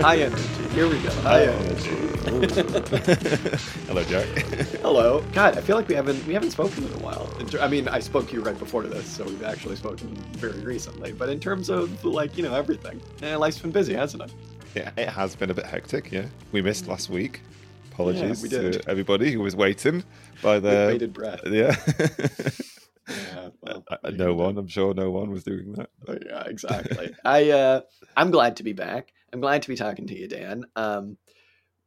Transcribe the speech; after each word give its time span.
High 0.00 0.18
energy. 0.18 0.42
Here 0.74 0.88
we 0.88 0.98
go. 1.00 1.10
High 1.22 1.44
energy. 1.46 1.90
Hello, 3.86 4.02
Jack. 4.04 4.26
Hello. 4.82 5.22
God, 5.32 5.58
I 5.58 5.60
feel 5.60 5.76
like 5.76 5.88
we 5.88 5.94
haven't 5.94 6.26
we 6.26 6.32
haven't 6.34 6.52
spoken 6.52 6.84
in 6.84 6.92
a 6.94 6.98
while. 6.98 7.28
In 7.38 7.46
ter- 7.46 7.60
I 7.60 7.68
mean, 7.68 7.88
I 7.88 7.98
spoke 8.00 8.28
to 8.28 8.32
you 8.34 8.40
right 8.42 8.58
before 8.58 8.82
this, 8.84 9.06
so 9.06 9.24
we've 9.24 9.42
actually 9.44 9.76
spoken 9.76 10.08
very 10.32 10.60
recently. 10.60 11.12
But 11.12 11.28
in 11.28 11.38
terms 11.40 11.68
of 11.68 12.04
like 12.04 12.36
you 12.36 12.42
know 12.42 12.54
everything, 12.54 13.00
eh, 13.22 13.36
life's 13.36 13.58
been 13.58 13.72
busy, 13.72 13.94
hasn't 13.94 14.22
it? 14.22 14.32
Yeah, 14.74 14.90
it 14.96 15.08
has 15.08 15.34
been 15.36 15.50
a 15.50 15.54
bit 15.54 15.66
hectic. 15.66 16.10
Yeah, 16.12 16.26
we 16.52 16.62
missed 16.62 16.86
last 16.88 17.10
week. 17.10 17.42
Apologies 17.92 18.42
we 18.42 18.48
did. 18.48 18.74
to 18.74 18.88
everybody 18.90 19.32
who 19.32 19.40
was 19.40 19.54
waiting 19.54 20.02
by 20.42 20.58
the 20.60 20.88
bated 20.90 21.12
breath. 21.12 21.40
yeah. 21.46 21.76
Yeah, 23.08 23.48
well, 23.60 23.84
Uh, 23.90 23.96
what 24.00 24.00
are 24.04 24.10
you 24.12 24.16
no 24.16 24.34
one. 24.34 24.56
I'm 24.56 24.68
sure 24.68 24.94
no 24.94 25.10
one 25.10 25.30
was 25.30 25.42
doing 25.44 25.72
that. 25.72 25.90
Oh, 26.08 26.16
yeah, 26.24 26.44
exactly. 26.44 27.14
I 27.24 27.50
uh, 27.50 27.80
I'm 28.16 28.30
glad 28.30 28.56
to 28.56 28.62
be 28.62 28.72
back. 28.72 29.12
I'm 29.32 29.40
glad 29.40 29.62
to 29.62 29.68
be 29.68 29.76
talking 29.76 30.06
to 30.08 30.18
you, 30.18 30.28
Dan. 30.28 30.64
Um, 30.76 31.16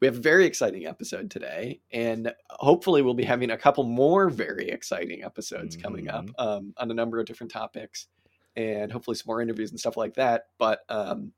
we 0.01 0.07
have 0.07 0.17
a 0.17 0.21
very 0.21 0.45
exciting 0.45 0.85
episode 0.85 1.31
today, 1.31 1.79
and 1.91 2.33
hopefully, 2.49 3.01
we'll 3.01 3.13
be 3.13 3.23
having 3.23 3.51
a 3.51 3.57
couple 3.57 3.83
more 3.85 4.29
very 4.29 4.69
exciting 4.69 5.23
episodes 5.23 5.77
coming 5.77 6.09
up 6.09 6.25
Mm-hmm. 6.25 6.47
um, 6.47 6.73
on 6.77 6.91
a 6.91 6.93
number 6.93 7.19
of 7.19 7.25
different 7.25 7.51
topics, 7.51 8.07
and 8.55 8.91
hopefully 8.91 9.15
some 9.15 9.25
more 9.27 9.41
interviews 9.41 9.71
and 9.71 9.79
stuff 9.79 9.95
like 9.97 10.15
that. 10.15 10.43
But 10.59 10.79
um, 10.89 11.31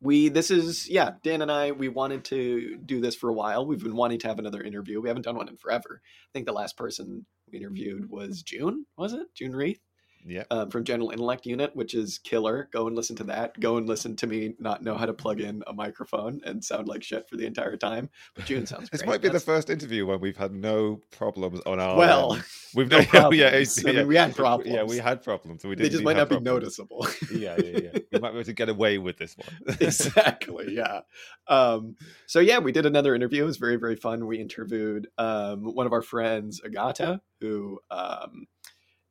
we, 0.00 0.28
this 0.28 0.50
is 0.50 0.88
yeah, 0.88 1.12
Dan 1.22 1.42
and 1.42 1.50
I, 1.52 1.70
we 1.72 1.88
wanted 1.88 2.24
to 2.26 2.78
do 2.84 3.00
this 3.00 3.14
for 3.14 3.28
a 3.28 3.34
while. 3.34 3.64
We've 3.66 3.82
been 3.82 3.96
wanting 3.96 4.18
to 4.20 4.28
have 4.28 4.38
another 4.38 4.62
interview. 4.62 5.00
We 5.00 5.08
haven't 5.08 5.24
done 5.24 5.36
one 5.36 5.48
in 5.48 5.56
forever. 5.56 6.00
I 6.04 6.30
think 6.32 6.46
the 6.46 6.52
last 6.52 6.76
person 6.76 7.26
we 7.50 7.58
interviewed 7.58 8.10
was 8.10 8.42
June. 8.42 8.86
Was 8.96 9.12
it 9.12 9.26
June 9.34 9.54
Reith? 9.54 9.80
Yeah. 10.28 10.44
um, 10.50 10.70
from 10.70 10.84
General 10.84 11.10
Intellect 11.10 11.46
Unit, 11.46 11.74
which 11.74 11.94
is 11.94 12.18
killer. 12.18 12.68
Go 12.72 12.86
and 12.86 12.94
listen 12.94 13.16
to 13.16 13.24
that. 13.24 13.58
Go 13.60 13.76
and 13.78 13.88
listen 13.88 14.14
to 14.16 14.26
me 14.26 14.54
not 14.58 14.82
know 14.82 14.94
how 14.96 15.06
to 15.06 15.14
plug 15.14 15.40
in 15.40 15.62
a 15.66 15.72
microphone 15.72 16.40
and 16.44 16.62
sound 16.64 16.86
like 16.88 17.02
shit 17.02 17.28
for 17.28 17.36
the 17.36 17.46
entire 17.46 17.76
time. 17.76 18.10
But 18.34 18.44
June 18.44 18.66
sounds 18.66 18.88
This 18.92 19.00
great. 19.02 19.08
might 19.10 19.22
be 19.22 19.28
the 19.28 19.40
first 19.40 19.70
interview 19.70 20.06
when 20.06 20.20
we've 20.20 20.36
had 20.36 20.52
no 20.52 21.00
problems 21.10 21.60
on 21.66 21.80
our. 21.80 21.96
well. 21.96 22.34
end. 22.34 22.44
we've 22.74 22.90
no 22.90 22.98
yeah, 23.00 23.04
problems. 23.06 23.36
yeah, 23.84 23.90
I 23.90 23.92
mean, 23.94 24.06
we 24.08 24.16
had 24.16 24.36
problems. 24.36 24.72
Yeah, 24.74 24.84
we 24.84 24.98
had 24.98 25.22
problems. 25.22 25.64
We 25.64 25.70
They 25.74 25.84
didn't 25.84 25.92
just 25.92 26.04
might 26.04 26.16
not 26.16 26.28
be 26.28 26.38
noticeable. 26.40 27.06
Yeah, 27.32 27.56
yeah, 27.62 27.78
yeah. 27.92 27.98
We 28.12 28.18
might 28.20 28.30
be 28.32 28.36
able 28.38 28.44
to 28.44 28.52
get 28.52 28.68
away 28.68 28.98
with 28.98 29.16
this 29.18 29.36
one. 29.36 29.76
exactly. 29.80 30.74
Yeah. 30.74 31.00
Um, 31.46 31.96
so 32.26 32.40
yeah, 32.40 32.58
we 32.58 32.72
did 32.72 32.86
another 32.86 33.14
interview. 33.14 33.42
It 33.42 33.46
was 33.46 33.56
very 33.56 33.76
very 33.76 33.96
fun. 33.96 34.26
We 34.26 34.38
interviewed 34.38 35.08
um, 35.18 35.62
one 35.74 35.86
of 35.86 35.92
our 35.92 36.02
friends, 36.02 36.60
Agata, 36.64 37.20
who 37.40 37.78
um, 37.90 38.46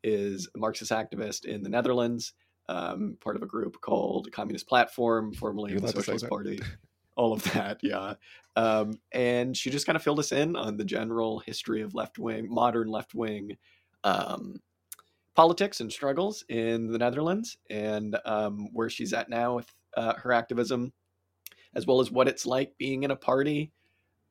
is 0.04 0.48
a 0.56 0.58
Marxist 0.58 0.92
activist 0.92 1.46
in 1.46 1.64
the 1.64 1.70
Netherlands, 1.70 2.34
um, 2.70 3.18
part 3.22 3.36
of 3.36 3.44
a 3.44 3.48
group 3.48 3.80
called 3.82 4.32
Communist 4.32 4.68
Platform, 4.68 5.34
formerly 5.34 5.74
the 5.74 5.80
allowed 5.80 5.96
to 5.96 6.02
say 6.02 6.14
Socialist? 6.14 6.30
Party. 6.30 6.60
All 7.16 7.34
of 7.34 7.44
that, 7.54 7.80
yeah. 7.82 8.14
Um, 8.56 9.00
and 9.12 9.58
she 9.58 9.72
just 9.72 9.86
kind 9.86 9.96
of 9.96 10.04
filled 10.04 10.20
us 10.20 10.32
in 10.32 10.56
on 10.56 10.78
the 10.78 10.86
general 10.86 11.40
history 11.40 11.82
of 11.82 11.96
left 11.96 12.20
wing, 12.20 12.48
modern 12.48 12.88
left 12.90 13.16
wing 13.16 13.58
um, 14.04 14.62
politics 15.36 15.80
and 15.80 15.92
struggles 15.92 16.44
in 16.50 16.92
the 16.92 16.98
Netherlands, 16.98 17.58
and 17.70 18.18
um, 18.26 18.70
where 18.74 18.90
she's 18.90 19.14
at 19.14 19.30
now 19.30 19.56
with 19.56 19.74
uh, 19.96 20.14
her 20.16 20.32
activism, 20.32 20.94
as 21.76 21.88
well 21.88 22.00
as 22.00 22.12
what 22.12 22.28
it's 22.28 22.46
like 22.46 22.78
being 22.78 23.04
in 23.04 23.12
a 23.12 23.16
party 23.16 23.72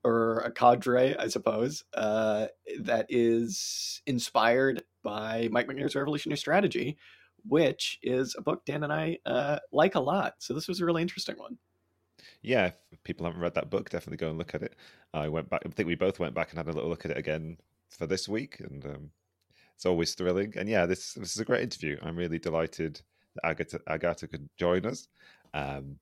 or 0.07 0.39
a 0.41 0.53
cadre, 0.53 1.17
I 1.17 1.27
suppose, 1.27 1.85
uh, 1.95 2.47
that 2.81 3.07
is 3.09 4.03
inspired 4.07 4.85
by 5.03 5.49
Mike 5.51 5.67
Macnair's 5.67 5.97
Revolutionary 5.97 6.39
Strategy, 6.39 6.97
which 7.45 7.99
is 8.03 8.37
a 8.39 8.43
book 8.43 8.65
Dan 8.65 8.85
and 8.85 8.93
I 8.93 9.19
uh, 9.27 9.59
like 9.73 9.97
a 9.97 10.01
lot. 10.01 10.35
So 10.39 10.55
this 10.55 10.69
was 10.69 10.81
a 10.81 10.85
really 10.85 11.03
interesting 11.03 11.37
one. 11.37 11.59
yeah, 12.43 12.71
if 12.93 13.03
people 13.03 13.27
haven't 13.27 13.41
read 13.41 13.55
that 13.55 13.71
book, 13.71 13.91
definitely 13.91 14.19
go 14.19 14.29
and 14.31 14.39
look 14.39 14.55
at 14.55 14.63
it. 14.63 14.77
I 15.13 15.29
went 15.29 15.51
back. 15.51 15.63
I 15.67 15.69
think 15.71 15.89
we 15.89 15.97
both 15.97 16.21
went 16.21 16.35
back 16.35 16.51
and 16.51 16.59
had 16.59 16.69
a 16.69 16.73
little 16.73 16.89
look 16.91 17.05
at 17.05 17.11
it 17.11 17.19
again 17.19 17.59
for 17.91 18.07
this 18.07 18.29
week, 18.29 18.61
and 18.61 18.85
um, 18.87 19.11
it's 19.75 19.87
always 19.87 20.15
thrilling. 20.15 20.53
And 20.57 20.69
yeah, 20.69 20.87
this 20.87 21.15
this 21.15 21.33
is 21.33 21.41
a 21.41 21.45
great 21.45 21.63
interview. 21.63 21.99
I'm 22.03 22.17
really 22.17 22.39
delighted 22.39 23.01
that 23.35 23.47
Agatha, 23.47 23.81
Agatha 23.89 24.29
could 24.29 24.49
join 24.57 24.87
us. 24.87 25.09
Um, 25.53 25.99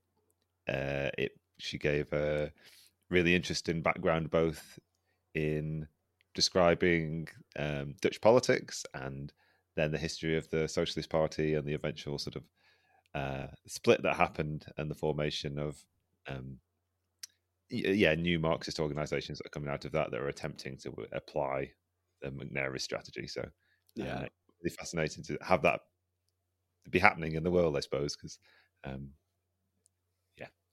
uh, 0.69 1.11
it 1.17 1.33
she 1.59 1.79
gave 1.79 2.13
a 2.13 2.53
really 3.15 3.35
interesting 3.35 3.83
background 3.83 4.31
both 4.31 4.79
in 5.35 5.87
describing 6.35 7.29
um, 7.59 7.95
Dutch 8.01 8.21
politics 8.21 8.85
and 8.95 9.33
then 9.77 9.91
the 9.91 9.99
history 9.99 10.37
of 10.37 10.49
the 10.51 10.69
Socialist 10.69 11.11
Party 11.11 11.55
and 11.55 11.67
the 11.67 11.75
eventual 11.75 12.19
sort 12.19 12.37
of 12.37 12.45
uh, 13.15 13.47
split 13.67 14.03
that 14.03 14.17
happened 14.17 14.67
and 14.77 14.91
the 14.91 14.95
formation 14.95 15.59
of 15.59 15.85
um, 16.29 16.59
yeah 17.71 18.15
new 18.15 18.39
Marxist 18.39 18.79
organisations 18.79 19.39
that 19.39 19.47
are 19.47 19.51
coming 19.51 19.71
out 19.71 19.85
of 19.85 19.93
that 19.93 20.11
that 20.11 20.21
are 20.21 20.29
attempting 20.29 20.77
to 20.79 20.95
apply 21.13 21.71
the 22.23 22.31
Macnairist 22.31 22.83
strategy. 22.83 23.27
So 23.27 23.43
Yeah. 23.97 24.19
uh, 24.21 24.27
really 24.63 24.75
fascinating 24.77 25.25
to 25.25 25.39
have 25.41 25.63
that 25.63 25.81
be 26.91 26.99
happening 26.99 27.35
in 27.35 27.43
the 27.43 27.51
world, 27.51 27.77
I 27.77 27.81
suppose, 27.81 28.17
because 28.17 28.39
um, 28.85 29.11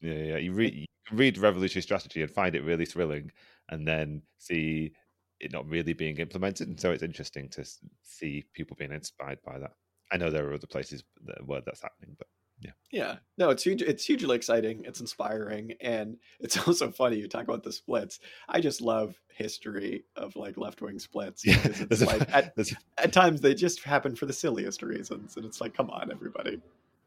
yeah, 0.01 0.13
yeah, 0.13 0.37
you 0.37 0.51
read 0.53 0.73
you 0.73 0.85
read 1.11 1.37
Revolutionary 1.37 1.81
Strategy 1.83 2.21
and 2.21 2.31
find 2.31 2.55
it 2.55 2.63
really 2.63 2.85
thrilling, 2.85 3.31
and 3.69 3.87
then 3.87 4.21
see 4.37 4.93
it 5.39 5.51
not 5.51 5.67
really 5.67 5.93
being 5.93 6.17
implemented. 6.17 6.67
And 6.67 6.79
so 6.79 6.91
it's 6.91 7.03
interesting 7.03 7.49
to 7.49 7.65
see 8.03 8.45
people 8.53 8.75
being 8.77 8.91
inspired 8.91 9.39
by 9.45 9.57
that. 9.59 9.71
I 10.11 10.17
know 10.17 10.29
there 10.29 10.47
are 10.49 10.53
other 10.53 10.67
places 10.67 11.03
where 11.45 11.61
that's 11.61 11.81
happening, 11.81 12.15
but 12.17 12.27
Yeah, 12.59 12.71
yeah. 12.91 13.15
no, 13.37 13.49
it's 13.49 13.63
huge. 13.63 13.81
It's 13.81 14.05
hugely 14.05 14.35
exciting. 14.35 14.83
It's 14.85 14.99
inspiring, 15.01 15.73
and 15.81 16.17
it's 16.39 16.57
also 16.67 16.91
funny. 16.91 17.17
You 17.17 17.27
talk 17.27 17.45
about 17.45 17.63
the 17.63 17.71
splits. 17.71 18.19
I 18.49 18.59
just 18.61 18.81
love 18.81 19.15
history 19.33 20.03
of 20.15 20.35
like 20.35 20.57
left 20.57 20.81
wing 20.81 20.99
splits. 20.99 21.45
yeah, 21.45 21.59
it's 21.63 21.79
there's 21.89 22.01
a- 22.03 22.35
at, 22.35 22.55
there's 22.55 22.73
at 22.97 23.11
times 23.13 23.41
they 23.41 23.53
just 23.55 23.83
happen 23.83 24.15
for 24.15 24.25
the 24.27 24.33
silliest 24.33 24.83
reasons, 24.83 25.37
and 25.37 25.45
it's 25.45 25.61
like, 25.61 25.73
come 25.73 25.89
on, 25.89 26.11
everybody. 26.11 26.61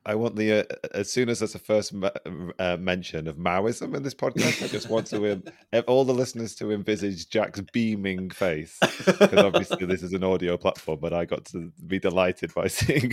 I 0.06 0.14
want 0.14 0.36
the 0.36 0.60
uh, 0.60 0.88
as 0.92 1.10
soon 1.10 1.28
as 1.28 1.38
there's 1.38 1.54
a 1.54 1.58
first 1.58 1.92
me- 1.92 2.10
uh, 2.58 2.76
mention 2.76 3.26
of 3.26 3.36
Maoism 3.36 3.94
in 3.96 4.02
this 4.02 4.14
podcast, 4.14 4.62
I 4.62 4.68
just 4.68 4.90
want 4.90 5.06
to 5.08 5.32
um, 5.32 5.42
all 5.86 6.04
the 6.04 6.12
listeners 6.12 6.54
to 6.56 6.72
envisage 6.72 7.28
Jack's 7.30 7.60
beaming 7.72 8.30
face 8.30 8.78
because 8.80 9.38
obviously 9.38 9.86
this 9.86 10.02
is 10.02 10.12
an 10.12 10.24
audio 10.24 10.56
platform, 10.56 10.98
but 11.00 11.12
I 11.12 11.24
got 11.24 11.46
to 11.46 11.72
be 11.86 11.98
delighted 11.98 12.52
by 12.52 12.66
seeing 12.68 13.12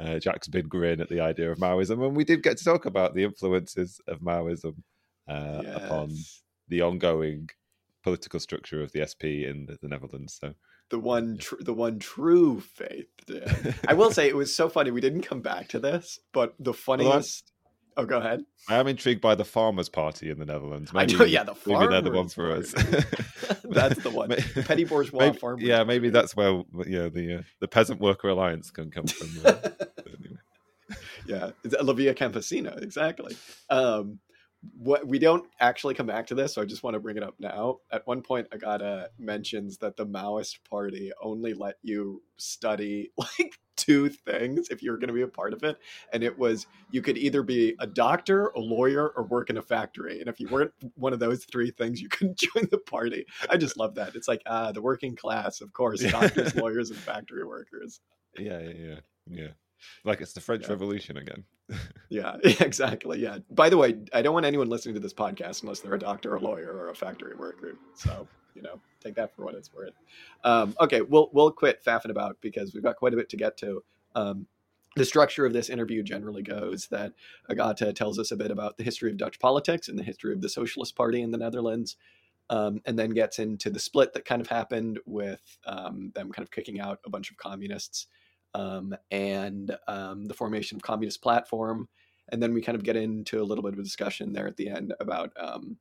uh, 0.00 0.18
Jack's 0.18 0.48
big 0.48 0.68
grin 0.68 1.00
at 1.00 1.08
the 1.08 1.20
idea 1.20 1.50
of 1.50 1.58
Maoism, 1.58 2.04
and 2.04 2.16
we 2.16 2.24
did 2.24 2.42
get 2.42 2.56
to 2.58 2.64
talk 2.64 2.86
about 2.86 3.14
the 3.14 3.24
influences 3.24 4.00
of 4.08 4.20
Maoism 4.20 4.74
uh, 5.28 5.62
upon 5.74 6.12
the 6.68 6.80
ongoing 6.80 7.48
political 8.02 8.40
structure 8.40 8.82
of 8.82 8.92
the 8.92 9.04
SP 9.04 9.44
in 9.44 9.66
the, 9.66 9.76
the 9.82 9.88
Netherlands. 9.88 10.38
So 10.40 10.54
the 10.90 10.98
one, 10.98 11.38
tr- 11.38 11.56
the 11.60 11.74
one 11.74 11.98
true 11.98 12.60
faith. 12.60 13.06
I 13.88 13.94
will 13.94 14.10
say 14.10 14.28
it 14.28 14.36
was 14.36 14.54
so 14.54 14.68
funny. 14.68 14.90
We 14.90 15.00
didn't 15.00 15.22
come 15.22 15.40
back 15.40 15.68
to 15.68 15.78
this, 15.78 16.18
but 16.32 16.54
the 16.58 16.72
funniest. 16.74 17.52
Oh, 17.98 18.04
go 18.04 18.18
ahead. 18.18 18.42
I 18.68 18.76
am 18.76 18.88
intrigued 18.88 19.22
by 19.22 19.34
the 19.34 19.44
Farmers' 19.44 19.88
Party 19.88 20.30
in 20.30 20.38
the 20.38 20.44
Netherlands. 20.44 20.90
I 20.94 20.98
Maybe, 21.06 21.16
know, 21.16 21.24
yeah, 21.24 21.44
the 21.44 21.56
maybe 21.66 21.86
they're 21.86 22.02
the 22.02 22.10
one 22.10 22.28
Farmers' 22.28 22.70
for 22.72 22.78
us. 22.82 23.54
That's 23.64 24.02
the 24.02 24.10
one. 24.10 24.28
Petty 24.66 24.84
bourgeois 24.84 25.18
maybe- 25.20 25.38
farmers. 25.38 25.62
Yeah, 25.62 25.82
maybe 25.84 26.10
that's 26.10 26.36
where 26.36 26.62
yeah 26.86 27.08
the 27.08 27.38
uh, 27.38 27.42
the 27.60 27.68
peasant 27.68 28.00
worker 28.00 28.28
alliance 28.28 28.70
can 28.70 28.90
come 28.90 29.06
from. 29.06 29.28
yeah, 31.26 31.50
it's 31.64 31.74
La 31.82 31.92
Via 31.94 32.14
Campesina, 32.14 32.80
exactly. 32.82 33.36
Um, 33.70 34.18
what 34.76 35.06
we 35.06 35.18
don't 35.18 35.46
actually 35.60 35.94
come 35.94 36.06
back 36.06 36.26
to 36.28 36.34
this, 36.34 36.54
so 36.54 36.62
I 36.62 36.64
just 36.64 36.82
want 36.82 36.94
to 36.94 37.00
bring 37.00 37.16
it 37.16 37.22
up 37.22 37.34
now. 37.38 37.78
At 37.90 38.06
one 38.06 38.22
point, 38.22 38.48
Agata 38.52 39.10
mentions 39.18 39.78
that 39.78 39.96
the 39.96 40.06
Maoist 40.06 40.58
Party 40.68 41.12
only 41.22 41.54
let 41.54 41.76
you 41.82 42.22
study 42.36 43.10
like 43.18 43.58
two 43.76 44.08
things 44.08 44.68
if 44.70 44.82
you 44.82 44.90
were 44.90 44.96
going 44.96 45.08
to 45.08 45.14
be 45.14 45.22
a 45.22 45.28
part 45.28 45.52
of 45.52 45.62
it, 45.62 45.78
and 46.12 46.22
it 46.22 46.38
was 46.38 46.66
you 46.90 47.02
could 47.02 47.18
either 47.18 47.42
be 47.42 47.74
a 47.80 47.86
doctor, 47.86 48.48
a 48.48 48.60
lawyer, 48.60 49.08
or 49.16 49.24
work 49.24 49.50
in 49.50 49.56
a 49.56 49.62
factory. 49.62 50.20
And 50.20 50.28
if 50.28 50.40
you 50.40 50.48
weren't 50.48 50.72
one 50.94 51.12
of 51.12 51.18
those 51.18 51.44
three 51.44 51.70
things, 51.70 52.00
you 52.00 52.08
couldn't 52.10 52.38
join 52.38 52.68
the 52.70 52.78
party. 52.78 53.26
I 53.50 53.56
just 53.56 53.76
love 53.76 53.94
that. 53.96 54.14
It's 54.14 54.28
like 54.28 54.42
ah, 54.46 54.72
the 54.72 54.82
working 54.82 55.16
class, 55.16 55.60
of 55.60 55.72
course, 55.72 56.02
doctors, 56.02 56.54
lawyers, 56.56 56.90
and 56.90 56.98
factory 56.98 57.44
workers. 57.44 58.00
yeah, 58.38 58.60
yeah, 58.60 58.72
yeah, 58.78 59.00
yeah. 59.30 59.48
Like 60.04 60.20
it's 60.20 60.32
the 60.32 60.40
French 60.40 60.62
Yeah. 60.64 60.70
Revolution 60.70 61.16
again. 61.18 61.44
Yeah, 62.08 62.36
exactly. 62.44 63.18
Yeah. 63.18 63.38
By 63.50 63.68
the 63.68 63.76
way, 63.76 63.96
I 64.12 64.22
don't 64.22 64.32
want 64.32 64.46
anyone 64.46 64.68
listening 64.68 64.94
to 64.94 65.00
this 65.00 65.12
podcast 65.12 65.62
unless 65.62 65.80
they're 65.80 65.94
a 65.94 65.98
doctor, 65.98 66.36
a 66.36 66.40
lawyer, 66.40 66.70
or 66.70 66.90
a 66.90 66.94
factory 66.94 67.34
worker. 67.34 67.76
So, 67.94 68.28
you 68.54 68.62
know, 68.62 68.80
take 69.02 69.16
that 69.16 69.34
for 69.34 69.44
what 69.44 69.56
it's 69.56 69.74
worth. 69.74 69.94
Um, 70.44 70.76
okay, 70.80 71.00
we'll 71.00 71.30
we'll 71.32 71.50
quit 71.50 71.84
faffing 71.84 72.10
about 72.10 72.36
because 72.40 72.74
we've 72.74 72.82
got 72.82 72.94
quite 72.94 73.12
a 73.12 73.16
bit 73.16 73.28
to 73.30 73.36
get 73.36 73.56
to. 73.58 73.82
Um, 74.14 74.46
the 74.94 75.04
structure 75.04 75.44
of 75.44 75.52
this 75.52 75.68
interview 75.68 76.02
generally 76.04 76.42
goes 76.42 76.86
that 76.88 77.12
Agata 77.50 77.92
tells 77.92 78.20
us 78.20 78.30
a 78.30 78.36
bit 78.36 78.52
about 78.52 78.76
the 78.76 78.84
history 78.84 79.10
of 79.10 79.16
Dutch 79.16 79.38
politics 79.40 79.88
and 79.88 79.98
the 79.98 80.04
history 80.04 80.32
of 80.32 80.40
the 80.40 80.48
Socialist 80.48 80.94
Party 80.94 81.20
in 81.22 81.32
the 81.32 81.38
Netherlands, 81.38 81.96
um, 82.50 82.80
and 82.86 82.96
then 82.96 83.10
gets 83.10 83.40
into 83.40 83.68
the 83.68 83.80
split 83.80 84.14
that 84.14 84.24
kind 84.24 84.40
of 84.40 84.46
happened 84.46 85.00
with 85.06 85.58
um, 85.66 86.12
them 86.14 86.30
kind 86.30 86.46
of 86.46 86.52
kicking 86.52 86.80
out 86.80 87.00
a 87.04 87.10
bunch 87.10 87.32
of 87.32 87.36
communists 87.36 88.06
um, 88.56 88.96
and 89.10 89.76
um, 89.86 90.24
the 90.24 90.34
formation 90.34 90.76
of 90.76 90.82
Communist 90.82 91.20
Platform, 91.20 91.88
and 92.30 92.42
then 92.42 92.54
we 92.54 92.62
kind 92.62 92.74
of 92.74 92.82
get 92.82 92.96
into 92.96 93.40
a 93.40 93.44
little 93.44 93.62
bit 93.62 93.74
of 93.74 93.78
a 93.78 93.82
discussion 93.82 94.32
there 94.32 94.46
at 94.46 94.56
the 94.56 94.70
end 94.70 94.94
about 94.98 95.32
um, 95.38 95.76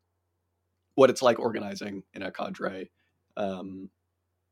what 0.96 1.10
it's 1.10 1.22
like 1.22 1.40
organizing 1.40 2.04
in 2.14 2.22
a 2.22 2.32
cadre 2.32 2.90
um, 3.38 3.90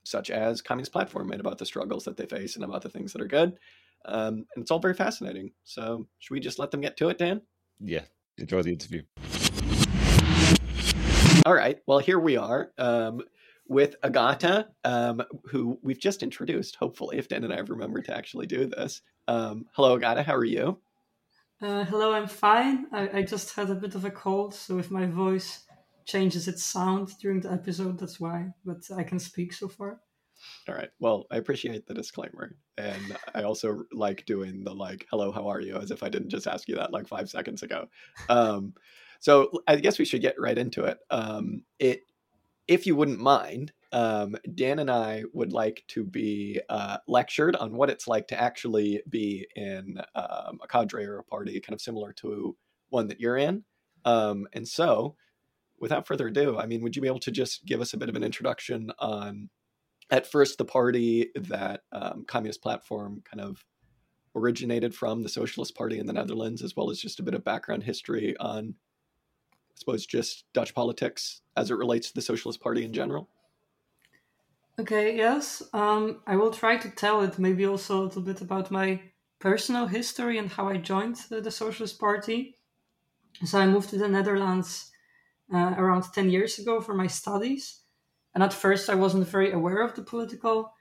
such 0.06 0.30
as 0.30 0.62
Communist 0.62 0.94
Platform 0.94 1.32
and 1.32 1.42
about 1.42 1.58
the 1.58 1.66
struggles 1.66 2.06
that 2.06 2.16
they 2.16 2.26
face 2.26 2.56
and 2.56 2.64
about 2.64 2.82
the 2.82 2.90
things 2.90 3.12
that 3.12 3.22
are 3.22 3.28
good. 3.28 3.58
Um, 4.06 4.46
and 4.56 4.62
it's 4.62 4.72
all 4.72 4.80
very 4.80 4.94
fascinating. 4.94 5.52
So, 5.66 6.08
should 6.20 6.34
we 6.34 6.40
just 6.40 6.60
let 6.60 6.72
them 6.72 6.82
get 6.82 6.96
to 6.98 7.10
it, 7.10 7.18
Dan? 7.18 7.42
Yeah, 7.80 8.04
enjoy 8.38 8.62
the 8.62 8.72
interview. 8.72 9.04
All 11.46 11.54
right. 11.54 11.80
Well, 11.88 12.00
here 12.00 12.20
we 12.20 12.38
are 12.38 12.72
um, 12.78 13.22
with 13.68 13.96
Agata, 14.04 14.68
um, 14.84 15.24
who 15.46 15.80
we've 15.82 16.00
just 16.00 16.24
introduced, 16.24 16.76
hopefully, 16.76 17.18
if 17.18 17.28
Dan 17.28 17.44
and 17.44 17.54
I 17.54 17.58
have 17.58 17.70
remembered 17.70 18.06
to 18.06 18.16
actually 18.16 18.48
do 18.48 18.66
this. 18.66 19.02
Um, 19.28 19.66
hello, 19.74 19.96
Agata. 19.96 20.24
How 20.24 20.36
are 20.36 20.46
you? 20.46 20.80
Uh, 21.62 21.86
hello, 21.86 22.14
I'm 22.14 22.28
fine. 22.28 22.88
I, 22.92 23.20
I 23.20 23.22
just 23.24 23.56
had 23.56 23.70
a 23.70 23.76
bit 23.76 23.96
of 23.96 24.04
a 24.04 24.12
cold, 24.12 24.54
so 24.54 24.80
if 24.80 24.92
my 24.92 25.06
voice 25.06 25.64
changes 26.06 26.48
its 26.48 26.64
sound 26.64 27.10
during 27.20 27.40
the 27.40 27.52
episode. 27.52 28.00
That's 28.00 28.20
why, 28.20 28.54
but 28.66 28.80
I 28.96 29.04
can 29.04 29.20
speak 29.20 29.54
so 29.54 29.68
far. 29.68 30.00
All 30.68 30.76
right. 30.76 30.90
Well, 31.00 31.26
I 31.32 31.38
appreciate 31.38 31.88
the 31.88 31.94
disclaimer, 31.94 32.58
and 32.78 33.18
I 33.34 33.44
also 33.44 33.84
like 33.94 34.26
doing 34.26 34.64
the 34.64 34.74
like 34.74 35.08
"Hello, 35.10 35.32
how 35.32 35.48
are 35.48 35.62
you?" 35.62 35.78
as 35.78 35.92
if 35.92 36.04
I 36.04 36.10
didn't 36.10 36.30
just 36.30 36.48
ask 36.48 36.68
you 36.68 36.76
that 36.76 36.92
like 36.92 37.08
five 37.08 37.30
seconds 37.30 37.64
ago. 37.64 37.88
Um, 38.30 38.74
so 39.20 39.52
I 39.68 39.78
guess 39.78 40.00
we 40.00 40.06
should 40.06 40.22
get 40.22 40.36
right 40.38 40.58
into 40.58 40.84
it. 40.84 40.98
Um, 41.10 41.64
it, 41.80 42.02
if 42.68 42.86
you 42.86 42.96
wouldn't 42.96 43.20
mind, 43.20 43.74
um, 43.92 44.36
Dan 44.56 44.80
and 44.80 44.90
I 44.90 45.24
would 45.34 45.54
like 45.54 45.84
to 45.90 46.04
be 46.04 46.60
uh, 46.70 46.98
lectured 47.08 47.56
on 47.56 47.76
what 47.76 47.90
it's 47.90 48.08
like 48.08 48.28
to 48.30 48.42
actually 48.42 49.02
be 49.08 49.46
in 49.56 50.00
um, 50.16 50.60
a 50.64 50.68
cadre 50.68 51.06
or 51.06 51.20
a 51.20 51.24
party, 51.24 51.60
kind 51.60 51.76
of 51.76 51.82
similar 51.82 52.12
to 52.14 52.56
one 52.90 53.08
that 53.08 53.20
you're 53.20 53.38
in. 53.38 53.64
Um, 54.06 54.48
and 54.54 54.68
so 54.68 55.16
without 55.80 56.08
further 56.08 56.28
ado, 56.28 56.58
I 56.58 56.66
mean, 56.66 56.82
would 56.82 56.96
you 56.96 57.02
be 57.02 57.08
able 57.08 57.20
to 57.20 57.32
just 57.32 57.66
give 57.66 57.82
us 57.82 57.94
a 57.94 57.98
bit 57.98 58.10
of 58.10 58.16
an 58.16 58.24
introduction 58.24 58.92
on, 59.00 59.50
at 60.10 60.26
first, 60.26 60.58
the 60.58 60.66
party 60.66 61.30
that 61.36 61.82
um, 61.92 62.26
Communist 62.28 62.62
Platform 62.62 63.22
kind 63.30 63.42
of 63.42 63.64
originated 64.36 64.96
from, 64.96 65.22
the 65.22 65.30
Socialist 65.30 65.76
Party 65.76 66.00
in 66.00 66.08
the 66.08 66.14
Netherlands, 66.14 66.64
as 66.64 66.76
well 66.76 66.90
as 66.90 67.00
just 67.00 67.20
a 67.20 67.24
bit 67.24 67.34
of 67.34 67.44
background 67.44 67.84
history 67.84 68.36
on, 68.40 68.76
I 69.76 69.80
suppose, 69.80 70.06
just 70.06 70.46
Dutch 70.54 70.74
politics 70.74 71.42
as 71.56 71.72
it 71.72 71.76
relates 71.76 72.08
to 72.10 72.14
the 72.14 72.22
Socialist 72.22 72.62
Party 72.62 72.84
in 72.84 72.94
general? 72.94 73.30
Okay, 74.80 75.16
yes. 75.16 75.62
Um, 75.74 76.22
I 76.26 76.36
will 76.36 76.52
try 76.52 76.78
to 76.78 76.90
tell 76.90 77.22
it, 77.22 77.38
maybe 77.38 77.66
also 77.66 78.02
a 78.02 78.04
little 78.04 78.22
bit 78.22 78.42
about 78.42 78.72
my 78.72 79.02
personal 79.40 79.88
history 79.88 80.38
and 80.38 80.50
how 80.50 80.70
I 80.70 80.78
joined 80.78 81.18
the, 81.30 81.42
the 81.42 81.52
Socialist 81.52 82.00
Party. 82.00 82.58
So 83.46 83.60
I 83.60 83.68
moved 83.68 83.90
to 83.90 83.98
the 83.98 84.08
Netherlands 84.08 84.92
uh, 85.54 85.76
around 85.78 86.06
10 86.14 86.30
years 86.30 86.60
ago 86.60 86.82
for 86.82 86.94
my 86.94 87.08
studies. 87.08 87.82
And 88.34 88.44
at 88.44 88.54
first, 88.54 88.90
I 88.90 88.96
wasn't 88.96 89.28
very 89.28 89.52
aware 89.52 89.82
of 89.82 89.96
the 89.96 90.02
political 90.02 90.74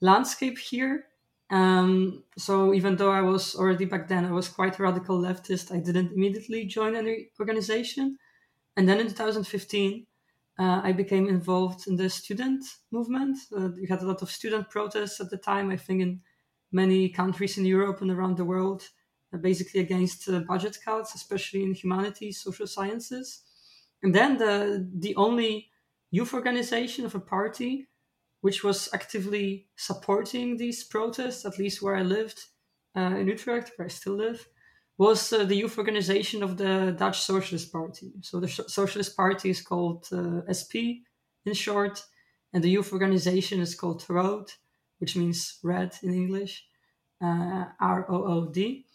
landscape 0.00 0.58
here. 0.58 1.06
Um, 1.50 2.24
so 2.36 2.74
even 2.74 2.96
though 2.96 3.10
I 3.10 3.22
was 3.22 3.54
already 3.54 3.86
back 3.86 4.08
then, 4.08 4.26
I 4.26 4.32
was 4.32 4.48
quite 4.48 4.78
a 4.78 4.82
radical 4.82 5.18
leftist, 5.18 5.74
I 5.74 5.78
didn't 5.78 6.12
immediately 6.12 6.66
join 6.66 6.94
any 6.94 7.30
organization. 7.40 8.18
And 8.78 8.88
then 8.88 9.00
in 9.00 9.08
2015, 9.08 10.06
uh, 10.60 10.80
I 10.84 10.92
became 10.92 11.28
involved 11.28 11.88
in 11.88 11.96
the 11.96 12.08
student 12.08 12.64
movement. 12.92 13.36
Uh, 13.52 13.70
we 13.74 13.88
had 13.88 14.02
a 14.02 14.06
lot 14.06 14.22
of 14.22 14.30
student 14.30 14.70
protests 14.70 15.20
at 15.20 15.30
the 15.30 15.36
time, 15.36 15.72
I 15.72 15.76
think, 15.76 16.00
in 16.00 16.20
many 16.70 17.08
countries 17.08 17.58
in 17.58 17.66
Europe 17.66 18.02
and 18.02 18.10
around 18.12 18.36
the 18.36 18.44
world, 18.44 18.88
uh, 19.34 19.38
basically 19.38 19.80
against 19.80 20.28
uh, 20.28 20.38
budget 20.46 20.78
cuts, 20.84 21.16
especially 21.16 21.64
in 21.64 21.74
humanities, 21.74 22.40
social 22.40 22.68
sciences. 22.68 23.42
And 24.04 24.14
then 24.14 24.38
the 24.38 24.88
the 24.94 25.16
only 25.16 25.70
youth 26.12 26.32
organization 26.32 27.04
of 27.04 27.16
a 27.16 27.20
party 27.20 27.88
which 28.42 28.62
was 28.62 28.88
actively 28.94 29.66
supporting 29.74 30.56
these 30.56 30.84
protests, 30.84 31.44
at 31.44 31.58
least 31.58 31.82
where 31.82 31.96
I 31.96 32.02
lived 32.02 32.40
uh, 32.96 33.16
in 33.18 33.26
Utrecht, 33.26 33.72
where 33.74 33.86
I 33.86 33.88
still 33.88 34.14
live, 34.14 34.46
was 34.98 35.32
uh, 35.32 35.44
the 35.44 35.54
youth 35.54 35.78
organization 35.78 36.42
of 36.42 36.56
the 36.56 36.94
Dutch 36.98 37.20
Socialist 37.20 37.72
Party. 37.72 38.12
So 38.20 38.40
the 38.40 38.48
Socialist 38.48 39.16
Party 39.16 39.50
is 39.50 39.62
called 39.62 40.08
uh, 40.12 40.40
SP 40.50 41.06
in 41.46 41.54
short, 41.54 42.04
and 42.52 42.62
the 42.62 42.70
youth 42.70 42.92
organization 42.92 43.60
is 43.60 43.76
called 43.76 44.04
Rood, 44.08 44.50
which 44.98 45.16
means 45.16 45.60
red 45.62 45.94
in 46.02 46.12
English, 46.12 46.64
uh, 47.22 47.66
R 47.80 48.06
O 48.10 48.24
O 48.24 48.46
D. 48.46 48.86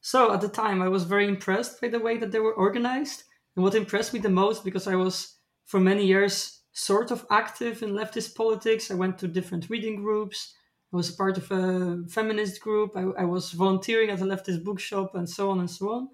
So 0.00 0.32
at 0.32 0.40
the 0.40 0.48
time, 0.48 0.80
I 0.80 0.88
was 0.88 1.04
very 1.04 1.26
impressed 1.26 1.80
by 1.80 1.88
the 1.88 1.98
way 2.00 2.16
that 2.16 2.30
they 2.32 2.40
were 2.40 2.54
organized 2.54 3.24
and 3.56 3.64
what 3.64 3.74
impressed 3.74 4.14
me 4.14 4.20
the 4.20 4.30
most, 4.30 4.64
because 4.64 4.86
I 4.86 4.94
was 4.94 5.36
for 5.66 5.80
many 5.80 6.06
years 6.06 6.62
sort 6.72 7.10
of 7.10 7.26
active 7.30 7.82
in 7.82 7.90
leftist 7.90 8.34
politics, 8.34 8.90
I 8.90 8.94
went 8.94 9.18
to 9.18 9.28
different 9.28 9.68
reading 9.68 9.96
groups. 9.96 10.54
I 10.92 10.96
was 10.96 11.10
part 11.10 11.38
of 11.38 11.50
a 11.50 12.04
feminist 12.08 12.60
group. 12.60 12.96
I, 12.96 13.22
I 13.22 13.24
was 13.24 13.52
volunteering 13.52 14.10
at 14.10 14.20
a 14.20 14.24
leftist 14.24 14.64
bookshop 14.64 15.14
and 15.14 15.28
so 15.28 15.50
on 15.50 15.60
and 15.60 15.70
so 15.70 15.92
on. 15.92 16.08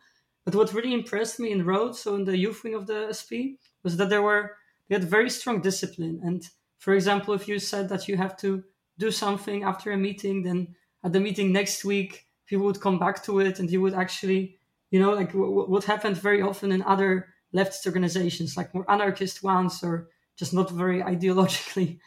But 0.44 0.55
what 0.55 0.73
really 0.73 0.93
impressed 0.93 1.40
me 1.40 1.50
in 1.50 1.64
Rood, 1.64 1.96
so 1.96 2.14
in 2.14 2.25
the 2.25 2.37
youth 2.37 2.62
wing 2.62 2.75
of 2.75 2.87
the 2.87 3.08
SP, 3.11 3.58
was 3.82 3.96
that 3.96 4.11
there 4.11 4.23
were 4.23 4.56
they 4.88 4.94
had 4.94 5.05
very 5.05 5.31
strong 5.31 5.61
discipline. 5.61 6.20
And 6.23 6.43
for 6.78 6.94
example, 6.94 7.34
if 7.34 7.49
you 7.49 7.58
said 7.58 7.88
that 7.88 8.06
you 8.06 8.17
have 8.17 8.37
to 8.38 8.62
do 8.99 9.11
something 9.11 9.64
after 9.64 9.90
a 9.90 9.96
meeting, 9.96 10.43
then 10.43 10.75
at 11.05 11.12
the 11.12 11.20
meeting 11.20 11.52
next 11.52 11.84
week, 11.84 12.26
people 12.46 12.67
would 12.67 12.81
come 12.81 12.99
back 12.99 13.25
to 13.25 13.40
it 13.40 13.58
and 13.58 13.70
you 13.70 13.81
would 13.81 13.94
actually 13.94 14.58
you 14.90 15.00
know, 15.00 15.12
like 15.12 15.32
w- 15.32 15.69
what 15.69 15.84
happened 15.84 16.17
very 16.17 16.42
often 16.42 16.73
in 16.73 16.83
other 16.83 17.28
leftist 17.54 17.87
organizations, 17.87 18.56
like 18.56 18.75
more 18.75 18.90
anarchist 18.90 19.42
ones 19.42 19.83
or 19.83 20.09
just 20.37 20.54
not 20.54 20.71
very 20.71 21.02
ideologically 21.14 21.99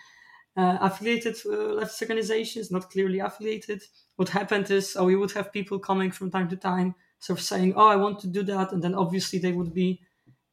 uh, 0.57 0.77
affiliated 0.81 1.35
uh, 1.45 1.79
leftist 1.79 2.01
organizations, 2.01 2.71
not 2.71 2.89
clearly 2.89 3.19
affiliated. 3.19 3.81
What 4.15 4.29
happened 4.29 4.69
is, 4.71 4.95
oh, 4.97 5.05
we 5.05 5.15
would 5.15 5.31
have 5.31 5.53
people 5.53 5.79
coming 5.79 6.11
from 6.11 6.31
time 6.31 6.49
to 6.49 6.57
time, 6.57 6.95
sort 7.19 7.39
of 7.39 7.45
saying, 7.45 7.73
oh, 7.75 7.87
I 7.87 7.95
want 7.95 8.19
to 8.19 8.27
do 8.27 8.43
that. 8.43 8.71
And 8.71 8.81
then 8.83 8.95
obviously 8.95 9.39
they 9.39 9.53
would 9.53 9.73
be, 9.73 10.01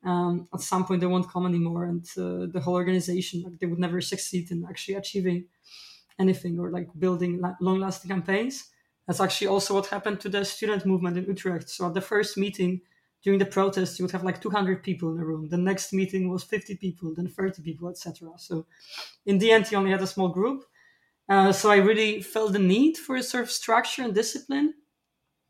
um, 0.04 0.48
at 0.54 0.60
some 0.60 0.84
point, 0.84 1.00
they 1.00 1.06
won't 1.06 1.30
come 1.30 1.46
anymore. 1.46 1.84
And 1.84 2.04
uh, 2.16 2.46
the 2.52 2.60
whole 2.62 2.74
organization, 2.74 3.42
like, 3.42 3.58
they 3.58 3.66
would 3.66 3.78
never 3.78 4.00
succeed 4.00 4.50
in 4.50 4.64
actually 4.68 4.94
achieving 4.94 5.46
anything 6.18 6.58
or 6.58 6.70
like 6.70 6.88
building 6.98 7.42
long 7.60 7.80
lasting 7.80 8.10
campaigns. 8.10 8.70
That's 9.06 9.20
actually 9.20 9.48
also 9.48 9.74
what 9.74 9.86
happened 9.86 10.20
to 10.20 10.28
the 10.28 10.44
student 10.44 10.86
movement 10.86 11.16
in 11.16 11.24
Utrecht. 11.24 11.68
So 11.68 11.86
at 11.86 11.94
the 11.94 12.00
first 12.00 12.36
meeting 12.36 12.80
during 13.26 13.40
the 13.40 13.45
protest, 13.45 13.99
you 13.99 14.04
would 14.04 14.12
have 14.12 14.23
like 14.23 14.40
200 14.40 14.85
people 14.85 15.11
in 15.11 15.16
the 15.16 15.25
room. 15.25 15.49
The 15.49 15.56
next 15.56 15.92
meeting 15.92 16.30
was 16.30 16.45
50 16.45 16.76
people, 16.76 17.12
then 17.12 17.26
30 17.26 17.61
people, 17.61 17.88
etc. 17.88 18.30
So 18.37 18.66
in 19.25 19.38
the 19.38 19.50
end, 19.50 19.68
you 19.68 19.76
only 19.76 19.90
had 19.90 20.00
a 20.00 20.06
small 20.06 20.28
group. 20.28 20.62
Uh, 21.28 21.50
so 21.50 21.68
I 21.73 21.78
really 21.78 22.23
felt 22.23 22.52
the 22.52 22.61
need 22.61 22.97
for 22.97 23.16
a 23.16 23.25
sort 23.25 23.42
of 23.42 23.50
structure 23.50 24.04
and 24.04 24.14
discipline. 24.14 24.75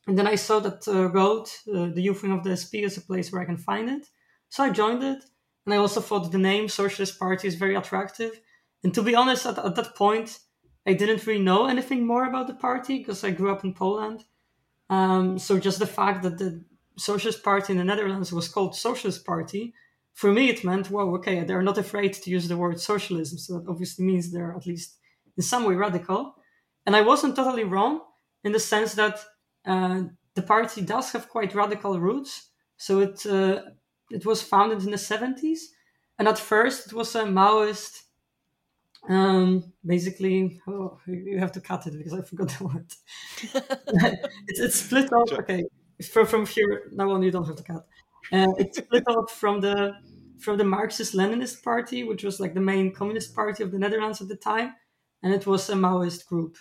And 0.07 0.17
then 0.17 0.27
I 0.27 0.37
saw 0.37 0.59
that 0.61 0.89
uh, 0.89 1.11
Rood, 1.11 1.49
uh, 1.69 1.93
the 1.95 2.01
youth 2.01 2.23
wing 2.23 2.33
of 2.33 2.45
the 2.45 2.57
SP, 2.57 2.77
is 2.77 2.97
a 2.97 3.03
place 3.03 3.31
where 3.31 3.43
I 3.43 3.45
can 3.45 3.59
find 3.59 3.91
it. 3.91 4.07
So 4.49 4.65
I 4.65 4.71
joined 4.71 5.03
it. 5.03 5.23
And 5.67 5.75
I 5.75 5.77
also 5.77 6.01
thought 6.01 6.33
the 6.33 6.39
name 6.39 6.71
Socialist 6.71 7.19
Party 7.19 7.47
is 7.47 7.57
very 7.57 7.75
attractive. 7.75 8.41
And 8.85 8.95
to 8.95 9.03
be 9.03 9.15
honest, 9.15 9.45
at, 9.45 9.59
at 9.59 9.75
that 9.75 9.95
point, 9.97 10.39
I 10.87 10.95
didn't 10.95 11.27
really 11.27 11.43
know 11.43 11.67
anything 11.67 12.07
more 12.07 12.25
about 12.27 12.47
the 12.47 12.55
party 12.55 12.97
because 12.97 13.23
I 13.23 13.33
grew 13.33 13.53
up 13.53 13.65
in 13.65 13.75
Poland. 13.75 14.25
Um, 14.89 15.39
so 15.39 15.59
just 15.59 15.79
the 15.79 15.87
fact 15.87 16.23
that 16.23 16.39
the 16.39 16.65
Socialist 16.99 17.43
Party 17.43 17.73
in 17.73 17.79
the 17.79 17.85
Netherlands 17.85 18.33
was 18.33 18.49
called 18.49 18.75
Socialist 18.75 19.25
Party, 19.25 19.75
for 20.15 20.33
me 20.33 20.49
it 20.49 20.65
meant, 20.65 20.91
well, 20.91 21.15
okay, 21.17 21.45
they're 21.45 21.63
not 21.63 21.79
afraid 21.79 22.15
to 22.15 22.31
use 22.31 22.49
the 22.49 22.57
word 22.57 22.81
socialism. 22.81 23.39
So 23.39 23.59
that 23.59 23.69
obviously 23.69 24.05
means 24.05 24.33
they're 24.33 24.55
at 24.57 24.67
least 24.67 24.97
in 25.37 25.43
some 25.43 25.65
way 25.65 25.75
radical. 25.75 26.35
And 26.87 26.97
I 26.97 27.03
wasn't 27.03 27.37
totally 27.37 27.65
wrong 27.65 28.01
in 28.43 28.53
the 28.53 28.61
sense 28.61 28.95
that 28.95 29.21
uh, 29.67 30.05
the 30.35 30.43
party 30.43 30.81
does 30.81 31.13
have 31.13 31.29
quite 31.29 31.55
radical 31.55 32.01
roots. 32.01 32.51
So 32.79 33.01
it 33.01 33.27
uh, 33.27 33.63
it 34.11 34.25
was 34.25 34.41
founded 34.41 34.85
in 34.85 34.91
the 34.91 34.97
70s, 34.97 35.61
and 36.19 36.29
at 36.29 36.39
first 36.39 36.87
it 36.87 36.93
was 36.93 37.15
a 37.17 37.25
Maoist 37.25 38.03
um, 39.09 39.73
basically, 39.85 40.61
oh, 40.67 40.99
you 41.07 41.39
have 41.39 41.53
to 41.53 41.61
cut 41.61 41.87
it 41.87 41.97
because 41.97 42.13
I 42.13 42.23
forgot 42.23 42.49
the 42.49 42.65
word. 42.69 42.93
it's, 44.49 44.61
it's 44.61 44.77
split 44.77 45.13
off. 45.13 45.33
Okay, 45.33 45.65
from 46.05 46.27
from 46.27 46.47
here 46.47 46.91
now 46.93 47.11
on, 47.11 47.23
you 47.23 47.31
don't 47.31 47.47
have 47.47 47.57
to 47.57 47.63
cut. 47.63 47.87
Uh, 48.33 48.53
it's 48.59 48.79
split 48.79 49.05
off 49.09 49.31
from 49.31 49.61
the 49.61 49.95
from 50.39 50.59
the 50.59 50.65
Marxist 50.65 51.15
Leninist 51.15 51.63
Party, 51.63 52.05
which 52.05 52.23
was 52.23 52.41
like 52.41 52.55
the 52.55 52.61
main 52.61 52.93
communist 52.93 53.35
party 53.35 53.63
of 53.63 53.73
the 53.73 53.79
Netherlands 53.79 54.21
at 54.21 54.29
the 54.29 54.37
time, 54.37 54.75
and 55.23 55.33
it 55.33 55.47
was 55.47 55.69
a 55.71 55.75
Maoist 55.75 56.27
group. 56.27 56.57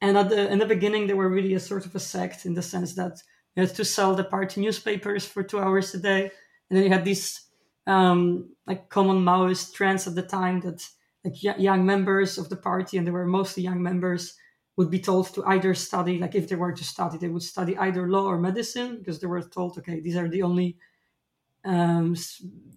And 0.00 0.16
at 0.16 0.28
the 0.28 0.50
in 0.50 0.58
the 0.58 0.66
beginning, 0.66 1.06
they 1.06 1.14
were 1.14 1.28
really 1.28 1.54
a 1.54 1.60
sort 1.60 1.86
of 1.86 1.94
a 1.94 2.00
sect 2.00 2.46
in 2.46 2.54
the 2.54 2.62
sense 2.62 2.94
that 2.94 3.20
you 3.56 3.66
had 3.66 3.74
to 3.74 3.84
sell 3.84 4.14
the 4.14 4.24
party 4.24 4.60
newspapers 4.60 5.26
for 5.26 5.42
two 5.42 5.58
hours 5.58 5.94
a 5.94 5.98
day, 5.98 6.30
and 6.70 6.76
then 6.76 6.84
you 6.84 6.90
had 6.90 7.04
these 7.04 7.40
um, 7.86 8.50
like 8.66 8.88
common 8.88 9.24
Maoist 9.24 9.74
trends 9.74 10.06
at 10.06 10.14
the 10.14 10.22
time 10.22 10.60
that 10.60 10.86
like 11.24 11.42
young 11.42 11.84
members 11.84 12.38
of 12.38 12.48
the 12.48 12.56
party, 12.56 12.96
and 12.96 13.06
they 13.06 13.10
were 13.10 13.26
mostly 13.26 13.62
young 13.62 13.82
members, 13.82 14.36
would 14.78 14.90
be 14.92 15.00
told 15.00 15.34
to 15.34 15.44
either 15.46 15.74
study, 15.74 16.20
like 16.20 16.36
if 16.36 16.48
they 16.48 16.54
were 16.54 16.72
to 16.72 16.84
study, 16.84 17.18
they 17.18 17.28
would 17.28 17.42
study 17.42 17.76
either 17.78 18.08
law 18.08 18.26
or 18.26 18.38
medicine 18.38 18.96
because 18.98 19.18
they 19.18 19.26
were 19.26 19.42
told, 19.42 19.76
okay, 19.76 19.98
these 19.98 20.16
are 20.16 20.28
the 20.28 20.40
only 20.40 20.78
um, 21.64 22.14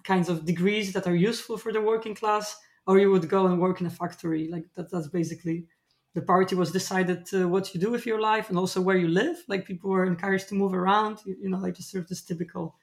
kinds 0.04 0.28
of 0.28 0.44
degrees 0.44 0.94
that 0.94 1.06
are 1.06 1.16
useful 1.16 1.60
for 1.60 1.72
the 1.72 1.80
working 1.80 2.16
class, 2.16 2.58
or 2.88 2.98
you 2.98 3.12
would 3.12 3.30
go 3.30 3.46
and 3.46 3.62
work 3.62 3.82
in 3.82 3.86
a 3.86 3.92
factory. 3.92 4.50
Like 4.52 4.66
that, 4.74 4.90
that's 4.90 5.10
basically 5.10 5.68
the 6.16 6.24
party 6.24 6.56
was 6.56 6.72
decided 6.72 7.28
what 7.32 7.72
you 7.72 7.80
do 7.80 7.92
with 7.92 8.08
your 8.08 8.20
life 8.20 8.50
and 8.50 8.58
also 8.58 8.82
where 8.82 8.98
you 8.98 9.08
live. 9.08 9.38
Like 9.48 9.68
people 9.68 9.92
were 9.92 10.08
encouraged 10.08 10.50
to 10.50 10.56
move 10.56 10.74
around, 10.74 11.20
you, 11.24 11.38
you 11.40 11.50
know, 11.50 11.60
like 11.60 11.76
just 11.76 11.92
sort 11.92 12.06
of 12.06 12.10
this 12.10 12.24
typical 12.24 12.76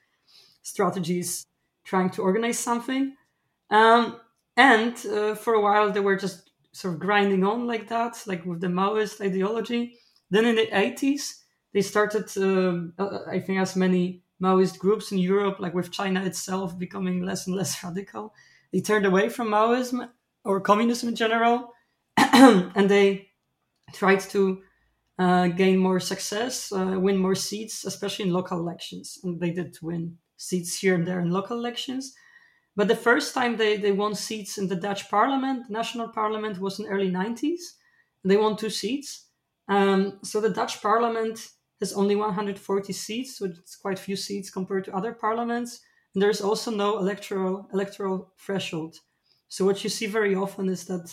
strategies 0.62 1.44
trying 1.82 2.10
to 2.10 2.22
organize 2.22 2.60
something. 2.60 3.16
Um, 3.68 4.20
and 4.56 4.94
uh, 5.06 5.34
for 5.34 5.54
a 5.54 5.60
while, 5.60 5.90
they 5.90 5.98
were 5.98 6.16
just 6.16 6.47
sort 6.72 6.94
of 6.94 7.00
grinding 7.00 7.44
on 7.44 7.66
like 7.66 7.88
that, 7.88 8.22
like 8.26 8.44
with 8.44 8.60
the 8.60 8.66
Maoist 8.66 9.20
ideology. 9.20 9.94
Then 10.30 10.44
in 10.44 10.56
the 10.56 10.66
80s, 10.66 11.42
they 11.72 11.82
started, 11.82 12.30
um, 12.36 12.92
uh, 12.98 13.20
I 13.28 13.40
think, 13.40 13.60
as 13.60 13.76
many 13.76 14.22
Maoist 14.42 14.78
groups 14.78 15.10
in 15.12 15.18
Europe, 15.18 15.58
like 15.58 15.74
with 15.74 15.90
China 15.90 16.24
itself 16.24 16.78
becoming 16.78 17.22
less 17.22 17.46
and 17.46 17.56
less 17.56 17.82
radical. 17.84 18.34
They 18.72 18.80
turned 18.80 19.06
away 19.06 19.28
from 19.28 19.48
Maoism 19.48 20.08
or 20.44 20.60
communism 20.60 21.08
in 21.08 21.16
general, 21.16 21.72
and 22.16 22.88
they 22.88 23.28
tried 23.92 24.20
to 24.20 24.62
uh, 25.18 25.48
gain 25.48 25.78
more 25.78 25.98
success, 25.98 26.70
uh, 26.72 26.94
win 26.98 27.16
more 27.16 27.34
seats, 27.34 27.84
especially 27.84 28.26
in 28.26 28.32
local 28.32 28.58
elections. 28.58 29.18
And 29.24 29.40
they 29.40 29.50
did 29.50 29.76
win 29.82 30.18
seats 30.36 30.78
here 30.78 30.94
and 30.94 31.06
there 31.06 31.20
in 31.20 31.30
local 31.30 31.58
elections. 31.58 32.14
But 32.78 32.86
the 32.86 32.94
first 32.94 33.34
time 33.34 33.56
they, 33.56 33.76
they 33.76 33.90
won 33.90 34.14
seats 34.14 34.56
in 34.56 34.68
the 34.68 34.76
Dutch 34.76 35.10
parliament, 35.10 35.68
national 35.68 36.10
parliament, 36.10 36.60
was 36.60 36.78
in 36.78 36.86
early 36.86 37.10
90s. 37.10 37.58
They 38.22 38.36
won 38.36 38.56
two 38.56 38.70
seats. 38.70 39.26
Um, 39.66 40.20
so 40.22 40.40
the 40.40 40.48
Dutch 40.48 40.80
parliament 40.80 41.48
has 41.80 41.92
only 41.92 42.14
140 42.14 42.92
seats, 42.92 43.36
so 43.36 43.46
it's 43.46 43.74
quite 43.74 43.98
few 43.98 44.14
seats 44.14 44.48
compared 44.48 44.84
to 44.84 44.94
other 44.94 45.12
parliaments. 45.12 45.80
And 46.14 46.22
there's 46.22 46.40
also 46.40 46.70
no 46.70 46.98
electoral 46.98 47.68
electoral 47.72 48.32
threshold. 48.38 48.94
So 49.48 49.64
what 49.64 49.82
you 49.82 49.90
see 49.90 50.06
very 50.06 50.36
often 50.36 50.68
is 50.68 50.84
that 50.84 51.12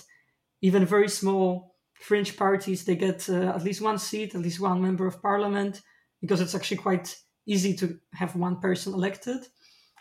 even 0.62 0.86
very 0.86 1.10
small 1.10 1.78
fringe 1.96 2.38
parties 2.38 2.86
they 2.86 2.96
get 2.96 3.28
uh, 3.28 3.56
at 3.56 3.64
least 3.64 3.82
one 3.82 3.98
seat, 3.98 4.36
at 4.36 4.42
least 4.42 4.60
one 4.60 4.84
member 4.84 5.08
of 5.08 5.20
parliament, 5.20 5.82
because 6.22 6.42
it's 6.42 6.54
actually 6.54 6.78
quite 6.78 7.18
easy 7.48 7.74
to 7.78 7.98
have 8.14 8.36
one 8.36 8.60
person 8.60 8.94
elected. 8.94 9.48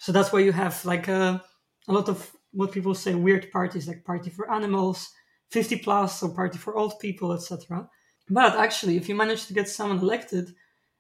So 0.00 0.12
that's 0.12 0.30
why 0.30 0.40
you 0.40 0.52
have 0.52 0.84
like 0.84 1.08
a, 1.08 1.42
a 1.88 1.92
lot 1.92 2.08
of 2.08 2.30
what 2.52 2.72
people 2.72 2.94
say 2.94 3.14
weird 3.14 3.50
parties 3.50 3.88
like 3.88 4.04
Party 4.04 4.30
for 4.30 4.50
Animals, 4.50 5.10
50 5.50 5.76
plus, 5.76 6.22
or 6.22 6.34
Party 6.34 6.58
for 6.58 6.76
Old 6.76 6.98
People, 6.98 7.32
etc. 7.32 7.88
But 8.28 8.56
actually, 8.56 8.96
if 8.96 9.08
you 9.08 9.14
manage 9.14 9.46
to 9.46 9.54
get 9.54 9.68
someone 9.68 9.98
elected, 9.98 10.54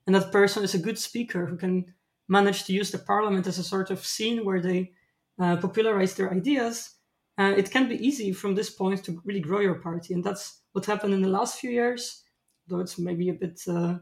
and 0.06 0.14
that 0.14 0.32
person 0.32 0.62
is 0.62 0.74
a 0.74 0.78
good 0.78 0.98
speaker 0.98 1.46
who 1.46 1.56
can 1.56 1.94
manage 2.28 2.64
to 2.64 2.72
use 2.72 2.90
the 2.90 2.98
parliament 2.98 3.46
as 3.46 3.58
a 3.58 3.64
sort 3.64 3.90
of 3.90 4.04
scene 4.04 4.44
where 4.44 4.60
they 4.60 4.92
uh, 5.38 5.56
popularize 5.56 6.14
their 6.14 6.32
ideas, 6.32 6.90
uh, 7.38 7.54
it 7.56 7.70
can 7.70 7.88
be 7.88 8.06
easy 8.06 8.32
from 8.32 8.54
this 8.54 8.70
point 8.70 9.02
to 9.04 9.20
really 9.24 9.40
grow 9.40 9.60
your 9.60 9.76
party. 9.76 10.14
And 10.14 10.22
that's 10.22 10.60
what 10.72 10.86
happened 10.86 11.14
in 11.14 11.22
the 11.22 11.28
last 11.28 11.58
few 11.58 11.70
years, 11.70 12.22
though 12.66 12.80
it's 12.80 12.98
maybe 12.98 13.30
a 13.30 13.34
bit 13.34 13.60
uh, 13.66 13.98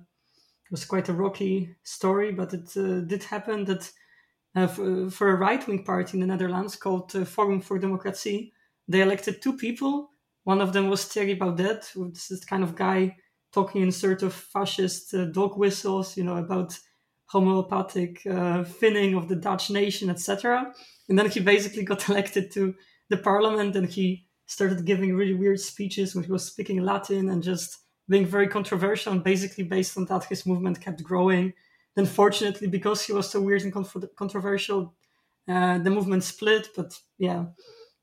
was 0.72 0.84
quite 0.86 1.10
a 1.10 1.12
rocky 1.12 1.76
story, 1.84 2.32
but 2.32 2.52
it 2.54 2.76
uh, 2.76 3.00
did 3.02 3.22
happen 3.22 3.64
that 3.66 3.92
uh, 4.54 4.66
for, 4.66 5.10
for, 5.10 5.30
a 5.30 5.36
right 5.36 5.66
wing 5.66 5.84
party 5.84 6.16
in 6.16 6.20
the 6.20 6.26
Netherlands 6.26 6.76
called 6.76 7.14
uh, 7.16 7.24
Forum 7.24 7.60
for 7.60 7.78
Democracy. 7.78 8.52
they 8.88 9.00
elected 9.00 9.40
two 9.40 9.56
people. 9.56 10.10
One 10.44 10.60
of 10.60 10.72
them 10.72 10.90
was 10.90 11.04
Thierry 11.04 11.36
Baudet, 11.36 11.90
who's 11.94 12.28
this 12.28 12.44
kind 12.44 12.62
of 12.62 12.74
guy 12.74 13.16
talking 13.52 13.82
in 13.82 13.92
sort 13.92 14.22
of 14.22 14.34
fascist 14.34 15.14
uh, 15.14 15.26
dog 15.26 15.56
whistles, 15.56 16.16
you 16.16 16.24
know, 16.24 16.36
about 16.36 16.78
homeopathic 17.26 18.26
uh, 18.26 18.64
thinning 18.64 19.14
of 19.14 19.28
the 19.28 19.36
Dutch 19.36 19.70
nation, 19.70 20.10
etc. 20.10 20.72
And 21.08 21.18
then 21.18 21.30
he 21.30 21.40
basically 21.40 21.84
got 21.84 22.08
elected 22.08 22.50
to 22.52 22.74
the 23.08 23.16
parliament 23.16 23.76
and 23.76 23.88
he 23.88 24.26
started 24.46 24.84
giving 24.84 25.14
really 25.14 25.34
weird 25.34 25.60
speeches 25.60 26.14
when 26.14 26.24
he 26.24 26.32
was 26.32 26.44
speaking 26.44 26.82
Latin 26.82 27.30
and 27.30 27.42
just 27.42 27.78
being 28.08 28.26
very 28.26 28.48
controversial 28.48 29.12
and 29.12 29.24
basically 29.24 29.64
based 29.64 29.96
on 29.96 30.04
that 30.06 30.24
his 30.24 30.44
movement 30.44 30.80
kept 30.80 31.02
growing 31.02 31.52
then 31.94 32.06
fortunately 32.06 32.68
because 32.68 33.02
he 33.02 33.12
was 33.12 33.30
so 33.30 33.40
weird 33.40 33.62
and 33.62 33.72
controversial 34.16 34.94
uh, 35.48 35.78
the 35.78 35.90
movement 35.90 36.24
split 36.24 36.68
but 36.76 36.98
yeah 37.18 37.44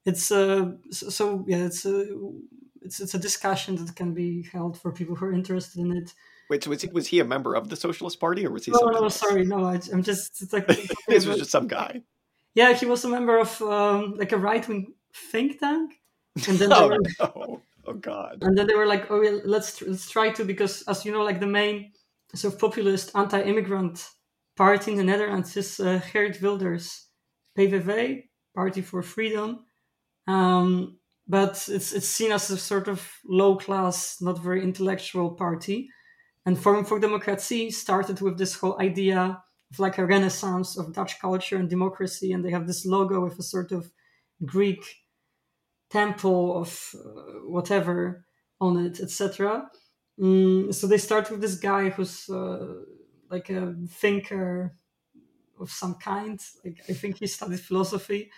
it's 0.05 0.31
uh, 0.31 0.71
so, 0.91 1.09
so, 1.09 1.45
yeah 1.47 1.65
it's 1.65 1.85
a 1.85 2.05
it's, 2.81 2.99
it's 2.99 3.13
a 3.13 3.19
discussion 3.19 3.75
that 3.75 3.95
can 3.95 4.13
be 4.13 4.47
held 4.51 4.79
for 4.79 4.91
people 4.91 5.15
who 5.15 5.25
are 5.25 5.33
interested 5.33 5.79
in 5.81 5.95
it 5.95 6.13
Wait, 6.49 6.63
so 6.63 6.71
was 6.71 6.81
he, 6.81 6.87
was 6.87 7.07
he 7.07 7.19
a 7.19 7.25
member 7.25 7.53
of 7.53 7.69
the 7.69 7.75
Socialist 7.75 8.19
Party, 8.19 8.45
or 8.45 8.49
was 8.49 8.65
he? 8.65 8.71
No, 8.71 8.79
no, 8.79 9.03
else? 9.03 9.17
sorry, 9.17 9.45
no. 9.45 9.65
I, 9.65 9.79
am 9.93 10.01
just 10.01 10.41
it's 10.41 10.51
like 10.51 10.65
this 11.07 11.27
was 11.27 11.37
just 11.37 11.51
some 11.51 11.67
guy. 11.67 12.01
Yeah, 12.55 12.73
he 12.73 12.87
was 12.87 13.05
a 13.05 13.07
member 13.07 13.37
of 13.37 13.61
um, 13.61 14.15
like 14.17 14.31
a 14.31 14.37
right 14.37 14.67
wing 14.67 14.93
think 15.13 15.59
tank, 15.59 15.93
and 16.47 16.57
then 16.57 16.73
oh, 16.73 16.87
were, 16.87 16.97
no. 17.19 17.61
Oh 17.85 17.93
God! 17.93 18.39
And 18.41 18.57
then 18.57 18.65
they 18.65 18.73
were 18.73 18.87
like, 18.87 19.11
"Oh, 19.11 19.21
yeah, 19.21 19.37
let's 19.45 19.81
let's 19.83 20.09
try 20.09 20.31
to," 20.31 20.43
because 20.43 20.81
as 20.87 21.05
you 21.05 21.11
know, 21.11 21.21
like 21.21 21.39
the 21.39 21.47
main 21.47 21.91
of 22.43 22.59
populist 22.59 23.11
anti-immigrant 23.15 24.07
party 24.55 24.91
in 24.91 24.97
the 24.97 25.03
Netherlands 25.03 25.55
is 25.57 25.79
uh, 25.79 26.01
Geert 26.13 26.41
Wilders' 26.41 27.07
PVV, 27.57 28.23
Party 28.55 28.81
for 28.81 29.01
Freedom. 29.01 29.65
Um, 30.27 30.99
but 31.27 31.67
it's 31.69 31.93
it's 31.93 32.07
seen 32.07 32.31
as 32.31 32.49
a 32.49 32.57
sort 32.57 32.87
of 32.87 33.07
low 33.25 33.55
class, 33.55 34.17
not 34.19 34.43
very 34.43 34.63
intellectual 34.63 35.31
party. 35.31 35.89
And 36.45 36.57
Forum 36.57 36.85
for 36.85 36.99
Democracy 36.99 37.69
started 37.71 38.21
with 38.21 38.37
this 38.37 38.55
whole 38.55 38.81
idea 38.81 39.41
of 39.71 39.79
like 39.79 39.97
a 39.97 40.05
renaissance 40.05 40.77
of 40.77 40.93
Dutch 40.93 41.19
culture 41.19 41.57
and 41.57 41.69
democracy, 41.69 42.31
and 42.31 42.43
they 42.43 42.51
have 42.51 42.65
this 42.65 42.85
logo 42.85 43.23
with 43.23 43.37
a 43.39 43.43
sort 43.43 43.71
of 43.71 43.91
Greek 44.43 44.83
temple 45.89 46.59
of 46.61 46.95
uh, 46.95 47.39
whatever 47.45 48.25
on 48.59 48.85
it, 48.85 48.99
etc. 48.99 49.69
Mm, 50.19 50.73
so 50.73 50.87
they 50.87 50.97
start 50.97 51.31
with 51.31 51.41
this 51.41 51.55
guy 51.55 51.89
who's 51.89 52.29
uh, 52.29 52.83
like 53.29 53.49
a 53.49 53.73
thinker 53.87 54.75
of 55.59 55.71
some 55.71 55.95
kind. 55.95 56.41
Like 56.65 56.81
I 56.89 56.93
think 56.93 57.19
he 57.19 57.27
studied 57.27 57.59
philosophy 57.61 58.31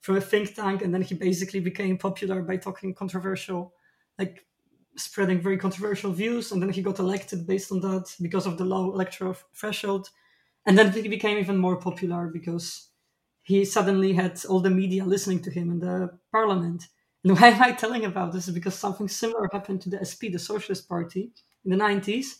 from 0.00 0.16
a 0.16 0.20
think 0.20 0.54
tank, 0.54 0.82
and 0.82 0.94
then 0.94 1.02
he 1.02 1.14
basically 1.14 1.60
became 1.60 1.98
popular 1.98 2.42
by 2.42 2.56
talking 2.56 2.94
controversial, 2.94 3.74
like 4.18 4.46
spreading 4.96 5.40
very 5.40 5.58
controversial 5.58 6.12
views. 6.12 6.52
And 6.52 6.62
then 6.62 6.70
he 6.70 6.82
got 6.82 6.98
elected 6.98 7.46
based 7.46 7.72
on 7.72 7.80
that 7.80 8.14
because 8.20 8.46
of 8.46 8.58
the 8.58 8.64
low 8.64 8.92
electoral 8.92 9.36
threshold. 9.54 10.10
And 10.66 10.78
then 10.78 10.92
he 10.92 11.08
became 11.08 11.38
even 11.38 11.58
more 11.58 11.76
popular 11.76 12.28
because 12.28 12.90
he 13.42 13.64
suddenly 13.64 14.12
had 14.14 14.44
all 14.46 14.60
the 14.60 14.70
media 14.70 15.04
listening 15.04 15.42
to 15.42 15.50
him 15.50 15.70
in 15.70 15.80
the 15.80 16.18
parliament. 16.32 16.88
And 17.28 17.38
why 17.40 17.48
am 17.48 17.62
I 17.62 17.72
telling 17.72 18.06
about 18.06 18.32
this? 18.32 18.48
Is 18.48 18.54
because 18.54 18.74
something 18.74 19.06
similar 19.06 19.48
happened 19.52 19.82
to 19.82 19.90
the 19.90 20.04
SP, 20.04 20.32
the 20.32 20.38
Socialist 20.38 20.88
Party, 20.88 21.30
in 21.64 21.70
the 21.70 21.76
90s, 21.76 22.38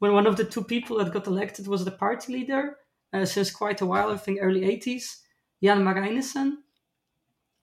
when 0.00 0.12
one 0.12 0.26
of 0.26 0.36
the 0.36 0.44
two 0.44 0.64
people 0.64 0.98
that 0.98 1.12
got 1.12 1.28
elected 1.28 1.68
was 1.68 1.84
the 1.84 1.92
party 1.92 2.32
leader 2.32 2.76
uh, 3.12 3.24
since 3.24 3.50
quite 3.50 3.80
a 3.80 3.86
while, 3.86 4.10
I 4.10 4.16
think 4.16 4.40
early 4.42 4.62
80s, 4.62 5.20
Jan 5.62 5.84
Marijnissen. 5.84 6.58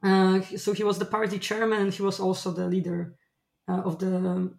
Uh, 0.01 0.41
so 0.57 0.71
he 0.71 0.83
was 0.83 0.97
the 0.97 1.05
party 1.05 1.37
chairman 1.37 1.81
and 1.81 1.93
he 1.93 2.01
was 2.01 2.19
also 2.19 2.51
the 2.51 2.67
leader 2.67 3.15
uh, 3.67 3.81
of 3.81 3.99
the 3.99 4.51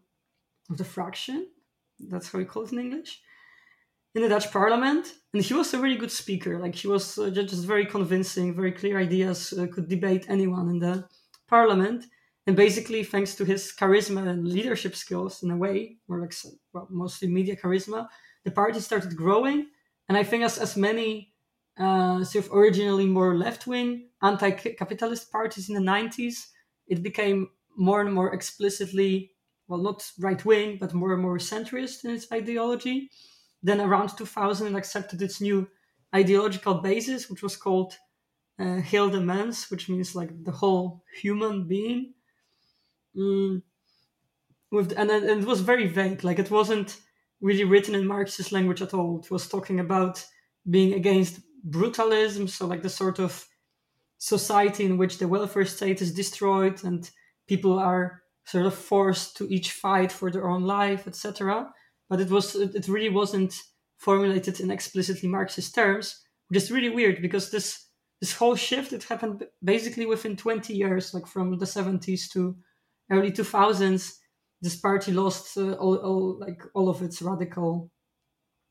of 0.71 0.77
the 0.79 0.85
fraction. 0.85 1.49
That's 1.99 2.31
how 2.31 2.39
we 2.39 2.45
call 2.45 2.65
it 2.65 2.73
in 2.73 2.79
English. 2.79 3.21
In 4.15 4.23
the 4.23 4.29
Dutch 4.29 4.53
parliament, 4.53 5.15
and 5.33 5.43
he 5.43 5.55
was 5.55 5.73
a 5.73 5.81
really 5.81 5.97
good 5.97 6.13
speaker. 6.13 6.59
Like 6.59 6.75
he 6.75 6.87
was 6.87 7.19
uh, 7.19 7.31
just 7.31 7.67
very 7.67 7.87
convincing, 7.87 8.55
very 8.55 8.71
clear 8.71 9.01
ideas, 9.01 9.53
uh, 9.53 9.67
could 9.67 9.89
debate 9.89 10.27
anyone 10.29 10.69
in 10.69 10.79
the 10.79 11.09
parliament. 11.53 12.07
And 12.47 12.57
basically, 12.57 13.05
thanks 13.05 13.37
to 13.37 13.45
his 13.45 13.73
charisma 13.79 14.27
and 14.27 14.49
leadership 14.57 14.95
skills, 14.97 15.43
in 15.45 15.51
a 15.51 15.57
way, 15.65 15.99
or 16.09 16.21
like 16.23 16.35
well, 16.73 16.89
mostly 16.91 17.29
media 17.29 17.57
charisma, 17.63 18.09
the 18.45 18.51
party 18.51 18.81
started 18.81 19.17
growing. 19.17 19.67
And 20.09 20.17
I 20.19 20.25
think 20.25 20.43
as, 20.43 20.59
as 20.59 20.77
many 20.77 21.33
uh, 21.79 22.25
sort 22.25 22.45
of 22.45 22.53
originally 22.53 23.07
more 23.07 23.35
left 23.37 23.67
wing 23.67 24.09
anti 24.23 24.51
capitalist 24.81 25.31
parties 25.31 25.69
in 25.69 25.75
the 25.77 25.91
90s, 25.93 26.37
it 26.89 27.03
became 27.03 27.51
more 27.77 28.01
and 28.01 28.13
more 28.13 28.35
explicitly, 28.35 29.31
well, 29.69 29.83
not 29.89 30.11
right 30.19 30.45
wing, 30.45 30.79
but 30.81 30.95
more 30.95 31.13
and 31.13 31.23
more 31.23 31.39
centrist 31.39 32.05
in 32.05 32.11
its 32.11 32.27
ideology. 32.33 33.09
Then 33.63 33.81
around 33.81 34.09
2000, 34.17 34.67
it 34.67 34.79
accepted 34.79 35.23
its 35.23 35.41
new 35.41 35.69
ideological 36.15 36.75
basis, 36.91 37.31
which 37.31 37.43
was 37.43 37.57
called 37.57 37.93
uh, 38.59 38.81
de 38.81 39.21
Mens, 39.21 39.71
which 39.71 39.89
means 39.89 40.15
like 40.15 40.45
the 40.45 40.53
whole 40.53 41.03
human 41.21 41.67
being. 41.67 42.15
Mm, 43.17 43.63
with 44.71 44.93
and, 44.97 45.11
and 45.11 45.43
it 45.43 45.47
was 45.47 45.61
very 45.61 45.87
vague. 45.87 46.25
Like 46.25 46.39
it 46.39 46.51
wasn't 46.51 46.99
really 47.41 47.65
written 47.65 47.95
in 47.95 48.07
Marxist 48.07 48.53
language 48.53 48.83
at 48.83 48.95
all. 48.95 49.21
It 49.21 49.31
was 49.31 49.49
talking 49.49 49.81
about 49.81 50.25
being 50.69 50.95
against 50.95 51.41
brutalism, 51.69 52.49
so 52.49 52.67
like 52.67 52.83
the 52.83 52.89
sort 52.89 53.19
of 53.19 53.47
society 54.19 54.85
in 54.85 54.97
which 54.97 55.19
the 55.19 55.29
welfare 55.29 55.65
state 55.65 56.01
is 56.01 56.15
destroyed 56.15 56.83
and 56.85 57.11
people 57.49 57.79
are 57.79 58.23
sort 58.45 58.67
of 58.67 58.75
forced 58.75 59.37
to 59.37 59.53
each 59.53 59.73
fight 59.73 60.13
for 60.13 60.31
their 60.31 60.49
own 60.49 60.63
life, 60.63 61.07
etc. 61.07 61.71
But 62.09 62.21
it 62.21 62.31
was 62.31 62.55
it 62.55 62.89
really 62.89 63.11
wasn't 63.11 63.55
formulated 63.99 64.61
in 64.61 64.71
explicitly 64.71 65.29
Marxist 65.29 65.75
terms, 65.75 66.21
which 66.49 66.63
is 66.63 66.71
really 66.71 66.89
weird 66.89 67.23
because 67.23 67.51
this 67.51 67.87
this 68.23 68.35
whole 68.37 68.55
shift 68.55 68.93
it 68.95 69.03
happened 69.03 69.45
basically 69.65 70.07
within 70.07 70.37
20 70.37 70.73
years, 70.75 71.13
like 71.13 71.27
from 71.27 71.59
the 71.59 71.67
70s 71.67 72.31
to 72.31 72.57
early 73.11 73.33
2000s. 73.33 74.21
This 74.63 74.77
party 74.77 75.11
lost 75.13 75.59
uh, 75.59 75.73
all, 75.73 75.97
all 75.97 76.39
like 76.39 76.63
all 76.75 76.89
of 76.89 77.03
its 77.03 77.21
radical 77.21 77.91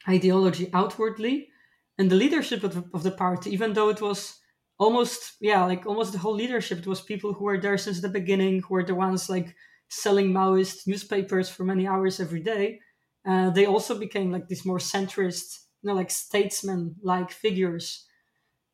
ideology 0.08 0.70
outwardly, 0.74 1.50
and 1.98 2.10
the 2.10 2.16
leadership 2.16 2.64
of 2.64 2.74
the, 2.76 2.86
of 2.94 3.04
the 3.04 3.12
party, 3.12 3.52
even 3.52 3.74
though 3.74 3.90
it 3.90 4.02
was 4.02 4.40
almost 4.80 5.34
yeah 5.42 5.64
like 5.66 5.86
almost 5.86 6.14
the 6.14 6.18
whole 6.18 6.34
leadership 6.34 6.80
it 6.80 6.88
was 6.88 7.02
people 7.02 7.34
who 7.34 7.44
were 7.44 7.60
there 7.60 7.78
since 7.78 8.02
the 8.02 8.10
beginning 8.10 8.62
who 8.64 8.74
were 8.74 8.84
the 8.84 8.96
ones 8.96 9.30
like 9.30 9.56
selling 9.90 10.32
maoist 10.34 10.88
newspapers 10.88 11.50
for 11.50 11.64
many 11.64 11.86
hours 11.86 12.20
every 12.20 12.40
day 12.42 12.80
uh, 13.28 13.52
they 13.52 13.68
also 13.68 14.00
became 14.00 14.32
like 14.32 14.48
these 14.48 14.66
more 14.66 14.80
centrist 14.80 15.60
you 15.84 15.88
know 15.90 15.94
like 15.94 16.10
statesmen 16.10 16.96
like 17.04 17.30
figures 17.30 18.08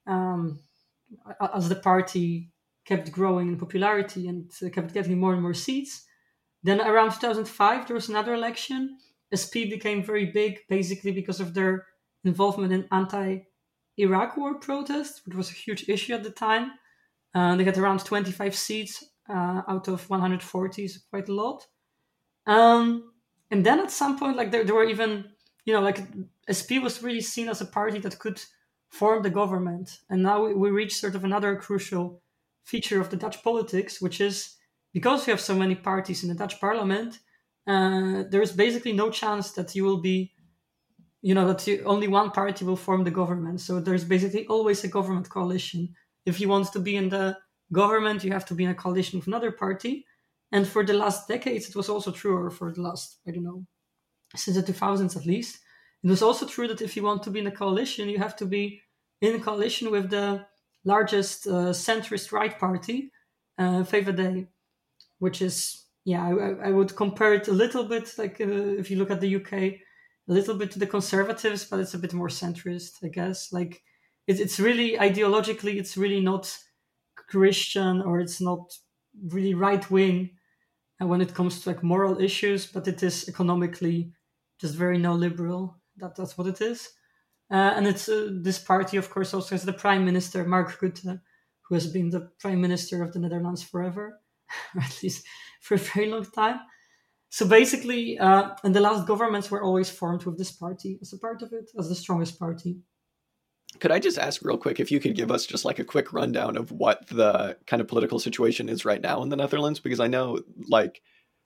um, 0.08 0.60
as 1.54 1.70
the 1.70 1.76
party 1.76 2.52
kept 2.86 3.12
growing 3.12 3.50
in 3.50 3.58
popularity 3.58 4.28
and 4.28 4.52
kept 4.74 4.94
getting 4.94 5.20
more 5.20 5.34
and 5.34 5.42
more 5.42 5.54
seats 5.54 6.06
then 6.64 6.82
around 6.82 7.12
2005 7.12 7.88
there 7.88 7.96
was 7.96 8.10
another 8.10 8.34
election 8.34 8.98
sp 9.36 9.68
became 9.70 10.04
very 10.04 10.26
big 10.26 10.60
basically 10.70 11.12
because 11.12 11.40
of 11.40 11.54
their 11.54 11.86
involvement 12.24 12.74
in 12.74 12.88
anti 12.92 13.40
Iraq 13.98 14.38
war 14.38 14.56
protests, 14.56 15.26
which 15.26 15.36
was 15.36 15.50
a 15.50 15.54
huge 15.54 15.90
issue 15.90 16.14
at 16.14 16.24
the 16.24 16.30
time. 16.30 16.72
Uh, 17.34 17.56
they 17.56 17.64
had 17.64 17.78
around 17.78 18.06
25 18.06 18.56
seats 18.56 19.04
uh, 19.30 19.62
out 19.68 19.88
of 19.88 20.10
140, 20.10 20.88
so 20.88 21.00
quite 21.10 21.30
a 21.30 21.34
lot. 21.34 21.66
Um, 22.46 23.12
and 23.52 23.66
then 23.66 23.80
at 23.80 23.92
some 23.92 24.18
point, 24.18 24.38
like 24.38 24.52
there, 24.52 24.64
there 24.64 24.76
were 24.76 24.86
even, 24.86 25.26
you 25.66 25.74
know, 25.74 25.82
like 25.82 26.00
SP 26.48 26.80
was 26.82 27.04
really 27.04 27.22
seen 27.22 27.50
as 27.50 27.62
a 27.62 27.66
party 27.66 28.00
that 28.00 28.20
could 28.20 28.42
form 28.90 29.24
the 29.24 29.30
government. 29.30 30.00
And 30.10 30.24
now 30.24 30.46
we, 30.46 30.54
we 30.54 30.70
reach 30.70 30.96
sort 30.96 31.16
of 31.16 31.24
another 31.24 31.56
crucial 31.56 32.22
feature 32.66 33.00
of 33.00 33.10
the 33.10 33.18
Dutch 33.18 33.44
politics, 33.44 34.02
which 34.02 34.20
is 34.22 34.56
because 34.94 35.26
we 35.26 35.32
have 35.32 35.42
so 35.42 35.56
many 35.56 35.76
parties 35.76 36.24
in 36.24 36.30
the 36.30 36.36
Dutch 36.36 36.60
parliament, 36.60 37.20
uh, 37.68 38.24
there 38.30 38.42
is 38.42 38.52
basically 38.52 38.94
no 38.94 39.10
chance 39.10 39.52
that 39.52 39.76
you 39.76 39.84
will 39.84 40.02
be 40.02 40.34
you 41.22 41.34
know 41.34 41.48
that 41.48 41.66
you, 41.68 41.84
only 41.84 42.08
one 42.08 42.32
party 42.32 42.64
will 42.64 42.76
form 42.76 43.04
the 43.04 43.12
government. 43.12 43.60
So 43.60 43.80
there's 43.80 44.06
basically 44.06 44.46
always 44.48 44.84
a 44.84 44.88
government 44.88 45.30
coalition. 45.30 45.94
If 46.26 46.40
you 46.40 46.48
want 46.48 46.72
to 46.72 46.80
be 46.80 46.96
in 46.96 47.10
the 47.10 47.38
government 47.72 48.24
you 48.24 48.32
have 48.32 48.46
to 48.46 48.54
be 48.54 48.64
in 48.64 48.70
a 48.70 48.76
coalition 48.76 49.20
with 49.20 49.28
another 49.28 49.52
party. 49.52 50.06
And 50.52 50.66
for 50.66 50.86
the 50.86 50.94
last 50.94 51.28
decades 51.28 51.68
it 51.68 51.76
was 51.76 51.90
also 51.90 52.12
true 52.12 52.38
or 52.38 52.50
for 52.50 52.72
the 52.72 52.82
last 52.82 53.20
i 53.28 53.32
don't 53.32 53.44
know 53.44 53.66
since 54.36 54.56
the 54.58 54.64
2000s 54.64 55.18
at 55.18 55.26
least 55.26 55.60
it 56.04 56.10
was 56.10 56.22
also 56.22 56.46
true 56.46 56.68
that 56.68 56.82
if 56.82 56.96
you 56.96 57.04
want 57.04 57.24
to 57.24 57.32
be 57.32 57.40
in 57.40 57.48
a 57.48 57.52
coalition 57.52 58.10
you 58.10 58.20
have 58.20 58.36
to 58.36 58.46
be 58.46 58.82
in 59.22 59.42
coalition 59.42 59.92
with 59.92 60.10
the 60.10 60.46
largest 60.86 61.48
uh, 61.48 61.74
centrist 61.74 62.32
right 62.32 62.58
party 62.60 63.12
uh, 63.58 63.84
VVD, 63.84 64.48
which 65.20 65.42
is 65.42 65.86
yeah 66.06 66.26
I, 66.26 66.68
I, 66.68 66.72
would 66.72 66.96
compare 66.96 67.34
it 67.34 67.48
a 67.48 67.52
little 67.52 67.84
bit 67.84 68.14
like 68.18 68.40
uh, 68.40 68.80
if 68.80 68.92
you 68.92 68.98
look 68.98 69.12
at 69.12 69.20
the 69.20 69.36
uk 69.36 69.54
a 70.30 70.34
little 70.34 70.56
bit 70.56 70.72
to 70.72 70.80
the 70.80 70.88
conservatives, 70.88 71.66
but 71.66 71.80
it's 71.80 71.94
a 71.94 72.00
bit 72.00 72.14
more 72.14 72.28
centrist, 72.28 73.04
I 73.04 73.08
guess. 73.08 73.54
Like 73.54 73.82
it, 74.28 74.40
it's 74.40 74.60
really 74.60 74.98
ideologically, 74.98 75.76
it's 75.76 75.98
really 75.98 76.20
not 76.20 76.56
Christian 77.16 78.02
or 78.02 78.20
it's 78.20 78.42
not 78.42 78.74
really 79.30 79.54
right 79.54 79.90
wing 79.90 80.32
uh, 81.02 81.08
when 81.08 81.22
it 81.22 81.34
comes 81.34 81.62
to 81.62 81.70
like 81.70 81.84
moral 81.84 82.20
issues, 82.20 82.66
but 82.66 82.88
it 82.88 83.02
is 83.04 83.28
economically 83.30 84.12
just 84.60 84.76
very 84.76 84.98
neoliberal. 84.98 85.76
That 85.98 86.16
that's 86.16 86.38
what 86.38 86.48
it 86.48 86.62
is. 86.62 86.90
Uh, 87.50 87.74
and 87.76 87.88
it's 87.88 88.10
uh, 88.10 88.30
this 88.32 88.60
party, 88.60 88.98
of 88.98 89.10
course, 89.10 89.34
also 89.34 89.56
has 89.56 89.64
the 89.64 89.74
prime 89.74 90.04
minister 90.04 90.44
Mark 90.44 90.80
Rutte, 90.80 91.22
who 91.68 91.76
has 91.76 91.88
been 91.88 92.10
the 92.10 92.30
prime 92.40 92.62
minister 92.62 93.02
of 93.02 93.14
the 93.14 93.20
Netherlands 93.20 93.64
forever, 93.64 94.20
or 94.76 94.82
at 94.82 95.02
least 95.02 95.26
for 95.62 95.76
a 95.76 95.78
very 95.78 96.10
long 96.10 96.26
time. 96.26 96.60
So 97.30 97.48
basically, 97.48 98.18
uh, 98.18 98.52
and 98.64 98.76
the 98.76 98.82
last 98.82 99.08
governments 99.08 99.52
were 99.52 99.62
always 99.62 99.90
formed 99.90 100.24
with 100.24 100.38
this 100.38 100.52
party 100.52 100.98
as 101.02 101.14
a 101.14 101.18
part 101.18 101.42
of 101.42 101.52
it, 101.54 101.70
as 101.78 101.90
the 101.90 101.96
strongest 101.96 102.40
party. 102.40 102.80
Could 103.80 103.92
I 103.92 104.00
just 104.00 104.18
ask 104.18 104.44
real 104.44 104.58
quick 104.58 104.80
if 104.80 104.92
you 104.92 105.00
could 105.00 105.16
give 105.16 105.30
us 105.30 105.46
just 105.46 105.66
like 105.66 105.78
a 105.78 105.84
quick 105.84 106.14
rundown 106.14 106.58
of 106.58 106.72
what 106.72 107.08
the 107.08 107.58
kind 107.68 107.82
of 107.82 107.88
political 107.88 108.18
situation 108.18 108.70
is 108.70 108.86
right 108.86 109.02
now 109.02 109.22
in 109.22 109.30
the 109.30 109.36
Netherlands? 109.36 109.80
Because 109.80 110.00
I 110.00 110.08
know 110.08 110.40
like 110.68 111.02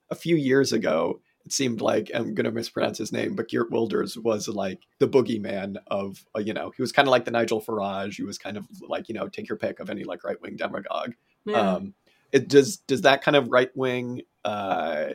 a 0.10 0.16
few 0.16 0.36
years 0.36 0.72
ago, 0.72 1.20
it 1.46 1.52
seemed 1.52 1.82
like 1.82 2.12
I'm 2.14 2.34
going 2.34 2.46
to 2.46 2.52
mispronounce 2.52 2.98
his 2.98 3.12
name, 3.12 3.36
but 3.36 3.50
Geert 3.50 3.72
Wilders 3.72 4.18
was 4.18 4.48
like 4.48 4.80
the 5.00 5.08
boogeyman 5.08 5.78
of, 5.88 6.26
uh, 6.36 6.40
you 6.40 6.54
know, 6.54 6.72
he 6.76 6.82
was 6.82 6.92
kind 6.92 7.08
of 7.08 7.12
like 7.12 7.26
the 7.26 7.32
Nigel 7.32 7.62
Farage. 7.62 8.16
He 8.16 8.24
was 8.24 8.38
kind 8.38 8.58
of 8.58 8.66
like, 8.88 9.10
you 9.10 9.16
know, 9.16 9.28
take 9.28 9.50
your 9.50 9.58
pick 9.58 9.80
of 9.80 9.90
any 9.90 10.04
like 10.04 10.24
right 10.24 10.42
wing 10.42 10.56
demagogue. 10.56 11.14
Yeah. 11.46 11.76
Um, 11.76 11.94
it 12.32 12.48
does 12.48 12.78
does 12.78 13.02
that 13.02 13.22
kind 13.22 13.36
of 13.36 13.50
right 13.50 13.76
wing 13.76 14.22
uh, 14.46 15.10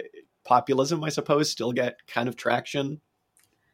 populism, 0.45 1.03
I 1.05 1.09
suppose, 1.09 1.51
still 1.51 1.73
get 1.73 2.07
kind 2.07 2.29
of 2.29 2.37
traction. 2.37 3.01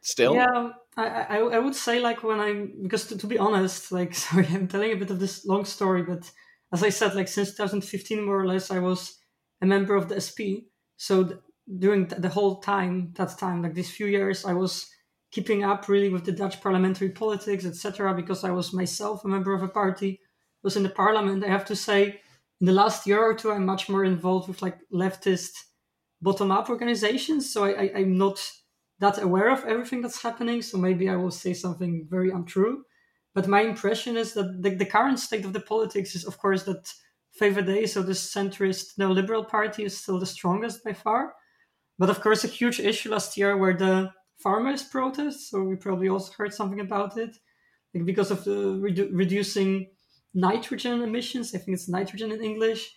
Still, 0.01 0.35
yeah, 0.35 0.71
I, 0.97 1.05
I, 1.07 1.37
I 1.37 1.59
would 1.59 1.75
say 1.75 1.99
like 1.99 2.23
when 2.23 2.39
I 2.39 2.67
because 2.81 3.07
to, 3.07 3.17
to, 3.17 3.27
be 3.27 3.37
honest, 3.37 3.91
like 3.91 4.13
sorry, 4.25 4.47
I'm 4.49 4.67
telling 4.67 4.91
a 4.91 4.97
bit 4.97 5.11
of 5.11 5.19
this 5.19 5.45
long 5.45 5.65
story, 5.65 6.03
but 6.03 6.29
as 6.73 6.83
I 6.83 6.89
said, 6.89 7.15
like 7.15 7.27
since 7.27 7.51
2015 7.51 8.25
more 8.25 8.41
or 8.41 8.47
less, 8.47 8.71
I 8.71 8.79
was 8.79 9.19
a 9.61 9.65
member 9.65 9.95
of 9.95 10.09
the 10.09 10.19
SP. 10.19 10.67
So 10.97 11.23
th- 11.23 11.39
during 11.79 12.07
the 12.07 12.29
whole 12.29 12.57
time, 12.61 13.13
that 13.15 13.37
time, 13.37 13.61
like 13.61 13.73
these 13.73 13.91
few 13.91 14.07
years, 14.07 14.45
I 14.45 14.53
was 14.53 14.89
keeping 15.31 15.63
up 15.63 15.87
really 15.87 16.09
with 16.09 16.25
the 16.25 16.31
Dutch 16.31 16.61
parliamentary 16.61 17.09
politics, 17.09 17.65
etc. 17.65 18.13
Because 18.13 18.43
I 18.43 18.51
was 18.51 18.73
myself 18.73 19.23
a 19.23 19.27
member 19.27 19.53
of 19.53 19.63
a 19.63 19.67
party, 19.67 20.19
was 20.61 20.75
in 20.75 20.83
the 20.83 20.89
parliament. 20.89 21.43
I 21.43 21.47
have 21.47 21.65
to 21.65 21.75
say, 21.75 22.21
in 22.59 22.67
the 22.67 22.73
last 22.73 23.07
year 23.07 23.21
or 23.21 23.33
two, 23.33 23.51
I'm 23.51 23.65
much 23.65 23.89
more 23.89 24.05
involved 24.05 24.47
with 24.47 24.61
like 24.61 24.77
leftist 24.93 25.51
bottom 26.21 26.51
up 26.51 26.69
organizations. 26.69 27.51
So 27.51 27.65
I, 27.65 27.91
I, 27.95 27.99
am 27.99 28.17
not 28.17 28.39
that 28.99 29.21
aware 29.21 29.51
of 29.51 29.65
everything 29.65 30.01
that's 30.01 30.21
happening. 30.21 30.61
So 30.61 30.77
maybe 30.77 31.09
I 31.09 31.17
will 31.17 31.31
say 31.31 31.53
something 31.53 32.07
very 32.09 32.29
untrue. 32.29 32.83
But 33.35 33.47
my 33.47 33.61
impression 33.61 34.15
is 34.15 34.33
that 34.33 34.61
the, 34.61 34.69
the 34.69 34.85
current 34.85 35.19
state 35.19 35.43
of 35.43 35.53
the 35.53 35.59
politics 35.59 36.15
is, 36.15 36.25
of 36.25 36.37
course, 36.37 36.63
that 36.63 36.93
VVD, 37.41 37.89
so 37.89 38.01
the 38.03 38.13
centrist 38.13 38.97
neoliberal 38.97 39.47
party, 39.47 39.83
is 39.83 39.97
still 39.97 40.19
the 40.19 40.25
strongest 40.25 40.83
by 40.83 40.93
far. 40.93 41.33
But 41.99 42.09
of 42.09 42.21
course, 42.21 42.43
a 42.43 42.47
huge 42.47 42.79
issue 42.79 43.11
last 43.11 43.37
year 43.37 43.57
were 43.57 43.73
the 43.73 44.11
farmers' 44.39 44.83
protests. 44.83 45.49
So 45.49 45.63
we 45.63 45.75
probably 45.75 46.09
also 46.09 46.33
heard 46.37 46.53
something 46.53 46.79
about 46.79 47.17
it, 47.17 47.35
like 47.93 48.05
because 48.05 48.31
of 48.31 48.43
the 48.43 48.77
redu- 48.85 49.09
reducing 49.11 49.89
nitrogen 50.33 51.01
emissions. 51.01 51.53
I 51.53 51.59
think 51.59 51.75
it's 51.75 51.89
nitrogen 51.89 52.31
in 52.31 52.43
English 52.43 52.93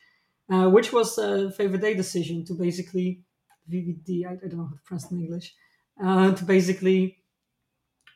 uh, 0.50 0.68
which 0.68 0.92
was 0.92 1.18
a 1.18 1.52
VVD 1.58 1.96
decision 1.96 2.44
to 2.44 2.54
basically 2.54 3.22
VVD, 3.70 4.26
I, 4.26 4.32
I, 4.32 4.48
don't 4.48 4.58
know 4.58 4.64
how 4.64 4.74
to 4.74 4.82
pronounce 4.84 5.10
in 5.10 5.20
English, 5.20 5.54
uh, 6.02 6.32
to 6.32 6.44
basically 6.44 7.18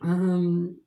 um, 0.01 0.79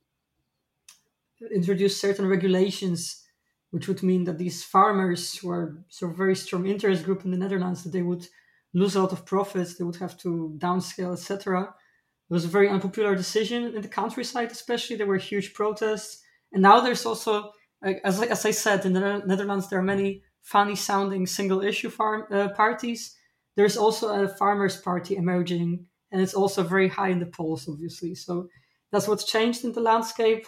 introduce 1.54 2.00
certain 2.00 2.28
regulations, 2.28 3.26
which 3.72 3.88
would 3.88 4.04
mean 4.04 4.24
that 4.24 4.38
these 4.38 4.64
farmers 4.64 5.36
who 5.38 5.50
are 5.50 5.84
sort 5.90 6.12
of 6.12 6.18
very 6.18 6.36
strong 6.36 6.66
interest 6.66 7.04
group 7.04 7.26
in 7.26 7.32
the 7.32 7.38
Netherlands, 7.38 7.84
that 7.84 7.92
they 7.92 8.02
would 8.02 8.26
lose 8.74 8.96
a 8.96 9.02
lot 9.02 9.12
of 9.12 9.26
profits, 9.26 9.76
they 9.76 9.84
would 9.84 9.98
have 9.98 10.18
to 10.20 10.56
downscale, 10.58 11.14
etc. 11.14 11.74
It 12.30 12.34
was 12.34 12.46
a 12.46 12.50
very 12.50 12.70
unpopular 12.70 13.16
decision 13.16 13.76
in 13.76 13.82
the 13.82 13.88
countryside, 13.88 14.52
especially. 14.52 14.96
There 14.96 15.08
were 15.08 15.18
huge 15.18 15.54
protests, 15.54 16.22
and 16.52 16.62
now 16.62 16.80
there's 16.80 17.06
also, 17.06 17.52
as, 17.84 18.22
as 18.22 18.46
I 18.46 18.52
said, 18.52 18.86
in 18.86 18.94
the 18.94 19.24
Netherlands 19.26 19.70
there 19.70 19.80
are 19.80 19.84
many 19.84 20.24
funny 20.42 20.76
sounding 20.76 21.26
single 21.26 21.62
issue 21.62 21.90
farm 21.90 22.26
uh, 22.32 22.50
parties, 22.50 23.16
there's 23.56 23.78
also 23.78 24.24
a 24.24 24.28
farmers 24.28 24.78
party 24.78 25.16
emerging, 25.16 25.86
and 26.12 26.22
it's 26.22 26.34
also 26.34 26.64
very 26.64 26.88
high 26.88 27.10
in 27.10 27.20
the 27.20 27.26
polls, 27.26 27.68
obviously. 27.70 28.16
So 28.16 28.50
that's 28.92 29.08
what's 29.08 29.26
changed 29.26 29.64
in 29.64 29.74
the 29.74 29.82
landscape. 29.82 30.48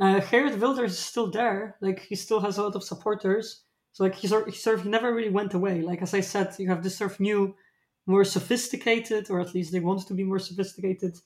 Uh, 0.00 0.20
Geert 0.20 0.58
Wilders 0.58 0.92
is 0.92 0.98
still 0.98 1.30
there, 1.30 1.76
like 1.80 2.00
he 2.00 2.16
still 2.16 2.40
has 2.40 2.58
a 2.58 2.62
lot 2.62 2.76
of 2.76 2.84
supporters. 2.84 3.62
So 3.92 4.04
like 4.04 4.14
he 4.14 4.28
he 4.28 4.52
sort 4.52 4.80
of 4.80 4.86
never 4.86 5.14
really 5.14 5.30
went 5.30 5.54
away. 5.54 5.82
Like 5.82 6.02
as 6.02 6.14
I 6.14 6.20
said, 6.20 6.54
you 6.58 6.68
have 6.68 6.82
this 6.82 6.96
sort 6.96 7.12
of 7.12 7.20
new, 7.20 7.54
more 8.06 8.24
sophisticated, 8.24 9.30
or 9.30 9.40
at 9.40 9.54
least 9.54 9.72
they 9.72 9.80
want 9.80 10.06
to 10.06 10.14
be 10.14 10.24
more 10.24 10.38
sophisticated, 10.38 11.16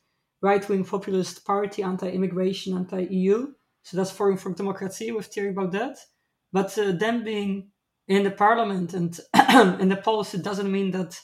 right-wing 0.41 0.85
populist 0.85 1.45
party, 1.45 1.83
anti-immigration, 1.83 2.77
anti-EU. 2.77 3.53
So 3.83 3.97
that's 3.97 4.11
Forum 4.11 4.37
for 4.37 4.53
Democracy 4.53 5.11
with 5.11 5.27
Thierry 5.27 5.53
Baudet. 5.53 5.97
But 6.53 6.77
uh, 6.79 6.93
them 6.93 7.25
being 7.25 7.71
in 8.07 8.23
the 8.23 8.31
parliament 8.31 8.95
and 8.95 9.19
in 9.81 9.89
the 9.89 10.01
polls, 10.03 10.33
doesn't 10.33 10.71
mean 10.71 10.91
that 10.93 11.21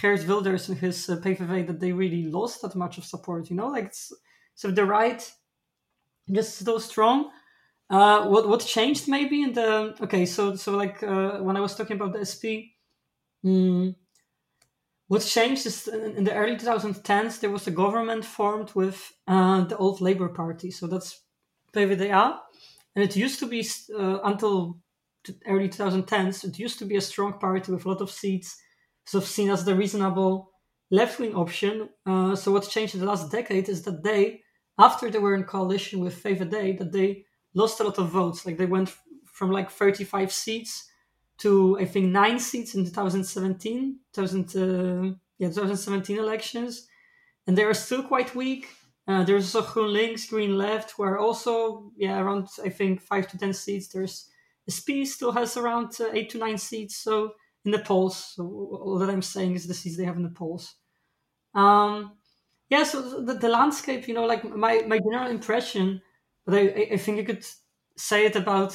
Geert 0.00 0.26
Wilders 0.26 0.68
and 0.68 0.78
his 0.78 1.08
uh, 1.08 1.16
PVV 1.16 1.66
that 1.66 1.80
they 1.80 1.92
really 1.92 2.24
lost 2.24 2.62
that 2.62 2.74
much 2.74 2.98
of 2.98 3.04
support. 3.04 3.50
You 3.50 3.56
know, 3.56 3.68
like 3.68 3.92
so 4.54 4.70
the 4.70 4.84
right 4.84 5.30
just 6.30 6.58
still 6.58 6.80
strong. 6.80 7.30
Uh, 7.90 8.26
what 8.26 8.48
what 8.48 8.60
changed 8.60 9.08
maybe 9.08 9.42
in 9.42 9.52
the 9.52 9.94
okay? 10.00 10.26
So 10.26 10.56
so 10.56 10.76
like 10.76 11.02
uh, 11.02 11.38
when 11.38 11.56
I 11.56 11.60
was 11.60 11.76
talking 11.76 11.96
about 11.96 12.12
the 12.12 12.26
SP, 12.26 12.74
mm, 13.44 13.94
what 15.14 15.22
changed 15.22 15.64
is 15.64 15.86
in 15.86 16.24
the 16.24 16.34
early 16.34 16.56
2010s 16.56 17.38
there 17.38 17.50
was 17.56 17.68
a 17.68 17.70
government 17.70 18.24
formed 18.24 18.70
with 18.74 19.12
uh, 19.28 19.62
the 19.62 19.76
old 19.76 20.00
Labour 20.00 20.28
Party, 20.28 20.72
so 20.72 20.88
that's 20.88 21.20
PvdA, 21.72 22.40
and 22.94 23.04
it 23.04 23.14
used 23.14 23.38
to 23.38 23.46
be 23.46 23.64
uh, 23.96 24.18
until 24.24 24.80
early 25.46 25.68
2010s 25.68 26.42
it 26.44 26.58
used 26.58 26.80
to 26.80 26.84
be 26.84 26.96
a 26.96 27.00
strong 27.00 27.32
party 27.38 27.70
with 27.70 27.84
a 27.84 27.88
lot 27.88 28.00
of 28.00 28.10
seats, 28.10 28.60
of 29.14 29.24
seen 29.24 29.50
as 29.50 29.64
the 29.64 29.76
reasonable 29.76 30.50
left-wing 30.90 31.34
option. 31.36 31.88
Uh, 32.04 32.34
so 32.34 32.50
what 32.50 32.68
changed 32.68 32.94
in 32.94 33.00
the 33.00 33.06
last 33.06 33.30
decade 33.30 33.68
is 33.68 33.82
that 33.82 34.02
they, 34.02 34.40
after 34.78 35.10
they 35.10 35.20
were 35.20 35.36
in 35.36 35.44
coalition 35.44 36.00
with 36.00 36.20
VVD, 36.24 36.78
that 36.78 36.90
they 36.90 37.24
lost 37.54 37.78
a 37.78 37.84
lot 37.84 37.98
of 37.98 38.08
votes. 38.08 38.44
Like 38.44 38.58
they 38.58 38.66
went 38.66 38.90
from 39.24 39.52
like 39.52 39.70
35 39.70 40.32
seats 40.32 40.90
to 41.44 41.78
I 41.80 41.84
think 41.86 42.06
nine 42.12 42.38
seats 42.40 42.74
in 42.74 42.84
2017, 42.84 44.00
2000, 44.12 44.56
uh, 44.56 45.14
yeah, 45.38 45.48
2017 45.48 46.18
elections, 46.18 46.88
and 47.46 47.56
they 47.56 47.64
are 47.64 47.74
still 47.74 48.02
quite 48.02 48.34
weak. 48.34 48.68
Uh, 49.06 49.24
there's 49.24 49.54
also 49.54 49.68
GroenLinks, 49.68 50.30
Green 50.30 50.58
Left, 50.58 50.92
who 50.92 51.04
are 51.04 51.18
also 51.18 51.92
yeah 51.96 52.18
around 52.20 52.48
I 52.64 52.70
think 52.70 53.02
five 53.02 53.28
to 53.28 53.38
ten 53.38 53.52
seats. 53.52 53.88
There's 53.88 54.30
SP 54.68 55.04
still 55.04 55.32
has 55.32 55.56
around 55.56 55.96
uh, 56.00 56.10
eight 56.12 56.30
to 56.30 56.38
nine 56.38 56.58
seats. 56.58 56.96
So 56.96 57.34
in 57.64 57.72
the 57.72 57.80
polls, 57.80 58.16
so 58.36 58.44
all 58.82 58.98
that 58.98 59.10
I'm 59.10 59.22
saying 59.22 59.54
is 59.54 59.66
the 59.66 59.74
seats 59.74 59.96
they 59.96 60.04
have 60.04 60.16
in 60.16 60.22
the 60.22 60.30
polls. 60.30 60.76
Um, 61.54 62.18
yeah, 62.70 62.84
so 62.84 63.20
the, 63.22 63.34
the 63.34 63.48
landscape, 63.48 64.08
you 64.08 64.14
know, 64.14 64.24
like 64.26 64.44
my 64.44 64.82
my 64.86 64.98
general 64.98 65.30
impression, 65.30 66.02
but 66.46 66.54
I 66.54 66.88
I 66.92 66.96
think 66.96 67.18
you 67.18 67.24
could 67.24 67.46
say 67.96 68.26
it 68.26 68.36
about 68.36 68.72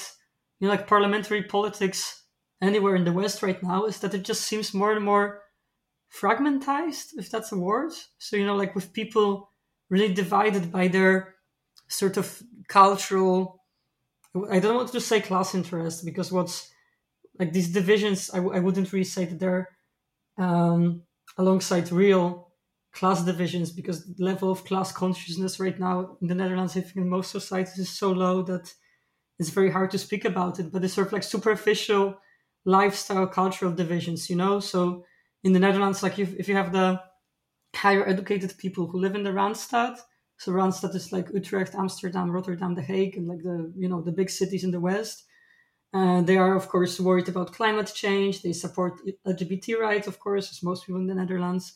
you 0.60 0.67
know 0.67 0.73
like 0.73 0.88
parliamentary 0.88 1.43
politics 1.43 2.18
anywhere 2.62 2.95
in 2.95 3.06
the 3.06 3.13
West 3.13 3.41
right 3.41 3.62
now 3.63 3.86
is 3.86 4.00
that 4.00 4.13
it 4.13 4.24
just 4.24 4.41
seems 4.41 4.74
more 4.74 4.91
and 4.91 5.04
more 5.04 5.41
fragmentized, 6.13 7.17
if 7.17 7.30
that's 7.30 7.52
a 7.52 7.58
word. 7.58 7.91
So, 8.17 8.36
you 8.36 8.45
know, 8.45 8.56
like 8.56 8.76
with 8.76 8.93
people 8.93 9.52
really 9.89 10.13
divided 10.13 10.72
by 10.72 10.88
their 10.88 11.36
sort 11.88 12.17
of 12.17 12.41
cultural, 12.67 13.63
I 14.52 14.60
don't 14.60 14.76
want 14.76 14.91
to 14.91 15.02
say 15.02 15.22
class 15.22 15.56
interest 15.56 16.06
because 16.06 16.32
what's 16.32 16.69
like 17.39 17.54
these 17.54 17.72
divisions, 17.72 18.30
I 18.34 18.38
w- 18.38 18.56
I 18.56 18.60
wouldn't 18.60 18.91
really 18.91 19.06
say 19.06 19.26
that 19.26 19.39
they're 19.39 19.69
um, 20.38 21.04
alongside 21.38 21.91
real 21.91 22.52
class 22.91 23.24
divisions 23.24 23.72
because 23.72 24.06
the 24.06 24.24
level 24.24 24.52
of 24.52 24.65
class 24.65 24.91
consciousness 24.91 25.60
right 25.60 25.80
now 25.80 26.17
in 26.22 26.28
the 26.28 26.36
Netherlands, 26.36 26.76
I 26.76 26.82
think 26.82 26.98
in 26.98 27.10
most 27.10 27.32
societies 27.32 27.78
is 27.78 27.89
so 27.89 28.12
low 28.12 28.41
that 28.43 28.74
it's 29.38 29.50
very 29.52 29.72
hard 29.72 29.91
to 29.91 29.98
speak 29.98 30.26
about 30.26 30.60
it. 30.60 30.72
But 30.72 30.84
it's 30.84 30.93
sort 30.93 31.08
of 31.08 31.13
like 31.13 31.24
superficial 31.24 32.19
lifestyle 32.69 33.27
cultural 33.27 33.71
divisions, 33.71 34.29
you 34.29 34.36
know? 34.36 34.60
So 34.60 35.05
in 35.43 35.53
the 35.53 35.60
Netherlands, 35.60 36.03
like 36.03 36.19
if, 36.19 36.36
if 36.36 36.47
you 36.47 36.55
have 36.55 36.71
the 36.71 37.01
higher 37.75 38.08
educated 38.08 38.58
people 38.58 38.88
who 38.88 38.99
live 38.99 39.15
in 39.15 39.23
the 39.23 39.32
Randstad, 39.32 39.97
so 40.38 40.51
Randstad 40.53 40.95
is 40.95 41.12
like 41.12 41.29
Utrecht, 41.34 41.75
Amsterdam, 41.75 42.32
Rotterdam, 42.32 42.73
The 42.73 42.82
Hague, 42.82 43.17
and 43.17 43.27
like 43.27 43.43
the, 43.43 43.73
you 43.75 43.89
know, 43.89 44.01
the 44.01 44.12
big 44.12 44.29
cities 44.29 44.63
in 44.63 44.71
the 44.71 44.79
West. 44.79 45.25
Uh, 45.93 46.21
they 46.21 46.38
are, 46.38 46.55
of 46.55 46.69
course, 46.69 46.99
worried 46.99 47.27
about 47.27 47.53
climate 47.53 47.91
change. 47.93 48.41
They 48.41 48.53
support 48.53 49.01
LGBT 49.27 49.79
rights, 49.79 50.08
of 50.08 50.19
course, 50.19 50.51
as 50.51 50.63
most 50.63 50.86
people 50.86 51.01
in 51.01 51.08
the 51.08 51.15
Netherlands, 51.15 51.73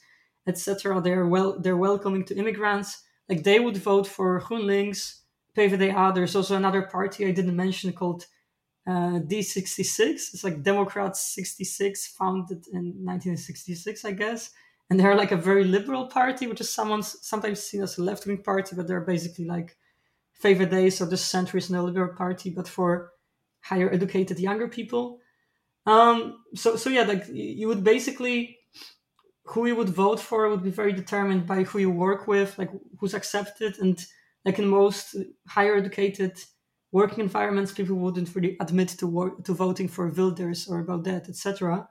etc. 0.48 1.02
They're 1.02 1.28
well, 1.28 1.60
they're 1.60 1.84
welcoming 1.88 2.24
to 2.26 2.38
immigrants. 2.38 3.04
Like 3.28 3.44
they 3.44 3.60
would 3.60 3.78
vote 3.78 4.08
for 4.08 4.40
GroenLinks, 4.40 5.22
PvdA. 5.58 6.14
There's 6.14 6.36
also 6.36 6.56
another 6.56 6.84
party 6.84 7.26
I 7.26 7.32
didn't 7.32 7.56
mention 7.56 7.92
called 7.92 8.26
uh, 8.86 9.20
D66. 9.20 10.34
It's 10.34 10.44
like 10.44 10.64
Democrats 10.64 11.34
66, 11.34 12.08
founded 12.08 12.66
in 12.72 13.06
1966, 13.06 14.06
I 14.06 14.12
guess. 14.12 14.52
And 14.90 15.00
they're 15.00 15.16
like 15.16 15.32
a 15.32 15.38
very 15.38 15.64
liberal 15.64 16.08
party, 16.08 16.48
which 16.48 16.62
is 16.62 16.70
someone's 16.70 17.16
sometimes 17.26 17.64
seen 17.64 17.82
as 17.82 17.98
a 17.98 18.04
left 18.04 18.26
wing 18.26 18.44
party, 18.44 18.76
but 18.76 18.88
they're 18.88 19.02
basically 19.02 19.46
like 19.46 19.78
favorite 20.34 20.72
days 20.72 21.00
of 21.00 21.10
the 21.10 21.16
centrist 21.16 21.72
neoliberal 21.72 22.16
party, 22.16 22.50
but 22.50 22.68
for 22.68 23.12
higher 23.62 23.90
educated 23.92 24.40
younger 24.40 24.68
people. 24.68 25.20
Um, 25.86 26.40
so, 26.54 26.76
so 26.76 26.90
yeah, 26.90 27.04
like 27.04 27.26
you 27.32 27.68
would 27.68 27.84
basically 27.84 28.58
who 29.46 29.66
you 29.66 29.76
would 29.76 29.90
vote 29.90 30.20
for 30.20 30.50
would 30.50 30.64
be 30.64 30.70
very 30.70 30.94
determined 30.94 31.46
by 31.46 31.64
who 31.64 31.80
you 31.80 31.90
work 31.90 32.28
with, 32.28 32.58
like 32.58 32.72
who's 33.00 33.14
accepted, 33.14 33.78
and 33.80 34.06
like 34.46 34.60
in 34.60 34.68
most 34.68 35.16
higher 35.48 35.76
educated 35.76 36.38
working 36.94 37.22
environments, 37.22 37.74
people 37.74 37.96
wouldn't 37.96 38.34
really 38.36 38.56
admit 38.62 38.90
to 38.90 39.08
work, 39.08 39.44
to 39.44 39.54
voting 39.54 39.90
for 39.90 40.08
Wilders 40.08 40.68
or 40.68 40.86
Baudet, 40.86 41.28
etc. 41.28 41.90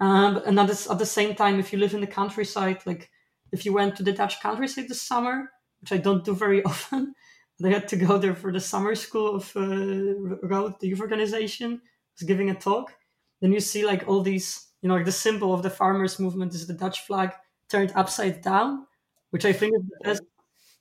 Um, 0.00 0.40
and 0.46 0.58
at, 0.60 0.68
this, 0.68 0.88
at 0.88 0.98
the 0.98 1.06
same 1.06 1.34
time, 1.34 1.58
if 1.58 1.72
you 1.72 1.78
live 1.78 1.92
in 1.92 2.00
the 2.00 2.06
countryside, 2.06 2.78
like 2.86 3.10
if 3.52 3.66
you 3.66 3.72
went 3.74 3.96
to 3.96 4.04
the 4.04 4.12
Dutch 4.12 4.40
countryside 4.40 4.88
this 4.88 5.02
summer, 5.02 5.50
which 5.80 5.92
I 5.92 5.98
don't 5.98 6.24
do 6.24 6.34
very 6.34 6.62
often, 6.72 7.14
I 7.62 7.68
had 7.68 7.88
to 7.88 7.96
go 7.96 8.16
there 8.16 8.36
for 8.36 8.52
the 8.52 8.60
summer 8.60 8.94
school 8.94 9.34
of 9.34 9.52
uh, 9.56 9.60
Rood, 9.60 10.74
the 10.80 10.86
youth 10.86 11.00
organization, 11.00 11.80
was 12.16 12.26
giving 12.26 12.50
a 12.50 12.54
talk. 12.54 12.94
Then 13.40 13.52
you 13.52 13.58
see 13.58 13.84
like 13.84 14.06
all 14.06 14.22
these, 14.22 14.68
you 14.82 14.88
know, 14.88 14.94
like 14.94 15.04
the 15.04 15.12
symbol 15.12 15.52
of 15.52 15.64
the 15.64 15.70
farmers 15.70 16.20
movement 16.20 16.54
is 16.54 16.68
the 16.68 16.74
Dutch 16.74 17.00
flag 17.00 17.32
turned 17.68 17.92
upside 17.96 18.40
down, 18.40 18.86
which 19.30 19.44
I 19.44 19.52
think 19.52 19.74
is 19.74 19.82
the 19.82 20.04
best 20.04 20.22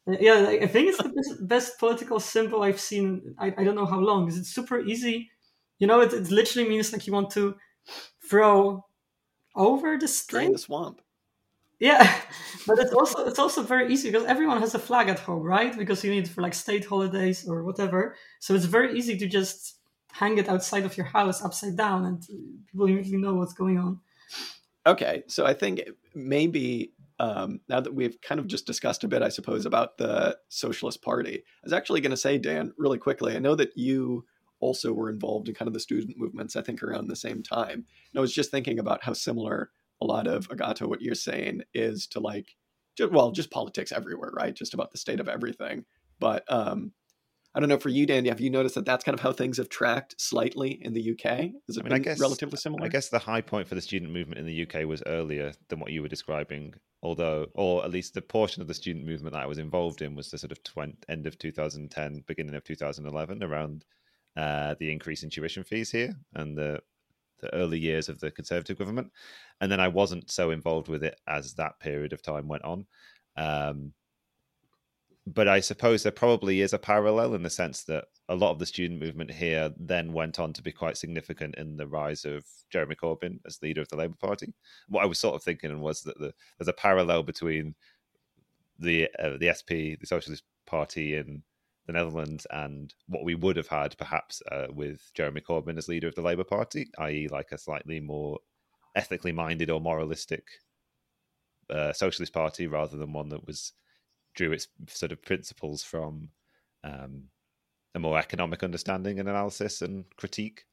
yeah, 0.07 0.47
I 0.61 0.67
think 0.67 0.89
it's 0.89 0.97
the 0.97 1.09
best, 1.09 1.47
best 1.47 1.79
political 1.79 2.19
symbol 2.19 2.63
I've 2.63 2.79
seen. 2.79 3.35
I, 3.37 3.53
I 3.57 3.63
don't 3.63 3.75
know 3.75 3.85
how 3.85 3.99
long 3.99 4.25
because 4.25 4.39
it's 4.39 4.53
super 4.53 4.79
easy. 4.79 5.29
You 5.79 5.87
know, 5.87 5.99
it, 6.01 6.13
it 6.13 6.31
literally 6.31 6.67
means 6.67 6.93
like 6.93 7.05
you 7.05 7.13
want 7.13 7.29
to 7.31 7.55
throw 8.27 8.85
over 9.55 9.97
the 9.97 10.23
Drain 10.27 10.53
the 10.53 10.57
swamp. 10.57 11.01
Yeah, 11.79 12.11
but 12.67 12.79
it's 12.79 12.93
also 12.93 13.25
it's 13.25 13.39
also 13.39 13.61
very 13.63 13.91
easy 13.91 14.09
because 14.09 14.25
everyone 14.25 14.61
has 14.61 14.73
a 14.75 14.79
flag 14.79 15.09
at 15.09 15.19
home, 15.19 15.43
right? 15.43 15.77
Because 15.77 16.03
you 16.03 16.11
need 16.11 16.25
it 16.25 16.29
for 16.29 16.41
like 16.41 16.53
state 16.53 16.85
holidays 16.85 17.47
or 17.47 17.63
whatever. 17.63 18.15
So 18.39 18.55
it's 18.55 18.65
very 18.65 18.97
easy 18.97 19.17
to 19.17 19.27
just 19.27 19.77
hang 20.11 20.37
it 20.37 20.47
outside 20.47 20.85
of 20.85 20.95
your 20.97 21.05
house 21.05 21.43
upside 21.43 21.75
down, 21.75 22.05
and 22.05 22.25
people 22.71 22.89
usually 22.89 23.17
know 23.17 23.35
what's 23.35 23.53
going 23.53 23.77
on. 23.77 23.99
Okay, 24.85 25.23
so 25.27 25.45
I 25.45 25.53
think 25.53 25.81
maybe 26.15 26.93
um, 27.19 27.61
now 27.67 27.79
that 27.79 27.93
we've 27.93 28.19
kind 28.21 28.39
of 28.39 28.47
just 28.47 28.67
discussed 28.67 29.03
a 29.03 29.07
bit, 29.07 29.21
I 29.21 29.29
suppose, 29.29 29.65
about 29.65 29.97
the 29.97 30.37
Socialist 30.49 31.01
Party, 31.01 31.37
I 31.37 31.63
was 31.63 31.73
actually 31.73 32.01
going 32.01 32.11
to 32.11 32.17
say, 32.17 32.37
Dan, 32.37 32.73
really 32.77 32.99
quickly, 32.99 33.35
I 33.35 33.39
know 33.39 33.55
that 33.55 33.75
you 33.75 34.25
also 34.59 34.93
were 34.93 35.09
involved 35.09 35.47
in 35.47 35.55
kind 35.55 35.67
of 35.67 35.73
the 35.73 35.79
student 35.79 36.17
movements, 36.17 36.55
I 36.55 36.61
think, 36.61 36.83
around 36.83 37.07
the 37.07 37.15
same 37.15 37.43
time. 37.43 37.85
And 38.11 38.17
I 38.17 38.19
was 38.19 38.33
just 38.33 38.51
thinking 38.51 38.79
about 38.79 39.03
how 39.03 39.13
similar 39.13 39.71
a 40.01 40.05
lot 40.05 40.27
of 40.27 40.47
Agata, 40.51 40.87
what 40.87 41.01
you're 41.01 41.15
saying, 41.15 41.63
is 41.73 42.07
to 42.07 42.19
like, 42.19 42.55
just, 42.95 43.11
well, 43.11 43.31
just 43.31 43.51
politics 43.51 43.91
everywhere, 43.91 44.31
right? 44.35 44.55
Just 44.55 44.73
about 44.73 44.91
the 44.91 44.97
state 44.97 45.19
of 45.19 45.27
everything. 45.27 45.85
But 46.19 46.43
um, 46.51 46.91
I 47.57 47.59
don't 47.59 47.69
know 47.69 47.79
for 47.79 47.89
you, 47.89 48.05
Dan. 48.05 48.25
Have 48.25 48.39
you 48.39 48.51
noticed 48.51 48.75
that 48.75 48.85
that's 48.85 49.03
kind 49.03 49.15
of 49.15 49.19
how 49.19 49.31
things 49.31 49.57
have 49.57 49.69
tracked 49.69 50.19
slightly 50.19 50.79
in 50.81 50.93
the 50.93 51.11
UK? 51.11 51.51
Has 51.67 51.77
it 51.77 51.79
I 51.79 51.83
mean, 51.83 51.93
I 51.93 51.99
guess, 51.99 52.19
relatively 52.19 52.57
similar? 52.57 52.85
I 52.85 52.89
guess 52.89 53.09
the 53.09 53.19
high 53.19 53.41
point 53.41 53.67
for 53.67 53.75
the 53.75 53.81
student 53.81 54.11
movement 54.11 54.39
in 54.39 54.45
the 54.45 54.63
UK 54.63 54.87
was 54.87 55.01
earlier 55.05 55.53
than 55.69 55.79
what 55.79 55.91
you 55.91 56.01
were 56.03 56.07
describing. 56.07 56.75
Although, 57.03 57.47
or 57.53 57.85
at 57.85 57.91
least 57.91 58.13
the 58.13 58.21
portion 58.21 58.61
of 58.61 58.67
the 58.67 58.73
student 58.73 59.05
movement 59.05 59.33
that 59.33 59.43
I 59.43 59.47
was 59.47 59.59
involved 59.59 60.01
in 60.01 60.15
was 60.15 60.31
the 60.31 60.37
sort 60.37 60.51
of 60.51 60.63
20, 60.63 60.97
end 61.09 61.27
of 61.27 61.37
2010, 61.37 62.23
beginning 62.27 62.55
of 62.55 62.63
2011, 62.63 63.43
around 63.43 63.85
uh, 64.35 64.75
the 64.79 64.91
increase 64.91 65.23
in 65.23 65.29
tuition 65.29 65.63
fees 65.63 65.91
here 65.91 66.15
and 66.35 66.57
the 66.57 66.81
the 67.39 67.53
early 67.53 67.79
years 67.79 68.09
of 68.09 68.19
the 68.19 68.31
Conservative 68.31 68.77
government. 68.77 69.11
And 69.61 69.71
then 69.71 69.79
I 69.79 69.87
wasn't 69.87 70.31
so 70.31 70.51
involved 70.51 70.87
with 70.87 71.03
it 71.03 71.19
as 71.27 71.53
that 71.53 71.79
period 71.79 72.13
of 72.13 72.21
time 72.21 72.47
went 72.47 72.63
on. 72.63 72.85
Um, 73.35 73.93
but 75.33 75.47
I 75.49 75.59
suppose 75.59 76.03
there 76.03 76.11
probably 76.11 76.61
is 76.61 76.71
a 76.71 76.79
parallel 76.79 77.33
in 77.33 77.43
the 77.43 77.49
sense 77.49 77.83
that 77.83 78.05
a 78.29 78.35
lot 78.35 78.51
of 78.51 78.59
the 78.59 78.65
student 78.65 79.01
movement 79.01 79.29
here 79.29 79.73
then 79.77 80.13
went 80.13 80.39
on 80.39 80.53
to 80.53 80.61
be 80.61 80.71
quite 80.71 80.97
significant 80.97 81.55
in 81.55 81.75
the 81.75 81.85
rise 81.85 82.23
of 82.23 82.45
Jeremy 82.69 82.95
Corbyn 82.95 83.39
as 83.45 83.61
leader 83.61 83.81
of 83.81 83.89
the 83.89 83.97
Labour 83.97 84.15
Party. 84.21 84.53
What 84.87 85.03
I 85.03 85.05
was 85.05 85.19
sort 85.19 85.35
of 85.35 85.43
thinking 85.43 85.81
was 85.81 86.01
that 86.03 86.17
the, 86.17 86.33
there's 86.57 86.69
a 86.69 86.73
parallel 86.73 87.23
between 87.23 87.75
the 88.79 89.09
uh, 89.19 89.37
the 89.37 89.51
SP, 89.51 89.99
the 89.99 90.05
Socialist 90.05 90.43
Party 90.65 91.15
in 91.15 91.43
the 91.87 91.93
Netherlands, 91.93 92.47
and 92.51 92.93
what 93.07 93.25
we 93.25 93.35
would 93.35 93.57
have 93.57 93.67
had 93.67 93.97
perhaps 93.97 94.41
uh, 94.49 94.67
with 94.69 95.11
Jeremy 95.13 95.41
Corbyn 95.41 95.77
as 95.77 95.89
leader 95.89 96.07
of 96.07 96.15
the 96.15 96.21
Labour 96.21 96.45
Party, 96.45 96.89
i.e., 96.99 97.27
like 97.29 97.51
a 97.51 97.57
slightly 97.57 97.99
more 97.99 98.39
ethically 98.95 99.33
minded 99.33 99.69
or 99.69 99.81
moralistic 99.81 100.45
uh, 101.69 101.91
socialist 101.91 102.31
party 102.31 102.65
rather 102.65 102.95
than 102.95 103.11
one 103.11 103.27
that 103.27 103.45
was 103.45 103.73
drew 104.37 104.53
its 104.53 104.67
sort 104.87 105.11
of 105.11 105.21
principles 105.21 105.83
from 105.83 106.29
um, 106.83 107.23
a 107.95 107.99
more 107.99 108.17
economic 108.17 108.63
understanding 108.63 109.19
and 109.19 109.27
analysis 109.27 109.81
and 109.81 110.05
critique. 110.15 110.65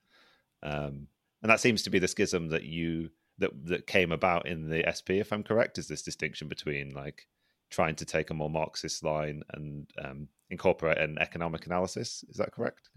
Um, 0.63 1.09
and 1.43 1.51
that 1.51 1.61
seems 1.61 1.83
to 1.83 1.91
be 1.91 1.99
the 1.99 2.07
schism 2.07 2.51
that 2.51 2.65
you 2.65 3.11
that 3.39 3.51
that 3.67 3.87
came 3.89 4.13
about 4.13 4.47
in 4.47 4.69
the 4.69 4.85
SP, 4.87 5.19
if 5.19 5.33
I'm 5.33 5.43
correct, 5.43 5.79
is 5.79 5.89
this 5.89 6.03
distinction 6.03 6.47
between 6.47 6.95
like 6.95 7.27
trying 7.71 7.97
to 7.97 8.05
take 8.05 8.31
a 8.31 8.35
more 8.35 8.51
Marxist 8.51 9.03
line 9.03 9.43
and 9.51 9.91
um, 10.03 10.29
incorporate 10.51 10.99
an 10.99 11.19
economic 11.19 11.67
analysis. 11.67 12.25
Is 12.29 12.37
that 12.37 12.53
correct? 12.53 12.91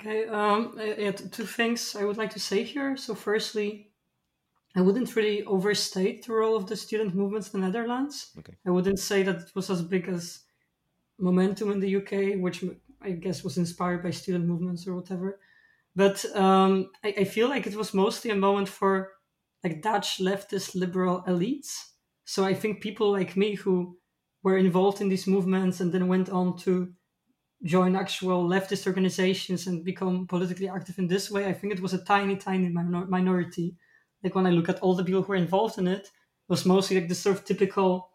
Okay. 0.00 0.26
Um, 0.28 0.78
yeah, 0.78 1.10
two 1.10 1.44
things 1.44 1.96
I 1.96 2.04
would 2.04 2.16
like 2.16 2.30
to 2.30 2.40
say 2.40 2.62
here. 2.62 2.96
So, 2.96 3.14
firstly, 3.14 3.90
I 4.76 4.80
wouldn't 4.80 5.16
really 5.16 5.44
overstate 5.44 6.26
the 6.26 6.32
role 6.32 6.56
of 6.56 6.66
the 6.66 6.76
student 6.76 7.14
movements 7.14 7.52
in 7.52 7.60
the 7.60 7.66
Netherlands. 7.66 8.30
Okay. 8.38 8.54
I 8.66 8.70
wouldn't 8.70 8.98
say 8.98 9.22
that 9.22 9.36
it 9.36 9.52
was 9.54 9.70
as 9.70 9.82
big 9.82 10.08
as 10.08 10.40
Momentum 11.18 11.72
in 11.72 11.80
the 11.80 11.96
UK, 11.96 12.40
which 12.40 12.64
I 13.00 13.10
guess 13.12 13.42
was 13.42 13.58
inspired 13.58 14.02
by 14.02 14.10
student 14.10 14.46
movements 14.46 14.86
or 14.86 14.94
whatever. 14.94 15.40
But 15.96 16.24
um, 16.36 16.90
I, 17.02 17.14
I 17.18 17.24
feel 17.24 17.48
like 17.48 17.66
it 17.66 17.74
was 17.74 17.94
mostly 17.94 18.30
a 18.30 18.36
moment 18.36 18.68
for 18.68 19.12
like 19.64 19.82
Dutch 19.82 20.18
leftist 20.18 20.74
liberal 20.74 21.24
elites. 21.26 21.72
So 22.24 22.44
I 22.44 22.54
think 22.54 22.80
people 22.80 23.10
like 23.10 23.36
me 23.36 23.54
who 23.54 23.98
were 24.42 24.58
involved 24.58 25.00
in 25.00 25.08
these 25.08 25.26
movements 25.26 25.80
and 25.80 25.92
then 25.92 26.08
went 26.08 26.28
on 26.28 26.56
to 26.58 26.92
join 27.64 27.96
actual 27.96 28.48
leftist 28.48 28.86
organizations 28.86 29.66
and 29.66 29.84
become 29.84 30.26
politically 30.26 30.68
active 30.68 30.98
in 30.98 31.08
this 31.08 31.30
way, 31.30 31.46
I 31.46 31.52
think 31.52 31.72
it 31.72 31.80
was 31.80 31.94
a 31.94 32.04
tiny, 32.04 32.36
tiny 32.36 32.68
minor- 32.68 33.06
minority. 33.06 33.76
Like 34.22 34.34
when 34.34 34.46
I 34.46 34.50
look 34.50 34.68
at 34.68 34.80
all 34.80 34.94
the 34.94 35.04
people 35.04 35.22
who 35.22 35.28
were 35.28 35.36
involved 35.36 35.78
in 35.78 35.86
it, 35.86 36.02
it 36.02 36.10
was 36.48 36.66
mostly 36.66 36.98
like 36.98 37.08
the 37.08 37.14
sort 37.14 37.36
of 37.36 37.44
typical, 37.44 38.10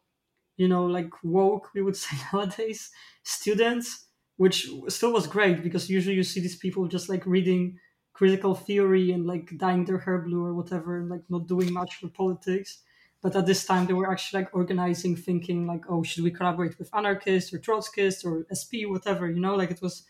you 0.57 0.67
know, 0.67 0.85
like 0.85 1.09
woke, 1.23 1.69
we 1.73 1.81
would 1.81 1.95
say 2.03 2.15
nowadays, 2.31 2.91
students, 3.23 4.07
which 4.37 4.69
still 4.87 5.13
was 5.13 5.27
great 5.27 5.63
because 5.63 5.89
usually 5.89 6.15
you 6.15 6.23
see 6.23 6.39
these 6.41 6.57
people 6.57 6.87
just 6.87 7.09
like 7.09 7.25
reading 7.25 7.79
critical 8.13 8.53
theory 8.55 9.11
and 9.11 9.25
like 9.25 9.57
dyeing 9.57 9.85
their 9.85 9.97
hair 9.97 10.19
blue 10.19 10.43
or 10.43 10.53
whatever, 10.53 10.99
and 10.99 11.09
like 11.09 11.23
not 11.29 11.47
doing 11.47 11.71
much 11.73 11.95
for 11.95 12.09
politics. 12.09 12.81
But 13.21 13.35
at 13.37 13.45
this 13.45 13.65
time, 13.65 13.85
they 13.87 13.93
were 13.93 14.11
actually 14.11 14.41
like 14.41 14.53
organizing, 14.53 15.15
thinking 15.15 15.65
like, 15.65 15.85
oh, 15.89 16.03
should 16.03 16.25
we 16.25 16.31
collaborate 16.31 16.77
with 16.77 16.93
anarchists 16.93 17.53
or 17.53 17.59
Trotskyists 17.59 18.25
or 18.25 18.45
SP, 18.51 18.83
whatever, 18.85 19.31
you 19.31 19.39
know? 19.39 19.55
Like 19.55 19.71
it 19.71 19.81
was 19.81 20.05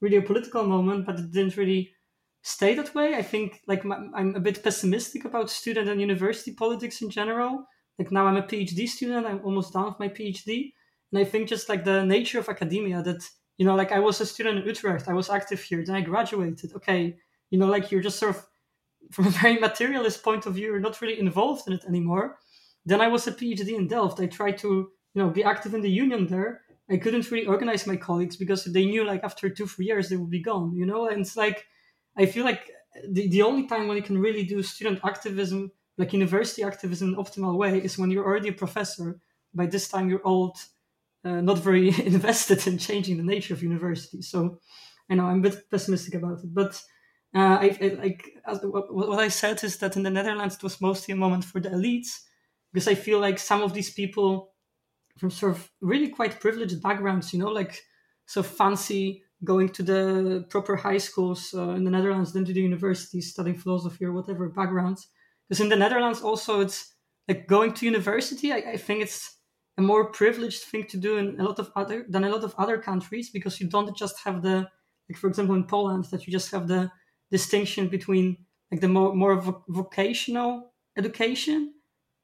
really 0.00 0.18
a 0.18 0.22
political 0.22 0.64
moment, 0.64 1.06
but 1.06 1.18
it 1.18 1.32
didn't 1.32 1.56
really 1.56 1.94
stay 2.48 2.74
that 2.74 2.94
way. 2.94 3.14
I 3.14 3.22
think 3.22 3.60
like 3.66 3.84
my, 3.84 3.98
I'm 4.14 4.34
a 4.34 4.40
bit 4.40 4.62
pessimistic 4.62 5.24
about 5.26 5.50
student 5.50 5.88
and 5.88 6.00
university 6.00 6.52
politics 6.52 7.02
in 7.02 7.10
general. 7.10 7.64
Like 7.98 8.10
now 8.10 8.26
I'm 8.26 8.36
a 8.36 8.42
PhD 8.42 8.88
student, 8.88 9.26
I'm 9.26 9.44
almost 9.44 9.74
done 9.74 9.86
with 9.86 9.98
my 9.98 10.08
PhD, 10.08 10.72
and 11.12 11.20
I 11.20 11.24
think 11.24 11.48
just 11.48 11.68
like 11.68 11.84
the 11.84 12.04
nature 12.04 12.38
of 12.38 12.48
academia 12.48 13.02
that 13.02 13.22
you 13.58 13.66
know, 13.66 13.74
like 13.74 13.90
I 13.90 13.98
was 13.98 14.20
a 14.20 14.26
student 14.26 14.58
in 14.58 14.64
Utrecht, 14.64 15.08
I 15.08 15.14
was 15.14 15.28
active 15.28 15.60
here, 15.60 15.84
then 15.84 15.96
I 15.96 16.00
graduated. 16.00 16.72
Okay, 16.76 17.16
you 17.50 17.58
know, 17.58 17.66
like 17.66 17.90
you're 17.90 18.00
just 18.08 18.18
sort 18.18 18.36
of 18.36 18.46
from 19.12 19.26
a 19.26 19.30
very 19.30 19.58
materialist 19.58 20.22
point 20.22 20.46
of 20.46 20.54
view, 20.54 20.66
you're 20.66 20.80
not 20.80 21.00
really 21.00 21.18
involved 21.18 21.66
in 21.66 21.74
it 21.74 21.84
anymore. 21.86 22.38
Then 22.86 23.00
I 23.00 23.08
was 23.08 23.26
a 23.26 23.32
PhD 23.32 23.76
in 23.76 23.88
Delft. 23.88 24.20
I 24.20 24.26
tried 24.26 24.58
to, 24.58 24.68
you 25.14 25.22
know, 25.22 25.28
be 25.28 25.44
active 25.44 25.74
in 25.74 25.82
the 25.82 25.90
union 25.90 26.26
there. 26.26 26.62
I 26.90 26.96
couldn't 26.96 27.30
really 27.30 27.46
organize 27.46 27.86
my 27.86 27.96
colleagues 27.96 28.36
because 28.36 28.64
they 28.64 28.86
knew 28.86 29.04
like 29.04 29.22
after 29.24 29.50
two, 29.50 29.66
three 29.66 29.86
years 29.86 30.08
they 30.08 30.16
would 30.16 30.30
be 30.30 30.42
gone, 30.42 30.74
you 30.74 30.86
know? 30.86 31.08
And 31.08 31.20
it's 31.20 31.36
like 31.36 31.66
I 32.18 32.26
feel 32.26 32.44
like 32.44 32.70
the, 33.08 33.28
the 33.28 33.42
only 33.42 33.66
time 33.66 33.88
when 33.88 33.96
you 33.96 34.02
can 34.02 34.18
really 34.18 34.44
do 34.44 34.62
student 34.62 35.00
activism, 35.04 35.70
like 35.96 36.12
university 36.12 36.62
activism 36.62 37.08
in 37.08 37.14
an 37.14 37.24
optimal 37.24 37.56
way, 37.56 37.78
is 37.78 37.98
when 37.98 38.10
you're 38.10 38.24
already 38.24 38.48
a 38.48 38.52
professor. 38.52 39.20
By 39.54 39.66
this 39.66 39.88
time 39.88 40.10
you're 40.10 40.26
old, 40.26 40.56
uh, 41.24 41.40
not 41.40 41.58
very 41.58 41.88
invested 42.06 42.66
in 42.66 42.78
changing 42.78 43.16
the 43.16 43.22
nature 43.22 43.54
of 43.54 43.62
university. 43.62 44.22
So 44.22 44.58
I 45.08 45.14
know 45.14 45.26
I'm 45.26 45.38
a 45.38 45.48
bit 45.48 45.70
pessimistic 45.70 46.14
about 46.14 46.40
it, 46.44 46.52
but 46.52 46.80
uh, 47.34 47.58
I, 47.60 47.78
I, 47.80 47.88
like 48.00 48.24
what, 48.62 48.94
what 48.94 49.18
I 49.20 49.28
said 49.28 49.62
is 49.62 49.78
that 49.78 49.96
in 49.96 50.02
the 50.02 50.10
Netherlands 50.10 50.56
it 50.56 50.62
was 50.62 50.80
mostly 50.80 51.12
a 51.12 51.16
moment 51.16 51.44
for 51.44 51.60
the 51.60 51.70
elites 51.70 52.20
because 52.72 52.88
I 52.88 52.94
feel 52.94 53.20
like 53.20 53.38
some 53.38 53.62
of 53.62 53.74
these 53.74 53.90
people 53.90 54.54
from 55.18 55.30
sort 55.30 55.52
of 55.52 55.70
really 55.80 56.08
quite 56.08 56.40
privileged 56.40 56.82
backgrounds, 56.82 57.32
you 57.32 57.38
know, 57.38 57.48
like 57.48 57.82
so 58.26 58.42
fancy 58.42 59.24
going 59.44 59.68
to 59.70 59.82
the 59.82 60.46
proper 60.48 60.76
high 60.76 60.98
schools 60.98 61.54
uh, 61.54 61.70
in 61.70 61.84
the 61.84 61.90
Netherlands, 61.90 62.32
then 62.32 62.44
to 62.44 62.52
the 62.52 62.60
universities, 62.60 63.30
studying 63.30 63.56
philosophy 63.56 64.04
or 64.04 64.12
whatever 64.12 64.48
backgrounds. 64.48 65.08
Because 65.48 65.60
in 65.60 65.68
the 65.68 65.76
Netherlands 65.76 66.20
also 66.20 66.60
it's 66.60 66.94
like 67.28 67.46
going 67.46 67.72
to 67.74 67.86
university. 67.86 68.52
I, 68.52 68.56
I 68.56 68.76
think 68.76 69.02
it's 69.02 69.36
a 69.76 69.82
more 69.82 70.10
privileged 70.10 70.64
thing 70.64 70.84
to 70.88 70.96
do 70.96 71.16
in 71.18 71.38
a 71.38 71.44
lot 71.44 71.58
of 71.58 71.70
other 71.76 72.04
than 72.08 72.24
a 72.24 72.28
lot 72.28 72.42
of 72.42 72.54
other 72.58 72.78
countries 72.78 73.30
because 73.30 73.60
you 73.60 73.68
don't 73.68 73.96
just 73.96 74.18
have 74.24 74.42
the 74.42 74.68
like 75.08 75.16
for 75.16 75.28
example 75.28 75.54
in 75.54 75.64
Poland 75.64 76.04
that 76.06 76.26
you 76.26 76.32
just 76.32 76.50
have 76.50 76.66
the 76.66 76.90
distinction 77.30 77.88
between 77.88 78.36
like 78.72 78.80
the 78.80 78.88
more 78.88 79.14
more 79.14 79.40
vo- 79.40 79.64
vocational 79.68 80.72
education 80.96 81.74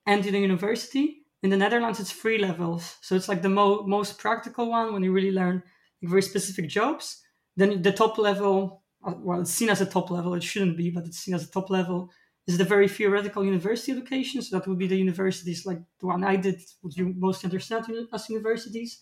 and 0.07 0.27
in 0.27 0.33
the 0.33 0.41
university. 0.41 1.21
In 1.43 1.51
the 1.51 1.59
Netherlands, 1.59 2.01
it's 2.01 2.11
three 2.11 2.39
levels, 2.39 2.97
so 3.03 3.15
it's 3.15 3.29
like 3.29 3.43
the 3.43 3.51
mo- 3.51 3.83
most 3.87 4.19
practical 4.19 4.71
one 4.71 4.95
when 4.95 5.03
you 5.03 5.13
really 5.13 5.31
learn 5.31 5.63
very 6.09 6.23
specific 6.23 6.69
jobs. 6.69 7.23
Then 7.57 7.83
the 7.83 7.93
top 7.93 8.19
level, 8.19 8.83
uh, 9.07 9.15
well, 9.19 9.41
it's 9.41 9.51
seen 9.51 9.71
as 9.71 9.81
a 9.81 9.87
top 9.87 10.11
level. 10.11 10.35
It 10.35 10.43
shouldn't 10.43 10.77
be, 10.77 10.91
but 10.91 11.07
it's 11.07 11.19
seen 11.19 11.35
as 11.35 11.45
a 11.45 11.51
top 11.51 11.71
level. 11.71 12.11
Is 12.47 12.59
the 12.59 12.65
very 12.65 12.89
theoretical 12.89 13.43
university 13.43 13.93
education. 13.93 14.43
So 14.43 14.59
that 14.59 14.69
would 14.69 14.79
be 14.79 14.87
the 14.87 14.99
universities 14.99 15.65
like 15.65 15.81
the 15.99 16.07
one 16.07 16.23
I 16.25 16.37
did, 16.37 16.61
what 16.83 16.95
you 16.95 17.15
most 17.17 17.43
understand 17.43 17.87
as 18.13 18.29
universities. 18.29 19.01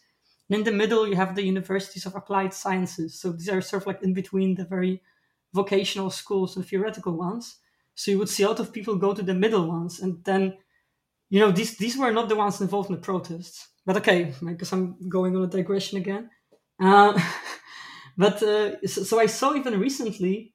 And 0.49 0.59
in 0.59 0.65
the 0.65 0.71
middle, 0.71 1.09
you 1.09 1.17
have 1.17 1.35
the 1.35 1.45
universities 1.45 2.07
of 2.07 2.15
applied 2.15 2.55
sciences. 2.55 3.19
So 3.19 3.33
these 3.33 3.49
are 3.49 3.61
sort 3.61 3.83
of 3.83 3.87
like 3.89 4.03
in 4.03 4.15
between 4.15 4.55
the 4.55 4.65
very 4.65 5.03
vocational 5.53 6.11
schools 6.11 6.57
and 6.57 6.65
theoretical 6.65 7.15
ones. 7.15 7.59
So 7.95 8.11
you 8.11 8.19
would 8.19 8.29
see 8.29 8.45
a 8.45 8.49
lot 8.49 8.61
of 8.61 8.73
people 8.73 8.97
go 8.97 9.13
to 9.13 9.23
the 9.23 9.35
middle 9.35 9.67
ones, 9.67 10.01
and 10.01 10.25
then, 10.25 10.57
you 11.29 11.41
know, 11.41 11.51
these 11.51 11.77
these 11.77 11.99
were 11.99 12.13
not 12.13 12.29
the 12.29 12.37
ones 12.37 12.61
involved 12.61 12.91
in 12.91 12.97
the 12.97 13.03
protests. 13.03 13.69
But 13.85 13.97
okay, 13.99 14.33
because 14.41 14.73
I'm 14.73 15.09
going 15.09 15.37
on 15.37 15.43
a 15.43 15.47
digression 15.49 15.99
again. 15.99 16.31
Uh, 16.85 17.19
but 18.19 18.41
so, 18.41 18.77
so, 18.85 19.21
I 19.21 19.27
saw 19.27 19.55
even 19.55 19.79
recently 19.79 20.53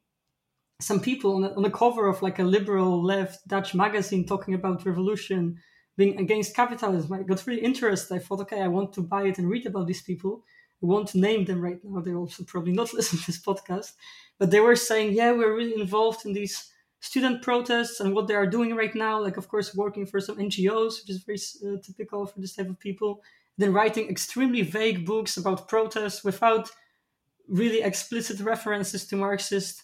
some 0.81 0.99
people 0.99 1.35
on 1.35 1.41
the, 1.41 1.55
on 1.55 1.63
the 1.63 1.71
cover 1.71 2.07
of 2.07 2.21
like 2.21 2.37
a 2.39 2.43
liberal 2.43 3.01
left 3.01 3.47
Dutch 3.47 3.73
magazine 3.73 4.25
talking 4.25 4.53
about 4.53 4.85
revolution 4.85 5.57
being 5.95 6.19
against 6.19 6.53
capitalism. 6.53 7.13
I 7.13 7.23
got 7.23 7.47
really 7.47 7.63
interested. 7.63 8.13
I 8.13 8.19
thought, 8.19 8.41
okay, 8.41 8.61
I 8.61 8.67
want 8.67 8.91
to 8.93 9.01
buy 9.01 9.23
it 9.23 9.37
and 9.37 9.49
read 9.49 9.65
about 9.65 9.87
these 9.87 10.01
people. 10.01 10.43
I 10.83 10.85
won't 10.85 11.15
name 11.15 11.45
them 11.45 11.61
right 11.61 11.79
now. 11.83 12.01
They're 12.01 12.17
also 12.17 12.43
probably 12.43 12.73
not 12.73 12.93
listening 12.93 13.21
to 13.21 13.27
this 13.27 13.41
podcast. 13.41 13.93
But 14.37 14.51
they 14.51 14.59
were 14.59 14.75
saying, 14.75 15.13
yeah, 15.13 15.31
we're 15.31 15.55
really 15.55 15.79
involved 15.79 16.25
in 16.25 16.33
these 16.33 16.71
student 16.99 17.41
protests 17.41 17.99
and 17.99 18.13
what 18.13 18.27
they 18.27 18.35
are 18.35 18.45
doing 18.45 18.75
right 18.75 18.93
now. 18.93 19.19
Like, 19.19 19.37
of 19.37 19.47
course, 19.47 19.73
working 19.73 20.05
for 20.05 20.19
some 20.19 20.37
NGOs, 20.37 21.01
which 21.01 21.09
is 21.09 21.23
very 21.23 21.39
uh, 21.65 21.81
typical 21.81 22.27
for 22.27 22.39
this 22.41 22.55
type 22.55 22.69
of 22.69 22.79
people. 22.79 23.21
Then 23.57 23.73
writing 23.73 24.09
extremely 24.09 24.61
vague 24.61 25.05
books 25.05 25.37
about 25.37 25.67
protests 25.67 26.23
without 26.23 26.69
really 27.47 27.81
explicit 27.81 28.39
references 28.39 29.07
to 29.07 29.15
Marxist 29.15 29.83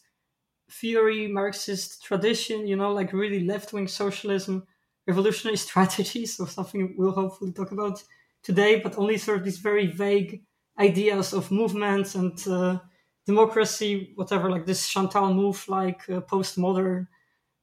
theory, 0.69 1.27
Marxist 1.27 2.03
tradition, 2.03 2.67
you 2.67 2.75
know, 2.75 2.91
like 2.93 3.13
really 3.13 3.45
left 3.45 3.73
wing 3.73 3.87
socialism, 3.87 4.65
revolutionary 5.07 5.57
strategies, 5.67 6.39
or 6.39 6.47
something 6.47 6.95
we'll 6.97 7.11
hopefully 7.11 7.51
talk 7.51 7.71
about 7.71 8.03
today, 8.43 8.79
but 8.79 8.97
only 8.97 9.17
sort 9.17 9.39
of 9.39 9.43
these 9.43 9.59
very 9.59 9.87
vague 9.87 10.43
ideas 10.79 11.33
of 11.33 11.51
movements 11.51 12.15
and 12.15 12.47
uh, 12.47 12.79
democracy, 13.25 14.11
whatever, 14.15 14.49
like 14.49 14.65
this 14.65 14.87
Chantal 14.87 15.33
Mouffe, 15.33 15.69
like 15.69 16.01
uh, 16.09 16.21
postmodern 16.21 17.07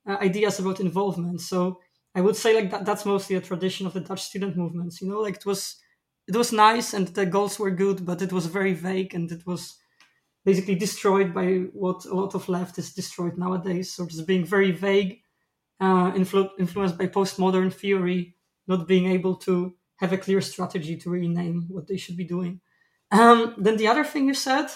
uh, 0.06 0.16
ideas 0.20 0.58
about 0.58 0.80
involvement. 0.80 1.40
So 1.40 1.80
I 2.14 2.20
would 2.20 2.36
say 2.36 2.54
like 2.54 2.70
that 2.70 2.84
that's 2.84 3.06
mostly 3.06 3.36
a 3.36 3.40
tradition 3.40 3.86
of 3.86 3.92
the 3.92 4.00
Dutch 4.00 4.22
student 4.22 4.56
movements. 4.56 5.00
You 5.00 5.08
know, 5.08 5.20
like 5.20 5.36
it 5.36 5.46
was 5.46 5.76
it 6.30 6.36
was 6.36 6.52
nice 6.52 6.94
and 6.94 7.08
the 7.08 7.26
goals 7.26 7.58
were 7.58 7.72
good, 7.72 8.06
but 8.06 8.22
it 8.22 8.32
was 8.32 8.46
very 8.46 8.72
vague 8.72 9.16
and 9.16 9.32
it 9.32 9.44
was 9.44 9.76
basically 10.44 10.76
destroyed 10.76 11.34
by 11.34 11.46
what 11.72 12.04
a 12.04 12.14
lot 12.14 12.36
of 12.36 12.48
left 12.48 12.78
is 12.78 12.94
destroyed 12.94 13.36
nowadays. 13.36 13.92
So 13.92 14.06
just 14.06 14.28
being 14.28 14.44
very 14.44 14.70
vague, 14.70 15.22
uh, 15.80 16.12
influ- 16.12 16.52
influenced 16.56 16.96
by 16.96 17.08
postmodern 17.08 17.72
theory, 17.72 18.36
not 18.68 18.86
being 18.86 19.06
able 19.06 19.34
to 19.38 19.74
have 19.96 20.12
a 20.12 20.18
clear 20.18 20.40
strategy 20.40 20.96
to 20.98 21.10
rename 21.10 21.66
what 21.68 21.88
they 21.88 21.96
should 21.96 22.16
be 22.16 22.32
doing. 22.36 22.60
Um, 23.10 23.56
then 23.58 23.76
the 23.76 23.88
other 23.88 24.04
thing 24.04 24.28
you 24.28 24.34
said, 24.34 24.68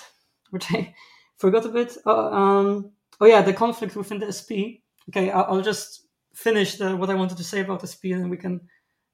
which 0.51 0.67
I 0.73 0.93
forgot 1.39 1.67
a 1.67 1.69
bit. 1.69 1.97
Uh, 2.05 2.31
um, 2.33 2.91
oh 3.21 3.27
yeah, 3.27 3.43
the 3.43 3.53
conflict 3.53 3.95
within 3.95 4.19
the 4.19 4.33
SP. 4.35 4.83
Okay, 5.09 5.31
I'll, 5.31 5.45
I'll 5.45 5.63
just 5.63 6.09
finish 6.35 6.79
the, 6.79 6.97
what 6.97 7.11
I 7.11 7.15
wanted 7.15 7.39
to 7.39 7.45
say 7.45 7.61
about 7.61 7.87
SP, 7.87 8.11
and 8.11 8.29
we 8.29 8.39
can 8.39 8.61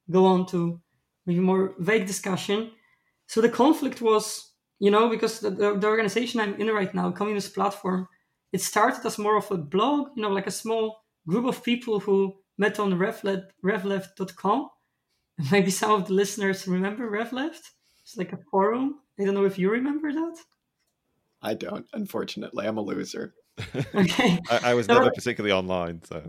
go 0.09 0.25
on 0.25 0.47
to 0.47 0.81
maybe 1.25 1.39
more 1.39 1.75
vague 1.79 2.07
discussion. 2.07 2.71
So 3.27 3.41
the 3.41 3.49
conflict 3.49 4.01
was, 4.01 4.51
you 4.79 4.91
know, 4.91 5.09
because 5.09 5.39
the, 5.39 5.49
the, 5.49 5.77
the 5.77 5.87
organization 5.87 6.39
I'm 6.39 6.55
in 6.55 6.67
right 6.67 6.93
now, 6.93 7.11
Communist 7.11 7.53
Platform, 7.53 8.07
it 8.51 8.61
started 8.61 9.05
as 9.05 9.17
more 9.17 9.37
of 9.37 9.49
a 9.51 9.57
blog, 9.57 10.09
you 10.15 10.21
know, 10.23 10.29
like 10.29 10.47
a 10.47 10.51
small 10.51 11.03
group 11.27 11.45
of 11.45 11.63
people 11.63 11.99
who 11.99 12.35
met 12.57 12.79
on 12.79 12.93
revleft, 12.93 13.45
revleft.com. 13.63 14.69
Maybe 15.51 15.71
some 15.71 15.91
of 15.91 16.07
the 16.07 16.13
listeners 16.13 16.67
remember 16.67 17.09
RevLeft. 17.09 17.61
It's 18.03 18.17
like 18.17 18.33
a 18.33 18.39
forum. 18.49 18.99
I 19.19 19.23
don't 19.23 19.33
know 19.33 19.45
if 19.45 19.57
you 19.57 19.69
remember 19.71 20.11
that. 20.11 20.37
I 21.41 21.53
don't, 21.53 21.87
unfortunately. 21.93 22.67
I'm 22.67 22.77
a 22.77 22.81
loser. 22.81 23.33
Okay. 23.93 24.39
I, 24.49 24.71
I 24.71 24.73
was 24.73 24.87
No, 24.87 24.95
never 24.95 25.05
but- 25.07 25.15
particularly 25.15 25.51
online, 25.53 26.01
so 26.03 26.21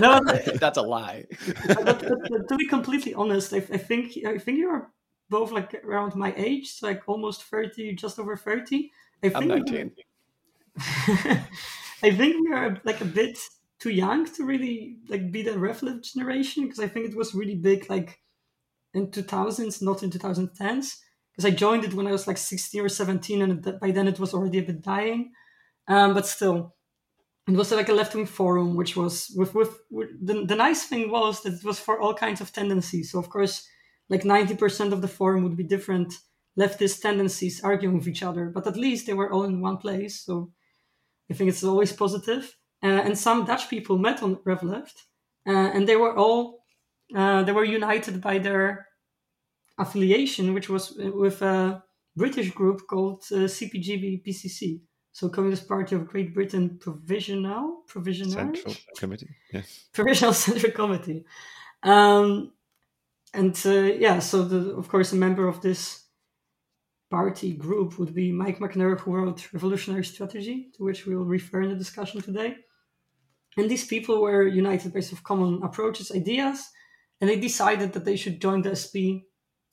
No, 0.00 0.20
That's 0.60 0.78
a 0.78 0.82
lie. 0.82 1.26
but, 1.66 1.84
but- 1.84 2.18
but 2.30 2.48
to 2.48 2.56
be 2.56 2.66
completely 2.66 3.14
honest, 3.14 3.52
I, 3.52 3.58
I 3.58 3.78
think 3.78 4.16
I 4.26 4.38
think 4.38 4.58
you're 4.58 4.90
both 5.28 5.50
like 5.52 5.74
around 5.84 6.14
my 6.14 6.32
age, 6.36 6.72
so 6.72 6.86
like 6.86 7.02
almost 7.06 7.42
thirty, 7.44 7.94
just 7.94 8.18
over 8.18 8.36
thirty. 8.36 8.90
I 9.22 9.26
I'm 9.34 9.48
think 9.48 9.68
19. 9.68 9.90
I 12.02 12.10
think 12.10 12.48
we 12.48 12.52
are 12.54 12.80
like 12.84 13.00
a 13.00 13.04
bit 13.06 13.38
too 13.78 13.90
young 13.90 14.24
to 14.34 14.44
really 14.44 14.96
like 15.08 15.30
be 15.30 15.42
the 15.42 15.52
RevLeft 15.52 16.02
generation 16.12 16.64
because 16.64 16.80
I 16.80 16.88
think 16.88 17.06
it 17.10 17.16
was 17.16 17.34
really 17.34 17.54
big 17.54 17.88
like 17.90 18.20
in 18.94 19.08
2000s, 19.08 19.82
not 19.82 20.02
in 20.02 20.10
2010s. 20.10 20.98
Because 21.32 21.46
I 21.46 21.50
joined 21.50 21.84
it 21.84 21.94
when 21.94 22.06
I 22.06 22.12
was 22.12 22.26
like 22.26 22.36
16 22.36 22.82
or 22.82 22.88
17, 22.90 23.40
and 23.42 23.78
by 23.80 23.90
then 23.90 24.06
it 24.06 24.18
was 24.20 24.34
already 24.34 24.58
a 24.58 24.62
bit 24.62 24.82
dying. 24.82 25.32
Um, 25.88 26.14
but 26.14 26.26
still, 26.26 26.74
it 27.48 27.54
was 27.54 27.72
like 27.72 27.88
a 27.88 27.92
left 27.94 28.14
wing 28.14 28.26
forum, 28.26 28.76
which 28.76 28.96
was 28.96 29.32
with 29.36 29.54
with, 29.54 29.80
with 29.90 30.08
the, 30.24 30.44
the 30.44 30.56
nice 30.56 30.84
thing 30.84 31.10
was 31.10 31.42
that 31.42 31.54
it 31.54 31.64
was 31.64 31.78
for 31.78 32.00
all 32.00 32.14
kinds 32.14 32.40
of 32.40 32.52
tendencies. 32.52 33.10
So 33.10 33.18
of 33.18 33.28
course, 33.28 33.66
like 34.08 34.22
90% 34.22 34.92
of 34.92 35.02
the 35.02 35.08
forum 35.08 35.42
would 35.42 35.56
be 35.56 35.64
different 35.64 36.14
leftist 36.58 37.00
tendencies 37.00 37.62
arguing 37.64 37.96
with 37.98 38.08
each 38.08 38.22
other, 38.22 38.50
but 38.50 38.66
at 38.66 38.76
least 38.76 39.06
they 39.06 39.14
were 39.14 39.32
all 39.32 39.44
in 39.44 39.60
one 39.60 39.78
place. 39.78 40.20
So 40.20 40.52
I 41.30 41.34
think 41.34 41.50
it's 41.50 41.64
always 41.64 41.92
positive. 41.92 42.56
Uh, 42.82 43.02
and 43.06 43.16
some 43.16 43.44
Dutch 43.44 43.68
people 43.68 43.96
met 43.96 44.22
on 44.22 44.36
RevLeft, 44.36 44.94
uh, 45.46 45.70
and 45.74 45.88
they 45.88 45.96
were 45.96 46.16
all 46.16 46.64
uh, 47.14 47.42
they 47.42 47.52
were 47.52 47.64
united 47.64 48.20
by 48.20 48.38
their 48.38 48.86
affiliation, 49.78 50.54
which 50.54 50.68
was 50.68 50.92
with 50.96 51.42
a 51.42 51.82
British 52.16 52.50
group 52.50 52.82
called 52.88 53.22
uh, 53.32 53.46
CPGB 53.46 54.24
PCC. 54.26 54.80
So 55.12 55.28
Communist 55.28 55.68
Party 55.68 55.94
of 55.94 56.08
Great 56.08 56.34
Britain 56.34 56.78
Provisional 56.80 57.82
Provisional 57.86 58.32
Central 58.32 58.74
Committee, 58.96 59.28
yeah, 59.52 59.62
Provisional 59.92 60.32
Central 60.46 60.72
Committee, 60.72 61.24
um, 61.82 62.52
and 63.34 63.60
uh, 63.66 63.70
yeah. 63.70 64.18
So 64.20 64.42
the, 64.42 64.74
of 64.74 64.88
course, 64.88 65.12
a 65.12 65.16
member 65.16 65.46
of 65.46 65.60
this 65.60 66.02
party 67.10 67.52
group 67.52 67.98
would 67.98 68.14
be 68.14 68.32
Mike 68.32 68.58
Macnair, 68.58 68.98
who 68.98 69.14
wrote 69.14 69.52
Revolutionary 69.52 70.04
Strategy, 70.04 70.70
to 70.76 70.82
which 70.82 71.04
we 71.04 71.14
will 71.14 71.26
refer 71.26 71.60
in 71.60 71.68
the 71.68 71.76
discussion 71.76 72.22
today. 72.22 72.56
And 73.58 73.70
these 73.70 73.86
people 73.86 74.22
were 74.22 74.46
united 74.46 74.94
based 74.94 75.12
of 75.12 75.22
common 75.22 75.62
approaches, 75.62 76.10
ideas, 76.10 76.70
and 77.20 77.28
they 77.28 77.38
decided 77.38 77.92
that 77.92 78.06
they 78.06 78.16
should 78.16 78.40
join 78.40 78.62
the 78.62 78.74
SP 78.74 79.28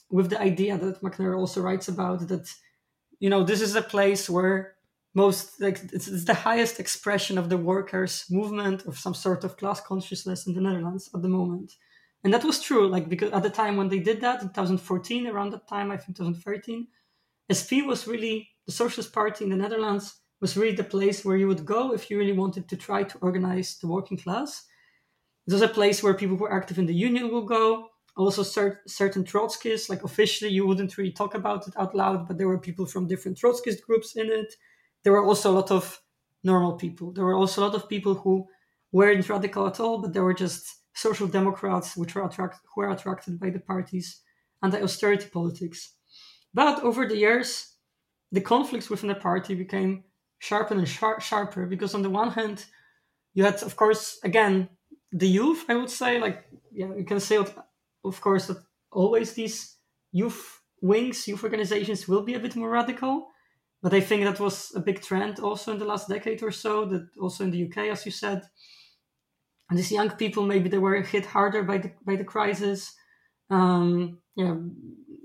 with 0.09 0.29
the 0.29 0.41
idea 0.41 0.77
that 0.77 1.01
Macnair 1.01 1.37
also 1.37 1.61
writes 1.61 1.87
about 1.87 2.27
that, 2.27 2.47
you 3.19 3.29
know, 3.29 3.43
this 3.45 3.61
is 3.61 3.75
a 3.75 3.81
place 3.81 4.29
where 4.29 4.75
most 5.13 5.59
like 5.59 5.79
it's, 5.91 6.07
it's, 6.07 6.25
the 6.25 6.33
highest 6.33 6.79
expression 6.79 7.37
of 7.37 7.49
the 7.49 7.57
workers 7.57 8.25
movement 8.29 8.85
of 8.85 8.97
some 8.97 9.13
sort 9.13 9.43
of 9.43 9.57
class 9.57 9.81
consciousness 9.81 10.45
in 10.47 10.53
the 10.53 10.61
netherlands 10.61 11.09
at 11.15 11.21
the 11.21 11.27
moment 11.27 11.73
and 12.23 12.33
that 12.33 12.43
was 12.43 12.61
true 12.61 12.87
like 12.87 13.09
because 13.09 13.31
at 13.31 13.43
the 13.43 13.49
time 13.49 13.75
when 13.75 13.89
they 13.89 13.99
did 13.99 14.21
that 14.21 14.41
in 14.41 14.49
2014 14.49 15.27
around 15.27 15.51
that 15.51 15.67
time 15.67 15.89
i 15.91 15.97
think 15.97 16.15
2013 16.17 16.87
sp 17.51 17.81
was 17.87 18.07
really 18.07 18.49
the 18.65 18.71
socialist 18.71 19.11
party 19.11 19.43
in 19.43 19.49
the 19.49 19.55
netherlands 19.55 20.19
was 20.41 20.55
really 20.55 20.75
the 20.75 20.83
place 20.83 21.25
where 21.25 21.37
you 21.37 21.47
would 21.47 21.65
go 21.65 21.93
if 21.93 22.09
you 22.09 22.17
really 22.17 22.33
wanted 22.33 22.67
to 22.69 22.77
try 22.77 23.03
to 23.03 23.17
organize 23.19 23.77
the 23.79 23.87
working 23.87 24.17
class. 24.17 24.65
It 25.47 25.53
was 25.53 25.61
a 25.61 25.67
place 25.67 26.01
where 26.01 26.13
people 26.13 26.37
who 26.37 26.43
were 26.43 26.53
active 26.53 26.79
in 26.79 26.85
the 26.85 26.93
union 26.93 27.31
will 27.31 27.45
go. 27.45 27.87
Also, 28.15 28.43
cert- 28.43 28.79
certain 28.87 29.23
Trotskyists, 29.23 29.89
like 29.89 30.03
officially, 30.03 30.51
you 30.51 30.65
wouldn't 30.65 30.97
really 30.97 31.11
talk 31.11 31.35
about 31.35 31.67
it 31.67 31.73
out 31.77 31.95
loud, 31.95 32.27
but 32.27 32.37
there 32.37 32.47
were 32.47 32.57
people 32.57 32.85
from 32.85 33.07
different 33.07 33.37
Trotskyist 33.37 33.81
groups 33.81 34.15
in 34.15 34.29
it. 34.29 34.53
There 35.03 35.13
were 35.13 35.25
also 35.25 35.51
a 35.51 35.57
lot 35.59 35.71
of 35.71 36.01
normal 36.43 36.73
people. 36.73 37.11
There 37.11 37.25
were 37.25 37.35
also 37.35 37.61
a 37.61 37.65
lot 37.65 37.75
of 37.75 37.89
people 37.89 38.15
who 38.15 38.47
weren't 38.91 39.29
radical 39.29 39.67
at 39.67 39.79
all, 39.79 39.99
but 39.99 40.13
they 40.13 40.19
were 40.19 40.33
just 40.33 40.65
social 40.93 41.27
democrats, 41.27 41.95
which 41.95 42.15
were 42.15 42.25
attract- 42.25 42.65
who 42.73 42.81
were 42.81 42.89
attracted 42.89 43.39
by 43.39 43.49
the 43.49 43.59
party's 43.59 44.21
anti-austerity 44.63 45.29
politics. 45.29 45.95
But 46.53 46.83
over 46.83 47.07
the 47.07 47.17
years, 47.17 47.75
the 48.31 48.41
conflicts 48.41 48.89
within 48.89 49.09
the 49.09 49.15
party 49.15 49.55
became 49.55 50.03
sharper 50.39 50.73
and 50.73 50.87
shar- 50.87 51.19
sharper 51.19 51.65
because 51.65 51.93
on 51.93 52.01
the 52.01 52.09
one 52.09 52.31
hand 52.31 52.65
you 53.33 53.43
had 53.43 53.61
of 53.61 53.75
course 53.75 54.19
again 54.23 54.69
the 55.11 55.27
youth 55.27 55.65
i 55.69 55.75
would 55.75 55.89
say 55.89 56.19
like 56.19 56.45
yeah 56.71 56.93
you 56.95 57.03
can 57.03 57.19
say 57.19 57.37
of 57.37 58.21
course 58.21 58.47
that 58.47 58.57
always 58.91 59.33
these 59.33 59.75
youth 60.11 60.61
wings 60.81 61.27
youth 61.27 61.43
organizations 61.43 62.07
will 62.07 62.23
be 62.23 62.35
a 62.35 62.39
bit 62.39 62.55
more 62.55 62.69
radical 62.69 63.27
but 63.81 63.93
i 63.93 63.99
think 64.01 64.23
that 64.23 64.39
was 64.39 64.73
a 64.75 64.79
big 64.79 65.01
trend 65.01 65.39
also 65.39 65.71
in 65.71 65.79
the 65.79 65.85
last 65.85 66.09
decade 66.09 66.41
or 66.43 66.51
so 66.51 66.85
that 66.85 67.07
also 67.19 67.43
in 67.43 67.51
the 67.51 67.63
uk 67.65 67.77
as 67.77 68.05
you 68.05 68.11
said. 68.11 68.43
And 69.69 69.77
these 69.77 69.91
young 69.91 70.09
people 70.09 70.45
maybe 70.45 70.67
they 70.67 70.79
were 70.79 70.99
hit 71.01 71.27
harder 71.27 71.63
by 71.63 71.77
the 71.77 71.91
by 72.05 72.15
the 72.15 72.23
crisis. 72.23 72.95
Um 73.49 74.19
yeah 74.35 74.55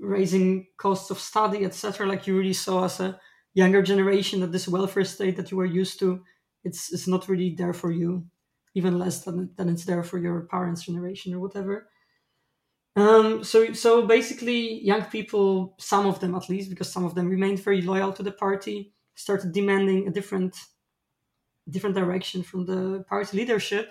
raising 0.01 0.67
costs 0.77 1.11
of 1.11 1.19
study 1.19 1.65
etc 1.65 2.07
like 2.07 2.27
you 2.27 2.37
really 2.37 2.53
saw 2.53 2.85
as 2.85 3.01
a 3.01 3.19
younger 3.55 3.83
generation 3.83 4.41
that 4.41 4.53
this 4.53 4.69
welfare 4.69 5.05
state 5.05 5.37
that 5.37 5.51
you 5.51 5.57
were 5.57 5.79
used 5.81 5.99
to 5.99 6.23
it's 6.65 6.93
it's 6.93 7.09
not 7.09 7.29
really 7.29 7.55
there 7.55 7.73
for 7.73 7.91
you 7.91 8.27
even 8.75 8.99
less 8.99 9.25
than, 9.25 9.51
than 9.57 9.69
it's 9.69 9.85
there 9.85 10.03
for 10.03 10.19
your 10.19 10.43
parents 10.51 10.83
generation 10.83 11.33
or 11.33 11.41
whatever 11.41 11.89
um, 12.97 13.43
so 13.43 13.73
so 13.73 14.07
basically 14.07 14.83
young 14.85 15.05
people 15.05 15.75
some 15.79 16.07
of 16.07 16.21
them 16.21 16.35
at 16.35 16.49
least 16.49 16.71
because 16.71 16.93
some 16.93 17.05
of 17.05 17.15
them 17.15 17.29
remained 17.29 17.61
very 17.61 17.83
loyal 17.83 18.13
to 18.13 18.23
the 18.23 18.33
party 18.33 18.93
started 19.17 19.53
demanding 19.53 20.07
a 20.07 20.11
different 20.11 20.57
different 21.71 21.97
direction 21.97 22.43
from 22.43 22.67
the 22.67 23.05
party 23.09 23.37
leadership. 23.37 23.91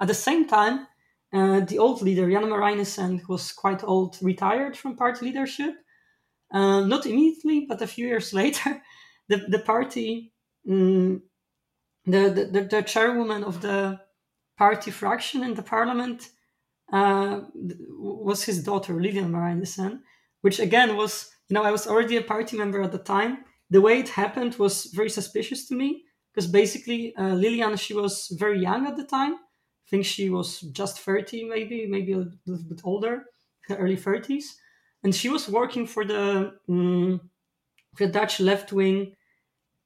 At 0.00 0.08
the 0.08 0.14
same 0.14 0.46
time 0.46 0.86
uh, 1.32 1.60
the 1.60 1.78
old 1.78 2.02
leader 2.02 2.30
Jan 2.30 2.44
Marijnissen 2.44 3.20
who 3.20 3.32
was 3.32 3.52
quite 3.52 3.82
old 3.82 4.18
retired 4.22 4.76
from 4.76 4.96
party 4.96 5.26
leadership. 5.26 5.74
Uh, 6.52 6.80
not 6.80 7.06
immediately 7.06 7.66
but 7.68 7.82
a 7.82 7.86
few 7.86 8.06
years 8.06 8.32
later 8.40 8.82
the 9.28 9.38
the 9.48 9.58
party, 9.58 10.32
um, 10.68 11.22
the, 12.04 12.48
the 12.52 12.68
the 12.70 12.82
chairwoman 12.82 13.44
of 13.44 13.60
the 13.60 14.00
party 14.56 14.90
fraction 14.90 15.42
in 15.42 15.54
the 15.54 15.62
parliament 15.62 16.30
uh, 16.94 17.40
was 17.98 18.44
his 18.44 18.62
daughter 18.62 18.94
Lilian 18.94 19.32
Marijnissen, 19.32 20.00
which 20.42 20.60
again 20.60 20.96
was 20.96 21.28
you 21.48 21.54
know 21.54 21.64
I 21.64 21.72
was 21.72 21.86
already 21.86 22.16
a 22.16 22.22
party 22.22 22.56
member 22.56 22.80
at 22.82 22.92
the 22.92 22.98
time. 22.98 23.38
The 23.68 23.80
way 23.80 23.98
it 23.98 24.10
happened 24.10 24.54
was 24.54 24.84
very 24.94 25.10
suspicious 25.10 25.66
to 25.68 25.74
me 25.74 26.04
because 26.30 26.46
basically 26.46 27.14
uh, 27.16 27.34
Lilian 27.34 27.76
she 27.76 27.94
was 27.94 28.28
very 28.38 28.60
young 28.60 28.86
at 28.86 28.96
the 28.96 29.04
time. 29.04 29.34
I 29.34 29.90
think 29.90 30.04
she 30.04 30.30
was 30.30 30.60
just 30.60 31.00
30, 31.00 31.44
maybe, 31.44 31.86
maybe 31.86 32.12
a 32.12 32.24
little 32.46 32.68
bit 32.68 32.80
older, 32.84 33.24
early 33.68 33.98
30s. 33.98 34.44
And 35.02 35.14
she 35.14 35.28
was 35.28 35.46
working 35.48 35.86
for 35.86 36.04
the 36.06 36.54
um, 36.68 37.20
the 37.98 38.06
Dutch 38.06 38.40
left 38.40 38.72
wing 38.72 39.14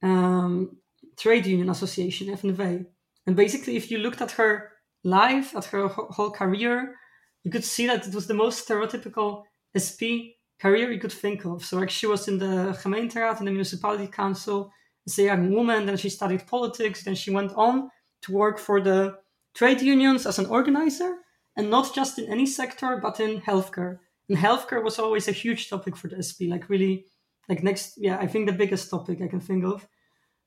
um, 0.01 0.77
trade 1.17 1.45
union 1.45 1.69
association, 1.69 2.27
FNV. 2.27 2.85
And 3.25 3.35
basically, 3.35 3.75
if 3.75 3.91
you 3.91 3.97
looked 3.97 4.21
at 4.21 4.31
her 4.31 4.71
life, 5.03 5.55
at 5.55 5.65
her 5.65 5.87
whole 5.87 6.31
career, 6.31 6.95
you 7.43 7.51
could 7.51 7.63
see 7.63 7.87
that 7.87 8.07
it 8.07 8.13
was 8.13 8.27
the 8.27 8.33
most 8.33 8.67
stereotypical 8.67 9.43
SP 9.75 10.35
career 10.59 10.91
you 10.91 10.99
could 10.99 11.11
think 11.11 11.45
of. 11.45 11.63
So, 11.63 11.77
like, 11.77 11.89
she 11.89 12.07
was 12.07 12.27
in 12.27 12.37
the 12.37 12.77
gemeenteraad, 12.81 13.39
in 13.39 13.45
the 13.45 13.51
municipality 13.51 14.07
council, 14.07 14.71
as 15.07 15.17
a 15.17 15.23
young 15.23 15.51
woman, 15.51 15.85
then 15.85 15.97
she 15.97 16.09
studied 16.09 16.47
politics, 16.47 17.03
then 17.03 17.15
she 17.15 17.31
went 17.31 17.53
on 17.53 17.89
to 18.23 18.31
work 18.33 18.59
for 18.59 18.81
the 18.81 19.17
trade 19.55 19.81
unions 19.81 20.25
as 20.25 20.39
an 20.39 20.45
organizer, 20.47 21.17
and 21.55 21.69
not 21.69 21.95
just 21.95 22.19
in 22.19 22.31
any 22.31 22.45
sector, 22.45 22.97
but 23.01 23.19
in 23.19 23.41
healthcare. 23.41 23.99
And 24.27 24.37
healthcare 24.37 24.83
was 24.83 24.99
always 24.99 25.27
a 25.27 25.31
huge 25.31 25.69
topic 25.69 25.95
for 25.95 26.07
the 26.09 26.21
SP, 26.21 26.49
like, 26.49 26.69
really 26.69 27.05
like 27.49 27.63
next 27.63 27.95
yeah 27.97 28.17
i 28.19 28.27
think 28.27 28.45
the 28.45 28.55
biggest 28.55 28.89
topic 28.89 29.21
i 29.21 29.27
can 29.27 29.41
think 29.41 29.65
of 29.65 29.85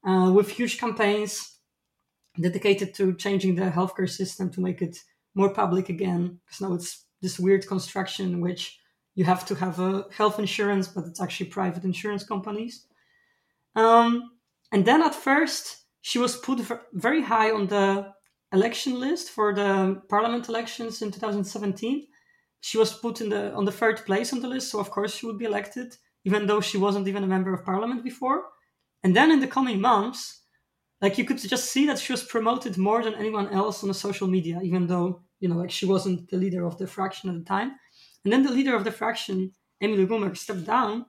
uh, 0.07 0.31
with 0.33 0.49
huge 0.49 0.79
campaigns 0.79 1.52
dedicated 2.41 2.95
to 2.95 3.15
changing 3.15 3.55
the 3.55 3.71
healthcare 3.71 4.09
system 4.09 4.51
to 4.51 4.61
make 4.61 4.83
it 4.83 4.99
more 5.35 5.53
public 5.53 5.89
again. 5.89 6.41
Because 6.45 6.61
now 6.61 6.75
it's 6.75 7.05
this 7.21 7.39
weird 7.39 7.67
construction 7.67 8.41
which 8.41 8.79
you 9.15 9.25
have 9.25 9.45
to 9.47 9.55
have 9.55 9.79
a 9.79 10.07
health 10.17 10.39
insurance 10.39 10.89
but 10.89 11.05
it's 11.05 11.21
actually 11.21 11.47
private 11.47 11.85
insurance 11.85 12.25
companies. 12.25 12.87
Um, 13.77 14.33
and 14.73 14.85
then 14.85 15.03
at 15.03 15.15
first 15.15 15.85
she 16.01 16.19
was 16.19 16.37
put 16.37 16.61
very 16.93 17.23
high 17.23 17.51
on 17.51 17.67
the 17.69 18.13
election 18.53 18.99
list 19.01 19.31
for 19.31 19.55
the 19.55 20.03
parliament 20.11 20.49
elections 20.49 21.01
in 21.01 21.11
2017 21.11 22.07
she 22.61 22.77
was 22.77 22.93
put 22.93 23.23
in 23.23 23.31
the 23.31 23.51
on 23.55 23.65
the 23.65 23.73
third 23.73 24.05
place 24.05 24.31
on 24.31 24.41
the 24.41 24.49
list 24.49 24.71
so 24.71 24.79
of 24.79 24.91
course 24.91 25.15
she 25.15 25.25
would 25.25 25.39
be 25.39 25.47
elected 25.47 25.97
even 26.25 26.47
though 26.47 26.61
she 26.61 26.79
wasn't 26.79 27.09
even 27.09 27.25
a 27.25 27.27
member 27.27 27.53
of 27.53 27.65
parliament 27.65 28.05
before. 28.05 28.45
And 29.03 29.17
then 29.17 29.31
in 29.31 29.41
the 29.41 29.47
coming 29.47 29.81
months, 29.81 30.42
like 31.03 31.19
you 31.19 31.25
could 31.25 31.39
just 31.39 31.73
see 31.73 31.85
that 31.87 31.99
she 31.99 32.13
was 32.13 32.23
promoted 32.23 32.79
more 32.79 33.03
than 33.03 33.15
anyone 33.17 33.49
else 33.49 33.83
on 33.83 33.89
the 33.89 33.95
social 33.95 34.29
media, 34.29 34.61
even 34.63 34.87
though, 34.87 35.21
you 35.41 35.49
know, 35.49 35.57
like 35.57 35.73
she 35.73 35.85
wasn't 35.85 36.31
the 36.31 36.37
leader 36.37 36.65
of 36.65 36.79
the 36.79 36.87
fraction 36.87 37.29
at 37.29 37.37
the 37.37 37.45
time. 37.45 37.73
And 38.25 38.33
then 38.33 38.45
the 38.45 38.53
leader 38.53 38.77
of 38.77 38.85
the 38.85 38.93
fraction, 38.93 39.51
Emile 39.83 40.07
Roemer, 40.07 40.35
stepped 40.37 40.65
down. 40.65 41.07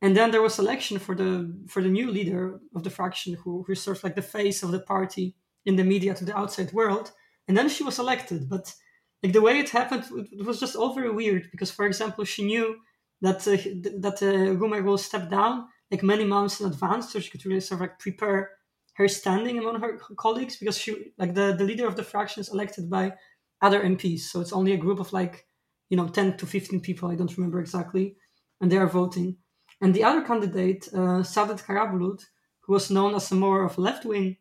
And 0.00 0.16
then 0.16 0.30
there 0.30 0.42
was 0.42 0.58
election 0.58 0.98
for 0.98 1.14
the 1.14 1.54
for 1.68 1.82
the 1.82 1.90
new 1.90 2.10
leader 2.10 2.60
of 2.74 2.82
the 2.84 2.90
fraction, 2.90 3.34
who 3.34 3.64
who 3.64 3.72
of 3.72 4.02
like 4.02 4.14
the 4.14 4.22
face 4.22 4.62
of 4.62 4.72
the 4.72 4.80
party 4.80 5.36
in 5.66 5.76
the 5.76 5.84
media 5.84 6.14
to 6.14 6.24
the 6.24 6.36
outside 6.36 6.72
world. 6.72 7.12
And 7.46 7.56
then 7.56 7.68
she 7.68 7.84
was 7.84 7.98
elected. 7.98 8.48
But 8.48 8.74
like 9.22 9.34
the 9.34 9.42
way 9.42 9.58
it 9.58 9.70
happened, 9.70 10.04
it 10.32 10.44
was 10.44 10.58
just 10.60 10.76
all 10.76 10.94
very 10.94 11.10
weird 11.10 11.50
because, 11.50 11.70
for 11.70 11.86
example, 11.86 12.24
she 12.24 12.44
knew 12.44 12.76
that 13.20 13.46
uh, 13.46 13.56
that 14.00 14.22
uh, 14.22 14.82
will 14.82 14.98
step 14.98 15.30
down 15.30 15.66
like 15.90 16.02
many 16.02 16.24
months 16.24 16.60
in 16.60 16.66
advance, 16.66 17.12
so 17.12 17.20
she 17.20 17.30
could 17.30 17.44
really 17.44 17.60
sort 17.60 17.80
of 17.80 17.82
like 17.82 17.98
prepare 17.98 18.50
her 18.94 19.08
standing 19.08 19.58
among 19.58 19.80
her 19.80 19.98
colleagues 20.16 20.56
because 20.56 20.78
she 20.78 21.12
like 21.18 21.34
the, 21.34 21.54
the 21.56 21.64
leader 21.64 21.86
of 21.86 21.96
the 21.96 22.02
fraction 22.02 22.40
is 22.40 22.52
elected 22.52 22.88
by 22.88 23.14
other 23.60 23.82
MPs. 23.82 24.20
So 24.20 24.40
it's 24.40 24.52
only 24.52 24.72
a 24.72 24.78
group 24.78 25.00
of 25.00 25.12
like, 25.12 25.46
you 25.88 25.96
know, 25.96 26.08
10 26.08 26.36
to 26.38 26.46
15 26.46 26.80
people, 26.80 27.10
I 27.10 27.14
don't 27.14 27.36
remember 27.36 27.60
exactly, 27.60 28.16
and 28.60 28.70
they 28.70 28.76
are 28.76 28.86
voting. 28.86 29.36
And 29.80 29.94
the 29.94 30.04
other 30.04 30.22
candidate, 30.22 30.88
uh, 30.92 31.22
Saadet 31.22 31.64
Karabulut, 31.64 32.24
who 32.60 32.72
was 32.72 32.90
known 32.90 33.14
as 33.14 33.30
a 33.30 33.34
more 33.34 33.64
of 33.64 33.78
left 33.78 34.04
wing 34.04 34.36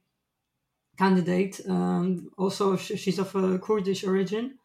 candidate, 0.97 1.59
um, 1.67 2.29
also 2.37 2.75
she's 2.77 3.19
of 3.19 3.35
a 3.35 3.57
Kurdish 3.59 4.03
origin, 4.03 4.59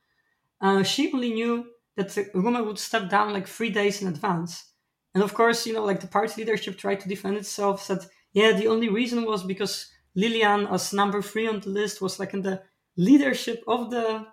uh, 0.61 0.83
she 0.83 1.11
only 1.13 1.33
knew 1.33 1.67
that 1.97 2.11
the 2.11 2.31
woman 2.35 2.65
would 2.67 2.79
step 2.79 3.09
down 3.09 3.33
like 3.33 3.47
three 3.47 3.71
days 3.71 4.03
in 4.03 4.09
advance. 4.09 4.73
And 5.15 5.25
of 5.25 5.35
course, 5.35 5.67
you 5.67 5.73
know, 5.73 5.85
like 5.85 6.01
the 6.01 6.07
party 6.07 6.43
leadership 6.43 6.77
tried 6.77 7.01
to 7.01 7.09
defend 7.09 7.37
itself, 7.37 7.83
said, 7.83 8.01
yeah, 8.39 8.53
the 8.53 8.69
only 8.69 8.89
reason 8.89 9.25
was 9.25 9.43
because 9.43 9.91
Lilian, 10.15 10.67
as 10.69 10.93
number 10.93 11.21
three 11.23 11.49
on 11.49 11.61
the 11.61 11.71
list, 11.71 12.01
was 12.01 12.19
like 12.21 12.35
in 12.35 12.43
the 12.43 12.63
leadership 12.97 13.63
of 13.67 13.91
the 13.91 14.27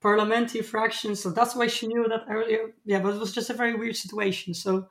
parliamentary 0.00 0.62
fraction. 0.62 1.16
So 1.16 1.30
that's 1.30 1.56
why 1.56 1.66
she 1.66 1.88
knew 1.88 2.06
that 2.08 2.26
earlier. 2.30 2.74
Yeah, 2.84 3.00
but 3.00 3.14
it 3.14 3.20
was 3.20 3.34
just 3.34 3.50
a 3.50 3.54
very 3.54 3.74
weird 3.74 3.96
situation. 3.96 4.54
So 4.54 4.88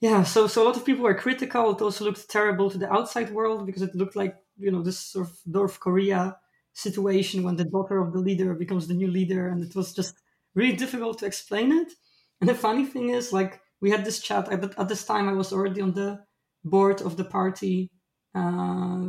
yeah, 0.00 0.22
so 0.22 0.46
so 0.46 0.62
a 0.62 0.66
lot 0.66 0.76
of 0.76 0.84
people 0.84 1.04
were 1.04 1.14
critical. 1.14 1.70
It 1.70 1.80
also 1.80 2.04
looked 2.04 2.28
terrible 2.28 2.70
to 2.70 2.78
the 2.78 2.92
outside 2.92 3.30
world 3.30 3.64
because 3.66 3.82
it 3.82 3.94
looked 3.94 4.16
like 4.16 4.36
you 4.58 4.70
know 4.70 4.82
this 4.82 4.98
sort 4.98 5.28
of 5.28 5.38
North 5.46 5.80
Korea 5.80 6.36
situation 6.74 7.42
when 7.42 7.56
the 7.56 7.64
daughter 7.64 7.98
of 7.98 8.12
the 8.12 8.18
leader 8.18 8.52
becomes 8.54 8.86
the 8.86 8.94
new 8.94 9.10
leader, 9.10 9.48
and 9.48 9.64
it 9.64 9.74
was 9.74 9.94
just 9.94 10.14
really 10.54 10.76
difficult 10.76 11.18
to 11.18 11.26
explain 11.26 11.72
it. 11.72 11.92
And 12.40 12.50
the 12.50 12.54
funny 12.54 12.84
thing 12.84 13.08
is, 13.08 13.32
like 13.32 13.60
we 13.80 13.90
had 13.90 14.04
this 14.04 14.20
chat 14.20 14.52
at, 14.52 14.78
at 14.78 14.88
this 14.88 15.04
time. 15.04 15.28
I 15.28 15.32
was 15.32 15.52
already 15.52 15.80
on 15.80 15.92
the 15.94 16.20
board 16.66 17.00
of 17.02 17.16
the 17.16 17.24
party 17.24 17.90
uh, 18.34 19.08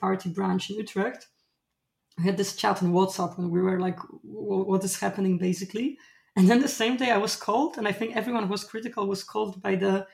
party 0.00 0.28
branch 0.28 0.70
in 0.70 0.76
Utrecht. 0.76 1.26
I 2.18 2.22
had 2.22 2.36
this 2.36 2.56
chat 2.56 2.82
on 2.82 2.92
WhatsApp 2.92 3.38
and 3.38 3.50
we 3.50 3.62
were 3.62 3.80
like, 3.80 3.98
"What 4.22 4.84
is 4.84 4.98
happening?" 4.98 5.38
Basically, 5.38 5.98
and 6.36 6.48
then 6.48 6.60
the 6.60 6.68
same 6.68 6.96
day 6.96 7.10
I 7.10 7.18
was 7.18 7.36
called, 7.36 7.78
and 7.78 7.88
I 7.88 7.92
think 7.92 8.16
everyone 8.16 8.44
who 8.44 8.52
was 8.52 8.64
critical 8.64 9.06
was 9.06 9.24
called 9.24 9.62
by 9.62 9.76
the 9.76 10.06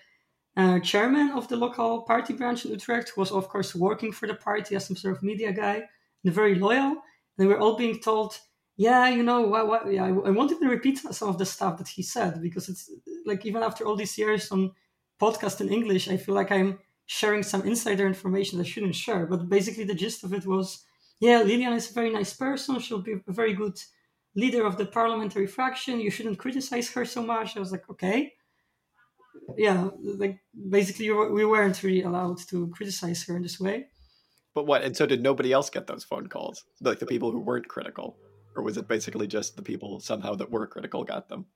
uh, 0.57 0.79
chairman 0.81 1.31
of 1.31 1.49
the 1.49 1.57
local 1.57 2.03
party 2.03 2.33
branch 2.35 2.65
in 2.65 2.71
Utrecht, 2.71 3.11
who 3.11 3.21
was 3.21 3.33
of 3.33 3.49
course 3.49 3.75
working 3.75 4.13
for 4.13 4.27
the 4.29 4.35
party 4.35 4.77
as 4.77 4.87
some 4.87 4.97
sort 4.97 5.17
of 5.17 5.23
media 5.23 5.53
guy 5.53 5.83
and 6.23 6.33
very 6.33 6.55
loyal. 6.55 6.93
And 7.37 7.49
we 7.49 7.55
were 7.55 7.59
all 7.59 7.77
being 7.77 8.01
told, 8.01 8.39
"Yeah, 8.77 9.09
you 9.09 9.23
know, 9.23 9.41
what, 9.43 9.67
what, 9.67 9.93
yeah, 9.93 10.05
I, 10.05 10.09
I 10.09 10.31
won't 10.31 10.53
even 10.53 10.69
repeat 10.69 10.99
some 10.99 11.29
of 11.29 11.39
the 11.39 11.47
stuff 11.47 11.79
that 11.79 11.89
he 11.89 12.03
said 12.03 12.41
because 12.41 12.69
it's 12.69 12.91
like 13.27 13.45
even 13.47 13.63
after 13.63 13.85
all 13.85 13.97
these 13.97 14.17
years 14.19 14.53
on 14.53 14.73
podcast 15.21 15.61
in 15.61 15.73
English, 15.73 16.09
I 16.09 16.17
feel 16.17 16.35
like 16.35 16.53
I'm 16.53 16.79
sharing 17.07 17.43
some 17.43 17.63
insider 17.63 18.07
information 18.07 18.59
that 18.59 18.67
I 18.67 18.71
shouldn't 18.71 18.95
share. 18.95 19.27
But 19.27 19.49
basically, 19.49 19.85
the 19.85 19.95
gist 19.95 20.25
of 20.25 20.33
it 20.33 20.47
was, 20.47 20.85
yeah, 21.21 21.43
Lilian 21.43 21.73
is 21.73 21.91
a 21.91 21.95
very 21.95 22.11
nice 22.11 22.35
person. 22.35 22.79
She'll 22.79 23.03
be 23.03 23.17
a 23.27 23.33
very 23.33 23.55
good 23.55 23.79
leader 24.35 24.67
of 24.67 24.77
the 24.77 24.87
parliamentary 24.87 25.47
fraction. 25.47 26.01
You 26.01 26.11
shouldn't 26.11 26.39
criticize 26.39 26.91
her 26.93 27.05
so 27.05 27.23
much. 27.23 27.57
I 27.57 27.61
was 27.61 27.73
like, 27.73 27.89
okay 27.91 28.33
yeah, 29.57 29.89
like 30.19 30.39
basically 30.71 31.11
we 31.11 31.45
weren't 31.45 31.83
really 31.83 32.03
allowed 32.03 32.39
to 32.49 32.69
criticize 32.69 33.25
her 33.25 33.37
in 33.37 33.43
this 33.43 33.61
way. 33.61 33.87
But 34.55 34.67
what? 34.67 34.83
And 34.83 34.97
so 34.97 35.07
did 35.07 35.23
nobody 35.23 35.53
else 35.53 35.71
get 35.71 35.87
those 35.87 36.05
phone 36.05 36.29
calls? 36.29 36.65
Like 36.81 36.99
the 36.99 37.07
people 37.07 37.31
who 37.31 37.41
weren't 37.41 37.69
critical, 37.69 38.17
or 38.57 38.63
was 38.63 38.77
it 38.77 38.89
basically 38.89 39.27
just 39.27 39.57
the 39.57 39.63
people 39.63 40.01
somehow 40.01 40.35
that 40.37 40.51
were 40.51 40.67
critical 40.67 41.05
got 41.05 41.29
them? 41.29 41.47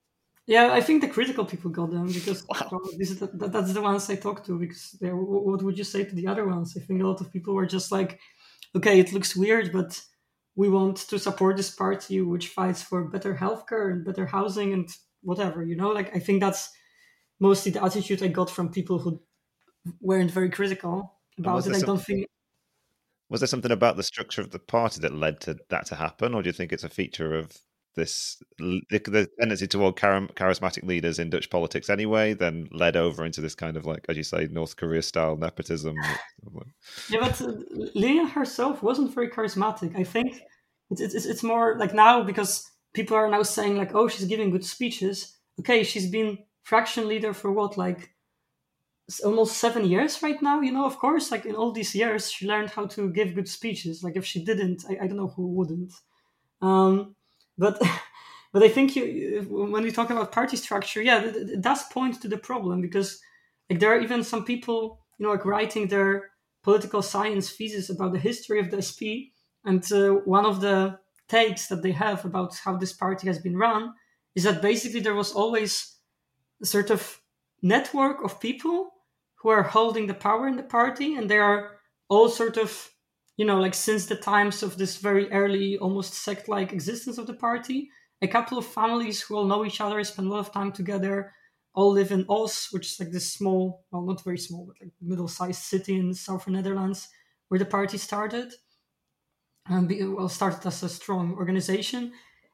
Yeah, 0.49 0.73
I 0.73 0.81
think 0.81 1.03
the 1.03 1.09
critical 1.09 1.45
people 1.45 1.71
got 1.71 1.91
them 1.91 2.07
because 2.07 2.43
wow. 2.49 2.81
this 2.97 3.11
is 3.11 3.19
the, 3.19 3.27
that's 3.27 3.75
the 3.75 3.83
ones 3.83 4.09
I 4.09 4.17
talked 4.17 4.47
to. 4.47 4.59
Because 4.59 4.97
what 4.99 5.63
would 5.63 5.77
you 5.77 5.85
say 5.85 6.05
to 6.05 6.15
the 6.15 6.27
other 6.27 6.47
ones? 6.47 6.75
I 6.75 6.81
think 6.81 7.03
a 7.03 7.07
lot 7.07 7.21
of 7.21 7.31
people 7.31 7.53
were 7.53 7.67
just 7.67 7.93
like, 7.93 8.19
"Okay, 8.75 8.99
it 8.99 9.13
looks 9.13 9.37
weird, 9.37 9.71
but 9.73 10.01
we 10.57 10.71
want 10.71 10.97
to 10.97 11.19
support 11.19 11.59
this 11.59 11.71
party 11.71 12.23
which 12.23 12.49
fights 12.49 12.83
for 12.83 13.05
better 13.05 13.35
healthcare 13.35 13.93
and 13.93 14.07
better 14.07 14.25
housing 14.25 14.73
and 14.73 14.89
whatever." 15.21 15.63
You 15.63 15.77
know, 15.77 15.91
like 15.91 16.17
I 16.17 16.19
think 16.19 16.41
that's 16.41 16.71
mostly 17.41 17.71
the 17.71 17.85
attitude 17.85 18.23
I 18.23 18.29
got 18.29 18.49
from 18.49 18.73
people 18.73 18.99
who 18.99 19.21
weren't 20.01 20.31
very 20.31 20.49
critical 20.49 21.19
about 21.39 21.67
it. 21.67 21.77
I 21.77 21.81
don't 21.81 22.03
think. 22.03 22.27
Was 23.29 23.41
there 23.41 23.49
something 23.49 23.71
about 23.71 23.99
the 23.99 24.03
structure 24.03 24.41
of 24.41 24.51
the 24.51 24.59
party 24.59 25.01
that 25.03 25.13
led 25.13 25.41
to 25.43 25.59
that 25.69 25.85
to 25.89 25.97
happen, 25.97 26.33
or 26.33 26.43
do 26.43 26.49
you 26.49 26.55
think 26.55 26.73
it's 26.73 26.85
a 26.85 26.89
feature 26.89 27.35
of 27.35 27.59
this 27.99 28.43
the, 28.59 29.29
tendency 29.39 29.67
toward 29.67 29.97
charismatic 29.97 30.85
leaders 30.85 31.19
in 31.19 31.29
Dutch 31.29 31.51
politics 31.51 31.91
anyway, 31.91 32.33
then 32.33 32.69
led 32.73 32.97
over 32.97 33.27
into 33.27 33.43
this 33.43 33.55
kind 33.55 33.77
of 33.77 33.85
like, 33.85 34.07
as 34.09 34.17
you 34.17 34.23
say, 34.23 34.49
North 34.51 34.77
Korea 34.77 35.03
style 35.03 35.37
nepotism? 35.37 35.95
yeah, 37.11 37.21
but 37.21 37.41
uh, 37.43 37.53
Lilian 37.95 38.29
herself 38.29 38.83
wasn't 38.83 39.13
very 39.13 39.29
charismatic. 39.29 39.99
I 39.99 40.05
think 40.05 40.41
it's, 40.91 41.01
it's 41.01 41.27
it's 41.27 41.43
more 41.43 41.77
like 41.79 41.93
now 41.93 42.23
because 42.23 42.71
people 42.95 43.17
are 43.17 43.29
now 43.29 43.43
saying 43.43 43.77
like, 43.77 43.95
oh, 43.95 44.09
she's 44.09 44.25
giving 44.27 44.51
good 44.51 44.65
speeches. 44.65 45.37
Okay, 45.61 45.83
she's 45.83 46.11
been 46.11 46.39
fraction 46.63 47.09
leader 47.09 47.35
for 47.35 47.51
what 47.53 47.77
like 47.77 48.15
almost 49.25 49.57
seven 49.57 49.87
years 49.87 50.23
right 50.23 50.43
now 50.43 50.61
you 50.61 50.71
know 50.71 50.85
of 50.85 50.99
course 50.99 51.31
like 51.31 51.47
in 51.47 51.55
all 51.55 51.73
these 51.73 51.95
years 51.95 52.31
she 52.31 52.47
learned 52.47 52.69
how 52.69 52.85
to 52.85 53.11
give 53.11 53.35
good 53.35 53.49
speeches 53.49 54.05
like 54.05 54.17
if 54.17 54.25
she 54.27 54.45
didn't 54.45 54.85
i, 54.91 54.99
I 55.03 55.07
don't 55.07 55.17
know 55.17 55.33
who 55.35 55.47
wouldn't 55.49 55.95
um, 56.61 57.15
but 57.59 57.81
but 58.53 58.63
i 58.63 58.69
think 58.69 58.97
you 58.97 59.45
when 59.49 59.83
we 59.83 59.93
talk 59.93 60.11
about 60.11 60.33
party 60.33 60.57
structure 60.57 61.03
yeah 61.03 61.21
it, 61.23 61.37
it 61.37 61.61
does 61.61 61.83
point 61.93 62.21
to 62.21 62.29
the 62.29 62.39
problem 62.39 62.81
because 62.81 63.21
like 63.69 63.81
there 63.81 63.93
are 63.93 64.01
even 64.01 64.25
some 64.25 64.45
people 64.45 65.01
you 65.19 65.27
know 65.27 65.33
like 65.33 65.45
writing 65.45 65.89
their 65.89 66.31
political 66.63 67.03
science 67.03 67.51
thesis 67.51 67.91
about 67.91 68.13
the 68.13 68.19
history 68.19 68.61
of 68.61 68.71
the 68.71 68.81
sp 68.83 69.33
and 69.65 69.93
uh, 69.93 70.11
one 70.25 70.47
of 70.47 70.61
the 70.61 70.99
takes 71.29 71.67
that 71.67 71.83
they 71.83 71.93
have 71.93 72.25
about 72.25 72.57
how 72.65 72.77
this 72.77 72.93
party 72.93 73.27
has 73.27 73.39
been 73.39 73.57
run 73.57 73.93
is 74.35 74.45
that 74.45 74.63
basically 74.63 75.01
there 75.01 75.15
was 75.15 75.33
always 75.33 75.97
a 76.63 76.67
sort 76.67 76.91
of 76.91 77.21
network 77.63 78.25
of 78.25 78.41
people 78.41 78.91
who 79.37 79.49
are 79.51 79.63
holding 79.63 80.07
the 80.07 80.15
power 80.15 80.49
in 80.49 80.57
the 80.57 80.63
party 80.63 81.17
and 81.17 81.31
they 81.31 81.39
are 81.39 81.79
all 82.09 82.29
sort 82.29 82.57
of 82.57 82.91
you 83.39 83.47
know 83.47 83.59
like 83.59 83.75
since 83.75 84.05
the 84.07 84.17
times 84.17 84.63
of 84.63 84.77
this 84.77 84.99
very 84.99 85.33
early 85.33 85.79
almost 85.79 86.13
sect-like 86.15 86.73
existence 86.73 87.17
of 87.17 87.27
the 87.27 87.35
party 87.35 87.91
a 88.21 88.29
couple 88.29 88.59
of 88.59 88.67
families 88.67 89.23
who 89.23 89.37
all 89.37 89.47
know 89.47 89.65
each 89.65 89.81
other 89.81 90.05
spend 90.05 90.29
a 90.29 90.31
lot 90.31 90.41
of 90.41 90.53
time 90.53 90.73
together 90.73 91.33
all 91.75 91.93
live 91.93 92.11
in 92.11 92.25
Oss, 92.29 92.73
which 92.73 92.87
is 92.91 93.01
like 93.01 93.13
this 93.13 93.33
small 93.33 93.85
well 93.91 94.03
not 94.03 94.23
very 94.25 94.39
small 94.39 94.67
but 94.67 94.77
like 94.83 94.93
middle-sized 95.01 95.63
city 95.63 95.97
in 95.97 96.13
southern 96.13 96.53
netherlands 96.53 97.09
where 97.49 97.59
the 97.59 97.65
party 97.65 97.97
started 97.97 98.53
and 99.67 99.89
be, 99.89 100.05
well 100.05 100.29
started 100.29 100.67
as 100.67 100.83
a 100.83 100.89
strong 100.89 101.35
organization 101.37 102.13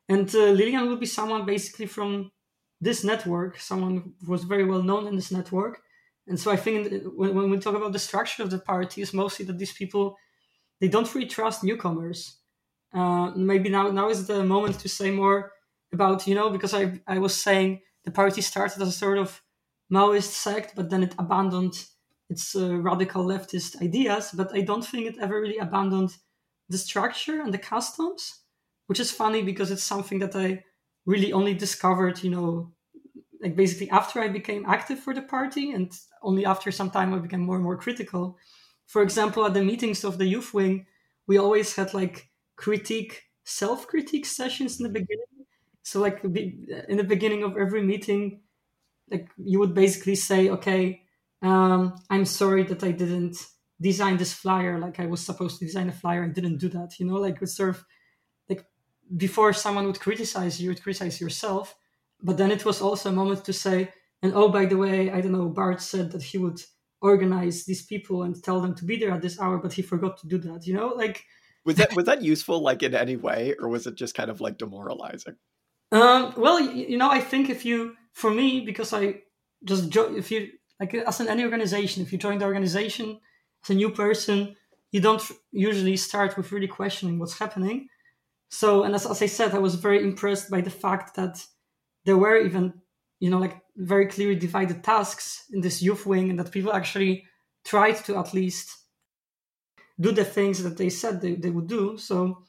and 0.09 0.32
uh, 0.35 0.51
lilian 0.51 0.87
will 0.87 0.97
be 0.97 1.07
someone 1.07 1.45
basically 1.47 1.87
from 1.87 2.30
this 2.85 3.03
network, 3.03 3.59
someone 3.59 4.14
who 4.24 4.30
was 4.30 4.45
very 4.45 4.64
well 4.64 4.82
known 4.82 5.07
in 5.07 5.16
this 5.16 5.32
network. 5.32 5.82
And 6.26 6.39
so 6.39 6.51
I 6.51 6.57
think 6.57 7.03
when, 7.16 7.35
when 7.35 7.51
we 7.51 7.59
talk 7.59 7.74
about 7.74 7.93
the 7.93 7.99
structure 7.99 8.43
of 8.43 8.51
the 8.51 8.59
party, 8.59 9.03
is 9.03 9.14
mostly 9.14 9.45
that 9.47 9.59
these 9.59 9.72
people 9.72 10.16
they 10.80 10.88
don't 10.88 11.12
really 11.14 11.26
trust 11.28 11.64
newcomers. 11.64 12.38
Uh, 12.92 13.30
maybe 13.36 13.68
now 13.68 13.90
now 13.90 14.08
is 14.08 14.26
the 14.26 14.44
moment 14.44 14.78
to 14.80 14.88
say 14.88 15.10
more 15.10 15.52
about 15.92 16.26
you 16.26 16.34
know 16.34 16.50
because 16.50 16.74
I 16.74 17.00
I 17.06 17.18
was 17.18 17.34
saying 17.36 17.80
the 18.04 18.10
party 18.10 18.40
started 18.40 18.80
as 18.82 18.88
a 18.88 18.92
sort 18.92 19.18
of 19.18 19.42
Maoist 19.92 20.32
sect, 20.32 20.74
but 20.76 20.90
then 20.90 21.02
it 21.02 21.14
abandoned 21.18 21.86
its 22.30 22.56
uh, 22.56 22.76
radical 22.76 23.24
leftist 23.24 23.80
ideas. 23.82 24.30
But 24.34 24.54
I 24.54 24.62
don't 24.62 24.84
think 24.84 25.06
it 25.06 25.18
ever 25.20 25.40
really 25.40 25.58
abandoned 25.58 26.16
the 26.68 26.78
structure 26.78 27.40
and 27.40 27.52
the 27.52 27.58
customs, 27.58 28.40
which 28.86 29.00
is 29.00 29.10
funny 29.12 29.42
because 29.42 29.70
it's 29.70 29.82
something 29.84 30.18
that 30.20 30.34
I 30.34 30.64
really 31.06 31.32
only 31.32 31.54
discovered, 31.54 32.22
you 32.22 32.30
know, 32.30 32.72
like 33.42 33.56
basically 33.56 33.90
after 33.90 34.20
I 34.20 34.28
became 34.28 34.64
active 34.66 34.98
for 35.00 35.14
the 35.14 35.22
party 35.22 35.72
and 35.72 35.92
only 36.22 36.46
after 36.46 36.70
some 36.72 36.90
time 36.90 37.12
I 37.14 37.18
became 37.18 37.40
more 37.40 37.56
and 37.56 37.64
more 37.64 37.76
critical. 37.76 38.38
For 38.87 39.03
example, 39.03 39.45
at 39.45 39.55
the 39.55 39.64
meetings 39.64 40.05
of 40.05 40.18
the 40.18 40.26
youth 40.26 40.55
wing, 40.55 40.87
we 41.26 41.39
always 41.39 41.74
had 41.74 41.95
like 41.95 42.28
critique, 42.57 43.24
self 43.45 43.87
critique 43.87 44.26
sessions 44.26 44.78
in 44.78 44.85
the 44.85 45.01
beginning. 45.01 45.26
So, 45.82 46.01
like 46.01 46.22
in 46.24 46.97
the 46.97 47.05
beginning 47.05 47.43
of 47.43 47.57
every 47.57 47.82
meeting, 47.82 48.41
like 49.11 49.28
you 49.37 49.59
would 49.59 49.74
basically 49.74 50.14
say, 50.14 50.49
okay, 50.51 51.03
um, 51.43 51.95
I'm 52.11 52.24
sorry 52.24 52.64
that 52.64 52.82
I 52.82 52.91
didn't 52.91 53.37
design 53.80 54.16
this 54.16 54.32
flyer 54.32 54.78
like 54.78 54.99
I 55.01 55.07
was 55.07 55.24
supposed 55.24 55.59
to 55.59 55.66
design 55.66 55.89
a 55.89 55.93
flyer. 55.93 56.24
I 56.24 56.28
didn't 56.28 56.59
do 56.59 56.68
that, 56.70 56.99
you 56.99 57.07
know, 57.07 57.16
like 57.16 57.43
it's 57.43 57.57
sort 57.57 57.70
of 57.70 57.85
like 58.49 58.64
before 59.16 59.53
someone 59.53 59.87
would 59.87 60.01
criticize 60.01 60.61
you, 60.61 60.70
would 60.70 60.82
criticize 60.82 61.20
yourself. 61.20 61.76
But 62.22 62.39
then 62.39 62.51
it 62.51 62.64
was 62.64 62.80
also 62.80 63.11
a 63.11 63.12
moment 63.12 63.45
to 63.45 63.53
say, 63.53 63.93
and 64.22 64.32
oh, 64.35 64.49
by 64.49 64.64
the 64.64 64.78
way, 64.78 65.11
I 65.11 65.20
don't 65.20 65.32
know, 65.32 65.49
Bart 65.49 65.82
said 65.82 66.12
that 66.12 66.22
he 66.22 66.39
would 66.39 66.61
organize 67.05 67.66
these 67.66 67.84
people 67.84 68.22
and 68.22 68.42
tell 68.42 68.61
them 68.61 68.74
to 68.74 68.84
be 68.84 68.96
there 68.96 69.12
at 69.12 69.20
this 69.20 69.38
hour, 69.38 69.59
but 69.59 69.74
he 69.74 69.82
forgot 69.82 70.16
to 70.18 70.26
do 70.26 70.38
that. 70.38 70.66
You 70.66 70.74
know, 70.74 70.88
like 70.88 71.24
was 71.64 71.76
that 71.76 71.94
was 71.94 72.07
that 72.07 72.22
useful, 72.22 72.61
like 72.61 72.82
in 72.82 72.94
any 72.94 73.16
way, 73.16 73.55
or 73.61 73.68
was 73.68 73.86
it 73.86 73.94
just 73.94 74.14
kind 74.14 74.30
of 74.30 74.40
like 74.40 74.57
demoralizing? 74.59 75.36
Um, 75.92 76.32
well, 76.36 76.59
you, 76.59 76.86
you 76.92 76.98
know, 76.98 77.11
I 77.11 77.20
think 77.20 77.50
if 77.50 77.64
you, 77.64 77.94
for 78.12 78.30
me, 78.30 78.61
because 78.61 78.92
I 78.92 79.20
just 79.62 79.90
jo- 79.90 80.16
if 80.16 80.30
you 80.30 80.48
like 80.80 80.94
as 80.94 81.20
in 81.20 81.28
any 81.28 81.44
organization, 81.44 82.02
if 82.02 82.11
you 82.11 82.18
join 82.18 82.38
the 82.38 82.46
organization 82.46 83.20
as 83.62 83.70
a 83.70 83.74
new 83.74 83.90
person, 83.90 84.57
you 84.90 85.00
don't 85.00 85.22
usually 85.52 85.96
start 85.96 86.36
with 86.36 86.52
really 86.52 86.68
questioning 86.68 87.18
what's 87.18 87.38
happening. 87.38 87.88
So, 88.48 88.84
and 88.84 88.94
as, 88.94 89.07
as 89.07 89.20
I 89.20 89.26
said, 89.26 89.55
I 89.55 89.59
was 89.59 89.74
very 89.74 90.02
impressed 90.02 90.50
by 90.50 90.61
the 90.62 90.70
fact 90.70 91.16
that 91.16 91.44
there 92.05 92.16
were 92.16 92.38
even, 92.38 92.72
you 93.20 93.30
know, 93.30 93.38
like 93.38 93.57
very 93.76 94.06
clearly 94.06 94.36
divided 94.36 94.82
tasks 94.82 95.44
in 95.52 95.60
this 95.60 95.82
youth 95.82 96.06
wing, 96.06 96.30
and 96.30 96.38
that 96.38 96.52
people 96.52 96.72
actually 96.72 97.26
tried 97.64 97.96
to 98.04 98.18
at 98.18 98.34
least 98.34 98.76
do 100.00 100.12
the 100.12 100.24
things 100.24 100.62
that 100.62 100.76
they 100.76 100.90
said 100.90 101.20
they, 101.20 101.34
they 101.34 101.50
would 101.50 101.68
do. 101.68 101.96
So, 101.96 102.42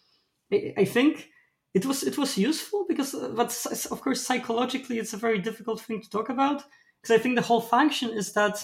I, 0.52 0.74
I 0.78 0.86
think 0.86 1.30
it 1.74 1.86
was 1.86 2.04
it 2.04 2.18
was 2.18 2.38
useful 2.38 2.86
because, 2.88 3.14
uh, 3.14 3.30
but 3.36 3.66
of 3.92 4.02
course, 4.02 4.26
psychologically, 4.26 5.00
it's 5.00 5.14
a 5.14 5.18
very 5.18 5.40
difficult 5.40 5.82
thing 5.82 6.02
to 6.02 6.10
talk 6.10 6.30
about 6.30 6.64
because 7.02 7.20
I 7.20 7.22
think 7.22 7.36
the 7.36 7.42
whole 7.42 7.62
function 7.62 8.12
is 8.12 8.34
that 8.34 8.64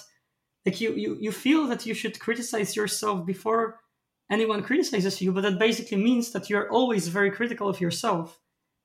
like 0.65 0.79
you, 0.81 0.93
you 0.93 1.17
you 1.19 1.31
feel 1.31 1.67
that 1.67 1.85
you 1.85 1.93
should 1.93 2.19
criticize 2.19 2.75
yourself 2.75 3.25
before 3.25 3.79
anyone 4.29 4.63
criticizes 4.63 5.21
you 5.21 5.31
but 5.31 5.41
that 5.41 5.59
basically 5.59 5.97
means 5.97 6.31
that 6.31 6.49
you're 6.49 6.69
always 6.71 7.07
very 7.07 7.31
critical 7.31 7.67
of 7.67 7.81
yourself 7.81 8.39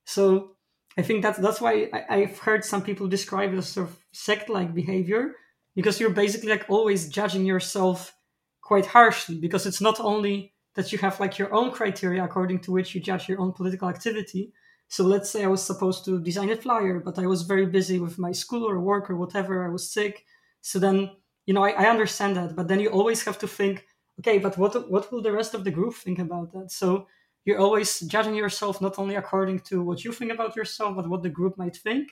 so 0.05 0.56
i 0.97 1.03
think 1.03 1.23
that's 1.23 1.39
that's 1.39 1.61
why 1.61 1.89
I, 2.09 2.19
have 2.21 2.39
heard 2.39 2.65
some 2.65 2.83
people 2.83 3.09
describe 3.09 3.53
it 3.53 3.59
as 3.59 3.69
sort 3.69 3.89
of 3.89 3.99
sect-like 4.13 4.75
behavior 4.75 5.35
because 5.75 6.01
you're 6.01 6.11
basically 6.11 6.51
like 6.51 6.67
always 6.69 7.09
judging 7.09 7.45
yourself 7.45 8.15
quite 8.63 8.87
harshly 8.87 9.39
because 9.39 9.67
it's 9.67 9.81
not 9.81 10.01
only 10.01 10.55
that 10.75 10.93
you 10.93 10.99
have 10.99 11.21
like 11.21 11.39
your 11.39 11.53
own 11.55 11.71
criteria 11.71 12.25
according 12.25 12.61
to 12.61 12.73
which 12.73 12.95
you 12.95 13.01
judge 13.01 13.29
your 13.29 13.41
own 13.41 13.53
political 13.53 13.89
activity 13.89 14.53
so 14.89 15.05
let's 15.05 15.31
say 15.31 15.45
i 15.45 15.49
was 15.49 15.63
supposed 15.63 16.05
to 16.05 16.21
design 16.21 16.51
a 16.51 16.57
flyer 16.57 17.01
but 17.01 17.19
i 17.19 17.27
was 17.27 17.43
very 17.43 17.67
busy 17.67 17.99
with 17.99 18.19
my 18.19 18.33
school 18.33 18.65
or 18.69 18.81
work 18.81 19.11
or 19.11 19.17
whatever 19.17 19.65
i 19.65 19.69
was 19.69 19.91
sick 19.91 20.25
so 20.61 20.79
then 20.79 21.11
you 21.47 21.55
know, 21.55 21.65
I, 21.65 21.71
I 21.71 21.89
understand 21.89 22.37
that, 22.37 22.55
but 22.55 22.69
then 22.69 22.81
you 22.81 22.91
always 22.91 23.25
have 23.25 23.39
to 23.39 23.49
think, 23.49 23.87
okay, 24.21 24.39
but 24.39 24.59
what 24.59 24.91
what 24.91 25.11
will 25.11 25.23
the 25.23 25.33
rest 25.33 25.55
of 25.55 25.65
the 25.65 25.71
group 25.71 25.95
think 25.95 26.19
about 26.19 26.53
that? 26.53 26.71
So 26.71 27.07
you're 27.47 27.59
always 27.59 28.01
judging 28.01 28.35
yourself 28.35 28.81
not 28.83 28.99
only 28.99 29.15
according 29.15 29.61
to 29.61 29.83
what 29.83 30.05
you 30.05 30.13
think 30.13 30.33
about 30.33 30.57
yourself, 30.57 30.97
but 30.97 31.09
what 31.09 31.23
the 31.23 31.31
group 31.31 31.57
might 31.57 31.77
think. 31.77 32.11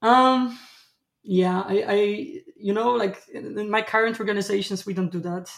Um, 0.00 0.58
yeah, 1.22 1.62
I, 1.66 1.84
I 1.86 1.94
you 2.56 2.72
know, 2.72 2.92
like 2.92 3.20
in, 3.32 3.68
my 3.70 3.82
current 3.82 4.18
organizations, 4.18 4.86
we 4.86 4.94
don't 4.94 5.12
do 5.12 5.20
that. 5.20 5.50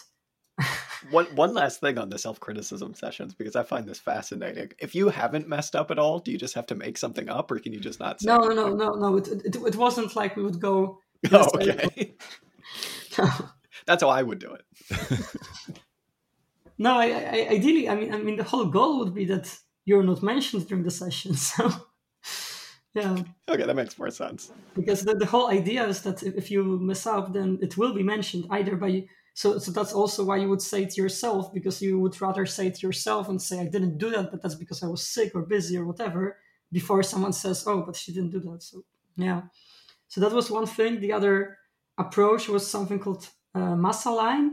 one 1.11 1.27
one 1.35 1.53
last 1.53 1.79
thing 1.79 1.97
on 1.97 2.09
the 2.09 2.17
self 2.17 2.39
criticism 2.41 2.93
sessions 2.93 3.33
because 3.33 3.55
I 3.55 3.63
find 3.63 3.87
this 3.87 3.99
fascinating. 3.99 4.71
If 4.79 4.95
you 4.95 5.07
haven't 5.09 5.47
messed 5.47 5.75
up 5.75 5.91
at 5.91 5.99
all, 5.99 6.19
do 6.19 6.31
you 6.31 6.37
just 6.37 6.55
have 6.55 6.65
to 6.67 6.75
make 6.75 6.97
something 6.97 7.29
up, 7.29 7.49
or 7.51 7.59
can 7.59 7.71
you 7.71 7.79
just 7.79 8.01
not? 8.01 8.17
no, 8.23 8.37
no, 8.39 8.53
no, 8.53 8.73
no, 8.73 8.89
no. 8.89 9.17
It, 9.17 9.27
it, 9.27 9.55
it 9.55 9.75
wasn't 9.75 10.15
like 10.15 10.35
we 10.35 10.43
would 10.43 10.59
go 10.59 10.99
Oh, 11.31 11.47
okay. 11.55 12.15
That's 13.85 14.03
how 14.03 14.09
I 14.09 14.21
would 14.21 14.39
do 14.39 14.53
it. 14.53 15.79
No, 16.79 16.97
I, 16.97 17.07
I, 17.07 17.47
ideally, 17.51 17.89
I 17.89 17.95
mean, 17.95 18.13
I 18.13 18.17
mean, 18.17 18.37
the 18.37 18.43
whole 18.43 18.65
goal 18.65 18.99
would 18.99 19.13
be 19.13 19.25
that 19.25 19.55
you're 19.83 20.01
not 20.01 20.23
mentioned 20.23 20.67
during 20.67 20.83
the 20.83 20.91
session. 20.91 21.35
So, 22.91 23.03
yeah. 23.03 23.17
Okay, 23.47 23.65
that 23.65 23.75
makes 23.75 23.99
more 23.99 24.09
sense. 24.09 24.51
Because 24.73 25.03
the, 25.03 25.13
the 25.13 25.25
whole 25.25 25.49
idea 25.51 25.85
is 25.85 26.01
that 26.01 26.23
if 26.23 26.49
you 26.49 26.79
mess 26.79 27.05
up, 27.05 27.33
then 27.33 27.59
it 27.61 27.77
will 27.77 27.93
be 27.93 28.01
mentioned 28.01 28.47
either 28.49 28.75
by. 28.75 29.05
So, 29.35 29.59
so 29.59 29.71
that's 29.71 29.93
also 29.93 30.25
why 30.25 30.37
you 30.37 30.49
would 30.49 30.61
say 30.61 30.83
it 30.83 30.97
yourself, 30.97 31.53
because 31.53 31.81
you 31.81 31.99
would 31.99 32.19
rather 32.19 32.45
say 32.45 32.67
it 32.67 32.81
yourself 32.81 33.29
and 33.29 33.39
say, 33.39 33.59
I 33.59 33.67
didn't 33.67 33.99
do 33.99 34.09
that, 34.09 34.31
but 34.31 34.41
that's 34.41 34.55
because 34.55 34.81
I 34.81 34.87
was 34.87 35.07
sick 35.07 35.35
or 35.35 35.43
busy 35.43 35.77
or 35.77 35.85
whatever, 35.85 36.37
before 36.71 37.03
someone 37.03 37.33
says, 37.33 37.63
oh, 37.67 37.83
but 37.85 37.95
she 37.95 38.11
didn't 38.11 38.31
do 38.31 38.39
that. 38.39 38.63
So, 38.63 38.81
yeah. 39.15 39.41
So 40.07 40.21
that 40.21 40.31
was 40.31 40.49
one 40.49 40.65
thing. 40.65 40.99
The 40.99 41.13
other 41.13 41.57
approach 41.97 42.49
was 42.49 42.65
something 42.65 42.99
called 42.99 43.29
uh, 43.53 43.75
massalijn, 43.75 44.51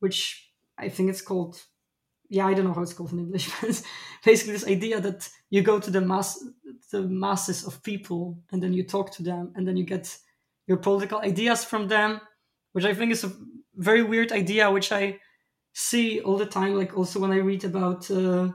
which 0.00 0.51
I 0.82 0.88
think 0.88 1.10
it's 1.10 1.22
called. 1.22 1.62
Yeah, 2.28 2.46
I 2.46 2.54
don't 2.54 2.64
know 2.64 2.72
how 2.72 2.82
it's 2.82 2.94
called 2.94 3.12
in 3.12 3.18
English, 3.18 3.50
but 3.60 3.82
basically 4.24 4.54
this 4.54 4.66
idea 4.66 5.00
that 5.00 5.28
you 5.50 5.62
go 5.62 5.78
to 5.78 5.90
the 5.90 6.00
mass, 6.00 6.42
the 6.90 7.02
masses 7.02 7.66
of 7.66 7.82
people, 7.82 8.38
and 8.52 8.62
then 8.62 8.72
you 8.72 8.84
talk 8.84 9.10
to 9.12 9.22
them, 9.22 9.52
and 9.54 9.66
then 9.66 9.76
you 9.76 9.84
get 9.84 10.16
your 10.66 10.78
political 10.78 11.18
ideas 11.18 11.64
from 11.64 11.88
them, 11.88 12.20
which 12.72 12.84
I 12.84 12.94
think 12.94 13.12
is 13.12 13.24
a 13.24 13.32
very 13.74 14.02
weird 14.02 14.32
idea, 14.32 14.70
which 14.70 14.92
I 14.92 15.18
see 15.74 16.20
all 16.20 16.36
the 16.36 16.46
time. 16.46 16.74
Like 16.74 16.96
also 16.96 17.20
when 17.20 17.32
I 17.32 17.38
read 17.38 17.64
about 17.64 18.10
uh, 18.10 18.48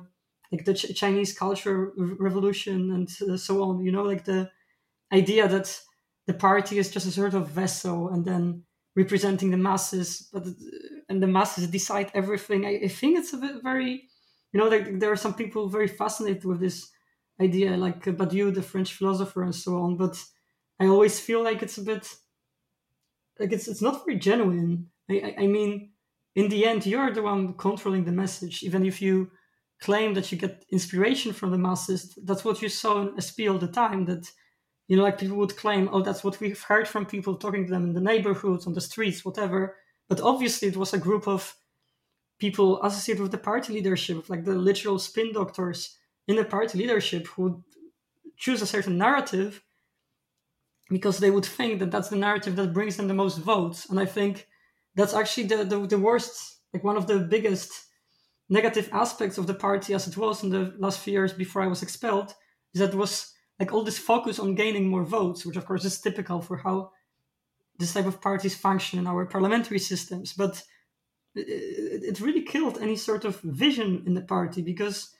like 0.51 0.65
the 0.65 0.73
Ch- 0.73 0.95
Chinese 0.95 1.37
culture 1.37 1.91
revolution 1.97 2.91
and 2.91 3.09
uh, 3.29 3.37
so 3.37 3.63
on, 3.63 3.83
you 3.83 3.91
know, 3.91 4.03
like 4.03 4.25
the 4.25 4.49
idea 5.11 5.47
that 5.47 5.79
the 6.25 6.33
party 6.33 6.77
is 6.77 6.91
just 6.91 7.07
a 7.07 7.11
sort 7.11 7.33
of 7.33 7.49
vessel 7.49 8.09
and 8.09 8.25
then 8.25 8.63
representing 8.97 9.51
the 9.51 9.63
masses 9.69 10.27
but 10.33 10.45
uh, 10.45 10.51
and 11.09 11.23
the 11.23 11.27
masses 11.27 11.67
decide 11.67 12.11
everything. 12.13 12.65
I, 12.65 12.81
I 12.85 12.87
think 12.89 13.17
it's 13.17 13.31
a 13.33 13.37
bit 13.37 13.63
very 13.63 14.09
you 14.51 14.59
know 14.59 14.67
like 14.67 14.99
there 14.99 15.11
are 15.11 15.23
some 15.23 15.35
people 15.35 15.69
very 15.69 15.87
fascinated 15.87 16.43
with 16.43 16.59
this 16.59 16.91
idea 17.39 17.77
like 17.77 18.07
uh, 18.07 18.11
badiou 18.11 18.53
the 18.53 18.63
french 18.63 18.93
philosopher 18.93 19.43
and 19.43 19.53
so 19.53 19.77
on 19.83 19.95
but 19.95 20.15
i 20.79 20.87
always 20.87 21.19
feel 21.19 21.43
like 21.43 21.61
it's 21.61 21.77
a 21.77 21.83
bit 21.83 22.05
like 23.39 23.51
it's 23.51 23.67
it's 23.67 23.83
not 23.83 24.03
very 24.03 24.17
genuine. 24.17 24.89
I 25.11 25.13
i, 25.27 25.43
I 25.43 25.47
mean 25.47 25.91
in 26.35 26.49
the 26.49 26.65
end 26.65 26.85
you're 26.85 27.13
the 27.13 27.21
one 27.21 27.53
controlling 27.53 28.05
the 28.05 28.19
message. 28.23 28.63
Even 28.63 28.85
if 28.85 29.01
you 29.01 29.31
claim 29.79 30.15
that 30.15 30.31
you 30.31 30.37
get 30.39 30.65
inspiration 30.71 31.31
from 31.33 31.51
the 31.51 31.63
masses 31.67 32.17
that's 32.27 32.43
what 32.43 32.61
you 32.63 32.69
saw 32.69 32.93
in 33.01 33.21
sp 33.21 33.37
all 33.47 33.59
the 33.59 33.75
time 33.83 34.05
that 34.05 34.23
you 34.87 34.95
know, 34.95 35.03
like 35.03 35.19
people 35.19 35.37
would 35.37 35.57
claim, 35.57 35.89
oh, 35.91 36.01
that's 36.01 36.23
what 36.23 36.39
we've 36.39 36.61
heard 36.61 36.87
from 36.87 37.05
people 37.05 37.35
talking 37.35 37.65
to 37.65 37.71
them 37.71 37.83
in 37.83 37.93
the 37.93 38.01
neighborhoods, 38.01 38.67
on 38.67 38.73
the 38.73 38.81
streets, 38.81 39.25
whatever. 39.25 39.75
But 40.07 40.21
obviously, 40.21 40.69
it 40.69 40.77
was 40.77 40.93
a 40.93 40.97
group 40.97 41.27
of 41.27 41.55
people 42.39 42.81
associated 42.83 43.21
with 43.21 43.31
the 43.31 43.37
party 43.37 43.73
leadership, 43.73 44.29
like 44.29 44.45
the 44.45 44.53
literal 44.53 44.99
spin 44.99 45.33
doctors 45.33 45.97
in 46.27 46.37
the 46.37 46.45
party 46.45 46.77
leadership, 46.77 47.27
who 47.27 47.43
would 47.43 47.63
choose 48.37 48.61
a 48.61 48.67
certain 48.67 48.97
narrative 48.97 49.61
because 50.89 51.17
they 51.17 51.31
would 51.31 51.45
think 51.45 51.79
that 51.79 51.91
that's 51.91 52.09
the 52.09 52.15
narrative 52.15 52.55
that 52.55 52.73
brings 52.73 52.95
them 52.95 53.07
the 53.07 53.13
most 53.13 53.39
votes. 53.39 53.89
And 53.89 53.99
I 53.99 54.05
think 54.05 54.47
that's 54.95 55.13
actually 55.13 55.47
the, 55.47 55.65
the, 55.65 55.85
the 55.85 55.99
worst, 55.99 56.59
like 56.73 56.83
one 56.83 56.95
of 56.95 57.07
the 57.07 57.19
biggest 57.19 57.73
negative 58.49 58.89
aspects 58.93 59.37
of 59.37 59.47
the 59.47 59.53
party 59.53 59.93
as 59.93 60.07
it 60.07 60.15
was 60.15 60.43
in 60.43 60.49
the 60.49 60.73
last 60.79 60.99
few 60.99 61.11
years 61.11 61.33
before 61.33 61.61
I 61.61 61.67
was 61.67 61.83
expelled, 61.83 62.33
is 62.73 62.79
that 62.79 62.93
it 62.93 62.95
was 62.95 63.33
like 63.59 63.73
all 63.73 63.83
this 63.83 63.97
focus 63.97 64.39
on 64.39 64.55
gaining 64.55 64.87
more 64.87 65.03
votes, 65.03 65.45
which 65.45 65.57
of 65.57 65.65
course 65.65 65.85
is 65.85 65.99
typical 65.99 66.41
for 66.41 66.57
how 66.57 66.91
this 67.79 67.93
type 67.93 68.05
of 68.05 68.21
parties 68.21 68.55
function 68.55 68.99
in 68.99 69.07
our 69.07 69.25
parliamentary 69.25 69.79
systems. 69.79 70.33
But 70.33 70.63
it, 71.35 72.03
it 72.03 72.19
really 72.19 72.41
killed 72.41 72.77
any 72.79 72.95
sort 72.95 73.25
of 73.25 73.39
vision 73.41 74.03
in 74.05 74.13
the 74.13 74.21
party 74.21 74.61
because, 74.61 75.13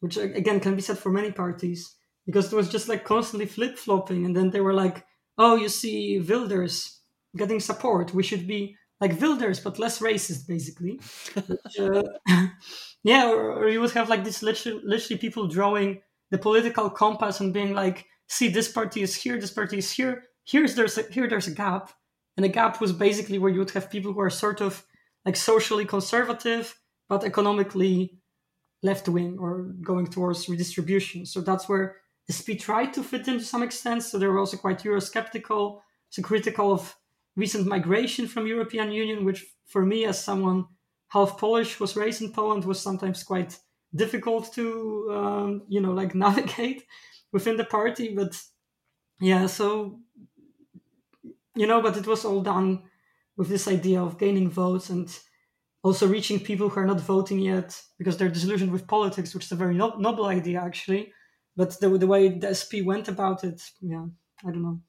which 0.00 0.16
again 0.16 0.60
can 0.60 0.76
be 0.76 0.82
said 0.82 0.98
for 0.98 1.10
many 1.10 1.32
parties, 1.32 1.94
because 2.24 2.52
it 2.52 2.56
was 2.56 2.68
just 2.68 2.88
like 2.88 3.04
constantly 3.04 3.46
flip 3.46 3.78
flopping, 3.78 4.24
and 4.24 4.36
then 4.36 4.50
they 4.50 4.60
were 4.60 4.74
like, 4.74 5.04
"Oh, 5.38 5.56
you 5.56 5.68
see, 5.68 6.20
Wilders 6.20 7.00
getting 7.36 7.60
support. 7.60 8.14
We 8.14 8.22
should 8.22 8.46
be 8.46 8.76
like 9.00 9.20
Wilders, 9.20 9.60
but 9.60 9.78
less 9.78 10.00
racist, 10.00 10.46
basically." 10.46 11.00
Which, 11.34 11.80
uh, 11.80 12.02
yeah, 13.02 13.28
or, 13.30 13.52
or, 13.52 13.68
you 13.68 13.80
would 13.80 13.92
have 13.92 14.08
like 14.08 14.24
this 14.24 14.42
literally, 14.42 14.80
literally 14.84 15.18
people 15.18 15.46
drawing 15.46 16.02
the 16.30 16.38
political 16.38 16.90
compass 16.90 17.40
and 17.40 17.52
being 17.52 17.74
like, 17.74 18.06
see, 18.28 18.48
this 18.48 18.70
party 18.70 19.02
is 19.02 19.14
here, 19.14 19.38
this 19.38 19.52
party 19.52 19.78
is 19.78 19.90
here. 19.90 20.24
Here's 20.44 20.74
there's 20.74 20.98
a, 20.98 21.02
here 21.02 21.28
there's 21.28 21.46
a 21.48 21.54
gap, 21.54 21.92
and 22.36 22.44
the 22.44 22.48
gap 22.48 22.80
was 22.80 22.92
basically 22.92 23.38
where 23.38 23.50
you 23.50 23.58
would 23.58 23.70
have 23.70 23.90
people 23.90 24.12
who 24.12 24.20
are 24.20 24.30
sort 24.30 24.60
of 24.60 24.84
like 25.24 25.36
socially 25.36 25.84
conservative 25.84 26.74
but 27.08 27.24
economically 27.24 28.18
left 28.82 29.08
wing 29.08 29.36
or 29.38 29.74
going 29.82 30.06
towards 30.06 30.48
redistribution. 30.48 31.26
So 31.26 31.40
that's 31.40 31.68
where 31.68 31.96
SP 32.30 32.58
tried 32.58 32.92
to 32.94 33.02
fit 33.02 33.28
in 33.28 33.38
to 33.38 33.44
some 33.44 33.62
extent. 33.62 34.02
So 34.02 34.18
they 34.18 34.26
were 34.26 34.38
also 34.38 34.56
quite 34.56 34.82
Eurosceptical, 34.82 35.80
so 36.10 36.22
critical 36.22 36.72
of 36.72 36.94
recent 37.36 37.66
migration 37.66 38.26
from 38.26 38.46
European 38.46 38.90
Union, 38.90 39.24
which 39.24 39.44
for 39.66 39.84
me 39.84 40.04
as 40.04 40.22
someone 40.22 40.64
half 41.08 41.38
Polish 41.38 41.78
was 41.78 41.96
raised 41.96 42.22
in 42.22 42.32
Poland 42.32 42.64
was 42.64 42.80
sometimes 42.80 43.22
quite 43.22 43.58
difficult 43.96 44.52
to 44.54 45.08
um, 45.12 45.62
you 45.68 45.80
know 45.80 45.92
like 45.92 46.14
navigate 46.26 46.84
within 47.32 47.56
the 47.56 47.64
party 47.64 48.14
but 48.14 48.40
yeah 49.20 49.46
so 49.46 49.98
you 51.54 51.66
know 51.66 51.80
but 51.82 51.96
it 51.96 52.06
was 52.06 52.24
all 52.24 52.42
done 52.42 52.82
with 53.36 53.48
this 53.48 53.68
idea 53.68 54.00
of 54.00 54.18
gaining 54.18 54.50
votes 54.50 54.90
and 54.90 55.18
also 55.82 56.08
reaching 56.08 56.40
people 56.40 56.68
who 56.68 56.80
are 56.80 56.86
not 56.86 57.00
voting 57.00 57.38
yet 57.38 57.80
because 57.98 58.16
they're 58.16 58.28
disillusioned 58.28 58.72
with 58.72 58.88
politics 58.88 59.34
which 59.34 59.44
is 59.44 59.52
a 59.52 59.56
very 59.56 59.74
no- 59.74 59.96
noble 59.98 60.26
idea 60.26 60.60
actually. 60.60 61.12
But 61.54 61.78
the, 61.80 61.88
the 61.96 62.06
way 62.06 62.28
the 62.28 62.54
sp 62.58 62.84
went 62.84 63.08
about 63.08 63.44
it 63.44 63.62
yeah 63.80 64.06
i 64.44 64.50
don't 64.50 64.62
know. 64.62 64.80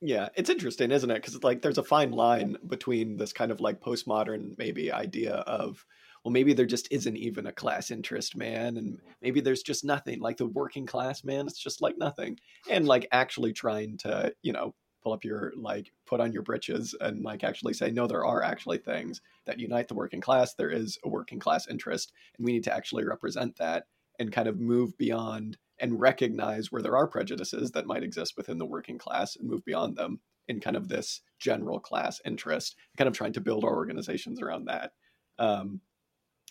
Yeah 0.00 0.28
it's 0.36 0.50
interesting 0.50 0.90
isn't 0.90 1.10
it? 1.10 1.14
Because 1.14 1.42
like 1.42 1.62
there's 1.62 1.78
a 1.78 1.82
fine 1.82 2.12
line 2.12 2.58
between 2.66 3.16
this 3.16 3.32
kind 3.32 3.50
of 3.50 3.60
like 3.60 3.80
postmodern 3.80 4.54
maybe 4.58 4.92
idea 4.92 5.34
of 5.34 5.84
well, 6.24 6.32
maybe 6.32 6.52
there 6.52 6.66
just 6.66 6.88
isn't 6.90 7.16
even 7.16 7.46
a 7.46 7.52
class 7.52 7.90
interest, 7.90 8.36
man. 8.36 8.76
And 8.76 8.98
maybe 9.20 9.40
there's 9.40 9.62
just 9.62 9.84
nothing 9.84 10.20
like 10.20 10.36
the 10.36 10.46
working 10.46 10.86
class 10.86 11.24
man. 11.24 11.46
It's 11.46 11.62
just 11.62 11.82
like 11.82 11.98
nothing. 11.98 12.38
And 12.70 12.86
like 12.86 13.08
actually 13.10 13.52
trying 13.52 13.98
to, 13.98 14.32
you 14.42 14.52
know, 14.52 14.74
pull 15.02 15.12
up 15.12 15.24
your 15.24 15.52
like 15.56 15.92
put 16.06 16.20
on 16.20 16.32
your 16.32 16.42
britches 16.42 16.94
and 17.00 17.24
like 17.24 17.42
actually 17.42 17.72
say 17.72 17.90
no 17.90 18.06
there 18.06 18.24
are 18.24 18.42
actually 18.42 18.78
things 18.78 19.20
that 19.46 19.58
unite 19.58 19.88
the 19.88 19.94
working 19.94 20.20
class 20.20 20.54
there 20.54 20.70
is 20.70 20.96
a 21.04 21.08
working 21.08 21.40
class 21.40 21.66
interest 21.66 22.12
and 22.36 22.46
we 22.46 22.52
need 22.52 22.64
to 22.64 22.72
actually 22.72 23.04
represent 23.04 23.56
that 23.56 23.86
and 24.20 24.32
kind 24.32 24.46
of 24.46 24.60
move 24.60 24.96
beyond 24.98 25.58
and 25.80 26.00
recognize 26.00 26.70
where 26.70 26.82
there 26.82 26.96
are 26.96 27.08
prejudices 27.08 27.72
that 27.72 27.86
might 27.86 28.04
exist 28.04 28.34
within 28.36 28.58
the 28.58 28.64
working 28.64 28.98
class 28.98 29.34
and 29.34 29.48
move 29.48 29.64
beyond 29.64 29.96
them 29.96 30.20
in 30.46 30.60
kind 30.60 30.76
of 30.76 30.88
this 30.88 31.22
general 31.40 31.80
class 31.80 32.20
interest 32.24 32.76
kind 32.96 33.08
of 33.08 33.14
trying 33.14 33.32
to 33.32 33.40
build 33.40 33.64
our 33.64 33.74
organizations 33.74 34.40
around 34.40 34.66
that 34.66 34.92
um, 35.38 35.80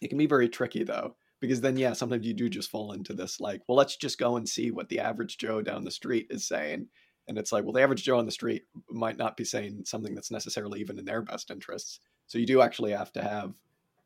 it 0.02 0.10
can 0.10 0.18
be 0.18 0.26
very 0.26 0.49
tricky 0.49 0.84
though 0.84 1.16
because 1.39 1.62
then 1.62 1.78
yeah 1.78 1.93
sometimes 1.93 2.26
you 2.26 2.34
do 2.34 2.49
just 2.49 2.70
fall 2.70 2.91
into 2.91 3.14
this 3.14 3.39
like 3.39 3.62
well 3.68 3.78
let's 3.78 3.95
just 3.95 4.18
go 4.18 4.38
and 4.38 4.47
see 4.47 4.72
what 4.72 4.89
the 4.89 4.99
average 4.99 5.38
joe 5.38 5.62
down 5.62 5.84
the 5.84 5.91
street 5.91 6.28
is 6.30 6.47
saying 6.47 6.88
and 7.28 7.38
it's 7.38 7.52
like, 7.52 7.64
well, 7.64 7.74
the 7.74 7.82
average 7.82 8.04
Joe 8.04 8.18
on 8.18 8.26
the 8.26 8.32
street 8.32 8.64
might 8.89 9.18
not 9.18 9.38
be 9.38 9.45
saying 9.45 9.84
something 9.86 10.16
that's 10.16 10.32
necessarily 10.32 10.80
even 10.80 10.99
in 10.99 11.06
their 11.06 11.22
best 11.22 11.52
interests. 11.52 11.99
So 12.28 12.38
you 12.38 12.45
do 12.45 12.62
actually 12.62 12.91
have 12.91 13.12
to 13.14 13.22
have, 13.22 13.54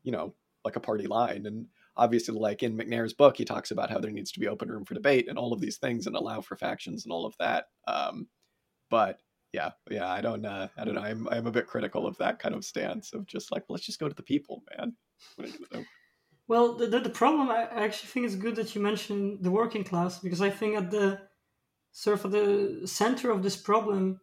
you 0.03 0.11
know, 0.11 0.35
like 0.63 0.75
a 0.75 0.81
party 0.81 1.07
line. 1.07 1.45
And 1.45 1.67
obviously, 1.95 2.37
like 2.37 2.63
in 2.63 2.77
Macnair's 2.77 3.13
book, 3.13 3.37
he 3.37 3.45
talks 3.45 3.71
about 3.71 3.89
how 3.89 3.99
there 3.99 4.11
needs 4.11 4.31
to 4.33 4.39
be 4.39 4.47
open 4.47 4.69
room 4.69 4.85
for 4.85 4.93
debate 4.93 5.27
and 5.29 5.37
all 5.37 5.53
of 5.53 5.61
these 5.61 5.77
things 5.77 6.07
and 6.07 6.15
allow 6.15 6.41
for 6.41 6.55
factions 6.55 7.05
and 7.05 7.11
all 7.11 7.25
of 7.25 7.35
that. 7.39 7.65
Um, 7.87 8.27
but 8.89 9.19
yeah, 9.55 9.71
yeah, 9.89 10.11
I 10.11 10.19
don't, 10.19 10.45
uh, 10.45 10.67
I 10.77 10.83
don't 10.83 10.95
know. 10.95 11.01
I'm, 11.01 11.27
I'm 11.29 11.47
a 11.47 11.51
bit 11.51 11.65
critical 11.65 12.05
of 12.05 12.17
that 12.17 12.39
kind 12.39 12.53
of 12.53 12.65
stance 12.65 13.13
of 13.13 13.25
just 13.25 13.51
like, 13.51 13.63
let's 13.69 13.85
just 13.85 13.99
go 13.99 14.09
to 14.09 14.15
the 14.15 14.21
people, 14.21 14.63
man. 14.77 14.95
Well, 16.47 16.73
the, 16.75 16.87
the, 16.87 16.99
the 16.99 17.09
problem, 17.09 17.49
I 17.49 17.63
actually 17.63 18.09
think 18.09 18.25
it's 18.25 18.35
good 18.35 18.57
that 18.57 18.75
you 18.75 18.81
mentioned 18.81 19.39
the 19.41 19.51
working 19.51 19.83
class 19.83 20.19
because 20.19 20.41
I 20.41 20.49
think 20.49 20.75
at 20.75 20.91
the 20.91 21.21
sort 21.93 22.25
of 22.25 22.31
the 22.31 22.81
center 22.85 23.31
of 23.31 23.41
this 23.41 23.55
problem 23.55 24.19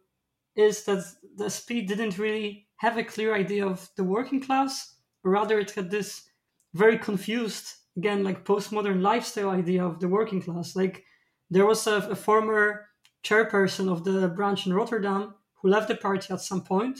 is 0.55 0.83
that 0.85 1.03
the 1.35 1.49
SP 1.49 1.81
didn't 1.83 2.19
really 2.19 2.67
have 2.77 2.97
a 2.97 3.03
clear 3.03 3.33
idea 3.33 3.65
of 3.65 3.89
the 3.97 4.03
working 4.03 4.39
class, 4.39 4.95
rather, 5.23 5.57
it 5.57 5.71
had 5.71 5.89
this 5.89 6.29
very 6.75 6.97
confused, 6.97 7.73
again, 7.97 8.23
like 8.23 8.45
postmodern 8.45 9.01
lifestyle 9.01 9.49
idea 9.49 9.83
of 9.83 9.99
the 9.99 10.07
working 10.07 10.41
class. 10.41 10.75
Like, 10.75 11.03
there 11.49 11.65
was 11.65 11.87
a, 11.87 11.97
a 12.09 12.15
former 12.15 12.87
chairperson 13.23 13.91
of 13.91 14.03
the 14.03 14.27
branch 14.27 14.65
in 14.65 14.73
Rotterdam 14.73 15.35
who 15.61 15.69
left 15.69 15.87
the 15.87 15.95
party 15.95 16.33
at 16.33 16.41
some 16.41 16.61
point, 16.61 16.99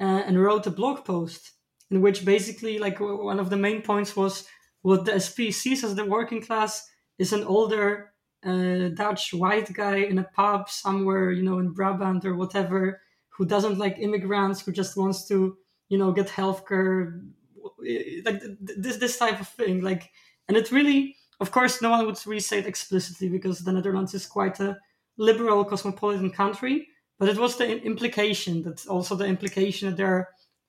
uh, 0.00 0.04
and 0.04 0.40
wrote 0.40 0.66
a 0.66 0.70
blog 0.70 1.04
post 1.04 1.52
in 1.90 2.00
which 2.00 2.24
basically, 2.24 2.78
like, 2.78 3.00
one 3.00 3.38
of 3.38 3.50
the 3.50 3.56
main 3.56 3.82
points 3.82 4.16
was 4.16 4.46
what 4.82 5.04
the 5.04 5.18
SP 5.18 5.50
sees 5.50 5.84
as 5.84 5.94
the 5.94 6.04
working 6.04 6.40
class 6.40 6.88
is 7.18 7.32
an 7.32 7.44
older 7.44 8.12
a 8.44 8.90
Dutch 8.90 9.34
white 9.34 9.72
guy 9.72 9.96
in 9.96 10.18
a 10.18 10.24
pub 10.24 10.68
somewhere, 10.68 11.32
you 11.32 11.42
know, 11.42 11.58
in 11.58 11.72
Brabant 11.72 12.24
or 12.24 12.36
whatever, 12.36 13.00
who 13.30 13.44
doesn't 13.44 13.78
like 13.78 13.98
immigrants, 13.98 14.60
who 14.60 14.72
just 14.72 14.96
wants 14.96 15.26
to, 15.28 15.56
you 15.88 15.98
know, 15.98 16.12
get 16.12 16.28
healthcare, 16.28 17.22
like 18.24 18.40
this 18.60 18.98
this 18.98 19.18
type 19.18 19.40
of 19.40 19.48
thing. 19.48 19.82
Like, 19.82 20.10
and 20.46 20.56
it 20.56 20.70
really, 20.70 21.16
of 21.40 21.50
course, 21.50 21.82
no 21.82 21.90
one 21.90 22.06
would 22.06 22.24
really 22.26 22.40
say 22.40 22.58
it 22.58 22.66
explicitly 22.66 23.28
because 23.28 23.60
the 23.60 23.72
Netherlands 23.72 24.14
is 24.14 24.26
quite 24.26 24.60
a 24.60 24.78
liberal, 25.18 25.64
cosmopolitan 25.64 26.30
country. 26.30 26.88
But 27.18 27.28
it 27.28 27.38
was 27.38 27.56
the 27.56 27.82
implication 27.82 28.62
that 28.62 28.86
also 28.86 29.14
the 29.14 29.26
implication 29.26 29.88
that 29.88 29.96
they're 29.96 30.28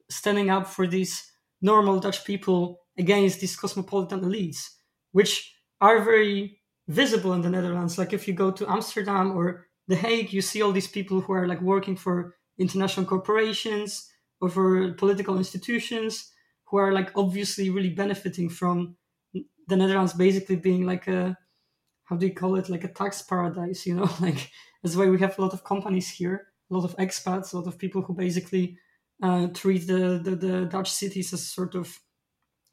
standing 0.09 0.49
up 0.49 0.67
for 0.67 0.87
these 0.87 1.29
normal 1.61 1.99
Dutch 1.99 2.23
people 2.23 2.79
against 2.97 3.39
these 3.39 3.55
cosmopolitan 3.55 4.21
elites, 4.21 4.69
which 5.11 5.53
are 5.81 6.01
very 6.01 6.59
visible 6.87 7.33
in 7.33 7.41
the 7.41 7.49
Netherlands. 7.49 7.97
Like 7.97 8.13
if 8.13 8.27
you 8.27 8.33
go 8.33 8.51
to 8.51 8.69
Amsterdam 8.71 9.35
or 9.37 9.67
The 9.87 9.95
Hague, 9.95 10.31
you 10.31 10.41
see 10.41 10.61
all 10.61 10.71
these 10.71 10.87
people 10.87 11.21
who 11.21 11.33
are 11.33 11.47
like 11.47 11.61
working 11.61 11.95
for 11.95 12.35
international 12.57 13.05
corporations 13.05 14.09
or 14.39 14.49
for 14.49 14.93
political 14.93 15.37
institutions 15.37 16.31
who 16.65 16.77
are 16.77 16.91
like 16.91 17.11
obviously 17.15 17.69
really 17.69 17.89
benefiting 17.89 18.49
from 18.49 18.95
the 19.67 19.75
Netherlands 19.75 20.13
basically 20.13 20.55
being 20.55 20.85
like 20.85 21.07
a 21.07 21.37
how 22.07 22.15
do 22.15 22.25
you 22.25 22.33
call 22.33 22.55
it 22.55 22.69
like 22.69 22.83
a 22.83 22.87
tax 22.87 23.21
paradise, 23.21 23.85
you 23.85 23.95
know? 23.95 24.09
like 24.19 24.49
that's 24.81 24.95
why 24.95 25.07
we 25.07 25.19
have 25.19 25.37
a 25.37 25.41
lot 25.41 25.53
of 25.53 25.63
companies 25.63 26.09
here, 26.09 26.47
a 26.71 26.73
lot 26.73 26.85
of 26.85 26.95
expats, 26.97 27.53
a 27.53 27.57
lot 27.57 27.67
of 27.67 27.77
people 27.77 28.01
who 28.01 28.13
basically 28.13 28.77
uh, 29.21 29.47
treat 29.47 29.87
the, 29.87 30.19
the 30.23 30.35
the 30.35 30.65
Dutch 30.65 30.91
cities 30.91 31.33
as 31.33 31.47
sort 31.47 31.75
of 31.75 31.99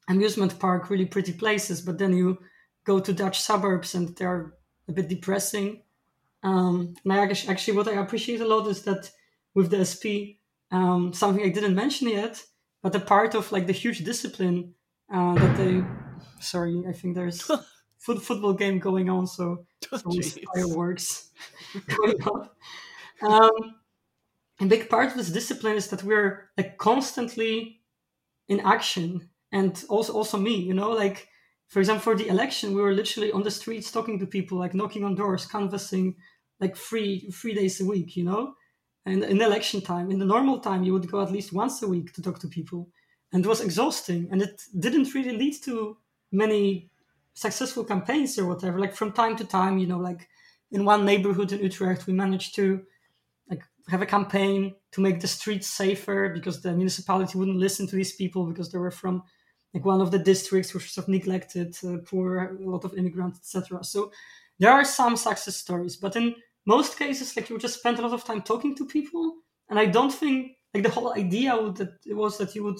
amusement 0.07 0.59
park, 0.59 0.89
really 0.89 1.05
pretty 1.05 1.33
places. 1.33 1.81
But 1.81 1.97
then 1.97 2.13
you 2.13 2.37
go 2.85 2.99
to 2.99 3.13
Dutch 3.13 3.41
suburbs 3.41 3.95
and 3.95 4.15
they're 4.15 4.53
a 4.87 4.91
bit 4.91 5.09
depressing. 5.09 5.81
Um, 6.43 6.95
actually, 7.09 7.75
what 7.75 7.87
I 7.87 7.93
appreciate 7.93 8.41
a 8.41 8.47
lot 8.47 8.67
is 8.67 8.83
that 8.83 9.09
with 9.55 9.71
the 9.71 9.83
SP, 9.83 10.37
um, 10.71 11.11
something 11.13 11.43
I 11.43 11.49
didn't 11.49 11.75
mention 11.75 12.09
yet, 12.09 12.43
but 12.83 12.95
a 12.95 12.99
part 12.99 13.33
of 13.33 13.51
like 13.51 13.65
the 13.65 13.73
huge 13.73 14.03
discipline 14.03 14.75
uh, 15.11 15.33
that 15.35 15.57
they. 15.57 15.83
Sorry, 16.39 16.83
I 16.87 16.91
think 16.91 17.15
there's 17.15 17.49
foot 18.05 18.21
football 18.21 18.53
game 18.53 18.77
going 18.77 19.09
on, 19.09 19.25
so 19.25 19.65
oh, 19.91 20.21
fireworks 20.53 21.31
going 21.87 22.21
on. 22.23 22.49
Um, 23.21 23.75
a 24.61 24.65
big 24.65 24.89
part 24.89 25.09
of 25.09 25.17
this 25.17 25.29
discipline 25.29 25.75
is 25.75 25.87
that 25.87 26.03
we're 26.03 26.49
like 26.57 26.77
constantly 26.77 27.81
in 28.47 28.59
action, 28.59 29.29
and 29.51 29.83
also 29.89 30.13
also 30.13 30.37
me, 30.37 30.55
you 30.55 30.73
know, 30.73 30.91
like 30.91 31.27
for 31.67 31.79
example, 31.79 32.03
for 32.03 32.15
the 32.15 32.27
election, 32.27 32.75
we 32.75 32.81
were 32.81 32.93
literally 32.93 33.31
on 33.31 33.41
the 33.41 33.51
streets 33.51 33.91
talking 33.91 34.19
to 34.19 34.27
people, 34.27 34.59
like 34.59 34.75
knocking 34.75 35.03
on 35.03 35.15
doors, 35.15 35.47
canvassing, 35.47 36.15
like 36.59 36.77
three 36.77 37.31
three 37.31 37.55
days 37.55 37.81
a 37.81 37.85
week, 37.85 38.15
you 38.15 38.23
know. 38.23 38.53
And 39.07 39.23
in 39.23 39.41
election 39.41 39.81
time, 39.81 40.09
in 40.11 40.19
the 40.19 40.25
normal 40.25 40.59
time, 40.59 40.83
you 40.83 40.93
would 40.93 41.11
go 41.11 41.21
at 41.21 41.31
least 41.31 41.53
once 41.53 41.81
a 41.81 41.87
week 41.87 42.13
to 42.13 42.21
talk 42.21 42.39
to 42.39 42.47
people, 42.47 42.89
and 43.33 43.43
it 43.43 43.47
was 43.47 43.61
exhausting. 43.61 44.27
And 44.31 44.41
it 44.41 44.61
didn't 44.79 45.13
really 45.15 45.37
lead 45.37 45.55
to 45.63 45.97
many 46.31 46.91
successful 47.35 47.83
campaigns 47.83 48.39
or 48.39 48.47
whatever. 48.47 48.79
Like 48.79 48.95
from 48.95 49.11
time 49.11 49.35
to 49.35 49.45
time, 49.45 49.77
you 49.77 49.85
know, 49.85 49.99
like 49.99 50.27
in 50.71 50.85
one 50.85 51.05
neighborhood 51.05 51.51
in 51.51 51.59
Utrecht, 51.61 52.07
we 52.07 52.13
managed 52.13 52.55
to 52.55 52.81
like 53.49 53.61
have 53.89 54.01
a 54.01 54.07
campaign 54.07 54.73
to 54.93 55.01
make 55.01 55.19
the 55.19 55.27
streets 55.27 55.67
safer 55.67 56.29
because 56.29 56.61
the 56.61 56.71
municipality 56.73 57.37
wouldn't 57.37 57.57
listen 57.57 57.85
to 57.87 57.95
these 57.95 58.15
people 58.15 58.45
because 58.47 58.71
they 58.71 58.79
were 58.79 58.91
from 58.91 59.21
like 59.73 59.85
one 59.85 60.01
of 60.01 60.09
the 60.09 60.19
districts 60.19 60.73
which 60.73 60.95
was 60.95 61.07
neglected, 61.07 61.75
uh, 61.85 61.97
poor, 62.05 62.57
a 62.57 62.69
lot 62.69 62.85
of 62.85 62.97
immigrants, 62.97 63.39
etc. 63.39 63.83
So 63.83 64.11
there 64.57 64.71
are 64.71 64.85
some 64.85 65.17
success 65.17 65.57
stories, 65.57 65.97
but 65.97 66.15
in 66.15 66.33
most 66.65 66.97
cases, 66.97 67.35
like 67.35 67.49
you 67.49 67.57
just 67.59 67.79
spend 67.79 67.99
a 67.99 68.01
lot 68.01 68.13
of 68.13 68.23
time 68.23 68.41
talking 68.41 68.73
to 68.75 68.85
people, 68.85 69.35
and 69.69 69.77
I 69.77 69.85
don't 69.85 70.13
think 70.13 70.53
like 70.73 70.83
the 70.83 70.89
whole 70.89 71.13
idea 71.13 71.55
would, 71.61 71.75
that 71.75 71.97
it 72.05 72.15
was 72.15 72.37
that 72.37 72.55
you 72.55 72.63
would 72.63 72.79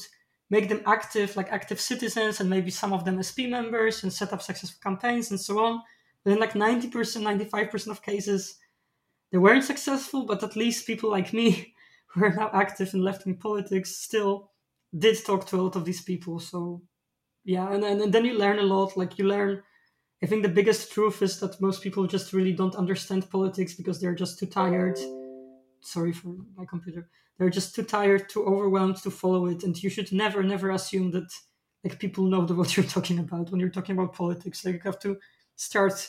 make 0.49 0.69
them 0.69 0.81
active, 0.85 1.35
like 1.35 1.51
active 1.51 1.79
citizens, 1.79 2.39
and 2.39 2.49
maybe 2.49 2.69
some 2.69 2.93
of 2.93 3.05
them 3.05 3.21
SP 3.21 3.49
members, 3.49 4.03
and 4.03 4.13
set 4.13 4.33
up 4.33 4.41
successful 4.41 4.79
campaigns 4.81 5.31
and 5.31 5.39
so 5.39 5.63
on. 5.63 5.81
But 6.23 6.33
in 6.33 6.39
like 6.39 6.55
ninety 6.55 6.89
percent, 6.89 7.25
ninety 7.25 7.45
five 7.45 7.69
percent 7.71 7.95
of 7.95 8.03
cases, 8.03 8.57
they 9.31 9.37
weren't 9.37 9.63
successful. 9.63 10.25
But 10.25 10.43
at 10.43 10.55
least 10.55 10.87
people 10.87 11.09
like 11.09 11.33
me, 11.33 11.73
who 12.07 12.25
are 12.25 12.33
now 12.33 12.49
active 12.53 12.93
in 12.93 13.01
left 13.01 13.25
wing 13.25 13.37
politics, 13.37 13.95
still 13.95 14.51
did 14.97 15.17
talk 15.25 15.45
to 15.47 15.57
a 15.57 15.61
lot 15.61 15.75
of 15.75 15.85
these 15.85 16.01
people. 16.01 16.39
So 16.39 16.81
yeah, 17.43 17.71
and, 17.71 17.83
and, 17.83 18.01
and 18.01 18.13
then 18.13 18.25
you 18.25 18.37
learn 18.37 18.59
a 18.59 18.63
lot. 18.63 18.97
Like 18.97 19.19
you 19.19 19.25
learn, 19.25 19.61
I 20.23 20.25
think 20.25 20.43
the 20.43 20.49
biggest 20.49 20.91
truth 20.91 21.21
is 21.21 21.39
that 21.39 21.61
most 21.61 21.81
people 21.81 22.07
just 22.07 22.33
really 22.33 22.53
don't 22.53 22.75
understand 22.75 23.29
politics 23.29 23.73
because 23.73 23.99
they're 23.99 24.15
just 24.15 24.39
too 24.39 24.47
tired. 24.47 24.97
Sorry 25.85 26.11
for 26.13 26.35
my 26.55 26.65
computer. 26.65 27.07
They're 27.37 27.49
just 27.49 27.75
too 27.75 27.83
tired, 27.83 28.29
too 28.29 28.45
overwhelmed 28.45 28.97
to 28.97 29.11
follow 29.11 29.45
it. 29.47 29.63
And 29.63 29.81
you 29.81 29.89
should 29.89 30.11
never, 30.11 30.41
never 30.43 30.71
assume 30.71 31.11
that 31.11 31.31
like 31.83 31.99
people 31.99 32.25
know 32.25 32.41
what 32.45 32.75
you're 32.75 32.85
talking 32.85 33.19
about 33.19 33.51
when 33.51 33.59
you're 33.59 33.69
talking 33.69 33.97
about 33.97 34.13
politics. 34.13 34.65
Like 34.65 34.75
you 34.75 34.81
have 34.83 34.99
to 34.99 35.17
start 35.55 36.07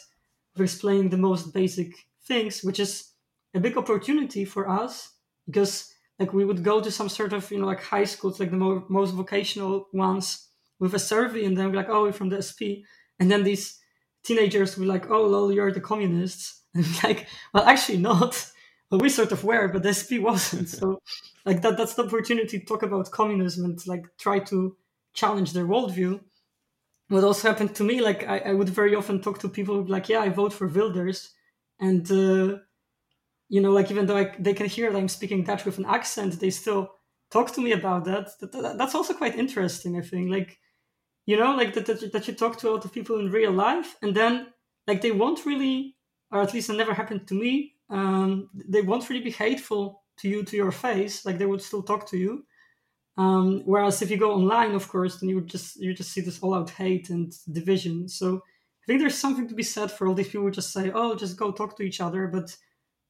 with 0.55 0.62
explaining 0.62 1.11
the 1.11 1.18
most 1.18 1.53
basic 1.53 1.93
things, 2.24 2.62
which 2.62 2.81
is 2.81 3.12
a 3.55 3.61
big 3.61 3.77
opportunity 3.77 4.45
for 4.45 4.68
us 4.68 5.12
because 5.47 5.93
like 6.18 6.33
we 6.33 6.45
would 6.45 6.62
go 6.64 6.81
to 6.81 6.91
some 6.91 7.09
sort 7.09 7.33
of 7.33 7.51
you 7.51 7.59
know 7.59 7.66
like 7.66 7.83
high 7.83 8.05
schools 8.05 8.41
like 8.41 8.51
the 8.51 8.57
mo- 8.57 8.85
most 8.89 9.12
vocational 9.12 9.89
ones 9.93 10.49
with 10.79 10.95
a 10.95 10.99
survey 10.99 11.45
and 11.45 11.57
then 11.57 11.70
we're 11.70 11.77
like 11.77 11.89
oh 11.89 12.03
we're 12.03 12.12
from 12.12 12.29
the 12.29 12.43
sp 12.43 12.85
and 13.18 13.31
then 13.31 13.45
these 13.45 13.79
teenagers 14.22 14.77
were 14.77 14.87
like 14.87 15.11
oh 15.11 15.22
lol 15.22 15.53
you're 15.53 15.72
the 15.72 15.81
communists 15.81 16.62
and 16.74 16.87
like 17.03 17.27
well 17.53 17.64
actually 17.64 17.99
not 17.99 18.51
well 18.91 19.01
we 19.01 19.09
sort 19.09 19.32
of 19.32 19.45
were 19.45 19.68
but 19.68 19.82
the 19.82 19.95
sp 19.95 20.18
wasn't 20.20 20.68
so 20.68 21.01
like 21.45 21.62
that 21.62 21.76
that's 21.76 21.95
the 21.95 22.05
opportunity 22.05 22.59
to 22.59 22.66
talk 22.66 22.82
about 22.82 23.11
communism 23.11 23.64
and 23.64 23.87
like 23.87 24.05
try 24.18 24.39
to 24.39 24.76
challenge 25.14 25.53
their 25.53 25.66
worldview 25.66 26.20
what 27.09 27.24
also 27.24 27.49
happened 27.49 27.74
to 27.74 27.84
me 27.84 28.01
like 28.01 28.26
i, 28.28 28.39
I 28.39 28.53
would 28.53 28.68
very 28.68 28.95
often 28.95 29.20
talk 29.20 29.39
to 29.41 29.49
people 29.49 29.84
like 29.84 30.09
yeah 30.09 30.20
i 30.20 30.28
vote 30.28 30.53
for 30.53 30.66
wilders 30.66 31.32
and 31.78 32.11
uh, 32.11 32.59
you 33.49 33.61
know, 33.61 33.72
like 33.72 33.91
even 33.91 34.07
though 34.07 34.16
I, 34.16 34.34
they 34.39 34.55
can 34.55 34.66
hear 34.66 34.91
that 34.91 34.99
I'm 34.99 35.09
speaking 35.09 35.45
Dutch 35.45 35.64
with 35.64 35.78
an 35.78 35.84
accent, 35.84 36.41
they 36.41 36.51
still 36.51 36.91
talk 37.30 37.53
to 37.53 37.61
me 37.61 37.72
about 37.72 38.05
that. 38.05 38.30
that, 38.41 38.53
that 38.53 38.78
that's 38.78 38.95
also 38.95 39.14
quite 39.14 39.37
interesting, 39.37 39.97
I 39.97 40.03
think. 40.03 40.30
Like, 40.30 40.59
you 41.26 41.37
know, 41.37 41.55
like 41.55 41.74
that, 41.74 41.87
that, 41.87 42.12
that 42.12 42.28
you 42.28 42.34
talk 42.34 42.59
to 42.59 42.70
a 42.70 42.72
lot 42.72 42.84
of 42.84 42.93
people 42.93 43.18
in 43.18 43.30
real 43.30 43.53
life, 43.53 43.97
and 44.03 44.14
then 44.14 44.49
like 44.87 45.01
they 45.01 45.12
won't 45.12 45.47
really, 45.47 45.97
or 46.30 46.43
at 46.43 46.55
least 46.55 46.70
it 46.70 46.74
never 46.76 46.95
happened 46.95 47.26
to 47.28 47.34
me. 47.34 47.74
Um, 47.91 48.49
they 48.55 48.82
won't 48.82 49.09
really 49.09 49.22
be 49.22 49.30
hateful 49.30 50.03
to 50.18 50.28
you 50.28 50.43
to 50.45 50.57
your 50.57 50.72
face. 50.72 51.24
Like 51.24 51.39
they 51.39 51.47
would 51.47 51.62
still 51.62 51.82
talk 51.82 52.09
to 52.11 52.16
you. 52.16 52.45
Um, 53.16 53.62
whereas 53.64 54.03
if 54.03 54.11
you 54.11 54.18
go 54.18 54.32
online, 54.32 54.74
of 54.74 54.89
course, 54.89 55.20
then 55.20 55.28
you 55.28 55.37
would 55.37 55.49
just 55.49 55.76
you 55.76 55.95
just 55.95 56.12
see 56.12 56.20
this 56.20 56.41
all 56.43 56.55
out 56.55 56.70
hate 56.70 57.11
and 57.11 57.32
division. 57.53 58.09
So 58.09 58.37
I 58.37 58.84
think 58.87 59.01
there's 59.01 59.18
something 59.18 59.49
to 59.49 59.55
be 59.55 59.62
said 59.62 59.91
for 59.91 60.07
all 60.07 60.14
these 60.14 60.28
people 60.28 60.43
who 60.43 60.51
just 60.51 60.72
say, 60.72 60.91
"Oh, 60.95 61.14
just 61.14 61.39
go 61.39 61.51
talk 61.51 61.76
to 61.76 61.82
each 61.82 62.01
other," 62.01 62.26
but 62.26 62.55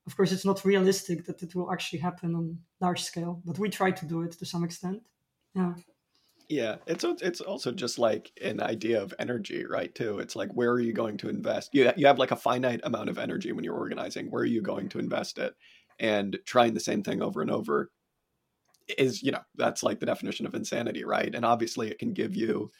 of 0.06 0.16
course, 0.16 0.30
it's 0.32 0.44
not 0.44 0.64
realistic 0.64 1.24
that 1.26 1.42
it 1.42 1.54
will 1.54 1.72
actually 1.72 1.98
happen 1.98 2.34
on 2.36 2.58
large 2.80 3.02
scale. 3.02 3.42
But 3.44 3.58
we 3.58 3.68
try 3.68 3.90
to 3.90 4.06
do 4.06 4.22
it 4.22 4.32
to 4.32 4.46
some 4.46 4.62
extent. 4.64 5.02
Yeah. 5.54 5.74
Yeah, 6.48 6.76
it's 6.86 7.04
it's 7.04 7.40
also 7.40 7.72
just 7.72 7.98
like 7.98 8.30
an 8.40 8.60
idea 8.62 9.02
of 9.02 9.12
energy, 9.18 9.64
right? 9.66 9.92
Too. 9.94 10.20
It's 10.20 10.36
like 10.36 10.52
where 10.52 10.70
are 10.70 10.80
you 10.80 10.92
going 10.92 11.16
to 11.18 11.28
invest? 11.28 11.70
You 11.74 11.90
you 11.96 12.06
have 12.06 12.18
like 12.20 12.30
a 12.30 12.36
finite 12.36 12.80
amount 12.84 13.08
of 13.08 13.18
energy 13.18 13.50
when 13.52 13.64
you're 13.64 13.74
organizing. 13.76 14.30
Where 14.30 14.42
are 14.42 14.46
you 14.46 14.62
going 14.62 14.88
to 14.90 15.00
invest 15.00 15.38
it? 15.38 15.54
And 15.98 16.38
trying 16.46 16.74
the 16.74 16.80
same 16.80 17.02
thing 17.02 17.20
over 17.22 17.42
and 17.42 17.50
over 17.50 17.90
is, 18.98 19.22
you 19.22 19.32
know, 19.32 19.40
that's 19.56 19.82
like 19.82 19.98
the 20.00 20.06
definition 20.06 20.46
of 20.46 20.54
insanity, 20.54 21.04
right? 21.04 21.34
And 21.34 21.44
obviously, 21.44 21.88
it 21.90 21.98
can 21.98 22.12
give 22.12 22.34
you 22.36 22.70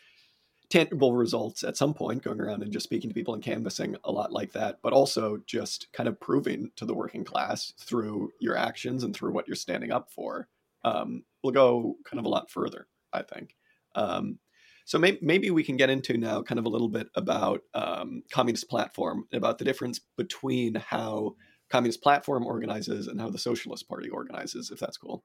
tangible 0.70 1.14
results 1.14 1.64
at 1.64 1.76
some 1.76 1.94
point, 1.94 2.22
going 2.22 2.40
around 2.40 2.62
and 2.62 2.72
just 2.72 2.84
speaking 2.84 3.10
to 3.10 3.14
people 3.14 3.34
and 3.34 3.42
canvassing 3.42 3.96
a 4.04 4.12
lot 4.12 4.32
like 4.32 4.52
that, 4.52 4.78
but 4.82 4.92
also 4.92 5.38
just 5.46 5.88
kind 5.92 6.08
of 6.08 6.20
proving 6.20 6.70
to 6.76 6.84
the 6.86 6.94
working 6.94 7.24
class 7.24 7.72
through 7.80 8.32
your 8.40 8.56
actions 8.56 9.04
and 9.04 9.14
through 9.14 9.32
what 9.32 9.48
you're 9.48 9.56
standing 9.56 9.92
up 9.92 10.10
for. 10.10 10.48
Um, 10.84 11.24
will 11.42 11.52
go 11.52 11.96
kind 12.04 12.18
of 12.20 12.26
a 12.26 12.28
lot 12.28 12.50
further. 12.50 12.86
I 13.12 13.22
think. 13.22 13.54
Um, 13.94 14.38
so 14.84 14.98
maybe, 14.98 15.18
maybe 15.20 15.50
we 15.50 15.64
can 15.64 15.76
get 15.76 15.90
into 15.90 16.16
now 16.16 16.42
kind 16.42 16.60
of 16.60 16.64
a 16.64 16.68
little 16.68 16.88
bit 16.88 17.08
about 17.16 17.62
um, 17.74 18.22
communist 18.30 18.70
platform, 18.70 19.24
about 19.32 19.58
the 19.58 19.64
difference 19.64 20.00
between 20.16 20.76
how 20.76 21.34
communist 21.70 22.02
platform 22.02 22.46
organizes 22.46 23.08
and 23.08 23.20
how 23.20 23.28
the 23.28 23.38
socialist 23.38 23.88
party 23.88 24.08
organizes, 24.08 24.70
if 24.70 24.78
that's 24.78 24.96
cool. 24.96 25.24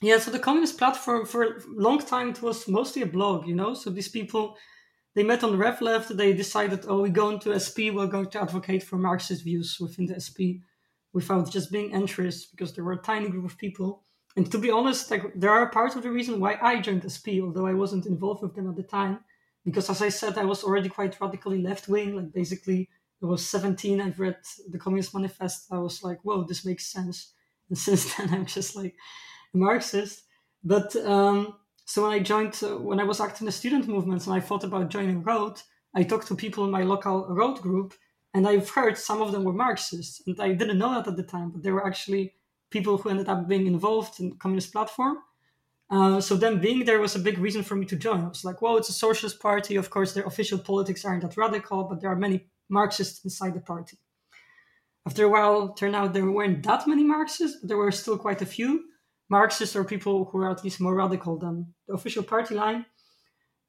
Yeah, 0.00 0.18
so 0.18 0.30
the 0.30 0.38
communist 0.38 0.78
platform 0.78 1.26
for 1.26 1.42
a 1.42 1.60
long 1.66 1.98
time 1.98 2.30
it 2.30 2.40
was 2.40 2.66
mostly 2.68 3.02
a 3.02 3.06
blog, 3.06 3.46
you 3.46 3.54
know. 3.54 3.74
So 3.74 3.90
these 3.90 4.08
people 4.08 4.56
they 5.14 5.24
met 5.24 5.42
on 5.42 5.50
the 5.50 5.58
Rev 5.58 5.80
Left, 5.80 6.16
they 6.16 6.32
decided, 6.32 6.84
oh, 6.86 7.00
we 7.00 7.10
go 7.10 7.30
into 7.30 7.58
SP, 7.58 7.90
we're 7.92 8.06
going 8.06 8.30
to 8.30 8.40
advocate 8.40 8.84
for 8.84 8.96
Marxist 8.96 9.42
views 9.42 9.76
within 9.80 10.06
the 10.06 10.20
SP 10.22 10.62
without 11.12 11.50
just 11.50 11.72
being 11.72 11.90
interests, 11.90 12.46
because 12.46 12.72
there 12.72 12.84
were 12.84 12.92
a 12.92 13.02
tiny 13.02 13.28
group 13.28 13.44
of 13.44 13.58
people 13.58 14.04
and 14.38 14.52
to 14.52 14.58
be 14.58 14.70
honest, 14.70 15.10
like 15.10 15.24
there 15.34 15.50
are 15.50 15.68
parts 15.68 15.96
of 15.96 16.04
the 16.04 16.12
reason 16.12 16.38
why 16.38 16.56
I 16.62 16.80
joined 16.80 17.10
SP, 17.10 17.42
although 17.42 17.66
I 17.66 17.74
wasn't 17.74 18.06
involved 18.06 18.40
with 18.40 18.54
them 18.54 18.68
at 18.68 18.76
the 18.76 18.84
time, 18.84 19.18
because 19.64 19.90
as 19.90 20.00
I 20.00 20.10
said, 20.10 20.38
I 20.38 20.44
was 20.44 20.62
already 20.62 20.88
quite 20.88 21.20
radically 21.20 21.60
left 21.60 21.88
wing. 21.88 22.14
Like 22.14 22.32
basically, 22.32 22.88
I 23.20 23.26
was 23.26 23.44
17. 23.44 24.00
I've 24.00 24.20
read 24.20 24.36
the 24.70 24.78
Communist 24.78 25.12
Manifesto. 25.12 25.74
I 25.74 25.80
was 25.80 26.04
like, 26.04 26.20
whoa, 26.22 26.44
this 26.44 26.64
makes 26.64 26.86
sense. 26.86 27.32
And 27.68 27.76
since 27.86 28.14
then, 28.14 28.32
I'm 28.32 28.46
just 28.46 28.76
like 28.76 28.94
a 29.54 29.58
Marxist. 29.58 30.22
But 30.62 30.94
um, 30.94 31.56
so 31.84 32.04
when 32.04 32.12
I 32.12 32.20
joined, 32.20 32.60
uh, 32.62 32.76
when 32.78 33.00
I 33.00 33.04
was 33.10 33.20
active 33.20 33.40
in 33.40 33.46
the 33.46 33.52
student 33.60 33.88
movements 33.88 34.28
and 34.28 34.36
I 34.36 34.40
thought 34.40 34.62
about 34.62 34.88
joining 34.88 35.24
Rood, 35.24 35.60
I 35.96 36.04
talked 36.04 36.28
to 36.28 36.36
people 36.36 36.64
in 36.64 36.70
my 36.70 36.84
local 36.84 37.26
Rood 37.26 37.58
group, 37.60 37.92
and 38.34 38.46
I've 38.46 38.70
heard 38.70 38.96
some 38.96 39.20
of 39.20 39.32
them 39.32 39.42
were 39.42 39.52
Marxists, 39.52 40.22
and 40.28 40.40
I 40.40 40.52
didn't 40.52 40.78
know 40.78 40.94
that 40.94 41.08
at 41.08 41.16
the 41.16 41.24
time, 41.24 41.50
but 41.50 41.64
they 41.64 41.72
were 41.72 41.84
actually 41.84 42.34
people 42.70 42.98
who 42.98 43.10
ended 43.10 43.28
up 43.28 43.48
being 43.48 43.66
involved 43.66 44.20
in 44.20 44.36
communist 44.36 44.72
platform. 44.72 45.18
Uh, 45.90 46.20
so 46.20 46.36
then 46.36 46.60
being 46.60 46.84
there 46.84 47.00
was 47.00 47.16
a 47.16 47.20
big 47.20 47.38
reason 47.38 47.62
for 47.62 47.74
me 47.74 47.86
to 47.86 47.96
join. 47.96 48.22
I 48.22 48.28
was 48.28 48.44
like, 48.44 48.60
well, 48.60 48.76
it's 48.76 48.90
a 48.90 48.92
socialist 48.92 49.40
party. 49.40 49.76
Of 49.76 49.88
course, 49.88 50.12
their 50.12 50.26
official 50.26 50.58
politics 50.58 51.04
aren't 51.04 51.22
that 51.22 51.36
radical, 51.36 51.84
but 51.84 52.00
there 52.00 52.10
are 52.10 52.16
many 52.16 52.46
Marxists 52.68 53.24
inside 53.24 53.54
the 53.54 53.60
party. 53.60 53.96
After 55.06 55.24
a 55.24 55.28
while, 55.28 55.72
turned 55.72 55.96
out 55.96 56.12
there 56.12 56.30
weren't 56.30 56.62
that 56.64 56.86
many 56.86 57.02
Marxists, 57.02 57.58
but 57.60 57.68
there 57.68 57.78
were 57.78 57.90
still 57.90 58.18
quite 58.18 58.42
a 58.42 58.46
few 58.46 58.84
Marxists 59.30 59.74
or 59.74 59.84
people 59.84 60.26
who 60.26 60.38
were 60.38 60.50
at 60.50 60.62
least 60.62 60.80
more 60.80 60.94
radical 60.94 61.38
than 61.38 61.72
the 61.86 61.94
official 61.94 62.22
party 62.22 62.54
line. 62.54 62.84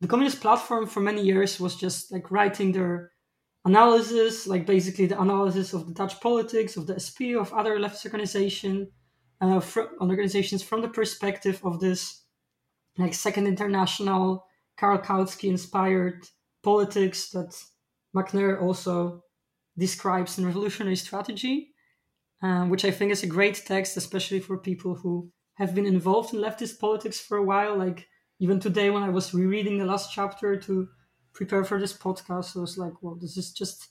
The 0.02 0.08
communist 0.08 0.42
platform 0.42 0.88
for 0.88 1.00
many 1.00 1.22
years 1.22 1.60
was 1.60 1.76
just 1.76 2.12
like 2.12 2.32
writing 2.32 2.74
their 2.74 3.12
analysis, 3.66 4.48
like 4.48 4.66
basically 4.66 5.06
the 5.06 5.20
analysis 5.20 5.74
of 5.74 5.88
the 5.88 5.94
Dutch 5.94 6.20
politics, 6.20 6.78
of 6.78 6.88
the 6.88 7.00
SP, 7.00 7.36
of 7.38 7.54
other 7.54 7.78
leftist 7.78 8.06
organization, 8.06 8.92
uh, 9.42 9.60
from, 9.60 9.90
organizations 10.02 10.64
from 10.64 10.82
the 10.82 10.90
perspective 10.90 11.60
of 11.64 11.80
this 11.80 12.24
like 12.98 13.14
Second 13.14 13.48
International, 13.48 14.46
Karl 14.78 14.98
Kautsky 14.98 15.50
inspired 15.50 16.26
politics 16.64 17.30
that 17.30 17.56
Macnair 18.16 18.62
also 18.62 19.24
describes 19.78 20.38
in 20.38 20.46
Revolutionary 20.46 20.96
Strategy, 20.96 21.74
um, 22.42 22.70
which 22.70 22.84
I 22.84 22.92
think 22.92 23.12
is 23.12 23.24
a 23.24 23.28
great 23.28 23.64
text, 23.66 23.96
especially 23.96 24.40
for 24.40 24.58
people 24.58 24.96
who 24.96 25.32
have 25.56 25.74
been 25.74 25.86
involved 25.86 26.34
in 26.34 26.42
leftist 26.42 26.80
politics 26.80 27.20
for 27.20 27.38
a 27.38 27.44
while. 27.44 27.78
Like 27.78 28.08
even 28.40 28.60
today, 28.60 28.90
when 28.90 29.04
I 29.04 29.10
was 29.10 29.34
rereading 29.34 29.78
the 29.78 29.86
last 29.86 30.12
chapter 30.14 30.58
to 30.58 30.88
prepare 31.34 31.64
for 31.64 31.80
this 31.80 31.94
podcast. 31.94 32.56
I 32.56 32.62
was 32.62 32.78
like, 32.78 32.94
well, 33.02 33.16
this 33.16 33.38
is 33.38 33.52
just 33.52 33.90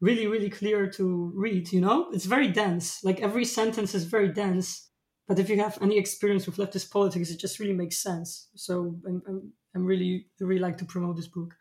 really, 0.00 0.26
really 0.26 0.50
clear 0.50 0.88
to 0.90 1.32
read, 1.34 1.72
you 1.72 1.80
know? 1.80 2.10
It's 2.12 2.24
very 2.24 2.48
dense. 2.48 3.02
Like 3.02 3.20
every 3.20 3.44
sentence 3.44 3.94
is 3.94 4.04
very 4.04 4.28
dense. 4.28 4.90
But 5.26 5.38
if 5.38 5.50
you 5.50 5.58
have 5.60 5.78
any 5.82 5.98
experience 5.98 6.46
with 6.46 6.56
leftist 6.56 6.90
politics, 6.90 7.30
it 7.30 7.38
just 7.38 7.58
really 7.58 7.74
makes 7.74 7.98
sense. 7.98 8.48
So 8.54 8.96
I'm, 9.06 9.22
I'm, 9.28 9.52
I'm 9.74 9.84
really, 9.84 10.26
really 10.40 10.60
like 10.60 10.78
to 10.78 10.84
promote 10.84 11.16
this 11.16 11.26
book. 11.26 11.54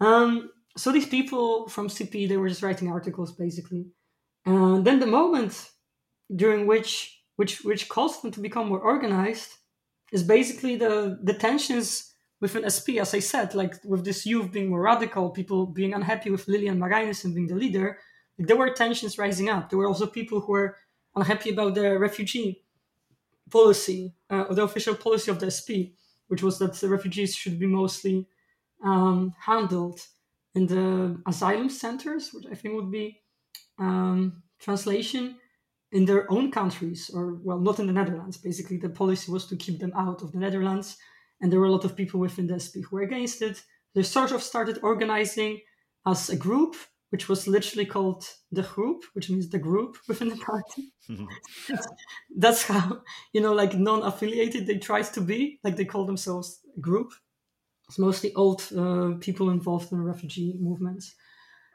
Um, 0.00 0.50
so 0.76 0.92
these 0.92 1.06
people 1.06 1.68
from 1.68 1.88
CP, 1.88 2.28
they 2.28 2.36
were 2.36 2.48
just 2.48 2.62
writing 2.62 2.90
articles 2.90 3.32
basically. 3.32 3.86
And 4.44 4.84
then 4.84 4.98
the 4.98 5.06
moment 5.06 5.70
during 6.34 6.66
which 6.66 7.18
which 7.36 7.64
which 7.64 7.88
caused 7.88 8.22
them 8.22 8.30
to 8.32 8.40
become 8.40 8.68
more 8.68 8.80
organized 8.80 9.50
is 10.12 10.22
basically 10.22 10.76
the 10.76 11.18
the 11.22 11.34
tensions 11.34 12.11
within 12.42 12.68
SP, 12.68 12.98
as 13.00 13.14
I 13.14 13.20
said, 13.20 13.54
like 13.54 13.76
with 13.84 14.04
this 14.04 14.26
youth 14.26 14.50
being 14.50 14.68
more 14.68 14.82
radical, 14.82 15.30
people 15.30 15.64
being 15.64 15.94
unhappy 15.94 16.28
with 16.28 16.48
Lilian 16.48 16.78
Marijnissen 16.78 17.32
being 17.32 17.46
the 17.46 17.54
leader, 17.54 17.98
there 18.36 18.56
were 18.56 18.70
tensions 18.70 19.16
rising 19.16 19.48
up. 19.48 19.70
There 19.70 19.78
were 19.78 19.86
also 19.86 20.08
people 20.08 20.40
who 20.40 20.52
were 20.52 20.76
unhappy 21.14 21.50
about 21.50 21.76
the 21.76 21.96
refugee 21.98 22.64
policy, 23.48 24.12
uh, 24.28 24.46
or 24.48 24.56
the 24.56 24.64
official 24.64 24.96
policy 24.96 25.30
of 25.30 25.38
the 25.38 25.52
SP, 25.54 25.94
which 26.26 26.42
was 26.42 26.58
that 26.58 26.74
the 26.74 26.88
refugees 26.88 27.36
should 27.36 27.60
be 27.60 27.66
mostly 27.66 28.26
um, 28.84 29.32
handled 29.38 30.00
in 30.56 30.66
the 30.66 31.22
asylum 31.28 31.70
centers, 31.70 32.30
which 32.32 32.46
I 32.50 32.56
think 32.56 32.74
would 32.74 32.90
be 32.90 33.20
um, 33.78 34.42
translation 34.58 35.36
in 35.92 36.06
their 36.06 36.30
own 36.32 36.50
countries, 36.50 37.08
or 37.14 37.34
well, 37.34 37.60
not 37.60 37.78
in 37.78 37.86
the 37.86 37.92
Netherlands. 37.92 38.36
Basically, 38.36 38.78
the 38.78 38.88
policy 38.88 39.30
was 39.30 39.46
to 39.46 39.56
keep 39.56 39.78
them 39.78 39.92
out 39.94 40.22
of 40.22 40.32
the 40.32 40.38
Netherlands 40.38 40.96
and 41.42 41.52
there 41.52 41.60
were 41.60 41.66
a 41.66 41.72
lot 41.72 41.84
of 41.84 41.96
people 41.96 42.20
within 42.20 42.46
the 42.46 42.58
SP 42.62 42.86
who 42.86 42.96
were 42.96 43.02
against 43.02 43.42
it. 43.42 43.62
They 43.94 44.04
sort 44.04 44.30
of 44.30 44.42
started 44.42 44.78
organizing 44.82 45.60
as 46.06 46.30
a 46.30 46.36
group, 46.36 46.76
which 47.10 47.28
was 47.28 47.46
literally 47.46 47.84
called 47.84 48.24
the 48.52 48.62
group, 48.62 49.04
which 49.12 49.28
means 49.28 49.50
the 49.50 49.58
group 49.58 49.98
within 50.08 50.28
the 50.28 50.36
party. 50.36 50.92
That's 52.36 52.62
how, 52.62 53.02
you 53.32 53.40
know, 53.40 53.52
like 53.52 53.74
non 53.74 54.02
affiliated 54.02 54.66
they 54.66 54.78
tried 54.78 55.12
to 55.12 55.20
be. 55.20 55.58
Like 55.64 55.76
they 55.76 55.84
call 55.84 56.06
themselves 56.06 56.60
a 56.76 56.80
group. 56.80 57.12
It's 57.88 57.98
mostly 57.98 58.32
old 58.34 58.62
uh, 58.74 59.18
people 59.20 59.50
involved 59.50 59.92
in 59.92 60.02
refugee 60.02 60.56
movements. 60.58 61.14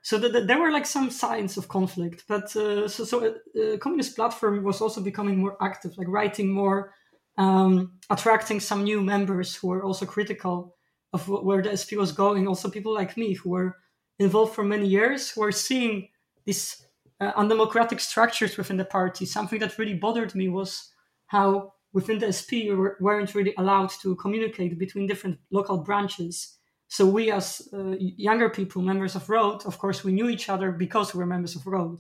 So 0.01 0.18
the, 0.18 0.30
the, 0.30 0.41
there 0.41 0.59
were 0.59 0.72
like 0.72 0.86
some 0.86 1.11
signs 1.11 1.57
of 1.57 1.68
conflict, 1.68 2.24
but 2.30 2.55
uh, 2.55 2.88
so 2.88 3.03
so 3.03 3.26
uh, 3.26 3.78
communist 3.78 4.15
platform 4.15 4.63
was 4.63 4.80
also 4.80 5.01
becoming 5.01 5.38
more 5.38 5.57
active, 5.61 5.97
like 5.97 6.07
writing 6.07 6.49
more 6.49 6.93
um, 7.38 7.99
attracting 8.09 8.59
some 8.59 8.83
new 8.83 9.01
members 9.01 9.55
who 9.55 9.67
were 9.67 9.83
also 9.83 10.05
critical 10.05 10.75
of 11.13 11.27
where 11.27 11.61
the 11.61 11.75
SP 11.77 11.93
was 11.95 12.11
going. 12.11 12.47
Also, 12.47 12.69
people 12.69 12.93
like 12.93 13.17
me 13.17 13.33
who 13.33 13.51
were 13.51 13.77
involved 14.19 14.53
for 14.55 14.63
many 14.63 14.88
years, 14.88 15.31
who 15.31 15.41
were 15.41 15.51
seeing 15.51 16.09
these 16.45 16.85
uh, 17.21 17.31
undemocratic 17.35 17.99
structures 17.99 18.57
within 18.57 18.77
the 18.77 18.85
party. 18.85 19.25
Something 19.25 19.59
that 19.59 19.77
really 19.77 19.93
bothered 19.93 20.35
me 20.35 20.49
was 20.49 20.91
how 21.27 21.73
within 21.93 22.19
the 22.19 22.33
SP 22.33 22.69
we 22.69 22.75
were, 22.75 22.97
weren't 22.99 23.35
really 23.35 23.53
allowed 23.57 23.89
to 24.01 24.15
communicate 24.15 24.77
between 24.77 25.07
different 25.07 25.39
local 25.51 25.77
branches. 25.77 26.57
So 26.89 27.05
we, 27.05 27.31
as 27.31 27.67
uh, 27.73 27.95
younger 27.99 28.49
people, 28.49 28.81
members 28.81 29.15
of 29.15 29.29
Rood, 29.29 29.65
of 29.65 29.77
course, 29.77 30.03
we 30.03 30.13
knew 30.13 30.29
each 30.29 30.49
other 30.49 30.71
because 30.71 31.13
we 31.13 31.19
were 31.19 31.25
members 31.25 31.55
of 31.55 31.67
Rood. 31.67 31.99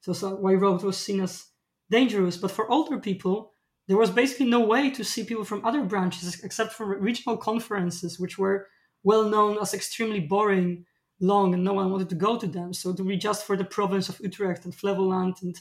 So, 0.00 0.12
so 0.12 0.36
why 0.36 0.52
Rood 0.52 0.82
was 0.82 0.98
seen 0.98 1.20
as 1.20 1.46
dangerous. 1.90 2.36
But 2.36 2.50
for 2.50 2.70
older 2.70 2.98
people, 2.98 3.52
there 3.88 3.96
was 3.96 4.10
basically 4.10 4.46
no 4.46 4.60
way 4.60 4.90
to 4.90 5.04
see 5.04 5.24
people 5.24 5.44
from 5.44 5.64
other 5.64 5.82
branches 5.82 6.40
except 6.42 6.72
for 6.72 6.98
regional 6.98 7.36
conferences, 7.36 8.18
which 8.18 8.38
were 8.38 8.66
well 9.04 9.28
known 9.28 9.58
as 9.60 9.74
extremely 9.74 10.20
boring, 10.20 10.84
long, 11.20 11.54
and 11.54 11.62
no 11.62 11.72
one 11.72 11.90
wanted 11.90 12.08
to 12.08 12.16
go 12.16 12.36
to 12.38 12.46
them. 12.46 12.72
So 12.72 12.92
to 12.92 13.04
be 13.04 13.16
just 13.16 13.46
for 13.46 13.56
the 13.56 13.64
province 13.64 14.08
of 14.08 14.20
Utrecht 14.20 14.64
and 14.64 14.74
Flevoland 14.74 15.42
and 15.42 15.54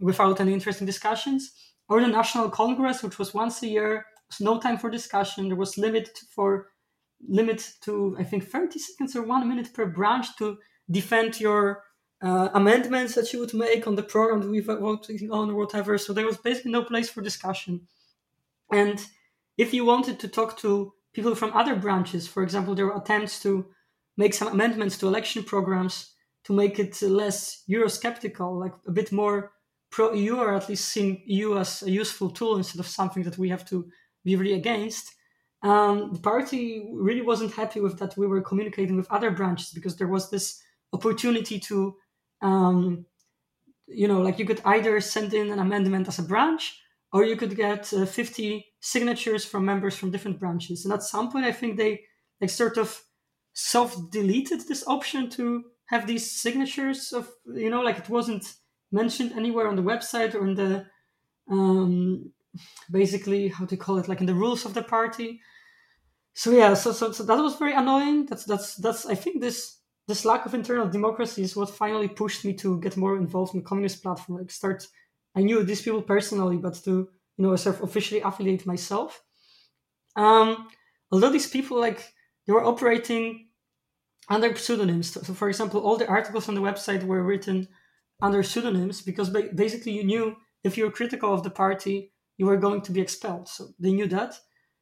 without 0.00 0.40
any 0.40 0.52
interesting 0.52 0.86
discussions, 0.86 1.52
or 1.88 2.00
the 2.00 2.06
National 2.06 2.48
Congress, 2.48 3.02
which 3.02 3.18
was 3.18 3.34
once 3.34 3.62
a 3.62 3.66
year, 3.66 4.06
was 4.28 4.40
no 4.40 4.60
time 4.60 4.78
for 4.78 4.90
discussion. 4.90 5.48
There 5.48 5.56
was 5.56 5.78
limit 5.78 6.16
for 6.30 6.68
limit 7.26 7.72
to 7.82 8.16
I 8.18 8.22
think 8.22 8.48
30 8.48 8.78
seconds 8.78 9.16
or 9.16 9.22
one 9.22 9.48
minute 9.48 9.74
per 9.74 9.86
branch 9.86 10.36
to 10.36 10.58
defend 10.88 11.40
your 11.40 11.82
uh, 12.22 12.48
amendments 12.54 13.14
that 13.14 13.26
she 13.26 13.36
would 13.36 13.54
make 13.54 13.86
on 13.86 13.94
the 13.94 14.02
program 14.02 14.40
that 14.40 14.50
we 14.50 14.60
voting 14.60 15.30
on 15.30 15.50
or 15.50 15.54
whatever. 15.54 15.96
So 15.98 16.12
there 16.12 16.26
was 16.26 16.36
basically 16.36 16.72
no 16.72 16.82
place 16.82 17.08
for 17.08 17.22
discussion. 17.22 17.82
And 18.72 19.04
if 19.56 19.72
you 19.72 19.84
wanted 19.84 20.18
to 20.20 20.28
talk 20.28 20.58
to 20.58 20.92
people 21.12 21.34
from 21.34 21.52
other 21.52 21.76
branches, 21.76 22.26
for 22.26 22.42
example, 22.42 22.74
there 22.74 22.86
were 22.86 22.96
attempts 22.96 23.40
to 23.42 23.66
make 24.16 24.34
some 24.34 24.48
amendments 24.48 24.98
to 24.98 25.06
election 25.06 25.44
programs 25.44 26.14
to 26.44 26.52
make 26.52 26.78
it 26.78 27.00
less 27.02 27.62
Eurosceptical, 27.68 28.58
like 28.58 28.72
a 28.86 28.90
bit 28.90 29.12
more 29.12 29.52
pro 29.90 30.12
EU, 30.12 30.36
or 30.36 30.54
at 30.54 30.68
least 30.68 30.88
seeing 30.88 31.22
EU 31.26 31.56
as 31.56 31.82
a 31.82 31.90
useful 31.90 32.30
tool 32.30 32.56
instead 32.56 32.80
of 32.80 32.86
something 32.86 33.22
that 33.22 33.38
we 33.38 33.48
have 33.48 33.68
to 33.68 33.88
be 34.24 34.36
really 34.36 34.54
against. 34.54 35.14
Um, 35.62 36.12
the 36.12 36.20
party 36.20 36.88
really 36.92 37.22
wasn't 37.22 37.52
happy 37.52 37.80
with 37.80 37.98
that 37.98 38.16
we 38.16 38.26
were 38.26 38.40
communicating 38.40 38.96
with 38.96 39.10
other 39.10 39.30
branches 39.30 39.70
because 39.70 39.96
there 39.96 40.08
was 40.08 40.30
this 40.30 40.62
opportunity 40.92 41.58
to 41.60 41.96
um, 42.42 43.06
you 43.86 44.06
know, 44.06 44.20
like 44.20 44.38
you 44.38 44.44
could 44.44 44.60
either 44.64 45.00
send 45.00 45.34
in 45.34 45.50
an 45.50 45.58
amendment 45.58 46.08
as 46.08 46.18
a 46.18 46.22
branch, 46.22 46.80
or 47.12 47.24
you 47.24 47.36
could 47.36 47.56
get 47.56 47.92
uh, 47.92 48.04
50 48.04 48.66
signatures 48.80 49.44
from 49.44 49.64
members 49.64 49.96
from 49.96 50.10
different 50.10 50.38
branches. 50.38 50.84
And 50.84 50.92
at 50.92 51.02
some 51.02 51.30
point, 51.32 51.46
I 51.46 51.52
think 51.52 51.76
they 51.76 52.02
like 52.40 52.50
sort 52.50 52.76
of 52.76 53.02
self-deleted 53.54 54.68
this 54.68 54.86
option 54.86 55.30
to 55.30 55.64
have 55.86 56.06
these 56.06 56.30
signatures 56.30 57.12
of, 57.12 57.28
you 57.46 57.70
know, 57.70 57.80
like 57.80 57.98
it 57.98 58.08
wasn't 58.08 58.44
mentioned 58.92 59.32
anywhere 59.32 59.68
on 59.68 59.76
the 59.76 59.82
website 59.82 60.34
or 60.34 60.46
in 60.46 60.54
the, 60.54 60.86
um, 61.50 62.30
basically 62.90 63.48
how 63.48 63.64
to 63.64 63.76
call 63.76 63.98
it, 63.98 64.08
like 64.08 64.20
in 64.20 64.26
the 64.26 64.34
rules 64.34 64.66
of 64.66 64.74
the 64.74 64.82
party. 64.82 65.40
So 66.34 66.52
yeah, 66.52 66.74
so 66.74 66.92
so, 66.92 67.10
so 67.10 67.24
that 67.24 67.38
was 67.38 67.56
very 67.56 67.72
annoying. 67.72 68.26
That's 68.26 68.44
that's 68.44 68.76
that's 68.76 69.06
I 69.06 69.16
think 69.16 69.40
this 69.40 69.77
this 70.08 70.24
lack 70.24 70.46
of 70.46 70.54
internal 70.54 70.88
democracy 70.88 71.42
is 71.42 71.54
what 71.54 71.70
finally 71.70 72.08
pushed 72.08 72.44
me 72.44 72.54
to 72.54 72.80
get 72.80 72.96
more 72.96 73.16
involved 73.16 73.54
in 73.54 73.60
the 73.60 73.66
communist 73.66 74.02
platform. 74.02 74.38
Like 74.38 74.50
start, 74.50 74.86
I 75.36 75.42
knew 75.42 75.62
these 75.62 75.82
people 75.82 76.02
personally, 76.02 76.56
but 76.56 76.74
to 76.84 76.90
you 76.90 77.44
know 77.44 77.54
sort 77.56 77.76
of 77.76 77.82
officially 77.82 78.22
affiliate 78.22 78.66
myself. 78.66 79.22
Um, 80.16 80.68
although 81.12 81.30
these 81.30 81.48
people 81.48 81.78
like 81.78 82.12
they 82.46 82.54
were 82.54 82.64
operating 82.64 83.48
under 84.30 84.56
pseudonyms. 84.56 85.12
So, 85.12 85.34
for 85.34 85.48
example, 85.48 85.80
all 85.80 85.96
the 85.96 86.08
articles 86.08 86.48
on 86.48 86.54
the 86.54 86.60
website 86.60 87.04
were 87.04 87.22
written 87.22 87.68
under 88.20 88.42
pseudonyms 88.42 89.02
because 89.02 89.30
basically 89.30 89.92
you 89.92 90.04
knew 90.04 90.36
if 90.64 90.76
you 90.76 90.84
were 90.84 90.90
critical 90.90 91.32
of 91.32 91.42
the 91.42 91.50
party, 91.50 92.12
you 92.36 92.46
were 92.46 92.56
going 92.56 92.80
to 92.82 92.92
be 92.92 93.00
expelled. 93.00 93.48
So 93.48 93.68
they 93.78 93.92
knew 93.92 94.06
that. 94.08 94.38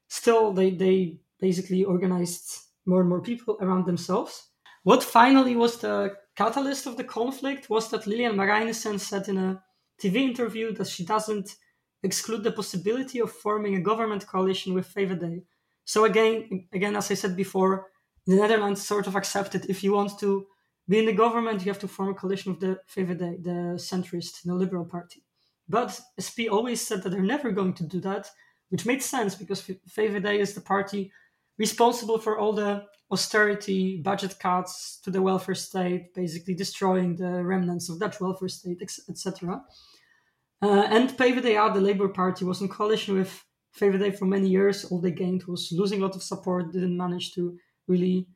Still, 0.08 0.52
they 0.52 0.70
they 0.70 1.18
basically 1.40 1.84
organized 1.84 2.62
more 2.86 3.00
and 3.00 3.08
more 3.08 3.20
people 3.20 3.58
around 3.60 3.86
themselves. 3.86 4.45
What 4.86 5.02
finally 5.02 5.56
was 5.56 5.78
the 5.78 6.14
catalyst 6.36 6.86
of 6.86 6.96
the 6.96 7.02
conflict 7.02 7.68
was 7.68 7.88
that 7.88 8.06
Lilian 8.06 8.36
Marijnissen 8.36 9.00
said 9.00 9.26
in 9.26 9.36
a 9.36 9.60
TV 10.00 10.18
interview 10.18 10.72
that 10.74 10.86
she 10.86 11.04
doesn't 11.04 11.56
exclude 12.04 12.44
the 12.44 12.52
possibility 12.52 13.18
of 13.18 13.32
forming 13.32 13.74
a 13.74 13.80
government 13.80 14.28
coalition 14.28 14.74
with 14.74 14.94
VVD. 14.94 15.42
So 15.84 16.04
again, 16.04 16.68
again, 16.72 16.94
as 16.94 17.10
I 17.10 17.14
said 17.14 17.34
before, 17.34 17.88
the 18.28 18.36
Netherlands 18.36 18.86
sort 18.86 19.08
of 19.08 19.16
accepted 19.16 19.66
if 19.68 19.82
you 19.82 19.92
want 19.92 20.20
to 20.20 20.46
be 20.88 21.00
in 21.00 21.06
the 21.06 21.12
government, 21.12 21.66
you 21.66 21.72
have 21.72 21.80
to 21.80 21.88
form 21.88 22.10
a 22.10 22.14
coalition 22.14 22.52
with 22.52 22.60
the 22.60 22.78
VVD, 22.94 23.42
the 23.42 23.58
centrist, 23.90 24.44
the 24.44 24.54
liberal 24.54 24.84
party. 24.84 25.24
But 25.68 26.00
SP 26.14 26.46
always 26.48 26.80
said 26.80 27.02
that 27.02 27.10
they're 27.10 27.34
never 27.34 27.50
going 27.50 27.74
to 27.74 27.84
do 27.84 27.98
that, 28.02 28.30
which 28.68 28.86
made 28.86 29.02
sense 29.02 29.34
because 29.34 29.62
VVD 29.62 30.38
is 30.38 30.54
the 30.54 30.60
party 30.60 31.10
responsible 31.58 32.20
for 32.20 32.38
all 32.38 32.52
the 32.52 32.84
austerity, 33.10 33.98
budget 33.98 34.38
cuts 34.38 34.98
to 35.04 35.10
the 35.10 35.22
welfare 35.22 35.54
state, 35.54 36.12
basically 36.14 36.54
destroying 36.54 37.16
the 37.16 37.44
remnants 37.44 37.88
of 37.88 38.00
Dutch 38.00 38.20
welfare 38.20 38.48
state, 38.48 38.82
etc. 39.08 39.62
Uh, 40.62 40.86
and 40.90 41.10
PvdA, 41.10 41.72
the 41.74 41.80
Labour 41.80 42.08
Party, 42.08 42.44
was 42.44 42.60
in 42.60 42.68
coalition 42.68 43.16
with 43.16 43.44
VVD 43.78 44.18
for 44.18 44.24
many 44.24 44.48
years. 44.48 44.86
All 44.86 45.00
they 45.00 45.12
gained 45.12 45.44
was 45.44 45.70
losing 45.70 46.00
a 46.00 46.06
lot 46.06 46.16
of 46.16 46.22
support, 46.22 46.72
didn't 46.72 46.96
manage 46.96 47.32
to 47.34 47.56
really 47.86 48.26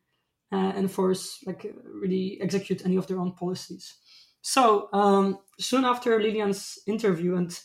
uh, 0.51 0.73
enforce, 0.75 1.39
like, 1.45 1.73
really 1.83 2.39
execute 2.41 2.85
any 2.85 2.95
of 2.95 3.07
their 3.07 3.19
own 3.19 3.33
policies. 3.33 3.95
So, 4.41 4.89
um, 4.93 5.39
soon 5.59 5.83
after 5.83 6.19
Lilian's 6.19 6.79
interview, 6.87 7.35
and 7.35 7.57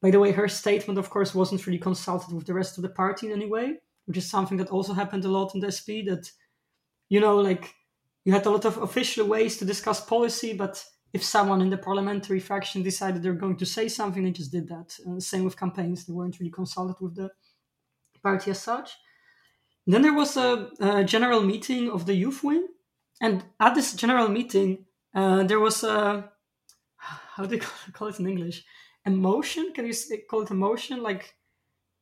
by 0.00 0.10
the 0.10 0.20
way, 0.20 0.32
her 0.32 0.48
statement, 0.48 0.98
of 0.98 1.10
course, 1.10 1.34
wasn't 1.34 1.66
really 1.66 1.78
consulted 1.78 2.34
with 2.34 2.46
the 2.46 2.54
rest 2.54 2.78
of 2.78 2.82
the 2.82 2.88
party 2.88 3.26
in 3.26 3.32
any 3.32 3.46
way 3.46 3.78
which 4.08 4.16
is 4.16 4.28
something 4.28 4.56
that 4.56 4.70
also 4.70 4.94
happened 4.94 5.26
a 5.26 5.28
lot 5.28 5.54
in 5.54 5.60
the 5.60 5.70
SP. 5.70 6.00
That 6.08 6.32
you 7.10 7.20
know, 7.20 7.36
like 7.36 7.74
you 8.24 8.32
had 8.32 8.46
a 8.46 8.50
lot 8.50 8.64
of 8.64 8.78
official 8.78 9.26
ways 9.26 9.58
to 9.58 9.66
discuss 9.66 10.00
policy, 10.00 10.54
but 10.54 10.82
if 11.12 11.22
someone 11.22 11.60
in 11.60 11.68
the 11.68 11.76
parliamentary 11.76 12.40
faction 12.40 12.82
decided 12.82 13.22
they're 13.22 13.34
going 13.34 13.58
to 13.58 13.66
say 13.66 13.86
something, 13.86 14.24
they 14.24 14.30
just 14.30 14.50
did 14.50 14.66
that. 14.68 14.96
And 15.04 15.22
same 15.22 15.44
with 15.44 15.58
campaigns; 15.58 16.06
they 16.06 16.14
weren't 16.14 16.40
really 16.40 16.50
consulted 16.50 16.96
with 17.02 17.16
the 17.16 17.30
party 18.22 18.50
as 18.50 18.60
such. 18.60 18.96
And 19.86 19.94
then 19.94 20.02
there 20.02 20.14
was 20.14 20.36
a, 20.38 20.70
a, 20.80 21.04
general 21.04 21.42
meeting 21.42 21.90
of 21.90 22.06
the 22.06 22.14
youth 22.14 22.42
wing, 22.42 22.66
and 23.20 23.44
at 23.60 23.74
this 23.74 23.92
general 23.92 24.28
meeting, 24.28 24.86
uh, 25.14 25.42
there 25.42 25.60
was 25.60 25.84
a 25.84 26.30
how 26.96 27.44
do 27.44 27.56
you 27.56 27.62
call 27.92 28.08
it 28.08 28.18
in 28.18 28.26
English? 28.26 28.64
Emotion? 29.04 29.72
Can 29.74 29.86
you 29.86 29.94
call 30.30 30.42
it 30.42 30.50
emotion? 30.50 31.02
Like 31.02 31.34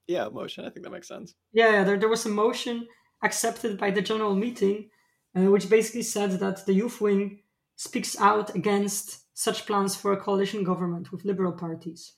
yeah, 0.07 0.29
motion. 0.29 0.65
I 0.65 0.71
think 0.71 0.85
that 0.85 0.93
makes 0.93 1.09
sense. 1.09 1.35
Yeah, 1.53 1.85
there, 1.85 1.99
there 1.99 2.09
was 2.09 2.27
a 2.27 2.31
motion 2.31 2.87
accepted 3.23 3.79
by 3.79 3.91
the 3.91 4.03
general 4.03 4.35
meeting, 4.35 4.91
uh, 5.37 5.51
which 5.51 5.69
basically 5.69 6.03
said 6.03 6.33
that 6.41 6.65
the 6.67 6.75
youth 6.75 7.01
wing 7.01 7.41
speaks 7.77 8.19
out 8.21 8.55
against 8.55 9.23
such 9.37 9.67
plans 9.67 9.95
for 9.95 10.13
a 10.13 10.21
coalition 10.21 10.65
government 10.65 11.13
with 11.13 11.25
liberal 11.25 11.53
parties. 11.53 12.15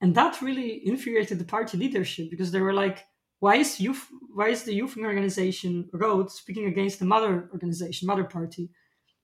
And 0.00 0.14
that 0.14 0.40
really 0.40 0.86
infuriated 0.86 1.38
the 1.38 1.44
party 1.44 1.76
leadership 1.76 2.30
because 2.30 2.52
they 2.52 2.60
were 2.60 2.72
like, 2.72 3.04
why 3.40 3.56
is 3.56 3.80
youth 3.80 4.06
why 4.34 4.48
is 4.48 4.62
the 4.62 4.74
youth 4.74 4.96
wing 4.96 5.06
organization 5.06 5.88
Rood 5.92 6.30
speaking 6.30 6.66
against 6.66 6.98
the 6.98 7.06
mother 7.06 7.48
organization, 7.52 8.06
mother 8.06 8.24
party? 8.24 8.70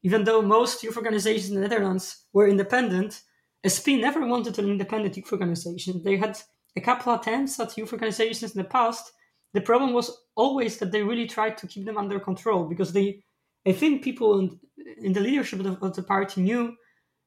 Even 0.02 0.24
though 0.24 0.42
most 0.42 0.82
youth 0.82 0.96
organizations 0.96 1.50
in 1.50 1.54
the 1.54 1.68
Netherlands 1.68 2.24
were 2.32 2.48
independent, 2.48 3.22
SP 3.64 3.96
never 3.96 4.26
wanted 4.26 4.58
an 4.58 4.68
independent 4.68 5.16
youth 5.16 5.32
organization. 5.32 6.02
They 6.02 6.16
had 6.16 6.38
a 6.76 6.80
couple 6.80 7.12
of 7.12 7.20
attempts 7.20 7.58
at 7.58 7.76
youth 7.76 7.92
organizations 7.92 8.54
in 8.54 8.62
the 8.62 8.68
past, 8.68 9.12
the 9.54 9.60
problem 9.60 9.92
was 9.92 10.16
always 10.36 10.78
that 10.78 10.92
they 10.92 11.02
really 11.02 11.26
tried 11.26 11.56
to 11.58 11.66
keep 11.66 11.86
them 11.86 11.96
under 11.96 12.20
control 12.20 12.68
because 12.68 12.92
they, 12.92 13.22
I 13.66 13.72
think 13.72 14.04
people 14.04 14.38
in, 14.38 14.60
in 14.98 15.12
the 15.12 15.20
leadership 15.20 15.60
of 15.60 15.64
the, 15.64 15.86
of 15.86 15.94
the 15.94 16.02
party 16.02 16.42
knew 16.42 16.74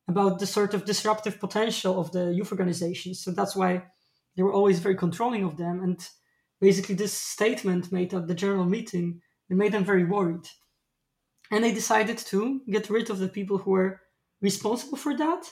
about 0.08 0.39
the 0.39 0.47
sort 0.47 0.74
of 0.74 0.86
disruptive 0.86 1.39
potential 1.39 2.00
of 2.00 2.12
the 2.12 2.32
youth 2.32 2.52
organizations. 2.52 3.24
So 3.24 3.32
that's 3.32 3.56
why 3.56 3.84
they 4.36 4.43
were 4.43 4.54
always 4.54 4.80
very 4.80 4.95
controlling 4.95 5.43
of 5.43 5.58
them. 5.58 5.82
And 5.82 6.00
basically, 6.62 6.95
this 6.95 7.14
statement 7.14 7.91
made 7.91 8.14
at 8.14 8.28
the 8.28 8.36
general 8.36 8.66
meeting 8.66 9.22
it 9.50 9.58
made 9.58 9.72
them 9.72 9.84
very 9.84 10.06
worried. 10.06 10.47
And 11.52 11.64
they 11.64 11.74
decided 11.74 12.20
to 12.20 12.62
get 12.70 12.89
rid 12.89 13.10
of 13.10 13.18
the 13.18 13.28
people 13.28 13.58
who 13.58 13.72
were 13.72 14.02
responsible 14.41 14.97
for 14.97 15.18
that. 15.18 15.50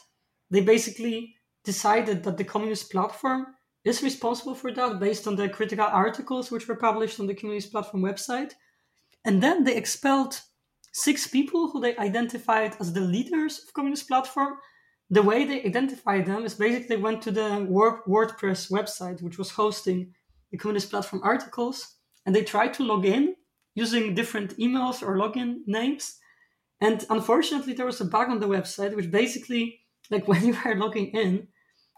They 0.51 0.61
basically 0.61 1.33
decided 1.65 2.23
that 2.23 2.37
the 2.37 2.43
communist 2.43 2.91
platform 2.91 3.47
is 3.83 4.03
responsible 4.03 4.55
for 4.55 4.71
that 4.71 4.99
based 4.99 5.27
on 5.27 5.35
the 5.35 5.49
critical 5.49 5.85
articles 5.85 6.51
which 6.51 6.67
were 6.67 6.75
published 6.75 7.19
on 7.19 7.27
the 7.27 7.35
Communist 7.35 7.71
Platform 7.71 8.03
website. 8.03 8.53
And 9.25 9.41
then 9.41 9.63
they 9.63 9.75
expelled 9.75 10.41
six 10.93 11.27
people 11.27 11.69
who 11.69 11.79
they 11.79 11.95
identified 11.97 12.75
as 12.79 12.93
the 12.93 13.01
leaders 13.01 13.59
of 13.59 13.73
Communist 13.73 14.07
Platform. 14.07 14.57
The 15.09 15.21
way 15.21 15.45
they 15.45 15.63
identified 15.63 16.25
them 16.25 16.43
is 16.43 16.55
basically 16.55 16.97
went 16.97 17.21
to 17.23 17.31
the 17.31 17.67
WordPress 17.69 18.71
website, 18.71 19.21
which 19.21 19.37
was 19.37 19.51
hosting 19.51 20.13
the 20.51 20.57
Communist 20.57 20.89
Platform 20.89 21.21
articles, 21.23 21.95
and 22.25 22.35
they 22.35 22.43
tried 22.43 22.73
to 22.75 22.83
log 22.83 23.05
in 23.05 23.35
using 23.75 24.15
different 24.15 24.57
emails 24.57 25.01
or 25.01 25.15
login 25.15 25.59
names. 25.67 26.17
And 26.81 27.05
unfortunately, 27.09 27.73
there 27.73 27.85
was 27.85 28.01
a 28.01 28.05
bug 28.05 28.29
on 28.29 28.39
the 28.39 28.47
website, 28.47 28.95
which 28.95 29.11
basically, 29.11 29.79
like 30.09 30.27
when 30.29 30.45
you 30.45 30.57
were 30.65 30.75
logging 30.75 31.07
in, 31.07 31.47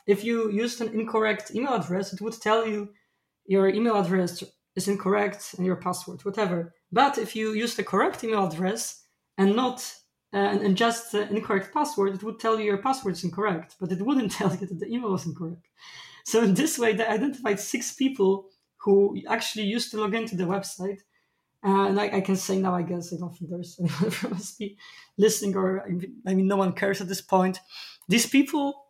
if 0.09 0.23
you 0.23 0.49
used 0.49 0.81
an 0.81 0.89
incorrect 0.99 1.51
email 1.53 1.75
address, 1.75 2.13
it 2.13 2.21
would 2.21 2.41
tell 2.41 2.67
you 2.67 2.89
your 3.45 3.69
email 3.69 3.95
address 3.95 4.43
is 4.75 4.87
incorrect 4.87 5.53
and 5.55 5.65
your 5.67 5.75
password, 5.75 6.25
whatever. 6.25 6.73
But 6.91 7.19
if 7.19 7.35
you 7.35 7.53
use 7.53 7.75
the 7.75 7.83
correct 7.83 8.23
email 8.23 8.47
address 8.47 9.03
and 9.37 9.55
not 9.55 9.79
uh, 10.33 10.37
and, 10.65 10.75
just 10.75 11.11
the 11.11 11.29
incorrect 11.29 11.71
password, 11.71 12.15
it 12.15 12.23
would 12.23 12.39
tell 12.39 12.57
you 12.57 12.65
your 12.65 12.81
password 12.87 13.13
is 13.13 13.23
incorrect, 13.23 13.75
but 13.79 13.91
it 13.91 14.01
wouldn't 14.01 14.31
tell 14.39 14.51
you 14.51 14.65
that 14.65 14.79
the 14.79 14.87
email 14.87 15.11
was 15.11 15.27
incorrect. 15.27 15.67
So 16.25 16.41
in 16.41 16.55
this 16.55 16.79
way, 16.79 16.93
they 16.93 17.05
identified 17.05 17.59
six 17.59 17.93
people 17.93 18.47
who 18.77 19.21
actually 19.27 19.65
used 19.65 19.91
to 19.91 20.01
log 20.01 20.15
into 20.15 20.35
the 20.35 20.45
website. 20.55 21.01
Uh, 21.63 21.87
and 21.89 21.99
I, 21.99 22.05
I, 22.17 22.21
can 22.21 22.35
say 22.35 22.57
now, 22.57 22.73
I 22.73 22.83
guess, 22.83 23.13
I 23.13 23.17
don't 23.17 23.35
think 23.35 23.51
there's 23.51 23.77
anyone 23.79 24.11
from 24.11 24.39
listening, 25.17 25.55
or 25.55 25.85
I 26.25 26.33
mean, 26.33 26.47
no 26.47 26.57
one 26.57 26.73
cares 26.73 27.01
at 27.01 27.07
this 27.07 27.21
point. 27.21 27.59
These 28.07 28.27
people 28.27 28.88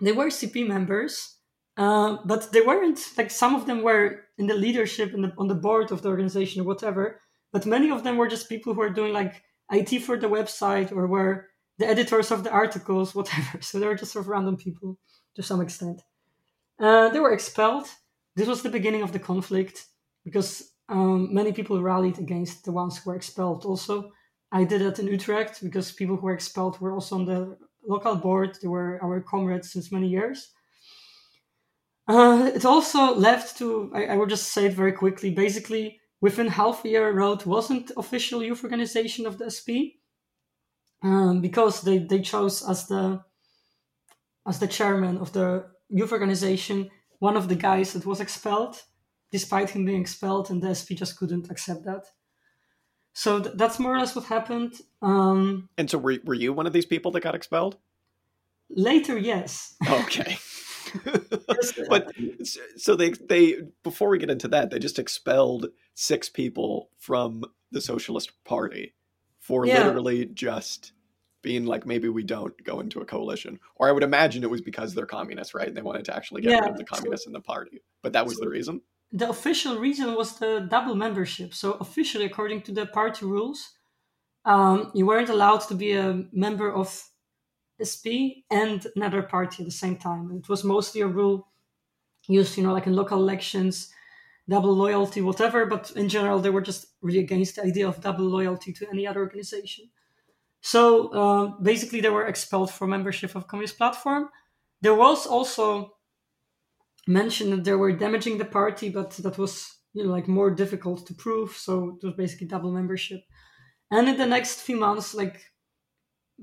they 0.00 0.12
were 0.12 0.26
CP 0.26 0.66
members, 0.66 1.36
uh, 1.76 2.18
but 2.24 2.52
they 2.52 2.60
weren't 2.60 3.00
like 3.16 3.30
some 3.30 3.54
of 3.54 3.66
them 3.66 3.82
were 3.82 4.24
in 4.36 4.46
the 4.46 4.54
leadership 4.54 5.14
and 5.14 5.32
on 5.38 5.48
the 5.48 5.54
board 5.54 5.90
of 5.90 6.02
the 6.02 6.08
organization 6.08 6.62
or 6.62 6.64
whatever. 6.64 7.20
But 7.52 7.66
many 7.66 7.90
of 7.90 8.04
them 8.04 8.16
were 8.16 8.28
just 8.28 8.48
people 8.48 8.74
who 8.74 8.80
were 8.80 8.90
doing 8.90 9.12
like 9.12 9.42
IT 9.70 10.00
for 10.00 10.18
the 10.18 10.28
website 10.28 10.92
or 10.92 11.06
were 11.06 11.48
the 11.78 11.86
editors 11.86 12.30
of 12.30 12.44
the 12.44 12.50
articles, 12.50 13.14
whatever. 13.14 13.60
So 13.60 13.78
they 13.78 13.86
were 13.86 13.94
just 13.94 14.12
sort 14.12 14.24
of 14.24 14.28
random 14.28 14.56
people 14.56 14.98
to 15.36 15.42
some 15.42 15.60
extent. 15.60 16.02
Uh, 16.78 17.08
they 17.08 17.20
were 17.20 17.32
expelled. 17.32 17.88
This 18.36 18.48
was 18.48 18.62
the 18.62 18.70
beginning 18.70 19.02
of 19.02 19.12
the 19.12 19.18
conflict 19.18 19.86
because 20.24 20.72
um, 20.88 21.32
many 21.34 21.52
people 21.52 21.82
rallied 21.82 22.18
against 22.18 22.64
the 22.64 22.72
ones 22.72 22.98
who 22.98 23.10
were 23.10 23.16
expelled. 23.16 23.64
Also, 23.64 24.12
I 24.52 24.64
did 24.64 24.80
that 24.82 24.98
in 24.98 25.06
Utrecht 25.06 25.62
because 25.62 25.92
people 25.92 26.16
who 26.16 26.26
were 26.26 26.34
expelled 26.34 26.80
were 26.80 26.92
also 26.92 27.16
on 27.16 27.24
the 27.26 27.58
local 27.86 28.16
board. 28.16 28.58
They 28.60 28.68
were 28.68 28.98
our 29.02 29.20
comrades 29.20 29.72
since 29.72 29.92
many 29.92 30.08
years. 30.08 30.50
Uh, 32.06 32.50
it 32.54 32.64
also 32.64 33.14
left 33.14 33.58
to, 33.58 33.90
I, 33.94 34.06
I, 34.06 34.16
will 34.16 34.26
just 34.26 34.52
say 34.54 34.66
it 34.66 34.72
very 34.72 34.92
quickly. 34.92 35.30
Basically, 35.30 36.00
within 36.22 36.48
half 36.48 36.82
a 36.84 36.88
year, 36.88 37.12
Rood 37.12 37.44
wasn't 37.44 37.92
official 37.98 38.42
youth 38.42 38.64
organization 38.64 39.26
of 39.26 39.36
the 39.36 39.50
SP 39.52 40.00
um, 41.02 41.42
because 41.42 41.82
they, 41.82 41.98
they 41.98 42.20
chose 42.20 42.66
as 42.66 42.86
the 42.86 43.22
as 44.46 44.58
the 44.58 44.66
chairman 44.66 45.18
of 45.18 45.34
the 45.34 45.66
youth 45.90 46.10
organization 46.10 46.90
one 47.18 47.36
of 47.36 47.48
the 47.48 47.56
guys 47.56 47.92
that 47.92 48.06
was 48.06 48.20
expelled, 48.20 48.82
despite 49.30 49.70
him 49.70 49.84
being 49.84 50.00
expelled, 50.00 50.50
and 50.50 50.62
the 50.62 50.74
SP 50.74 50.94
just 50.94 51.16
couldn't 51.18 51.50
accept 51.50 51.84
that. 51.84 52.04
So 53.18 53.40
th- 53.40 53.56
that's 53.56 53.80
more 53.80 53.96
or 53.96 53.98
less 53.98 54.14
what 54.14 54.26
happened. 54.26 54.74
Um, 55.02 55.68
and 55.76 55.90
so, 55.90 55.98
were 55.98 56.18
were 56.22 56.34
you 56.34 56.52
one 56.52 56.68
of 56.68 56.72
these 56.72 56.86
people 56.86 57.10
that 57.10 57.20
got 57.20 57.34
expelled? 57.34 57.76
Later, 58.70 59.18
yes. 59.18 59.74
Okay. 59.90 60.38
but 61.88 62.12
so 62.76 62.94
they 62.94 63.10
they 63.28 63.56
before 63.82 64.08
we 64.08 64.18
get 64.18 64.30
into 64.30 64.46
that, 64.46 64.70
they 64.70 64.78
just 64.78 65.00
expelled 65.00 65.66
six 65.94 66.28
people 66.28 66.90
from 66.96 67.42
the 67.72 67.80
Socialist 67.80 68.30
Party 68.44 68.94
for 69.40 69.66
yeah. 69.66 69.84
literally 69.84 70.26
just 70.26 70.92
being 71.42 71.66
like 71.66 71.84
maybe 71.84 72.08
we 72.08 72.22
don't 72.22 72.54
go 72.62 72.78
into 72.78 73.00
a 73.00 73.04
coalition. 73.04 73.58
Or 73.74 73.88
I 73.88 73.92
would 73.92 74.04
imagine 74.04 74.44
it 74.44 74.50
was 74.50 74.62
because 74.62 74.94
they're 74.94 75.06
communists, 75.06 75.54
right? 75.54 75.66
And 75.66 75.76
They 75.76 75.82
wanted 75.82 76.04
to 76.04 76.14
actually 76.14 76.42
get 76.42 76.52
yeah, 76.52 76.60
rid 76.60 76.70
of 76.70 76.76
the 76.76 76.84
communists 76.84 77.24
so, 77.24 77.30
in 77.30 77.32
the 77.32 77.40
party. 77.40 77.82
But 78.00 78.12
that 78.12 78.26
was 78.26 78.36
so 78.36 78.44
the 78.44 78.48
reason. 78.48 78.80
The 79.12 79.28
official 79.28 79.78
reason 79.78 80.14
was 80.14 80.38
the 80.38 80.66
double 80.70 80.94
membership. 80.94 81.54
So 81.54 81.72
officially, 81.80 82.26
according 82.26 82.62
to 82.62 82.72
the 82.72 82.86
party 82.86 83.24
rules, 83.24 83.70
um, 84.44 84.90
you 84.94 85.06
weren't 85.06 85.30
allowed 85.30 85.60
to 85.68 85.74
be 85.74 85.92
a 85.92 86.24
member 86.32 86.72
of 86.72 87.04
SP 87.80 88.44
and 88.50 88.86
another 88.96 89.22
party 89.22 89.62
at 89.62 89.66
the 89.66 89.72
same 89.72 89.96
time. 89.96 90.30
It 90.32 90.48
was 90.48 90.64
mostly 90.64 91.00
a 91.00 91.06
rule 91.06 91.48
used, 92.26 92.56
you 92.56 92.62
know, 92.62 92.72
like 92.72 92.86
in 92.86 92.94
local 92.94 93.18
elections, 93.18 93.92
double 94.48 94.74
loyalty, 94.74 95.20
whatever. 95.20 95.66
But 95.66 95.92
in 95.92 96.08
general, 96.08 96.40
they 96.40 96.50
were 96.50 96.60
just 96.60 96.86
really 97.00 97.20
against 97.20 97.56
the 97.56 97.64
idea 97.64 97.88
of 97.88 98.00
double 98.00 98.24
loyalty 98.24 98.72
to 98.74 98.88
any 98.90 99.06
other 99.06 99.20
organization. 99.20 99.90
So 100.60 101.08
uh, 101.08 101.46
basically, 101.62 102.00
they 102.00 102.10
were 102.10 102.26
expelled 102.26 102.70
from 102.70 102.90
membership 102.90 103.34
of 103.34 103.46
Communist 103.46 103.78
Platform. 103.78 104.28
There 104.80 104.94
was 104.94 105.26
also 105.26 105.94
mentioned 107.08 107.52
that 107.52 107.64
they 107.64 107.74
were 107.74 107.92
damaging 107.92 108.38
the 108.38 108.44
party, 108.44 108.90
but 108.90 109.10
that 109.12 109.38
was 109.38 109.74
you 109.94 110.04
know 110.04 110.10
like 110.10 110.28
more 110.28 110.50
difficult 110.50 111.06
to 111.06 111.14
prove. 111.14 111.52
So 111.52 111.98
it 112.00 112.06
was 112.06 112.14
basically 112.14 112.46
double 112.46 112.70
membership. 112.70 113.22
And 113.90 114.08
in 114.08 114.18
the 114.18 114.26
next 114.26 114.60
few 114.60 114.76
months, 114.76 115.14
like 115.14 115.42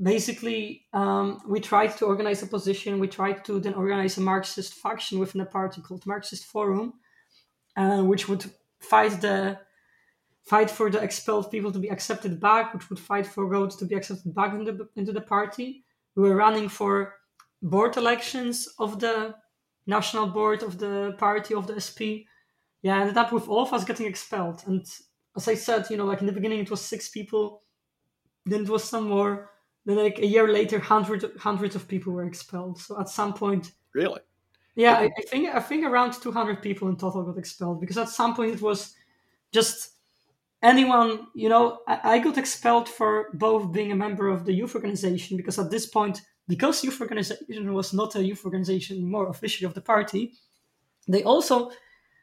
basically 0.01 0.85
um, 0.93 1.41
we 1.47 1.59
tried 1.59 1.95
to 1.97 2.05
organize 2.05 2.43
a 2.43 2.47
position 2.47 2.99
we 2.99 3.07
tried 3.07 3.45
to 3.45 3.59
then 3.59 3.73
organize 3.73 4.17
a 4.17 4.21
marxist 4.21 4.73
faction 4.73 5.19
within 5.19 5.39
the 5.39 5.45
party 5.45 5.81
called 5.81 6.05
marxist 6.05 6.45
forum 6.45 6.93
uh, 7.77 8.01
which 8.01 8.27
would 8.27 8.45
fight 8.79 9.21
the 9.21 9.57
fight 10.43 10.69
for 10.69 10.91
the 10.91 11.01
expelled 11.01 11.49
people 11.49 11.71
to 11.71 11.79
be 11.79 11.89
accepted 11.89 12.41
back 12.41 12.73
which 12.73 12.89
would 12.89 12.99
fight 12.99 13.25
for 13.25 13.45
Rood 13.45 13.71
to 13.71 13.85
be 13.85 13.95
accepted 13.95 14.35
back 14.35 14.53
into 14.53 14.73
the, 14.73 14.89
into 14.97 15.13
the 15.13 15.21
party 15.21 15.85
we 16.15 16.23
were 16.23 16.35
running 16.35 16.67
for 16.67 17.15
board 17.61 17.95
elections 17.95 18.67
of 18.79 18.99
the 18.99 19.33
national 19.87 20.27
board 20.27 20.63
of 20.63 20.77
the 20.77 21.15
party 21.17 21.53
of 21.53 21.67
the 21.67 21.79
sp 21.81 22.25
yeah 22.81 22.99
ended 22.99 23.17
up 23.17 23.31
with 23.31 23.47
all 23.47 23.63
of 23.63 23.73
us 23.73 23.83
getting 23.83 24.05
expelled 24.05 24.63
and 24.67 24.85
as 25.35 25.47
i 25.47 25.53
said 25.53 25.85
you 25.89 25.97
know 25.97 26.05
like 26.05 26.21
in 26.21 26.27
the 26.27 26.33
beginning 26.33 26.59
it 26.59 26.71
was 26.71 26.81
six 26.81 27.09
people 27.09 27.61
then 28.45 28.61
it 28.61 28.69
was 28.69 28.83
some 28.83 29.07
more 29.07 29.49
then 29.85 29.97
like 29.97 30.19
a 30.19 30.25
year 30.25 30.47
later, 30.47 30.79
hundreds 30.79 31.25
hundreds 31.37 31.75
of 31.75 31.87
people 31.87 32.11
were 32.11 32.25
expelled. 32.25 32.79
So 32.79 32.99
at 32.99 33.07
some 33.07 33.33
point, 33.33 33.71
really, 33.93 34.21
yeah, 34.75 34.93
I, 34.93 35.11
I 35.17 35.21
think 35.29 35.53
I 35.53 35.59
think 35.59 35.85
around 35.85 36.13
two 36.13 36.31
hundred 36.31 36.61
people 36.61 36.87
in 36.89 36.97
total 36.97 37.23
got 37.23 37.37
expelled 37.37 37.79
because 37.79 37.97
at 37.97 38.09
some 38.09 38.35
point 38.35 38.55
it 38.55 38.61
was 38.61 38.95
just 39.51 39.91
anyone. 40.63 41.27
You 41.35 41.49
know, 41.49 41.79
I, 41.87 42.15
I 42.15 42.19
got 42.19 42.39
expelled 42.39 42.89
for 42.89 43.29
both 43.35 43.71
being 43.71 43.91
a 43.91 43.95
member 43.95 44.27
of 44.27 44.45
the 44.45 44.53
youth 44.53 44.73
organization 44.73 45.37
because 45.37 45.59
at 45.59 45.69
this 45.69 45.85
point, 45.85 46.21
because 46.47 46.83
youth 46.83 47.01
organization 47.01 47.73
was 47.73 47.93
not 47.93 48.15
a 48.15 48.23
youth 48.23 48.45
organization 48.45 49.09
more 49.09 49.29
officially 49.29 49.65
of 49.65 49.73
the 49.73 49.81
party, 49.81 50.33
they 51.07 51.23
also 51.23 51.71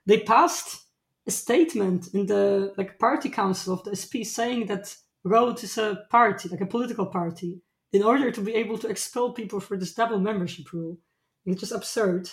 they 0.06 0.20
passed 0.20 0.84
a 1.26 1.30
statement 1.30 2.08
in 2.14 2.26
the 2.26 2.72
like 2.76 2.98
party 2.98 3.28
council 3.28 3.74
of 3.74 3.84
the 3.84 3.94
SP 3.94 4.24
saying 4.24 4.66
that 4.66 4.94
Rood 5.24 5.62
is 5.62 5.78
a 5.78 6.04
party, 6.10 6.48
like 6.48 6.60
a 6.60 6.66
political 6.66 7.06
party, 7.06 7.60
in 7.92 8.02
order 8.02 8.30
to 8.30 8.40
be 8.40 8.54
able 8.54 8.78
to 8.78 8.88
expel 8.88 9.32
people 9.32 9.60
for 9.60 9.76
this 9.76 9.94
double 9.94 10.18
membership 10.18 10.72
rule. 10.72 10.98
It's 11.46 11.60
just 11.60 11.72
absurd. 11.72 12.28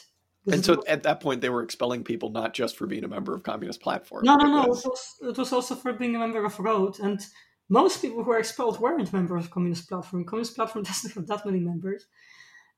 And 0.52 0.66
so 0.66 0.82
at 0.88 1.04
that 1.04 1.20
point, 1.20 1.42
they 1.42 1.50
were 1.50 1.62
expelling 1.62 2.04
people 2.04 2.30
not 2.32 2.54
just 2.54 2.78
for 2.78 2.88
being 2.88 3.04
a 3.04 3.08
member 3.08 3.36
of 3.36 3.44
Communist 3.44 3.82
Platform. 3.82 4.24
No, 4.24 4.36
no, 4.36 4.48
no. 4.48 4.64
It 4.64 4.70
was, 4.70 5.16
it 5.22 5.38
was 5.38 5.54
also 5.54 5.76
for 5.76 5.94
being 5.94 6.16
a 6.16 6.20
member 6.20 6.44
of 6.44 6.60
Rood. 6.60 7.00
And 7.00 7.20
most 7.70 8.02
people 8.02 8.24
who 8.24 8.30
were 8.30 8.40
expelled 8.40 8.80
weren't 8.80 9.14
members 9.14 9.46
of 9.46 9.52
Communist 9.52 9.88
Platform. 9.88 10.26
Communist 10.26 10.56
Platform 10.56 10.84
doesn't 10.90 11.14
have 11.14 11.28
that 11.28 11.46
many 11.46 11.60
members. 11.60 12.08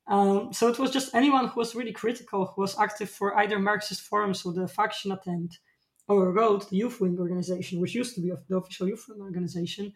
Um, 0.08 0.52
so 0.52 0.68
it 0.68 0.80
was 0.80 0.92
just 0.92 1.16
anyone 1.16 1.48
who 1.48 1.60
was 1.60 1.76
really 1.76 1.94
critical, 1.94 2.48
who 2.48 2.62
was 2.62 2.78
active 2.78 3.10
for 3.10 3.38
either 3.38 3.60
Marxist 3.60 4.02
forums 4.02 4.46
or 4.46 4.54
the 4.54 4.68
faction 4.68 5.12
attempt, 5.12 5.60
or 6.08 6.34
Rood, 6.34 6.64
the 6.70 6.78
youth 6.78 7.00
wing 7.00 7.18
organization, 7.18 7.80
which 7.80 7.96
used 7.96 8.16
to 8.16 8.22
be 8.22 8.32
the 8.50 8.58
official 8.58 8.88
youth 8.88 9.06
wing 9.08 9.22
organization, 9.22 9.94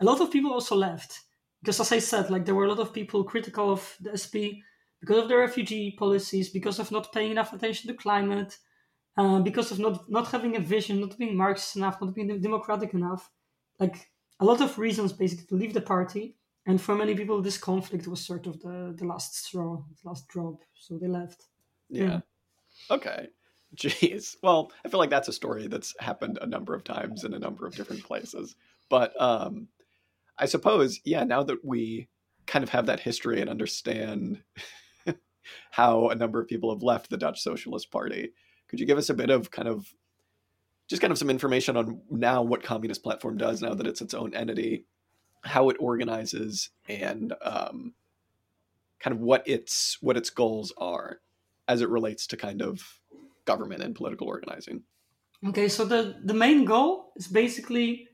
a 0.00 0.04
lot 0.04 0.20
of 0.20 0.30
people 0.30 0.52
also 0.52 0.76
left. 0.76 1.20
Because 1.60 1.80
as 1.80 1.92
I 1.92 1.98
said, 1.98 2.30
like 2.30 2.44
there 2.44 2.54
were 2.54 2.64
a 2.64 2.68
lot 2.68 2.80
of 2.80 2.92
people 2.92 3.24
critical 3.24 3.70
of 3.70 3.96
the 4.00 4.16
SP 4.16 4.64
because 5.00 5.18
of 5.18 5.28
the 5.28 5.36
refugee 5.36 5.94
policies, 5.98 6.48
because 6.48 6.78
of 6.78 6.90
not 6.90 7.12
paying 7.12 7.32
enough 7.32 7.52
attention 7.52 7.88
to 7.88 7.94
climate, 7.94 8.56
uh, 9.16 9.40
because 9.40 9.70
of 9.70 9.78
not 9.78 10.10
not 10.10 10.30
having 10.30 10.56
a 10.56 10.60
vision, 10.60 11.00
not 11.00 11.18
being 11.18 11.36
Marxist 11.36 11.76
enough, 11.76 12.00
not 12.00 12.14
being 12.14 12.40
democratic 12.40 12.94
enough. 12.94 13.30
Like 13.78 14.11
a 14.42 14.44
lot 14.44 14.60
of 14.60 14.76
reasons 14.76 15.12
basically 15.12 15.46
to 15.46 15.54
leave 15.54 15.72
the 15.72 15.80
party. 15.80 16.34
And 16.66 16.80
for 16.80 16.96
many 16.96 17.14
people, 17.14 17.40
this 17.40 17.58
conflict 17.58 18.08
was 18.08 18.24
sort 18.24 18.46
of 18.46 18.60
the, 18.60 18.94
the 18.96 19.04
last 19.04 19.36
straw, 19.36 19.76
the 19.76 20.08
last 20.08 20.26
drop. 20.28 20.62
So 20.74 20.98
they 20.98 21.06
left. 21.06 21.46
Yeah. 21.88 22.04
yeah. 22.04 22.20
Okay. 22.90 23.28
Jeez. 23.76 24.36
Well, 24.42 24.72
I 24.84 24.88
feel 24.88 24.98
like 24.98 25.10
that's 25.10 25.28
a 25.28 25.32
story 25.32 25.68
that's 25.68 25.94
happened 26.00 26.38
a 26.42 26.46
number 26.46 26.74
of 26.74 26.82
times 26.82 27.24
in 27.24 27.34
a 27.34 27.38
number 27.38 27.66
of 27.66 27.74
different 27.76 28.02
places. 28.02 28.56
But 28.90 29.18
um, 29.20 29.68
I 30.36 30.46
suppose, 30.46 31.00
yeah, 31.04 31.22
now 31.22 31.44
that 31.44 31.64
we 31.64 32.08
kind 32.46 32.64
of 32.64 32.68
have 32.70 32.86
that 32.86 33.00
history 33.00 33.40
and 33.40 33.48
understand 33.48 34.42
how 35.70 36.08
a 36.08 36.16
number 36.16 36.40
of 36.40 36.48
people 36.48 36.74
have 36.74 36.82
left 36.82 37.10
the 37.10 37.16
Dutch 37.16 37.40
Socialist 37.40 37.92
Party, 37.92 38.30
could 38.68 38.80
you 38.80 38.86
give 38.86 38.98
us 38.98 39.08
a 39.08 39.14
bit 39.14 39.30
of 39.30 39.52
kind 39.52 39.68
of 39.68 39.86
just 40.92 41.00
kind 41.00 41.10
of 41.10 41.16
some 41.16 41.30
information 41.30 41.74
on 41.74 42.02
now 42.10 42.42
what 42.42 42.62
Communist 42.62 43.02
Platform 43.02 43.38
does 43.38 43.62
now 43.62 43.72
that 43.72 43.86
it's 43.86 44.02
its 44.02 44.12
own 44.12 44.34
entity, 44.34 44.84
how 45.42 45.70
it 45.70 45.78
organizes, 45.80 46.68
and 46.86 47.32
um, 47.40 47.94
kind 49.00 49.16
of 49.16 49.22
what 49.22 49.42
its 49.48 49.96
what 50.02 50.18
its 50.18 50.28
goals 50.28 50.70
are 50.76 51.20
as 51.66 51.80
it 51.80 51.88
relates 51.88 52.26
to 52.26 52.36
kind 52.36 52.60
of 52.60 53.00
government 53.46 53.82
and 53.82 53.94
political 53.94 54.28
organizing. 54.28 54.82
Okay, 55.48 55.66
so 55.66 55.86
the, 55.86 56.20
the 56.22 56.34
main 56.34 56.66
goal 56.66 57.12
is 57.16 57.26
basically 57.26 58.06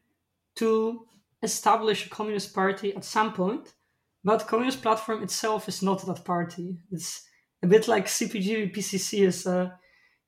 to 0.54 1.04
establish 1.42 2.06
a 2.06 2.10
communist 2.10 2.54
party 2.54 2.94
at 2.94 3.04
some 3.04 3.32
point, 3.32 3.74
but 4.22 4.46
Communist 4.46 4.82
Platform 4.82 5.24
itself 5.24 5.66
is 5.66 5.82
not 5.82 6.06
that 6.06 6.24
party. 6.24 6.78
It's 6.92 7.24
a 7.60 7.66
bit 7.66 7.88
like 7.88 8.06
CPGB 8.06 8.72
PCC 8.72 9.26
is 9.26 9.48
uh, 9.48 9.70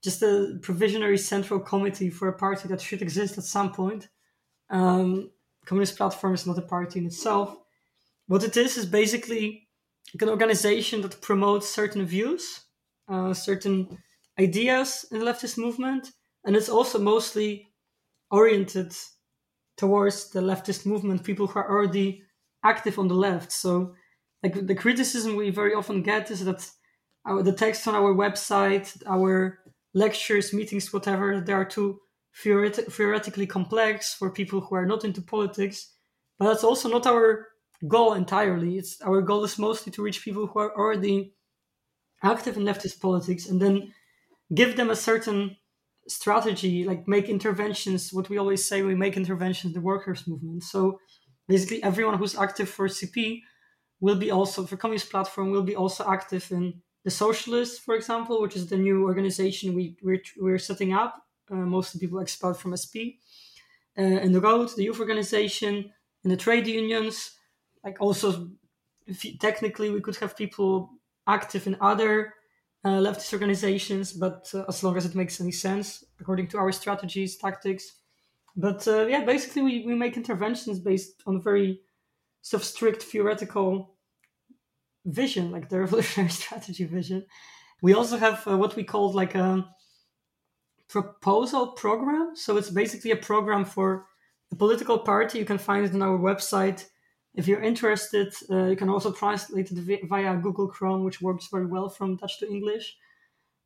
just 0.03 0.23
a 0.23 0.59
provisionary 0.61 1.19
central 1.19 1.61
committee 1.61 2.11
for 2.11 2.29
a 2.29 2.33
party 2.33 2.69
that 2.69 2.81
should 2.81 3.03
exist 3.03 3.39
at 3.39 3.45
some 3.45 3.73
point. 3.73 4.09
Um, 4.71 5.31
Communist 5.67 5.97
Platform 5.97 6.35
is 6.35 6.47
not 6.47 6.59
a 6.59 6.63
party 6.63 7.01
in 7.01 7.07
itself. 7.07 7.57
What 8.27 8.45
it 8.45 8.57
is 8.57 8.77
is 8.77 8.87
basically 8.87 9.69
an 10.21 10.29
organization 10.29 11.03
that 11.03 11.21
promotes 11.21 11.69
certain 11.69 12.07
views, 12.07 12.65
uh, 13.09 13.35
certain 13.35 13.99
ideas 14.39 15.05
in 15.11 15.19
the 15.19 15.25
leftist 15.25 15.59
movement, 15.59 16.11
and 16.45 16.57
it's 16.57 16.69
also 16.69 16.99
mostly 16.99 17.69
oriented 18.31 18.95
towards 19.77 20.31
the 20.31 20.41
leftist 20.41 20.87
movement, 20.87 21.25
people 21.25 21.47
who 21.47 21.59
are 21.59 21.71
already 21.71 22.23
active 22.65 22.99
on 22.99 23.09
the 23.09 23.15
left. 23.15 23.53
So, 23.53 23.95
like 24.43 24.67
the 24.67 24.75
criticism 24.75 25.37
we 25.37 25.51
very 25.51 25.75
often 25.75 26.03
get 26.03 26.31
is 26.31 26.45
that 26.45 26.69
our, 27.27 27.43
the 27.43 27.53
text 27.53 27.87
on 27.87 27.95
our 27.95 28.15
website, 28.15 29.03
our 29.07 29.59
lectures, 29.95 30.53
meetings, 30.53 30.93
whatever, 30.93 31.41
they 31.41 31.53
are 31.53 31.65
too 31.65 32.01
theoret- 32.35 32.93
theoretically 32.93 33.47
complex 33.47 34.15
for 34.15 34.31
people 34.31 34.61
who 34.61 34.75
are 34.75 34.87
not 34.87 35.05
into 35.05 35.23
politics. 35.23 35.95
But 36.39 36.47
that's 36.47 36.65
also 36.65 36.89
not 36.89 37.07
our 37.07 37.49
goal 37.87 38.15
entirely. 38.15 38.79
It's 38.79 39.01
our 39.03 39.23
goal 39.23 39.45
is 39.45 39.59
mostly 39.59 39.93
to 39.93 40.03
reach 40.03 40.25
people 40.25 40.47
who 40.47 40.59
are 40.59 40.77
already 40.77 41.35
active 42.23 42.57
in 42.57 42.65
leftist 42.65 43.01
politics 43.01 43.47
and 43.47 43.61
then 43.61 43.93
give 44.55 44.77
them 44.77 44.91
a 44.91 44.97
certain 44.97 45.57
strategy, 46.09 46.85
like 46.85 47.07
make 47.07 47.29
interventions. 47.29 48.13
What 48.13 48.29
we 48.29 48.39
always 48.39 48.65
say, 48.65 48.83
we 48.83 48.95
make 48.95 49.17
interventions 49.17 49.75
the 49.75 49.81
workers' 49.81 50.27
movement. 50.27 50.65
So 50.65 50.99
basically, 51.49 51.83
everyone 51.83 52.19
who's 52.19 52.37
active 52.37 52.69
for 52.69 52.89
CP 52.89 53.43
will 54.01 54.17
be 54.17 54.31
also 54.31 54.65
for 54.65 54.77
Communist 54.77 55.11
Platform 55.11 55.51
will 55.51 55.63
be 55.63 55.77
also 55.77 56.11
active 56.11 56.51
in 56.53 56.81
the 57.05 57.11
Socialists, 57.11 57.79
for 57.79 57.95
example, 57.95 58.43
which 58.43 58.57
is 58.57 58.67
the 58.67 58.77
new 58.77 59.05
organization 59.05 59.75
we 59.75 59.97
we're, 60.03 60.23
we're 60.39 60.59
setting 60.59 60.93
up. 60.93 61.23
Uh, 61.51 61.57
most 61.57 61.95
of 61.95 62.01
the 62.01 62.07
people 62.07 62.21
expelled 62.21 62.59
from 62.59 62.77
SP, 62.77 63.19
uh, 63.99 64.03
in 64.03 64.33
the 64.33 64.41
Rood, 64.41 64.69
the 64.77 64.85
youth 64.85 65.01
organization, 65.01 65.93
and 66.23 66.33
the 66.33 66.37
trade 66.37 66.67
unions. 66.67 67.33
Like 67.83 68.01
also, 68.01 68.51
technically, 69.41 69.91
we 69.91 70.01
could 70.01 70.17
have 70.17 70.37
people 70.37 70.91
active 71.27 71.67
in 71.67 71.77
other 71.81 72.35
uh, 72.85 73.01
leftist 73.01 73.33
organizations, 73.33 74.13
but 74.13 74.51
uh, 74.55 74.65
as 74.69 74.83
long 74.83 74.97
as 74.97 75.07
it 75.07 75.15
makes 75.15 75.41
any 75.41 75.53
sense 75.53 76.05
according 76.21 76.49
to 76.49 76.59
our 76.59 76.73
strategies, 76.73 77.37
tactics. 77.37 77.93
But 78.57 78.87
uh, 78.87 79.07
yeah, 79.07 79.25
basically, 79.25 79.63
we, 79.63 79.87
we 79.87 79.95
make 79.95 80.17
interventions 80.17 80.79
based 80.79 81.23
on 81.27 81.43
very 81.43 81.81
sort 82.43 82.63
of 82.63 82.69
strict 82.69 83.03
theoretical 83.03 83.95
vision, 85.05 85.51
like 85.51 85.69
the 85.69 85.81
revolutionary 85.85 86.31
strategy 86.31 86.85
vision. 86.85 87.25
We 87.83 87.95
also 87.95 88.17
have 88.19 88.47
uh, 88.47 88.57
what 88.57 88.77
we 88.77 88.85
call 88.85 89.13
like 89.13 89.35
a 89.35 89.67
proposal 90.89 91.69
program. 91.69 92.33
So 92.35 92.57
it's 92.57 92.71
basically 92.71 93.13
a 93.13 93.17
program 93.17 93.65
for 93.65 94.07
a 94.53 94.57
political 94.57 94.99
party. 94.99 95.39
You 95.39 95.45
can 95.45 95.59
find 95.59 95.85
it 95.85 95.95
on 95.95 96.03
our 96.03 96.19
website. 96.19 96.87
If 97.35 97.47
you're 97.47 97.63
interested, 97.63 98.35
uh, 98.51 98.65
you 98.65 98.77
can 98.77 98.89
also 98.89 99.13
translate 99.13 99.71
it 99.71 100.09
via 100.09 100.37
Google 100.37 100.67
Chrome, 100.67 101.05
which 101.05 101.23
works 101.23 101.47
very 101.47 101.67
well 101.67 101.89
from 101.89 102.17
Dutch 102.17 102.41
to 102.41 102.51
English. 102.51 102.97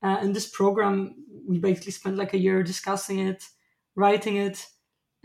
Uh, 0.03 0.19
in 0.21 0.35
this 0.35 0.51
program, 0.51 1.15
we 1.49 1.59
basically 1.59 1.93
spent 1.93 2.17
like 2.17 2.35
a 2.35 2.39
year 2.39 2.63
discussing 2.63 3.21
it, 3.21 3.43
writing 3.97 4.37
it. 4.37 4.67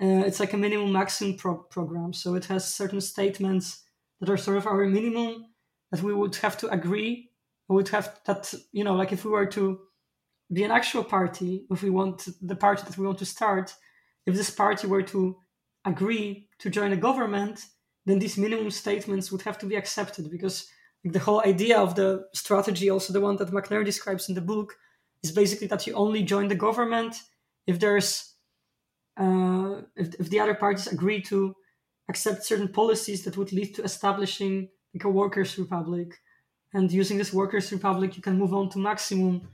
Uh, 0.02 0.24
it's 0.26 0.40
like 0.40 0.54
a 0.54 0.58
minimum 0.58 0.94
maximum 0.94 1.36
pro- 1.36 1.64
program. 1.64 2.14
So 2.14 2.36
it 2.36 2.46
has 2.46 2.74
certain 2.74 3.02
statements 3.02 3.84
that 4.22 4.30
are 4.30 4.38
sort 4.38 4.56
of 4.56 4.68
our 4.68 4.86
minimum 4.86 5.48
that 5.92 6.02
we 6.02 6.14
would 6.14 6.36
have 6.38 6.58
to 6.60 6.68
agree. 6.70 7.32
We 7.68 7.76
would 7.76 7.90
have 7.90 8.20
that, 8.26 8.54
you 8.72 8.84
know, 8.84 8.96
like 8.96 9.12
if 9.12 9.26
we 9.26 9.32
were 9.32 9.46
to 9.48 9.80
be 10.52 10.64
an 10.64 10.72
actual 10.72 11.04
party, 11.04 11.66
if 11.70 11.84
we 11.84 11.90
want 11.90 12.28
the 12.42 12.56
party 12.56 12.84
that 12.86 12.98
we 12.98 13.06
want 13.06 13.20
to 13.20 13.26
start, 13.26 13.76
if 14.26 14.36
this 14.36 14.50
party 14.50 14.88
were 14.88 15.04
to 15.04 15.38
agree 15.86 16.50
to 16.60 16.70
join 16.70 16.92
a 16.92 16.98
government, 16.98 17.66
then 18.06 18.20
these 18.20 18.38
minimum 18.38 18.72
statements 18.72 19.32
would 19.32 19.44
have 19.44 19.58
to 19.60 19.66
be 19.66 19.76
accepted 19.76 20.30
because 20.32 20.68
the 21.04 21.20
whole 21.20 21.42
idea 21.46 21.78
of 21.78 21.96
the 21.96 22.26
strategy, 22.34 22.90
also 22.90 23.14
the 23.14 23.22
one 23.22 23.38
that 23.38 23.52
Macnair 23.52 23.86
describes 23.86 24.28
in 24.30 24.36
the 24.36 24.42
book, 24.42 24.76
is 25.24 25.32
basically 25.32 25.68
that 25.68 25.86
you 25.86 25.94
only 25.94 26.24
join 26.24 26.48
the 26.48 26.56
government 26.56 27.16
if 27.68 27.80
there's 27.80 28.34
uh, 29.18 29.82
if, 29.96 30.16
if 30.16 30.30
the 30.30 30.40
other 30.40 30.56
parties 30.56 30.88
agree 30.88 31.22
to 31.22 31.54
accept 32.10 32.46
certain 32.46 32.70
policies 32.70 33.24
that 33.24 33.38
would 33.38 33.52
lead 33.52 33.76
to 33.76 33.84
establishing 33.84 34.70
like 34.94 35.04
a 35.04 35.10
workers' 35.10 35.58
republic. 35.58 36.20
And 36.74 36.92
using 36.92 37.18
this 37.18 37.34
workers' 37.34 37.72
republic, 37.72 38.16
you 38.16 38.22
can 38.22 38.38
move 38.38 38.54
on 38.54 38.70
to 38.70 38.80
maximum 38.80 39.48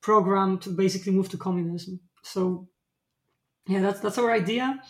program 0.00 0.58
to 0.58 0.70
basically 0.70 1.12
move 1.12 1.28
to 1.30 1.36
communism. 1.36 2.00
So 2.22 2.68
yeah, 3.66 3.80
that's 3.80 4.00
that's 4.00 4.18
our 4.18 4.32
idea. 4.32 4.80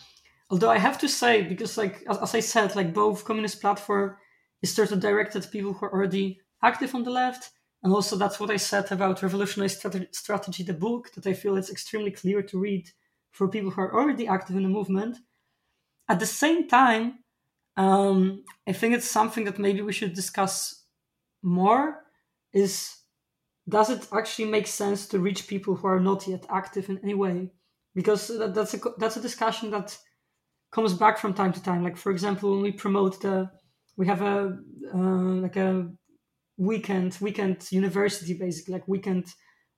Although 0.49 0.69
I 0.69 0.77
have 0.77 0.97
to 0.99 1.09
say, 1.09 1.41
because 1.41 1.77
like 1.77 2.03
as, 2.09 2.17
as 2.19 2.35
I 2.35 2.39
said, 2.39 2.75
like 2.75 2.93
both 2.93 3.25
communist 3.25 3.59
platform 3.61 4.15
is 4.61 4.73
sort 4.73 4.91
of 4.91 4.99
directed 4.99 5.43
at 5.43 5.51
people 5.51 5.73
who 5.73 5.85
are 5.85 5.93
already 5.93 6.39
active 6.63 6.95
on 6.95 7.03
the 7.03 7.11
left, 7.11 7.51
and 7.83 7.93
also 7.93 8.15
that's 8.15 8.39
what 8.39 8.51
I 8.51 8.57
said 8.57 8.91
about 8.91 9.21
revolutionary 9.21 9.69
strategy, 9.69 10.07
strategy, 10.11 10.63
the 10.63 10.73
book, 10.73 11.11
that 11.13 11.27
I 11.27 11.33
feel 11.33 11.57
it's 11.57 11.69
extremely 11.69 12.11
clear 12.11 12.41
to 12.43 12.59
read 12.59 12.89
for 13.31 13.47
people 13.47 13.71
who 13.71 13.81
are 13.81 13.93
already 13.93 14.27
active 14.27 14.55
in 14.55 14.63
the 14.63 14.69
movement. 14.69 15.17
At 16.07 16.19
the 16.19 16.25
same 16.25 16.67
time, 16.67 17.19
um, 17.77 18.43
I 18.67 18.73
think 18.73 18.95
it's 18.95 19.09
something 19.09 19.45
that 19.45 19.59
maybe 19.59 19.81
we 19.81 19.93
should 19.93 20.13
discuss 20.13 20.83
more. 21.43 22.03
Is 22.51 22.97
does 23.69 23.89
it 23.89 24.07
actually 24.11 24.49
make 24.49 24.67
sense 24.67 25.07
to 25.07 25.19
reach 25.19 25.47
people 25.47 25.75
who 25.75 25.87
are 25.87 25.99
not 25.99 26.27
yet 26.27 26.45
active 26.49 26.89
in 26.89 26.99
any 27.03 27.13
way? 27.13 27.51
Because 27.93 28.27
that's 28.27 28.73
a 28.73 28.79
that's 28.97 29.17
a 29.17 29.21
discussion 29.21 29.69
that 29.71 29.97
comes 30.71 30.93
back 30.93 31.19
from 31.19 31.33
time 31.33 31.53
to 31.53 31.61
time. 31.61 31.83
Like 31.83 31.97
for 31.97 32.11
example, 32.11 32.51
when 32.51 32.63
we 32.63 32.71
promote 32.71 33.21
the, 33.21 33.49
we 33.95 34.07
have 34.07 34.21
a 34.23 34.57
uh, 34.93 34.97
like 34.97 35.55
a 35.55 35.89
weekend 36.57 37.15
weekend 37.21 37.71
university 37.71 38.33
basically 38.33 38.73
like 38.73 38.87
weekend 38.87 39.27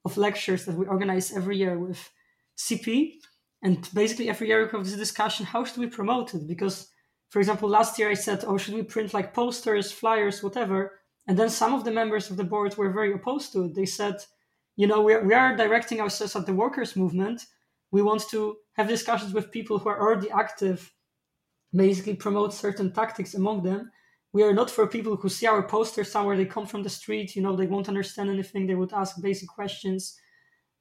of 0.06 0.16
lectures 0.16 0.64
that 0.64 0.76
we 0.76 0.86
organize 0.86 1.34
every 1.34 1.58
year 1.58 1.78
with 1.78 2.10
CP, 2.58 3.16
and 3.62 3.90
basically 3.94 4.30
every 4.30 4.48
year 4.48 4.64
we 4.64 4.72
have 4.72 4.86
this 4.86 4.96
discussion: 4.96 5.46
how 5.46 5.66
should 5.66 5.78
we 5.78 5.88
promote 5.88 6.34
it? 6.34 6.48
Because 6.48 6.90
for 7.30 7.40
example, 7.40 7.70
last 7.70 7.98
year 8.00 8.10
I 8.10 8.16
said, 8.16 8.44
oh, 8.46 8.58
should 8.58 8.74
we 8.74 8.84
print 8.84 9.14
like 9.14 9.34
posters, 9.34 9.92
flyers, 9.92 10.44
whatever? 10.44 11.00
And 11.28 11.38
then 11.38 11.50
some 11.50 11.74
of 11.74 11.84
the 11.84 11.92
members 11.92 12.30
of 12.30 12.38
the 12.38 12.44
board 12.44 12.76
were 12.76 12.92
very 12.92 13.14
opposed 13.14 13.54
to 13.54 13.66
it. 13.66 13.76
They 13.76 13.86
said, 13.86 14.16
you 14.76 14.88
know, 14.88 15.02
we 15.02 15.14
are, 15.14 15.24
we 15.24 15.34
are 15.34 15.56
directing 15.56 16.02
ourselves 16.02 16.36
at 16.36 16.46
the 16.46 16.54
workers' 16.54 16.96
movement 16.96 17.46
we 17.92 18.02
want 18.02 18.28
to 18.30 18.58
have 18.74 18.88
discussions 18.88 19.34
with 19.34 19.52
people 19.52 19.80
who 19.80 19.90
are 19.90 20.00
already 20.00 20.30
active, 20.30 20.92
basically 21.74 22.16
promote 22.16 22.54
certain 22.54 22.92
tactics 22.92 23.34
among 23.34 23.64
them. 23.64 23.92
We 24.32 24.44
are 24.44 24.54
not 24.54 24.70
for 24.70 24.86
people 24.86 25.16
who 25.16 25.30
see 25.30 25.48
our 25.48 25.64
poster 25.64 26.04
somewhere, 26.04 26.38
they 26.38 26.46
come 26.46 26.68
from 26.68 26.84
the 26.84 26.90
street, 26.90 27.36
you 27.36 27.42
know, 27.42 27.56
they 27.56 27.66
won't 27.66 27.90
understand 27.90 28.30
anything, 28.30 28.68
they 28.68 28.76
would 28.76 28.94
ask 28.94 29.20
basic 29.22 29.50
questions. 29.50 30.16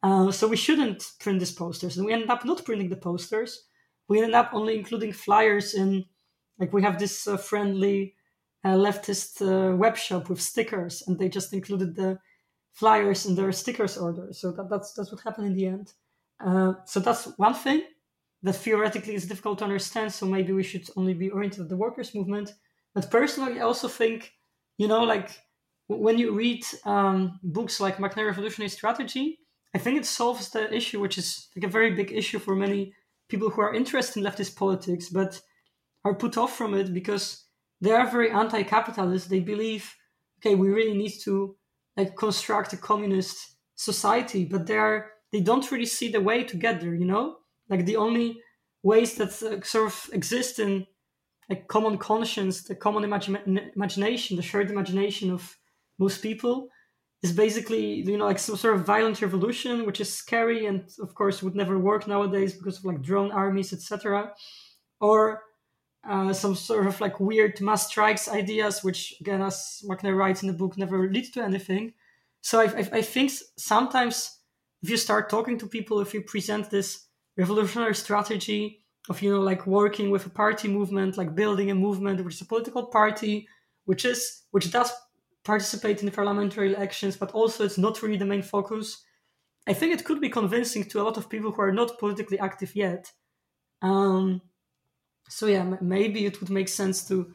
Uh, 0.02 0.30
so 0.30 0.46
we 0.46 0.56
shouldn't 0.56 1.02
print 1.18 1.38
these 1.38 1.52
posters. 1.52 1.96
And 1.96 2.06
we 2.06 2.12
ended 2.12 2.30
up 2.30 2.44
not 2.44 2.64
printing 2.64 2.90
the 2.90 2.96
posters. 2.96 3.68
We 4.06 4.18
ended 4.18 4.34
up 4.34 4.50
only 4.52 4.76
including 4.78 5.12
flyers 5.12 5.74
in, 5.74 6.04
like, 6.58 6.72
we 6.72 6.82
have 6.82 6.98
this 6.98 7.26
uh, 7.26 7.36
friendly 7.36 8.14
uh, 8.64 8.74
leftist 8.74 9.40
uh, 9.40 9.76
web 9.76 9.96
shop 9.96 10.28
with 10.28 10.40
stickers, 10.40 11.02
and 11.06 11.18
they 11.18 11.28
just 11.28 11.52
included 11.52 11.94
the 11.94 12.18
flyers 12.72 13.26
in 13.26 13.34
their 13.34 13.52
stickers 13.52 13.96
order. 13.96 14.28
So 14.32 14.52
that, 14.52 14.68
that's, 14.70 14.92
that's 14.92 15.10
what 15.12 15.22
happened 15.22 15.48
in 15.48 15.54
the 15.54 15.66
end. 15.66 15.92
Uh, 16.44 16.74
so 16.84 17.00
that's 17.00 17.24
one 17.36 17.54
thing 17.54 17.82
that 18.42 18.52
theoretically 18.52 19.14
is 19.14 19.26
difficult 19.26 19.58
to 19.58 19.64
understand. 19.64 20.12
So 20.12 20.26
maybe 20.26 20.52
we 20.52 20.62
should 20.62 20.88
only 20.96 21.14
be 21.14 21.30
oriented 21.30 21.62
at 21.62 21.68
the 21.68 21.76
workers' 21.76 22.14
movement. 22.14 22.54
But 22.94 23.10
personally, 23.10 23.58
I 23.58 23.64
also 23.64 23.88
think, 23.88 24.32
you 24.76 24.86
know, 24.86 25.02
like 25.02 25.30
when 25.88 26.18
you 26.18 26.32
read 26.32 26.64
um, 26.84 27.40
books 27.42 27.80
like 27.80 27.96
Macnair 27.96 28.26
Revolutionary 28.26 28.68
Strategy, 28.68 29.38
I 29.74 29.78
think 29.78 29.98
it 29.98 30.06
solves 30.06 30.50
the 30.50 30.72
issue, 30.72 31.00
which 31.00 31.18
is 31.18 31.48
like 31.56 31.64
a 31.64 31.72
very 31.72 31.94
big 31.94 32.12
issue 32.12 32.38
for 32.38 32.54
many 32.54 32.94
people 33.28 33.50
who 33.50 33.60
are 33.60 33.74
interested 33.74 34.20
in 34.20 34.26
leftist 34.30 34.56
politics, 34.56 35.08
but 35.08 35.40
are 36.08 36.14
put 36.14 36.36
off 36.36 36.56
from 36.56 36.74
it 36.74 36.92
because 36.92 37.44
they 37.80 37.92
are 37.92 38.10
very 38.10 38.30
anti-capitalist. 38.30 39.30
They 39.30 39.40
believe, 39.40 39.94
okay, 40.40 40.54
we 40.54 40.68
really 40.70 40.96
need 40.96 41.14
to 41.24 41.56
like 41.96 42.16
construct 42.16 42.72
a 42.72 42.76
communist 42.76 43.56
society, 43.76 44.44
but 44.44 44.66
they 44.66 44.76
are 44.76 45.10
they 45.32 45.40
don't 45.40 45.70
really 45.70 45.86
see 45.86 46.10
the 46.10 46.20
way 46.20 46.44
to 46.44 46.56
get 46.56 46.80
there 46.80 46.94
you 46.94 47.04
know 47.04 47.36
like 47.68 47.84
the 47.84 47.96
only 47.96 48.40
ways 48.82 49.14
that 49.16 49.30
uh, 49.42 49.60
sort 49.62 49.86
of 49.86 50.10
exist 50.12 50.58
in 50.58 50.86
like 51.48 51.68
common 51.68 51.98
conscience 51.98 52.62
the 52.62 52.74
common 52.74 53.04
imagi- 53.04 53.74
imagination 53.74 54.36
the 54.36 54.42
shared 54.42 54.70
imagination 54.70 55.30
of 55.30 55.56
most 55.98 56.22
people 56.22 56.68
is 57.22 57.32
basically 57.32 58.02
you 58.02 58.16
know 58.16 58.26
like 58.26 58.38
some 58.38 58.56
sort 58.56 58.74
of 58.74 58.86
violent 58.86 59.20
revolution 59.20 59.84
which 59.86 60.00
is 60.00 60.12
scary 60.12 60.66
and 60.66 60.84
of 61.00 61.14
course 61.14 61.42
would 61.42 61.54
never 61.56 61.78
work 61.78 62.06
nowadays 62.06 62.54
because 62.54 62.78
of 62.78 62.84
like 62.84 63.02
drone 63.02 63.32
armies 63.32 63.72
etc 63.72 64.32
or 65.00 65.42
uh, 66.06 66.32
some 66.32 66.54
sort 66.54 66.86
of 66.86 67.00
like 67.00 67.20
weird 67.20 67.60
mass 67.60 67.88
strikes 67.88 68.28
ideas 68.28 68.82
which 68.82 69.14
again 69.20 69.42
as 69.42 69.82
Macnair 69.88 70.16
writes 70.16 70.42
in 70.42 70.48
the 70.48 70.54
book 70.54 70.76
never 70.76 71.08
lead 71.08 71.32
to 71.32 71.42
anything 71.42 71.92
so 72.40 72.60
I, 72.60 72.64
I, 72.64 72.88
I 72.92 73.02
think 73.02 73.32
sometimes 73.56 74.38
if 74.82 74.90
you 74.90 74.96
start 74.96 75.28
talking 75.28 75.58
to 75.58 75.66
people, 75.66 76.00
if 76.00 76.14
you 76.14 76.22
present 76.22 76.70
this 76.70 77.06
revolutionary 77.36 77.94
strategy 77.94 78.84
of 79.08 79.22
you 79.22 79.32
know 79.32 79.40
like 79.40 79.66
working 79.66 80.10
with 80.10 80.26
a 80.26 80.30
party 80.30 80.68
movement, 80.68 81.16
like 81.16 81.34
building 81.34 81.70
a 81.70 81.74
movement 81.74 82.24
which 82.24 82.34
is 82.34 82.40
a 82.42 82.46
political 82.46 82.86
party, 82.86 83.48
which 83.86 84.04
is 84.04 84.42
which 84.50 84.70
does 84.70 84.92
participate 85.44 86.00
in 86.00 86.06
the 86.06 86.12
parliamentary 86.12 86.72
elections, 86.74 87.16
but 87.16 87.32
also 87.32 87.64
it's 87.64 87.78
not 87.78 88.02
really 88.02 88.18
the 88.18 88.24
main 88.24 88.42
focus. 88.42 89.04
I 89.66 89.72
think 89.72 89.92
it 89.92 90.04
could 90.04 90.20
be 90.20 90.30
convincing 90.30 90.84
to 90.84 91.00
a 91.00 91.04
lot 91.04 91.16
of 91.16 91.28
people 91.28 91.50
who 91.50 91.62
are 91.62 91.72
not 91.72 91.98
politically 91.98 92.38
active 92.38 92.74
yet. 92.74 93.12
Um, 93.82 94.40
so 95.28 95.46
yeah, 95.46 95.76
maybe 95.80 96.26
it 96.26 96.40
would 96.40 96.50
make 96.50 96.68
sense 96.68 97.06
to 97.08 97.34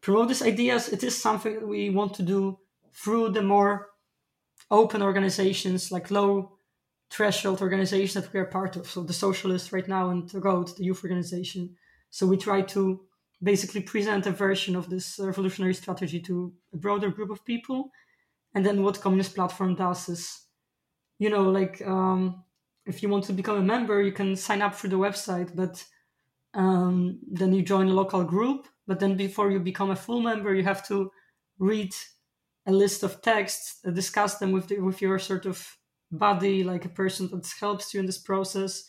promote 0.00 0.28
these 0.28 0.42
ideas. 0.42 0.88
It 0.88 1.02
is 1.02 1.20
something 1.20 1.66
we 1.68 1.90
want 1.90 2.14
to 2.14 2.22
do 2.22 2.58
through 2.92 3.30
the 3.30 3.42
more 3.42 3.90
open 4.70 5.02
organizations 5.02 5.92
like 5.92 6.10
low 6.10 6.58
threshold 7.10 7.60
organization 7.60 8.20
that 8.20 8.32
we 8.32 8.40
are 8.40 8.44
part 8.44 8.76
of. 8.76 8.88
So 8.88 9.02
the 9.02 9.12
Socialists 9.12 9.72
right 9.72 9.86
now 9.86 10.10
and 10.10 10.28
the 10.28 10.40
Rood, 10.40 10.68
the 10.76 10.84
youth 10.84 11.04
organization. 11.04 11.76
So 12.10 12.26
we 12.26 12.36
try 12.36 12.62
to 12.62 13.00
basically 13.42 13.82
present 13.82 14.26
a 14.26 14.30
version 14.30 14.74
of 14.74 14.88
this 14.88 15.18
revolutionary 15.18 15.74
strategy 15.74 16.20
to 16.20 16.52
a 16.72 16.76
broader 16.76 17.10
group 17.10 17.30
of 17.30 17.44
people. 17.44 17.90
And 18.54 18.64
then 18.64 18.82
what 18.82 19.00
Communist 19.00 19.34
Platform 19.34 19.74
does 19.74 20.08
is, 20.08 20.40
you 21.18 21.30
know, 21.30 21.50
like 21.50 21.82
um, 21.86 22.42
if 22.86 23.02
you 23.02 23.08
want 23.08 23.24
to 23.24 23.32
become 23.32 23.58
a 23.58 23.62
member, 23.62 24.02
you 24.02 24.12
can 24.12 24.36
sign 24.36 24.62
up 24.62 24.74
through 24.74 24.90
the 24.90 24.98
website, 24.98 25.54
but 25.54 25.84
um, 26.54 27.18
then 27.30 27.52
you 27.52 27.62
join 27.62 27.88
a 27.88 27.94
local 27.94 28.24
group. 28.24 28.66
But 28.86 29.00
then 29.00 29.16
before 29.16 29.50
you 29.50 29.60
become 29.60 29.90
a 29.90 29.96
full 29.96 30.20
member, 30.20 30.54
you 30.54 30.64
have 30.64 30.86
to 30.88 31.10
read 31.58 31.92
a 32.66 32.72
list 32.72 33.02
of 33.02 33.22
texts, 33.22 33.80
uh, 33.86 33.90
discuss 33.90 34.38
them 34.38 34.52
with 34.52 34.68
the, 34.68 34.80
with 34.80 35.00
your 35.02 35.18
sort 35.18 35.46
of 35.46 35.76
buddy, 36.10 36.64
like 36.64 36.84
a 36.84 36.90
person 36.90 37.28
that 37.30 37.50
helps 37.60 37.92
you 37.92 38.00
in 38.00 38.06
this 38.06 38.18
process. 38.18 38.84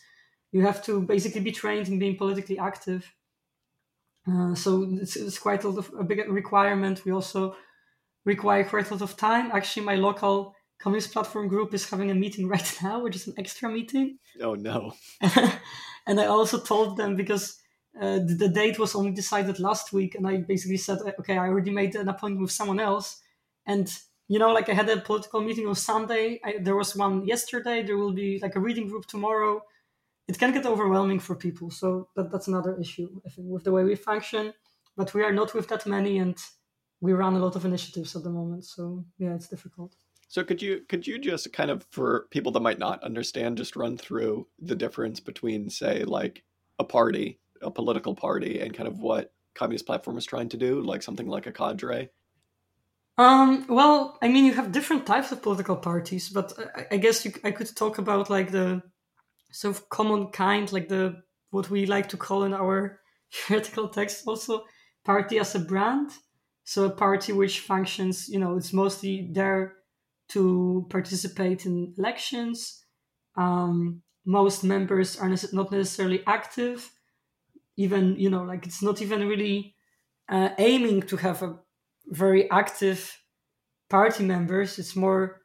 You 0.52 0.62
have 0.62 0.82
to 0.84 1.02
basically 1.02 1.40
be 1.40 1.52
trained 1.52 1.88
in 1.88 1.98
being 1.98 2.16
politically 2.16 2.58
active. 2.58 3.10
Uh, 4.30 4.54
so 4.54 4.88
it's, 5.00 5.16
it's, 5.16 5.38
quite 5.38 5.64
a, 5.64 5.68
lot 5.68 5.78
of, 5.78 5.94
a 5.98 6.04
big 6.04 6.28
requirement. 6.28 7.04
We 7.04 7.12
also 7.12 7.56
require 8.24 8.64
quite 8.64 8.90
a 8.90 8.94
lot 8.94 9.02
of 9.02 9.16
time. 9.16 9.50
Actually, 9.52 9.86
my 9.86 9.96
local 9.96 10.54
communist 10.78 11.12
platform 11.12 11.48
group 11.48 11.72
is 11.74 11.88
having 11.88 12.10
a 12.10 12.14
meeting 12.14 12.48
right 12.54 12.78
now, 12.82 13.02
which 13.02 13.16
is 13.16 13.26
an 13.26 13.34
extra 13.38 13.68
meeting. 13.68 14.18
Oh 14.40 14.54
no! 14.54 14.92
and 16.06 16.20
I 16.20 16.26
also 16.26 16.58
told 16.58 16.96
them 16.96 17.16
because 17.16 17.58
uh, 18.00 18.18
the, 18.18 18.36
the, 18.38 18.48
date 18.48 18.78
was 18.78 18.94
only 18.94 19.10
decided 19.10 19.58
last 19.58 19.92
week, 19.92 20.14
and 20.14 20.26
I 20.26 20.38
basically 20.38 20.76
said, 20.76 20.98
okay, 21.18 21.38
I 21.38 21.48
already 21.48 21.70
made 21.70 21.94
an 21.96 22.08
appointment 22.08 22.42
with 22.42 22.52
someone 22.52 22.80
else, 22.80 23.22
and 23.66 23.90
you 24.28 24.38
know, 24.38 24.52
like 24.52 24.68
I 24.68 24.74
had 24.74 24.88
a 24.88 25.00
political 25.00 25.40
meeting 25.40 25.66
on 25.66 25.74
Sunday. 25.74 26.40
I, 26.44 26.56
there 26.60 26.76
was 26.76 26.96
one 26.96 27.26
yesterday. 27.26 27.82
There 27.82 27.96
will 27.96 28.12
be 28.12 28.40
like 28.42 28.56
a 28.56 28.60
reading 28.60 28.88
group 28.88 29.06
tomorrow. 29.06 29.62
It 30.28 30.38
can 30.38 30.52
get 30.52 30.66
overwhelming 30.66 31.20
for 31.20 31.36
people, 31.36 31.70
so 31.70 32.08
that, 32.16 32.30
that's 32.30 32.48
another 32.48 32.76
issue 32.80 33.20
I 33.24 33.30
think 33.30 33.48
with 33.48 33.64
the 33.64 33.72
way 33.72 33.84
we 33.84 33.94
function. 33.94 34.52
But 34.96 35.14
we 35.14 35.22
are 35.22 35.32
not 35.32 35.54
with 35.54 35.68
that 35.68 35.86
many, 35.86 36.18
and 36.18 36.36
we 37.00 37.12
run 37.12 37.34
a 37.34 37.38
lot 37.38 37.56
of 37.56 37.64
initiatives 37.64 38.14
at 38.16 38.24
the 38.24 38.30
moment. 38.30 38.64
So 38.64 39.04
yeah, 39.18 39.34
it's 39.34 39.48
difficult. 39.48 39.94
So 40.28 40.42
could 40.44 40.60
you 40.60 40.82
could 40.88 41.06
you 41.06 41.18
just 41.18 41.52
kind 41.52 41.70
of 41.70 41.86
for 41.90 42.26
people 42.30 42.52
that 42.52 42.60
might 42.60 42.78
not 42.78 43.02
understand, 43.02 43.58
just 43.58 43.76
run 43.76 43.96
through 43.96 44.48
the 44.58 44.74
difference 44.74 45.20
between, 45.20 45.70
say, 45.70 46.04
like 46.04 46.42
a 46.78 46.84
party, 46.84 47.38
a 47.62 47.70
political 47.70 48.14
party, 48.14 48.60
and 48.60 48.74
kind 48.74 48.88
of 48.88 48.98
what 48.98 49.32
Communist 49.54 49.86
Platform 49.86 50.18
is 50.18 50.26
trying 50.26 50.48
to 50.50 50.56
do, 50.56 50.80
like 50.80 51.02
something 51.02 51.28
like 51.28 51.46
a 51.46 51.52
cadre? 51.52 52.10
Um, 53.18 53.66
well, 53.68 54.18
I 54.20 54.28
mean, 54.28 54.44
you 54.44 54.52
have 54.54 54.72
different 54.72 55.06
types 55.06 55.32
of 55.32 55.42
political 55.42 55.76
parties, 55.76 56.28
but 56.28 56.52
I, 56.76 56.86
I 56.92 56.96
guess 56.98 57.24
you, 57.24 57.32
I 57.44 57.50
could 57.50 57.74
talk 57.74 57.98
about 57.98 58.28
like 58.28 58.50
the 58.50 58.82
sort 59.50 59.76
of 59.76 59.88
common 59.88 60.28
kind, 60.28 60.70
like 60.72 60.88
the 60.88 61.22
what 61.50 61.70
we 61.70 61.86
like 61.86 62.08
to 62.10 62.16
call 62.16 62.42
in 62.44 62.52
our 62.52 63.00
theoretical 63.32 63.88
text 63.88 64.24
also 64.26 64.64
party 65.04 65.38
as 65.38 65.54
a 65.54 65.60
brand. 65.60 66.10
So 66.64 66.84
a 66.84 66.90
party 66.90 67.32
which 67.32 67.60
functions, 67.60 68.28
you 68.28 68.40
know, 68.40 68.56
it's 68.56 68.72
mostly 68.72 69.30
there 69.32 69.76
to 70.28 70.86
participate 70.90 71.66
in 71.66 71.94
elections. 71.98 72.84
Um, 73.36 74.02
most 74.24 74.64
members 74.64 75.18
are 75.18 75.28
not 75.52 75.70
necessarily 75.70 76.22
active. 76.26 76.90
Even, 77.76 78.16
you 78.16 78.30
know, 78.30 78.42
like 78.42 78.66
it's 78.66 78.82
not 78.82 79.02
even 79.02 79.28
really 79.28 79.74
uh, 80.28 80.50
aiming 80.58 81.02
to 81.02 81.16
have 81.16 81.42
a 81.42 81.58
very 82.06 82.50
active 82.50 83.18
party 83.88 84.24
members. 84.24 84.78
It's 84.78 84.96
more 84.96 85.42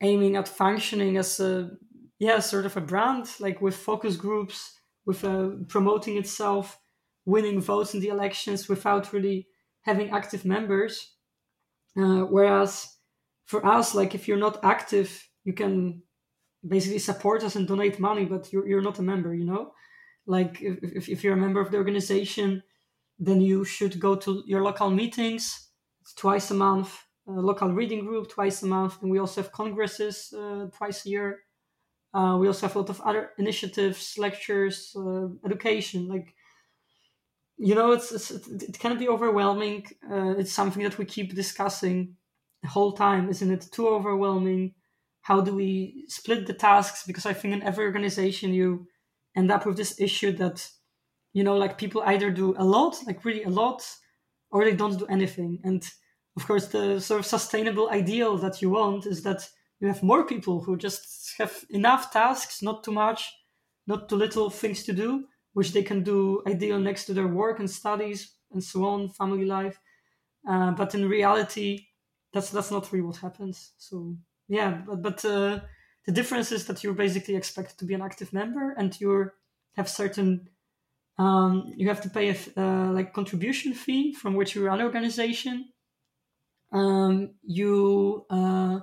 aiming 0.00 0.36
at 0.36 0.48
functioning 0.48 1.16
as 1.16 1.40
a 1.40 1.70
yeah 2.18 2.40
sort 2.40 2.66
of 2.66 2.76
a 2.76 2.80
brand, 2.80 3.28
like 3.40 3.60
with 3.62 3.76
focus 3.76 4.16
groups, 4.16 4.74
with 5.06 5.24
uh, 5.24 5.50
promoting 5.68 6.16
itself, 6.16 6.78
winning 7.24 7.60
votes 7.60 7.94
in 7.94 8.00
the 8.00 8.08
elections 8.08 8.68
without 8.68 9.12
really 9.12 9.46
having 9.82 10.10
active 10.10 10.44
members. 10.44 11.14
Uh, 11.96 12.22
whereas 12.22 12.96
for 13.44 13.64
us, 13.66 13.94
like 13.94 14.14
if 14.14 14.28
you're 14.28 14.38
not 14.38 14.64
active, 14.64 15.28
you 15.44 15.52
can 15.52 16.02
basically 16.66 16.98
support 16.98 17.42
us 17.42 17.56
and 17.56 17.66
donate 17.66 17.98
money, 17.98 18.24
but 18.24 18.52
you're, 18.52 18.66
you're 18.66 18.82
not 18.82 18.98
a 18.98 19.02
member, 19.02 19.34
you 19.34 19.44
know? 19.44 19.72
Like 20.26 20.62
if, 20.62 20.78
if, 20.82 21.08
if 21.08 21.24
you're 21.24 21.34
a 21.34 21.40
member 21.40 21.60
of 21.60 21.70
the 21.70 21.76
organization, 21.78 22.62
then 23.18 23.40
you 23.40 23.64
should 23.64 23.98
go 23.98 24.16
to 24.16 24.42
your 24.46 24.62
local 24.62 24.90
meetings 24.90 25.70
twice 26.16 26.50
a 26.50 26.54
month, 26.54 26.96
a 27.26 27.32
local 27.32 27.72
reading 27.72 28.04
group 28.04 28.28
twice 28.30 28.62
a 28.62 28.66
month, 28.66 29.02
and 29.02 29.10
we 29.10 29.18
also 29.18 29.42
have 29.42 29.52
congresses 29.52 30.32
uh, 30.36 30.66
twice 30.76 31.04
a 31.06 31.08
year. 31.08 31.40
Uh, 32.14 32.36
we 32.38 32.46
also 32.46 32.66
have 32.66 32.76
a 32.76 32.80
lot 32.80 32.90
of 32.90 33.00
other 33.00 33.30
initiatives, 33.38 34.16
lectures, 34.18 34.94
uh, 34.96 35.28
education. 35.44 36.08
Like, 36.08 36.34
you 37.56 37.74
know, 37.74 37.92
it's, 37.92 38.12
it's, 38.12 38.30
it 38.30 38.78
can 38.78 38.98
be 38.98 39.08
overwhelming. 39.08 39.86
Uh, 40.10 40.34
it's 40.36 40.52
something 40.52 40.82
that 40.82 40.98
we 40.98 41.04
keep 41.04 41.34
discussing 41.34 42.16
the 42.62 42.68
whole 42.68 42.92
time. 42.92 43.28
Isn't 43.28 43.50
it 43.50 43.68
too 43.72 43.88
overwhelming? 43.88 44.74
How 45.22 45.40
do 45.40 45.54
we 45.54 46.04
split 46.08 46.46
the 46.46 46.54
tasks? 46.54 47.04
Because 47.06 47.26
I 47.26 47.32
think 47.32 47.54
in 47.54 47.62
every 47.62 47.84
organization 47.84 48.54
you 48.54 48.86
end 49.36 49.50
up 49.50 49.66
with 49.66 49.76
this 49.76 50.00
issue 50.00 50.32
that, 50.32 50.68
you 51.32 51.44
know, 51.44 51.56
like 51.56 51.78
people 51.78 52.02
either 52.04 52.30
do 52.30 52.54
a 52.58 52.64
lot, 52.64 52.96
like 53.06 53.24
really 53.24 53.44
a 53.44 53.50
lot, 53.50 53.88
or 54.50 54.64
they 54.64 54.74
don't 54.74 54.98
do 54.98 55.06
anything. 55.06 55.60
And 55.64 55.82
of 56.36 56.46
course, 56.46 56.66
the 56.66 57.00
sort 57.00 57.20
of 57.20 57.26
sustainable 57.26 57.90
ideal 57.90 58.36
that 58.38 58.62
you 58.62 58.70
want 58.70 59.06
is 59.06 59.22
that 59.22 59.48
you 59.80 59.88
have 59.88 60.02
more 60.02 60.24
people 60.24 60.60
who 60.60 60.76
just 60.76 61.34
have 61.38 61.64
enough 61.70 62.12
tasks, 62.12 62.62
not 62.62 62.84
too 62.84 62.92
much, 62.92 63.32
not 63.86 64.08
too 64.08 64.16
little 64.16 64.50
things 64.50 64.84
to 64.84 64.92
do, 64.92 65.24
which 65.54 65.72
they 65.72 65.82
can 65.82 66.02
do 66.02 66.42
ideal 66.46 66.78
next 66.78 67.04
to 67.06 67.14
their 67.14 67.26
work 67.26 67.58
and 67.58 67.70
studies 67.70 68.34
and 68.52 68.62
so 68.62 68.84
on, 68.84 69.08
family 69.08 69.44
life. 69.44 69.78
Uh, 70.48 70.70
but 70.72 70.94
in 70.94 71.08
reality, 71.08 71.86
that's 72.32 72.50
that's 72.50 72.70
not 72.70 72.90
really 72.92 73.06
what 73.06 73.16
happens. 73.16 73.72
So 73.78 74.16
yeah, 74.48 74.82
but 74.86 75.02
but 75.02 75.24
uh, 75.24 75.60
the 76.06 76.12
difference 76.12 76.52
is 76.52 76.66
that 76.66 76.82
you're 76.82 76.94
basically 76.94 77.36
expected 77.36 77.78
to 77.78 77.84
be 77.84 77.94
an 77.94 78.02
active 78.02 78.32
member 78.32 78.74
and 78.76 78.98
you 79.00 79.30
have 79.76 79.88
certain 79.88 80.48
um, 81.18 81.72
you 81.76 81.88
have 81.88 82.00
to 82.02 82.10
pay 82.10 82.30
a 82.30 82.60
uh, 82.60 82.92
like 82.92 83.12
contribution 83.12 83.74
fee 83.74 84.14
from 84.14 84.34
which 84.34 84.54
you 84.54 84.64
run 84.64 84.80
an 84.80 84.86
organization. 84.86 85.68
Um, 86.72 87.34
you 87.42 88.24
uh, 88.30 88.80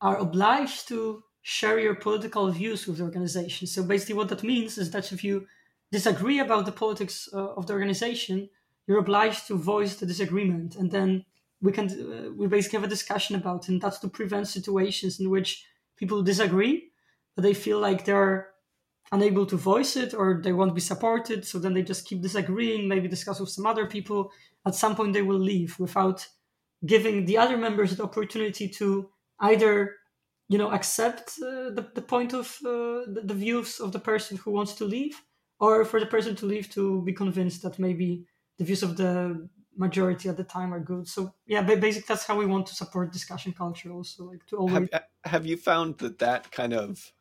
are 0.00 0.18
obliged 0.18 0.88
to 0.88 1.24
share 1.40 1.78
your 1.78 1.94
political 1.94 2.50
views 2.50 2.86
with 2.86 2.98
the 2.98 3.04
organization. 3.04 3.66
So 3.66 3.82
basically, 3.82 4.14
what 4.14 4.28
that 4.28 4.42
means 4.42 4.78
is 4.78 4.90
that 4.90 5.10
if 5.12 5.24
you 5.24 5.46
disagree 5.90 6.38
about 6.38 6.66
the 6.66 6.72
politics 6.72 7.28
uh, 7.32 7.54
of 7.54 7.66
the 7.66 7.72
organization, 7.72 8.50
you're 8.86 8.98
obliged 8.98 9.46
to 9.46 9.56
voice 9.56 9.96
the 9.96 10.06
disagreement, 10.06 10.76
and 10.76 10.90
then 10.90 11.24
we 11.64 11.72
can 11.72 11.86
uh, 11.88 12.30
we 12.36 12.46
basically 12.46 12.78
have 12.78 12.88
a 12.90 12.96
discussion 12.96 13.36
about. 13.36 13.68
And 13.68 13.80
that's 13.80 13.98
to 14.00 14.08
prevent 14.08 14.46
situations 14.48 15.18
in 15.20 15.30
which 15.30 15.66
people 15.96 16.22
disagree, 16.22 16.90
but 17.34 17.42
they 17.42 17.54
feel 17.54 17.80
like 17.80 18.04
they're 18.04 18.54
unable 19.12 19.46
to 19.46 19.56
voice 19.56 19.96
it 19.96 20.14
or 20.14 20.40
they 20.42 20.52
won't 20.52 20.74
be 20.74 20.80
supported 20.80 21.44
so 21.44 21.58
then 21.58 21.74
they 21.74 21.82
just 21.82 22.06
keep 22.06 22.22
disagreeing 22.22 22.88
maybe 22.88 23.06
discuss 23.06 23.38
with 23.38 23.50
some 23.50 23.66
other 23.66 23.86
people 23.86 24.30
at 24.66 24.74
some 24.74 24.96
point 24.96 25.12
they 25.12 25.22
will 25.22 25.38
leave 25.38 25.78
without 25.78 26.26
giving 26.86 27.24
the 27.24 27.36
other 27.36 27.56
members 27.56 27.94
the 27.94 28.02
opportunity 28.02 28.66
to 28.66 29.08
either 29.40 29.96
you 30.48 30.58
know 30.58 30.70
accept 30.70 31.34
uh, 31.42 31.70
the, 31.76 31.86
the 31.94 32.02
point 32.02 32.32
of 32.32 32.46
uh, 32.64 33.04
the, 33.14 33.22
the, 33.24 33.34
views 33.34 33.78
of 33.78 33.92
the 33.92 33.98
person 33.98 34.36
who 34.38 34.50
wants 34.50 34.72
to 34.74 34.84
leave 34.84 35.20
or 35.60 35.84
for 35.84 36.00
the 36.00 36.06
person 36.06 36.34
to 36.34 36.46
leave 36.46 36.68
to 36.70 37.02
be 37.02 37.12
convinced 37.12 37.62
that 37.62 37.78
maybe 37.78 38.26
the 38.58 38.64
views 38.64 38.82
of 38.82 38.96
the 38.96 39.48
majority 39.76 40.28
at 40.28 40.36
the 40.36 40.44
time 40.44 40.72
are 40.72 40.80
good. 40.80 41.08
So 41.08 41.34
yeah 41.46 41.62
But 41.62 41.80
basically 41.80 42.06
that's 42.08 42.24
how 42.24 42.36
we 42.36 42.46
want 42.46 42.66
to 42.66 42.74
support 42.74 43.12
discussion 43.12 43.52
culture 43.52 43.90
also 43.90 44.24
like 44.24 44.46
to 44.46 44.56
always 44.56 44.88
have, 44.92 45.04
have 45.24 45.46
you 45.46 45.56
found 45.56 45.98
that 45.98 46.18
that 46.18 46.50
kind 46.50 46.72
of 46.72 47.12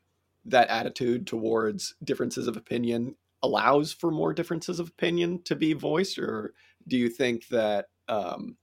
that 0.45 0.67
attitude 0.69 1.25
towards 1.25 1.95
differences 2.03 2.47
of 2.47 2.57
opinion 2.57 3.15
allows 3.41 3.93
for 3.93 4.11
more 4.11 4.33
differences 4.33 4.79
of 4.79 4.89
opinion 4.89 5.41
to 5.43 5.55
be 5.55 5.73
voiced? 5.73 6.17
Or 6.19 6.53
do 6.87 6.97
you 6.97 7.09
think 7.09 7.47
that 7.47 7.87
um, 8.07 8.57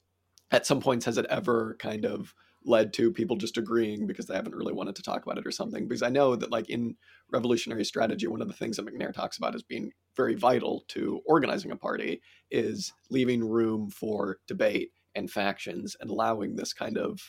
at 0.51 0.67
some 0.67 0.81
points 0.81 1.05
has 1.07 1.19
it 1.19 1.27
ever 1.27 1.77
kind 1.79 2.05
of 2.05 2.35
led 2.65 2.93
to 2.93 3.11
people 3.11 3.37
just 3.37 3.57
agreeing 3.57 4.07
because 4.07 4.27
they 4.27 4.35
haven't 4.35 4.55
really 4.55 4.73
wanted 4.73 4.95
to 4.95 5.03
talk 5.03 5.23
about 5.23 5.39
it 5.39 5.47
or 5.47 5.51
something 5.51 5.89
because 5.89 6.03
i 6.03 6.11
know 6.11 6.37
that 6.37 6.51
like 6.51 6.69
in 6.69 6.95
revolutionary 7.33 7.85
strategy 7.85 8.27
one 8.27 8.43
of 8.43 8.49
the 8.49 8.55
things 8.55 8.77
that 8.77 8.87
Macnair 8.87 9.13
talks 9.13 9.39
about 9.39 9.55
as 9.55 9.63
being 9.63 9.91
very 10.17 10.35
vital 10.35 10.85
to 10.89 11.21
organizing 11.27 11.71
a 11.71 11.77
party 11.77 12.21
is 12.51 12.93
leaving 13.09 13.49
room 13.49 13.91
for 13.91 14.39
debate 14.47 14.91
and 15.15 15.31
factions 15.31 15.97
and 16.01 16.11
allowing 16.11 16.57
this 16.57 16.73
kind 16.73 16.99
of 16.99 17.21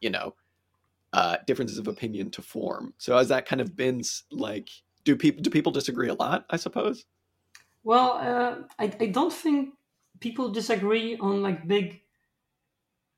you 0.00 0.10
know 0.10 0.34
uh, 1.12 1.36
differences 1.46 1.78
of 1.78 1.88
opinion 1.88 2.30
to 2.30 2.42
form. 2.42 2.94
So 2.98 3.16
has 3.16 3.28
that 3.28 3.46
kind 3.46 3.60
of 3.60 3.76
been 3.76 4.02
like 4.30 4.70
do 5.04 5.16
people 5.16 5.42
do 5.42 5.50
people 5.50 5.72
disagree 5.72 6.08
a 6.08 6.14
lot? 6.14 6.44
I 6.50 6.56
suppose. 6.56 7.04
Well, 7.82 8.12
uh, 8.12 8.54
I 8.78 8.92
I 9.00 9.06
don't 9.06 9.32
think 9.32 9.70
people 10.20 10.50
disagree 10.50 11.16
on 11.18 11.42
like 11.42 11.66
big 11.66 12.02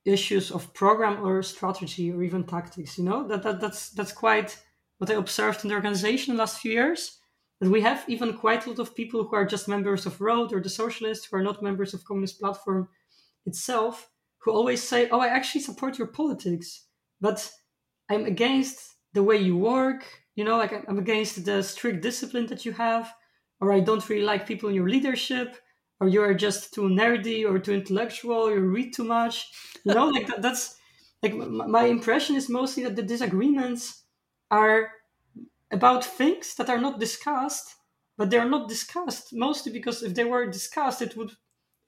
issues 0.04 0.50
of 0.50 0.72
program 0.74 1.24
or 1.24 1.42
strategy 1.42 2.10
or 2.12 2.22
even 2.22 2.44
tactics. 2.44 2.98
You 2.98 3.04
know 3.04 3.26
that, 3.28 3.42
that 3.42 3.60
that's 3.60 3.90
that's 3.90 4.12
quite 4.12 4.58
what 4.98 5.10
I 5.10 5.14
observed 5.14 5.64
in 5.64 5.68
the 5.68 5.74
organization 5.76 6.34
the 6.34 6.38
last 6.40 6.60
few 6.60 6.72
years. 6.72 7.18
that 7.60 7.70
we 7.70 7.80
have 7.82 8.04
even 8.08 8.34
quite 8.36 8.66
a 8.66 8.70
lot 8.70 8.80
of 8.80 8.94
people 8.94 9.22
who 9.24 9.36
are 9.36 9.46
just 9.46 9.68
members 9.68 10.06
of 10.06 10.20
Rood 10.20 10.52
or 10.52 10.60
the 10.60 10.68
Socialists 10.68 11.26
who 11.26 11.36
are 11.36 11.42
not 11.42 11.62
members 11.62 11.94
of 11.94 12.04
Communist 12.04 12.40
Platform 12.40 12.88
itself, 13.46 14.10
who 14.38 14.50
always 14.52 14.82
say, 14.82 15.08
"Oh, 15.10 15.20
I 15.20 15.28
actually 15.28 15.62
support 15.62 15.98
your 15.98 16.08
politics, 16.08 16.86
but 17.20 17.38
I'm 18.10 18.24
against 18.26 18.78
the 19.12 19.22
way 19.22 19.36
you 19.36 19.56
work. 19.56 20.04
You 20.34 20.44
know, 20.44 20.56
like 20.58 20.72
I'm 20.88 20.98
against 20.98 21.44
the 21.44 21.62
strict 21.62 22.02
discipline 22.02 22.46
that 22.46 22.64
you 22.64 22.72
have, 22.72 23.12
or 23.60 23.72
I 23.72 23.80
don't 23.80 24.08
really 24.08 24.24
like 24.24 24.46
people 24.46 24.68
in 24.68 24.74
your 24.74 24.88
leadership." 24.88 25.56
Or 26.02 26.08
you 26.08 26.22
are 26.22 26.34
just 26.34 26.74
too 26.74 26.82
nerdy 26.82 27.48
or 27.48 27.60
too 27.60 27.74
intellectual, 27.74 28.50
you 28.50 28.60
read 28.60 28.92
too 28.92 29.04
much. 29.04 29.52
You 29.84 29.94
know, 29.94 30.08
like 30.08 30.26
that, 30.26 30.42
that's 30.42 30.76
like 31.22 31.34
my 31.34 31.84
impression 31.84 32.34
is 32.36 32.48
mostly 32.50 32.82
that 32.84 32.96
the 32.96 33.02
disagreements 33.02 34.02
are 34.50 34.90
about 35.70 36.04
things 36.04 36.54
that 36.56 36.68
are 36.68 36.80
not 36.80 37.00
discussed, 37.00 37.76
but 38.18 38.30
they 38.30 38.38
are 38.38 38.48
not 38.48 38.68
discussed 38.68 39.32
mostly 39.32 39.72
because 39.72 40.02
if 40.02 40.14
they 40.14 40.24
were 40.24 40.46
discussed, 40.46 41.02
it 41.02 41.16
would 41.16 41.32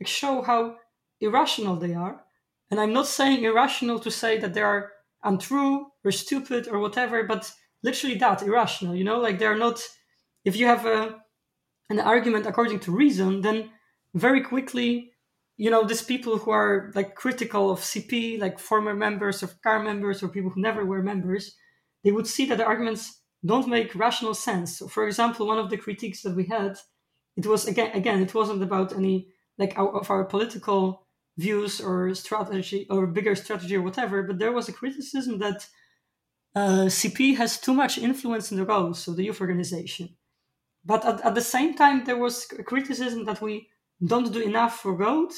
show 0.04 0.42
how 0.42 0.76
irrational 1.20 1.76
they 1.76 1.94
are. 1.94 2.24
And 2.70 2.80
I'm 2.80 2.92
not 2.92 3.06
saying 3.08 3.44
irrational 3.44 3.98
to 4.00 4.10
say 4.10 4.38
that 4.38 4.54
they 4.54 4.62
are 4.62 4.92
untrue 5.24 5.88
or 6.04 6.12
stupid 6.12 6.68
or 6.68 6.78
whatever, 6.78 7.24
but 7.24 7.52
literally 7.82 8.16
that 8.16 8.42
irrational. 8.42 8.94
You 8.94 9.04
know, 9.04 9.20
like 9.20 9.38
they're 9.40 9.58
not. 9.58 9.82
If 10.44 10.56
you 10.56 10.66
have 10.66 10.86
a 10.86 11.22
an 11.90 12.00
argument 12.00 12.46
according 12.46 12.80
to 12.80 12.92
reason, 12.92 13.42
then 13.42 13.72
very 14.14 14.40
quickly, 14.40 15.12
you 15.56 15.70
know, 15.70 15.84
these 15.84 16.02
people 16.02 16.38
who 16.38 16.50
are 16.50 16.92
like 16.94 17.14
critical 17.14 17.70
of 17.70 17.80
CP, 17.80 18.40
like 18.40 18.58
former 18.58 18.94
members 18.94 19.42
of 19.42 19.60
CAR 19.62 19.82
members 19.82 20.22
or 20.22 20.28
people 20.28 20.50
who 20.50 20.60
never 20.60 20.84
were 20.84 21.02
members, 21.02 21.56
they 22.02 22.12
would 22.12 22.26
see 22.26 22.46
that 22.46 22.58
the 22.58 22.64
arguments 22.64 23.20
don't 23.44 23.68
make 23.68 23.94
rational 23.94 24.34
sense. 24.34 24.78
So 24.78 24.88
for 24.88 25.06
example, 25.06 25.46
one 25.46 25.58
of 25.58 25.70
the 25.70 25.76
critiques 25.76 26.22
that 26.22 26.34
we 26.34 26.46
had, 26.46 26.78
it 27.36 27.46
was 27.46 27.66
again, 27.66 27.90
again, 27.94 28.22
it 28.22 28.34
wasn't 28.34 28.62
about 28.62 28.94
any 28.94 29.28
like 29.58 29.76
of 29.78 30.10
our 30.10 30.24
political 30.24 31.06
views 31.36 31.80
or 31.80 32.14
strategy 32.14 32.86
or 32.90 33.06
bigger 33.06 33.34
strategy 33.34 33.76
or 33.76 33.82
whatever, 33.82 34.22
but 34.22 34.38
there 34.38 34.52
was 34.52 34.68
a 34.68 34.72
criticism 34.72 35.38
that 35.38 35.66
uh, 36.54 36.86
CP 36.86 37.36
has 37.36 37.60
too 37.60 37.74
much 37.74 37.98
influence 37.98 38.52
in 38.52 38.58
the 38.58 38.64
roles, 38.64 39.08
of 39.08 39.16
the 39.16 39.24
youth 39.24 39.40
organization. 39.40 40.10
But 40.84 41.04
at, 41.04 41.20
at 41.22 41.34
the 41.34 41.40
same 41.40 41.74
time, 41.74 42.04
there 42.04 42.16
was 42.16 42.46
a 42.56 42.62
criticism 42.62 43.24
that 43.24 43.40
we 43.40 43.68
don't 44.04 44.32
do 44.32 44.40
enough 44.40 44.80
for 44.80 44.94
Rood, 44.94 45.32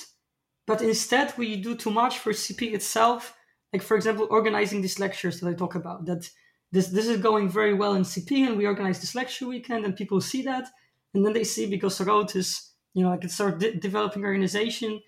but 0.67 0.83
instead 0.83 1.35
we 1.37 1.57
do 1.57 1.75
too 1.75 1.91
much 1.91 2.19
for 2.19 2.33
CP 2.33 2.73
itself. 2.75 3.37
Like 3.73 3.83
for 3.83 3.97
example, 3.97 4.27
organizing 4.31 4.83
these 4.83 4.99
lectures 4.99 5.41
that 5.41 5.49
I 5.49 5.55
talk 5.55 5.75
about. 5.75 6.07
That 6.07 6.29
this 6.73 6.89
this 6.89 7.07
is 7.07 7.21
going 7.21 7.49
very 7.49 7.75
well 7.75 7.95
in 7.95 8.03
CP, 8.03 8.47
and 8.47 8.57
we 8.57 8.67
organize 8.67 9.01
this 9.01 9.15
lecture 9.15 9.47
weekend, 9.47 9.85
and 9.85 9.97
people 9.97 10.21
see 10.21 10.43
that, 10.43 10.69
and 11.15 11.25
then 11.25 11.33
they 11.33 11.45
see 11.45 11.67
because 11.67 12.01
Rood 12.01 12.35
is 12.35 12.73
you 12.95 13.03
know 13.03 13.11
like 13.11 13.25
it's 13.25 13.39
of 13.41 13.59
de- 13.59 13.75
developing 13.75 14.25
organization, 14.25 15.01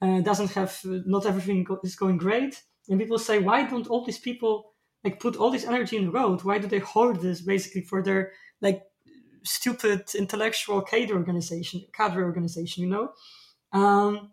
uh, 0.00 0.20
doesn't 0.20 0.52
have 0.52 0.78
uh, 0.86 0.98
not 1.06 1.26
everything 1.26 1.64
go- 1.64 1.80
is 1.82 1.96
going 1.96 2.18
great, 2.18 2.62
and 2.88 3.00
people 3.00 3.18
say 3.18 3.38
why 3.38 3.64
don't 3.64 3.88
all 3.88 4.04
these 4.04 4.18
people 4.18 4.72
like 5.04 5.20
put 5.20 5.36
all 5.36 5.50
this 5.50 5.64
energy 5.66 5.96
in 5.96 6.12
Rood? 6.12 6.44
Why 6.44 6.58
do 6.58 6.66
they 6.68 6.78
hoard 6.78 7.20
this 7.20 7.40
basically 7.40 7.82
for 7.82 8.02
their 8.02 8.32
like 8.60 8.82
stupid 9.44 10.14
intellectual 10.14 10.82
cadre 10.82 11.16
organization, 11.16 11.84
cadre 11.92 12.22
organization, 12.22 12.84
you 12.84 12.88
know? 12.90 13.12
Um, 13.72 14.32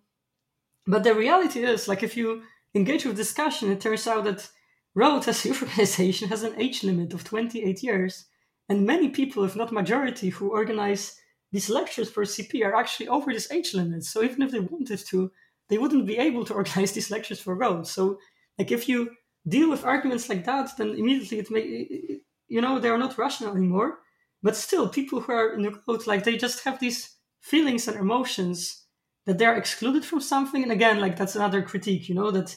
but 0.86 1.04
the 1.04 1.14
reality 1.14 1.64
is, 1.64 1.88
like, 1.88 2.04
if 2.04 2.18
you 2.18 2.44
engage 2.76 3.06
with 3.06 3.16
discussion, 3.16 3.72
it 3.72 3.82
turns 3.82 4.08
out 4.08 4.24
that 4.26 4.50
Rood 4.96 5.28
as 5.28 5.46
youth 5.46 5.62
organization 5.62 6.30
has 6.30 6.44
an 6.44 6.60
age 6.60 6.84
limit 6.84 7.14
of 7.14 7.24
28 7.24 7.84
years, 7.84 8.26
and 8.68 8.86
many 8.86 9.10
people, 9.10 9.44
if 9.44 9.56
not 9.56 9.72
majority, 9.72 10.30
who 10.30 10.52
organize 10.52 11.16
these 11.52 11.70
lectures 11.70 12.10
for 12.10 12.24
CP 12.24 12.64
are 12.64 12.76
actually 12.76 13.08
over 13.08 13.34
this 13.34 13.52
age 13.52 13.74
limit. 13.74 14.04
So 14.04 14.24
even 14.24 14.44
if 14.44 14.52
they 14.52 14.60
wanted 14.60 15.00
to, 15.08 15.32
they 15.68 15.78
wouldn't 15.78 16.06
be 16.06 16.18
able 16.18 16.46
to 16.46 16.54
organize 16.62 16.92
these 16.92 17.12
lectures 17.12 17.40
for 17.40 17.56
Rood. 17.56 17.88
So, 17.88 18.20
like, 18.58 18.72
if 18.72 18.90
you 18.90 19.12
deal 19.48 19.70
with 19.70 19.86
arguments 19.86 20.30
like 20.30 20.46
that, 20.46 20.78
then 20.78 20.90
immediately 20.90 21.40
it 21.40 21.52
may, 21.52 22.20
you 22.48 22.62
know, 22.62 22.80
they 22.80 22.90
are 22.90 22.98
not 22.98 23.18
rational 23.18 23.56
anymore. 23.56 24.00
But 24.42 24.56
still, 24.56 24.88
people 24.88 25.22
who 25.22 25.34
are 25.34 25.54
in 25.54 25.64
the 25.64 25.80
Rood, 25.88 26.08
like, 26.08 26.24
they 26.24 26.38
just 26.38 26.64
have 26.64 26.80
these 26.80 27.16
feelings 27.42 27.88
and 27.88 27.98
emotions 27.98 28.86
that 29.26 29.38
they're 29.38 29.58
excluded 29.58 30.06
from 30.06 30.22
something. 30.22 30.64
And 30.64 30.72
again, 30.72 31.00
like, 31.00 31.18
that's 31.18 31.36
another 31.36 31.62
critique, 31.62 32.08
you 32.08 32.16
know, 32.16 32.32
that, 32.32 32.56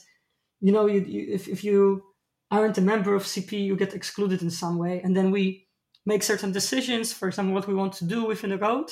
you 0.61 0.73
know, 0.73 0.87
you, 0.87 1.01
you 1.01 1.35
if, 1.35 1.49
if 1.49 1.65
you 1.65 2.03
aren't 2.51 2.79
a 2.79 2.83
member 2.83 3.15
of 3.15 3.25
CP, 3.25 3.53
you 3.53 3.77
get 3.77 3.95
excluded 3.95 4.43
in 4.43 4.51
some 4.51 4.79
way. 4.79 5.01
And 5.03 5.17
then 5.17 5.31
we 5.31 5.67
make 6.07 6.23
certain 6.23 6.53
decisions, 6.53 7.13
for 7.13 7.29
example, 7.29 7.55
what 7.55 7.67
we 7.67 7.75
want 7.75 7.95
to 7.95 8.05
do 8.05 8.25
within 8.25 8.51
the 8.51 8.59
Rood. 8.59 8.91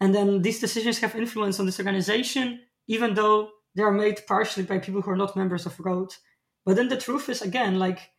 And 0.00 0.14
then 0.14 0.42
these 0.42 0.60
decisions 0.60 0.98
have 1.00 1.16
influence 1.16 1.58
on 1.58 1.66
this 1.66 1.78
organization, 1.78 2.60
even 2.86 3.14
though 3.14 3.50
they 3.74 3.82
are 3.82 3.92
made 3.92 4.26
partially 4.26 4.62
by 4.62 4.78
people 4.78 5.02
who 5.02 5.10
are 5.10 5.16
not 5.16 5.36
members 5.36 5.66
of 5.66 5.78
Rood. 5.80 6.10
But 6.64 6.76
then 6.76 6.88
the 6.88 6.96
truth 6.96 7.28
is, 7.28 7.42
again, 7.42 7.78
like 7.78 8.10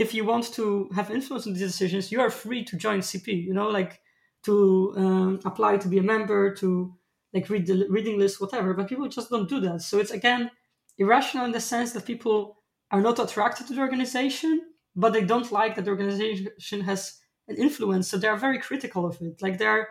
if 0.00 0.14
you 0.14 0.24
want 0.24 0.50
to 0.54 0.88
have 0.94 1.10
influence 1.10 1.46
on 1.46 1.52
these 1.52 1.62
decisions, 1.62 2.10
you 2.10 2.20
are 2.22 2.30
free 2.30 2.64
to 2.64 2.76
join 2.76 3.00
CP, 3.00 3.44
you 3.44 3.52
know, 3.52 3.68
like 3.68 4.00
to 4.44 4.94
um, 4.96 5.40
apply 5.44 5.76
to 5.76 5.88
be 5.88 5.98
a 5.98 6.02
member, 6.02 6.54
to 6.54 6.96
like 7.34 7.50
read 7.50 7.66
the 7.66 7.86
reading 7.90 8.18
list, 8.18 8.40
whatever. 8.40 8.72
But 8.72 8.88
people 8.88 9.06
just 9.08 9.28
don't 9.28 9.48
do 9.48 9.60
that. 9.60 9.82
So 9.82 9.98
it's 9.98 10.10
again 10.10 10.50
irrational 10.96 11.44
in 11.44 11.52
the 11.52 11.60
sense 11.60 11.92
that 11.92 12.06
people 12.06 12.56
are 12.90 13.02
not 13.02 13.18
attracted 13.18 13.66
to 13.66 13.74
the 13.74 13.80
organization, 13.82 14.62
but 14.96 15.12
they 15.12 15.22
don't 15.22 15.52
like 15.52 15.74
that 15.74 15.84
the 15.84 15.90
organization 15.90 16.80
has 16.80 17.20
an 17.48 17.56
influence. 17.56 18.08
So 18.08 18.16
they 18.16 18.28
are 18.28 18.38
very 18.38 18.58
critical 18.58 19.04
of 19.04 19.20
it. 19.20 19.42
Like 19.42 19.58
there 19.58 19.70
are 19.70 19.88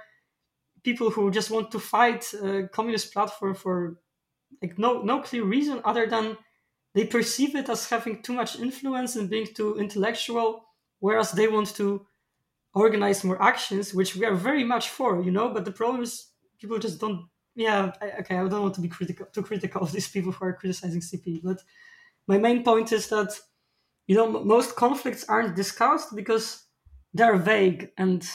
people 0.83 1.11
who 1.11 1.29
just 1.29 1.51
want 1.51 1.69
to 1.71 1.79
fight 1.79 2.33
a 2.33 2.67
communist 2.73 3.13
platform 3.13 3.53
for 3.53 3.99
like 4.59 4.79
no 4.79 5.03
no 5.03 5.21
clear 5.21 5.43
reason 5.43 5.81
other 5.85 6.07
than 6.07 6.35
they 6.93 7.05
perceive 7.05 7.55
it 7.55 7.69
as 7.69 7.89
having 7.89 8.21
too 8.21 8.33
much 8.33 8.59
influence 8.59 9.15
and 9.15 9.29
being 9.29 9.47
too 9.47 9.77
intellectual, 9.77 10.65
whereas 10.99 11.31
they 11.31 11.47
want 11.47 11.75
to 11.75 12.05
organize 12.73 13.23
more 13.23 13.41
actions, 13.41 13.93
which 13.93 14.15
we 14.15 14.25
are 14.25 14.35
very 14.35 14.63
much 14.63 14.89
for, 14.89 15.21
you 15.21 15.31
know. 15.31 15.49
But 15.49 15.65
the 15.65 15.71
problem 15.71 16.03
is 16.03 16.27
people 16.59 16.79
just 16.79 16.99
don't. 16.99 17.27
Yeah, 17.55 17.91
okay, 18.19 18.37
I 18.37 18.47
don't 18.47 18.61
want 18.61 18.75
to 18.75 18.81
be 18.81 18.87
critical 18.87 19.27
too 19.27 19.43
critical 19.43 19.81
of 19.81 19.91
these 19.95 20.07
people 20.07 20.31
who 20.31 20.45
are 20.45 20.53
criticizing 20.53 21.01
CP, 21.01 21.41
but 21.43 21.61
my 22.27 22.37
main 22.37 22.63
point 22.63 22.91
is 22.91 23.07
that 23.09 23.37
you 24.07 24.15
know 24.15 24.27
most 24.27 24.75
conflicts 24.75 25.25
aren't 25.25 25.55
discussed 25.55 26.15
because 26.15 26.65
they're 27.13 27.37
vague 27.37 27.91
and 27.97 28.27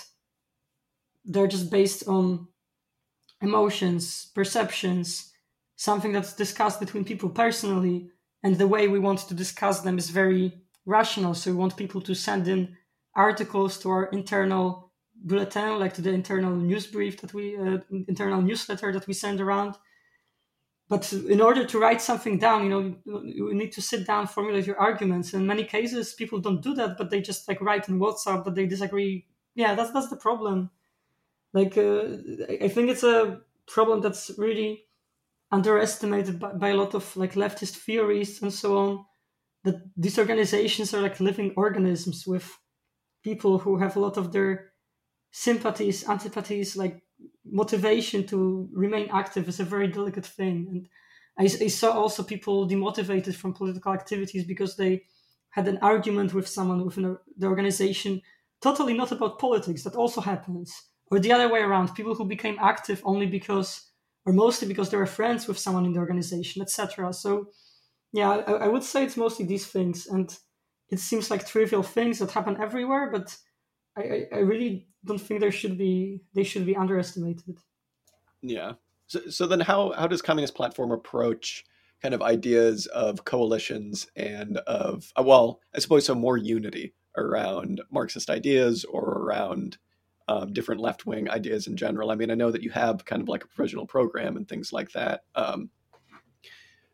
they're 1.25 1.47
just 1.47 1.71
based 1.71 2.07
on 2.09 2.49
emotions 3.41 4.31
perceptions 4.35 5.33
something 5.77 6.13
that's 6.13 6.35
discussed 6.35 6.81
between 6.81 7.05
people 7.05 7.29
personally 7.29 8.11
and 8.45 8.59
the 8.59 8.69
way 8.69 8.87
we 8.87 9.01
want 9.01 9.21
to 9.21 9.35
discuss 9.35 9.81
them 9.81 9.97
is 9.99 10.11
very 10.11 10.53
rational. 10.85 11.35
So 11.35 11.51
we 11.51 11.57
want 11.57 11.77
people 11.79 12.03
to 12.03 12.15
send 12.15 12.47
in 12.47 12.77
articles 13.17 13.79
to 13.79 13.91
our 13.91 14.05
internal 14.07 14.93
bulletin 15.27 15.79
like 15.79 15.95
to 15.95 16.03
the 16.03 16.11
internal 16.11 16.55
news 16.55 16.87
brief 16.87 17.21
that 17.21 17.33
we 17.33 17.57
uh, 17.57 17.79
internal 18.09 18.43
newsletter 18.43 18.93
that 18.93 19.07
we 19.07 19.15
send 19.15 19.41
around. 19.41 19.77
But 20.91 21.11
in 21.15 21.41
order 21.41 21.65
to 21.65 21.79
write 21.79 22.03
something 22.03 22.39
down 22.39 22.65
you 22.65 22.71
know 22.71 23.23
you 23.25 23.55
need 23.55 23.73
to 23.73 23.83
sit 23.83 24.07
down 24.07 24.27
formulate 24.27 24.67
your 24.67 24.79
arguments. 24.79 25.33
In 25.33 25.47
many 25.47 25.65
cases 25.65 26.13
people 26.13 26.39
don't 26.41 26.61
do 26.61 26.75
that 26.75 26.99
but 26.99 27.09
they 27.09 27.23
just 27.23 27.49
like 27.49 27.63
write 27.63 27.89
in 27.89 27.99
whatsapp 27.99 28.45
that 28.45 28.55
they 28.55 28.67
disagree. 28.67 29.27
Yeah 29.55 29.75
that's 29.75 29.93
that's 29.93 30.11
the 30.11 30.17
problem. 30.17 30.71
Like 31.55 31.79
uh, 31.79 32.03
i 32.67 32.69
think 32.69 32.91
it's 32.91 33.05
a 33.05 33.41
problem 33.67 34.03
that's 34.03 34.33
really 34.37 34.85
underestimated 35.55 36.39
by, 36.39 36.53
by 36.53 36.69
a 36.71 36.77
lot 36.77 36.95
of 36.95 37.17
like 37.17 37.35
leftist 37.35 37.77
theories 37.85 38.43
and 38.43 38.53
so 38.53 38.69
on 38.77 39.05
that 39.65 39.77
these 39.97 40.19
organizations 40.19 40.93
are 40.93 41.03
like 41.03 41.21
living 41.21 41.53
organisms 41.57 42.27
with 42.27 42.47
people 43.23 43.59
who 43.59 43.79
have 43.79 43.97
a 43.97 44.01
lot 44.01 44.17
of 44.17 44.33
their 44.33 44.73
sympathies 45.33 46.09
antipathies 46.09 46.77
like 46.77 47.05
motivation 47.45 48.27
to 48.27 48.69
remain 48.73 49.09
active 49.13 49.49
is 49.49 49.61
a 49.61 49.65
very 49.65 49.89
delicate 49.89 50.27
thing. 50.27 50.67
And 50.71 50.89
I, 51.39 51.45
I, 51.45 51.69
saw 51.69 51.93
also 51.93 52.23
people 52.23 52.69
demotivated 52.69 53.35
from 53.35 53.55
political 53.55 53.93
activities 53.93 54.45
because 54.45 54.77
they 54.77 55.03
had 55.51 55.69
an 55.69 55.79
argument 55.83 56.35
with 56.35 56.49
someone 56.49 56.85
within 56.85 57.17
the 57.37 57.47
organization, 57.47 58.23
totally 58.61 58.95
not 58.95 59.13
about 59.13 59.39
politics. 59.39 59.83
That 59.85 59.95
also 59.95 60.21
happens. 60.21 60.75
Or 61.11 61.19
the 61.21 61.33
other 61.33 61.53
way 61.53 61.61
around, 61.61 61.95
people 61.95 62.15
who 62.15 62.25
became 62.25 62.57
active 62.61 63.01
only 63.05 63.27
because, 63.27 63.91
or 64.27 64.33
mostly 64.33 64.69
because 64.69 64.91
they 64.91 64.97
were 64.97 65.07
friends 65.07 65.47
with 65.47 65.59
someone 65.59 65.85
in 65.85 65.93
the 65.93 66.01
organization, 66.01 66.63
etc. 66.63 67.13
So, 67.13 67.49
yeah, 68.13 68.31
I, 68.31 68.53
I 68.53 68.69
would 68.69 68.85
say 68.85 69.05
it's 69.05 69.17
mostly 69.17 69.45
these 69.45 69.67
things. 69.67 70.07
And 70.07 70.35
it 70.91 70.99
seems 70.99 71.31
like 71.31 71.47
trivial 71.47 71.83
things 71.83 72.19
that 72.19 72.31
happen 72.31 72.57
everywhere, 72.61 73.11
but 73.11 73.37
I, 73.97 74.27
I 74.33 74.39
really 74.39 74.89
don't 75.05 75.21
think 75.21 75.41
there 75.41 75.53
should 75.53 75.79
be 75.79 76.21
they 76.35 76.45
should 76.45 76.67
be 76.67 76.77
underestimated. 76.77 77.59
Yeah. 78.43 78.73
So, 79.07 79.21
so 79.29 79.47
then 79.47 79.61
how 79.61 79.93
how 79.93 80.07
does 80.07 80.23
communist 80.23 80.55
platform 80.55 80.91
approach 80.91 81.65
kind 82.03 82.15
of 82.15 82.23
ideas 82.23 82.87
of 82.87 83.25
coalitions 83.25 84.07
and 84.17 84.59
of 84.59 85.13
well, 85.19 85.61
I 85.75 85.79
suppose 85.79 86.07
so 86.07 86.15
more 86.15 86.37
unity 86.37 86.95
around 87.17 87.81
Marxist 87.91 88.31
ideas 88.31 88.85
or 88.85 89.05
around 89.05 89.79
um, 90.29 90.53
different 90.53 90.81
left 90.81 91.07
wing 91.07 91.31
ideas 91.31 91.67
in 91.67 91.77
general? 91.77 92.11
I 92.11 92.15
mean, 92.15 92.31
I 92.31 92.35
know 92.35 92.51
that 92.51 92.63
you 92.63 92.71
have 92.71 93.05
kind 93.05 93.23
of 93.23 93.29
like 93.29 93.45
a 93.45 93.49
provisional 93.49 93.87
program 93.87 94.37
and 94.37 94.49
things 94.49 94.73
like 94.73 94.93
that. 94.93 95.23
Um, 95.35 95.71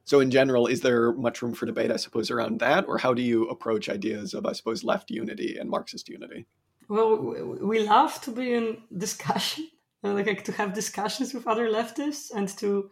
so, 0.05 0.19
in 0.21 0.31
general, 0.31 0.67
is 0.67 0.81
there 0.81 1.13
much 1.13 1.41
room 1.41 1.55
for 1.55 1.67
debate, 1.67 1.93
I 1.93 1.97
suppose, 1.97 2.31
around 2.31 2.59
that? 2.61 2.87
Or 2.89 2.99
how 2.99 3.15
do 3.15 3.23
you 3.23 3.49
approach 3.49 3.89
ideas 3.89 4.35
of, 4.35 4.45
I 4.45 4.53
suppose, 4.53 4.83
left 4.83 5.11
unity 5.11 5.57
and 5.57 5.71
Marxist 5.71 6.09
unity? 6.09 6.47
Well, 6.89 7.17
we 7.17 7.79
love 7.87 8.21
to 8.23 8.33
be 8.33 8.53
in 8.53 8.79
discussion, 8.97 9.69
like 10.03 10.43
to 10.45 10.53
have 10.53 10.73
discussions 10.75 11.33
with 11.33 11.47
other 11.47 11.69
leftists 11.69 12.33
and 12.35 12.49
to 12.59 12.91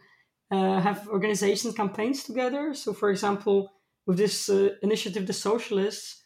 uh, 0.51 0.79
have 0.79 1.07
organizations 1.09 1.75
campaigns 1.75 2.23
together. 2.23 2.73
So, 2.73 2.93
for 2.93 3.09
example, 3.09 3.73
with 4.05 4.17
this 4.17 4.49
uh, 4.49 4.69
initiative, 4.81 5.27
the 5.27 5.33
Socialists, 5.33 6.18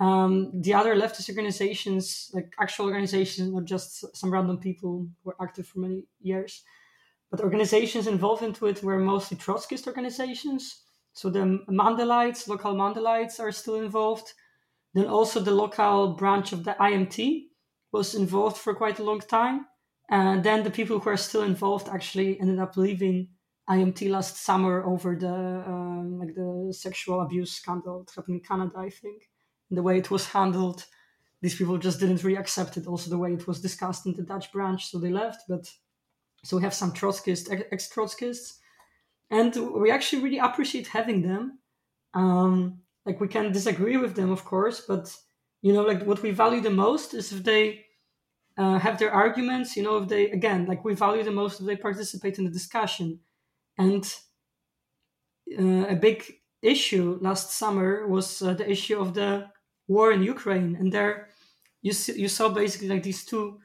um, 0.00 0.50
the 0.54 0.72
other 0.72 0.96
leftist 0.96 1.28
organizations, 1.28 2.30
like 2.32 2.54
actual 2.58 2.86
organizations, 2.86 3.52
not 3.52 3.66
just 3.66 4.16
some 4.16 4.32
random 4.32 4.58
people 4.58 4.90
who 4.90 5.10
were 5.24 5.36
active 5.40 5.66
for 5.66 5.80
many 5.80 6.04
years, 6.22 6.64
but 7.30 7.42
organizations 7.42 8.06
involved 8.06 8.42
into 8.42 8.66
it 8.66 8.82
were 8.82 8.98
mostly 8.98 9.36
Trotskyist 9.36 9.86
organizations. 9.86 10.84
So 11.12 11.28
the 11.28 11.62
Mandelites, 11.68 12.48
local 12.48 12.74
Mandelites, 12.74 13.38
are 13.38 13.52
still 13.52 13.76
involved. 13.76 14.32
Then 14.94 15.06
also 15.06 15.38
the 15.38 15.54
local 15.54 16.14
branch 16.14 16.52
of 16.52 16.64
the 16.64 16.74
IMT 16.80 17.48
was 17.92 18.14
involved 18.14 18.56
for 18.56 18.74
quite 18.74 19.00
a 19.00 19.04
long 19.04 19.20
time. 19.20 19.66
And 20.08 20.42
then 20.42 20.64
the 20.64 20.70
people 20.70 20.98
who 20.98 21.10
are 21.10 21.16
still 21.16 21.42
involved 21.42 21.88
actually 21.88 22.40
ended 22.40 22.58
up 22.58 22.76
leaving 22.76 23.28
IMT 23.68 24.10
last 24.10 24.38
summer 24.38 24.82
over 24.84 25.14
the 25.14 25.28
um, 25.28 26.18
like 26.18 26.34
the 26.34 26.74
sexual 26.76 27.20
abuse 27.20 27.52
scandal 27.52 28.02
that 28.02 28.14
happened 28.16 28.38
in 28.38 28.44
Canada, 28.44 28.72
I 28.76 28.90
think. 28.90 29.29
The 29.70 29.82
way 29.82 29.98
it 29.98 30.10
was 30.10 30.26
handled, 30.26 30.84
these 31.42 31.54
people 31.54 31.78
just 31.78 32.00
didn't 32.00 32.22
really 32.24 32.38
accept 32.38 32.76
it. 32.76 32.86
Also, 32.86 33.10
the 33.10 33.18
way 33.18 33.32
it 33.32 33.46
was 33.46 33.60
discussed 33.60 34.06
in 34.06 34.14
the 34.14 34.22
Dutch 34.22 34.52
branch, 34.52 34.90
so 34.90 34.98
they 34.98 35.10
left. 35.10 35.42
But 35.48 35.70
so 36.44 36.56
we 36.56 36.62
have 36.62 36.74
some 36.74 36.92
Trotskyists, 36.92 37.50
ex 37.72 37.88
Trotskyists, 37.88 38.58
and 39.30 39.54
we 39.80 39.90
actually 39.90 40.22
really 40.22 40.38
appreciate 40.38 40.88
having 40.88 41.22
them. 41.22 41.58
Um, 42.14 42.80
like 43.06 43.20
we 43.20 43.28
can 43.28 43.52
disagree 43.52 43.96
with 43.96 44.14
them, 44.16 44.30
of 44.30 44.44
course, 44.44 44.80
but 44.86 45.14
you 45.62 45.72
know, 45.72 45.82
like 45.82 46.04
what 46.04 46.22
we 46.22 46.30
value 46.30 46.60
the 46.60 46.70
most 46.70 47.14
is 47.14 47.32
if 47.32 47.44
they 47.44 47.84
uh, 48.56 48.78
have 48.78 48.98
their 48.98 49.12
arguments. 49.12 49.76
You 49.76 49.82
know, 49.82 49.98
if 49.98 50.08
they 50.08 50.30
again, 50.30 50.66
like 50.66 50.84
we 50.84 50.94
value 50.94 51.22
the 51.22 51.30
most 51.30 51.60
if 51.60 51.66
they 51.66 51.76
participate 51.76 52.38
in 52.38 52.44
the 52.44 52.50
discussion 52.50 53.20
and 53.78 54.04
uh, 55.58 55.86
a 55.88 55.96
big 55.96 56.24
issue 56.62 57.18
last 57.20 57.52
summer 57.52 58.06
was 58.06 58.42
uh, 58.42 58.54
the 58.54 58.70
issue 58.70 59.00
of 59.00 59.14
the 59.14 59.46
war 59.94 60.12
in 60.12 60.22
Ukraine. 60.34 60.76
And 60.80 60.88
there 60.92 61.14
you, 61.82 61.92
see, 61.92 62.20
you 62.22 62.28
saw 62.28 62.48
basically 62.48 62.88
like 62.88 63.02
these 63.02 63.24
two 63.24 63.58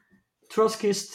Trotskyist 0.52 1.10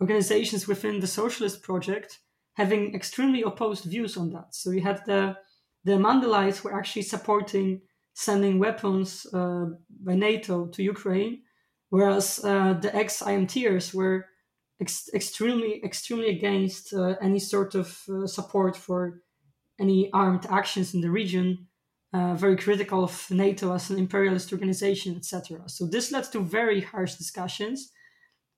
organizations 0.00 0.68
within 0.68 1.00
the 1.00 1.06
Socialist 1.06 1.62
Project 1.62 2.20
having 2.54 2.94
extremely 2.94 3.42
opposed 3.42 3.84
views 3.84 4.16
on 4.16 4.30
that. 4.30 4.54
So 4.54 4.70
you 4.70 4.82
had 4.82 5.00
the 5.06 5.36
the 5.84 5.96
Mandelites 6.06 6.62
were 6.62 6.74
actually 6.78 7.02
supporting 7.02 7.80
sending 8.14 8.58
weapons 8.58 9.26
uh, 9.32 9.66
by 10.06 10.14
NATO 10.14 10.66
to 10.66 10.82
Ukraine, 10.94 11.42
whereas 11.88 12.26
uh, 12.44 12.74
the 12.74 12.94
ex-IMTers 12.94 13.92
were 13.94 14.26
ex- 14.80 15.10
extremely 15.12 15.72
extremely 15.82 16.28
against 16.36 16.92
uh, 16.92 17.14
any 17.20 17.40
sort 17.40 17.74
of 17.74 17.88
uh, 18.08 18.26
support 18.26 18.76
for 18.76 19.22
any 19.80 20.10
armed 20.12 20.46
actions 20.50 20.94
in 20.94 21.00
the 21.00 21.10
region. 21.10 21.66
Uh, 22.14 22.34
very 22.34 22.56
critical 22.56 23.04
of 23.04 23.30
NATO 23.30 23.72
as 23.72 23.88
an 23.88 23.98
imperialist 23.98 24.52
organization, 24.52 25.16
etc. 25.16 25.62
So 25.66 25.86
this 25.86 26.12
led 26.12 26.24
to 26.32 26.40
very 26.40 26.82
harsh 26.82 27.14
discussions, 27.14 27.90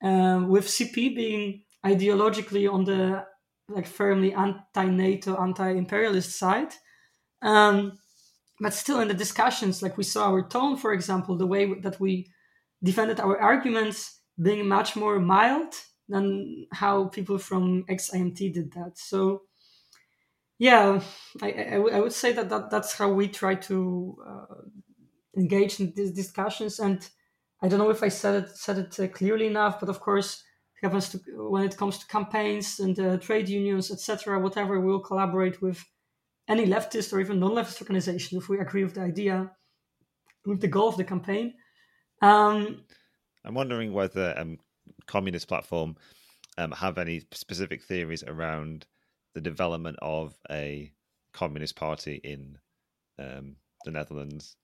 um, 0.02 0.48
with 0.48 0.66
CP 0.66 1.14
being 1.14 1.62
ideologically 1.86 2.68
on 2.68 2.84
the 2.84 3.24
like 3.68 3.86
firmly 3.86 4.34
anti-NATO, 4.34 5.40
anti-imperialist 5.40 6.36
side. 6.36 6.72
Um, 7.42 7.98
but 8.60 8.74
still, 8.74 9.00
in 9.00 9.08
the 9.08 9.14
discussions, 9.14 9.82
like 9.82 9.96
we 9.96 10.04
saw 10.04 10.30
our 10.30 10.46
tone, 10.46 10.76
for 10.76 10.92
example, 10.92 11.36
the 11.36 11.46
way 11.46 11.72
that 11.80 11.98
we 12.00 12.30
defended 12.82 13.20
our 13.20 13.38
arguments 13.40 14.20
being 14.40 14.68
much 14.68 14.96
more 14.96 15.18
mild 15.18 15.74
than 16.08 16.66
how 16.72 17.06
people 17.06 17.38
from 17.38 17.84
XIMT 17.84 18.52
did 18.52 18.72
that. 18.72 18.92
So, 18.96 19.42
yeah, 20.58 21.00
I, 21.42 21.50
I, 21.52 21.74
I 21.76 22.00
would 22.00 22.12
say 22.12 22.32
that, 22.32 22.48
that 22.48 22.70
that's 22.70 22.94
how 22.94 23.12
we 23.12 23.28
try 23.28 23.54
to 23.54 24.16
uh, 24.26 24.54
engage 25.36 25.80
in 25.80 25.92
these 25.96 26.12
discussions. 26.12 26.78
And 26.78 27.06
I 27.62 27.68
don't 27.68 27.78
know 27.78 27.90
if 27.90 28.02
I 28.02 28.08
said 28.08 28.44
it 28.44 28.56
said 28.56 28.78
it 28.78 29.00
uh, 29.00 29.08
clearly 29.08 29.46
enough, 29.46 29.80
but 29.80 29.88
of 29.88 30.00
course, 30.00 30.44
happens 30.84 31.08
to 31.08 31.18
when 31.50 31.64
it 31.64 31.76
comes 31.76 31.98
to 31.98 32.06
campaigns 32.06 32.78
and 32.78 32.98
uh, 33.00 33.16
trade 33.16 33.48
unions, 33.48 33.90
etc., 33.90 34.38
whatever, 34.38 34.80
we'll 34.80 35.00
collaborate 35.00 35.60
with 35.60 35.84
any 36.48 36.66
leftist 36.66 37.12
or 37.12 37.20
even 37.20 37.40
non-leftist 37.40 37.80
organization 37.80 38.38
if 38.38 38.48
we 38.48 38.58
agree 38.58 38.84
with 38.84 38.94
the 38.94 39.00
idea, 39.00 39.50
with 40.44 40.60
the 40.60 40.68
goal 40.68 40.88
of 40.88 40.96
the 40.96 41.04
campaign. 41.04 41.54
Um, 42.20 42.84
I'm 43.44 43.54
wondering 43.54 43.92
whether 43.92 44.34
um, 44.38 44.58
communist 45.06 45.48
platform 45.48 45.96
um, 46.58 46.72
have 46.72 46.98
any 46.98 47.22
specific 47.32 47.82
theories 47.82 48.22
around 48.22 48.86
the 49.34 49.40
development 49.40 49.98
of 50.00 50.34
a 50.50 50.92
communist 51.32 51.76
party 51.76 52.20
in 52.22 52.58
um, 53.18 53.56
the 53.84 53.90
Netherlands. 53.90 54.56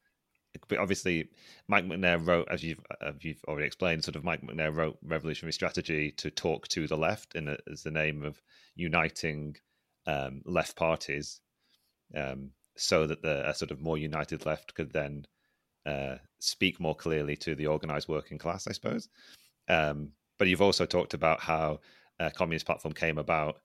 But 0.68 0.78
obviously, 0.78 1.28
Mike 1.68 1.84
Macnair 1.84 2.26
wrote, 2.26 2.48
as 2.50 2.64
you've, 2.64 2.80
you've 3.20 3.44
already 3.46 3.66
explained, 3.66 4.02
sort 4.02 4.16
of 4.16 4.24
Mike 4.24 4.42
Macnair 4.42 4.74
wrote 4.74 4.98
Revolutionary 5.02 5.52
Strategy 5.52 6.10
to 6.12 6.30
talk 6.30 6.66
to 6.68 6.88
the 6.88 6.96
left, 6.96 7.36
in 7.36 7.48
a, 7.48 7.56
as 7.70 7.82
the 7.82 7.90
name 7.90 8.24
of 8.24 8.40
uniting 8.74 9.56
um, 10.06 10.42
left 10.44 10.74
parties, 10.74 11.40
um, 12.16 12.50
so 12.76 13.06
that 13.06 13.22
the 13.22 13.48
a 13.48 13.54
sort 13.54 13.70
of 13.70 13.80
more 13.80 13.98
united 13.98 14.44
left 14.44 14.74
could 14.74 14.92
then 14.92 15.24
uh, 15.86 16.16
speak 16.40 16.80
more 16.80 16.96
clearly 16.96 17.36
to 17.36 17.54
the 17.54 17.66
organized 17.66 18.08
working 18.08 18.38
class, 18.38 18.66
I 18.66 18.72
suppose. 18.72 19.08
Um, 19.68 20.12
but 20.38 20.48
you've 20.48 20.62
also 20.62 20.86
talked 20.86 21.14
about 21.14 21.40
how 21.40 21.80
a 22.18 22.30
communist 22.30 22.66
platform 22.66 22.94
came 22.94 23.18
about 23.18 23.60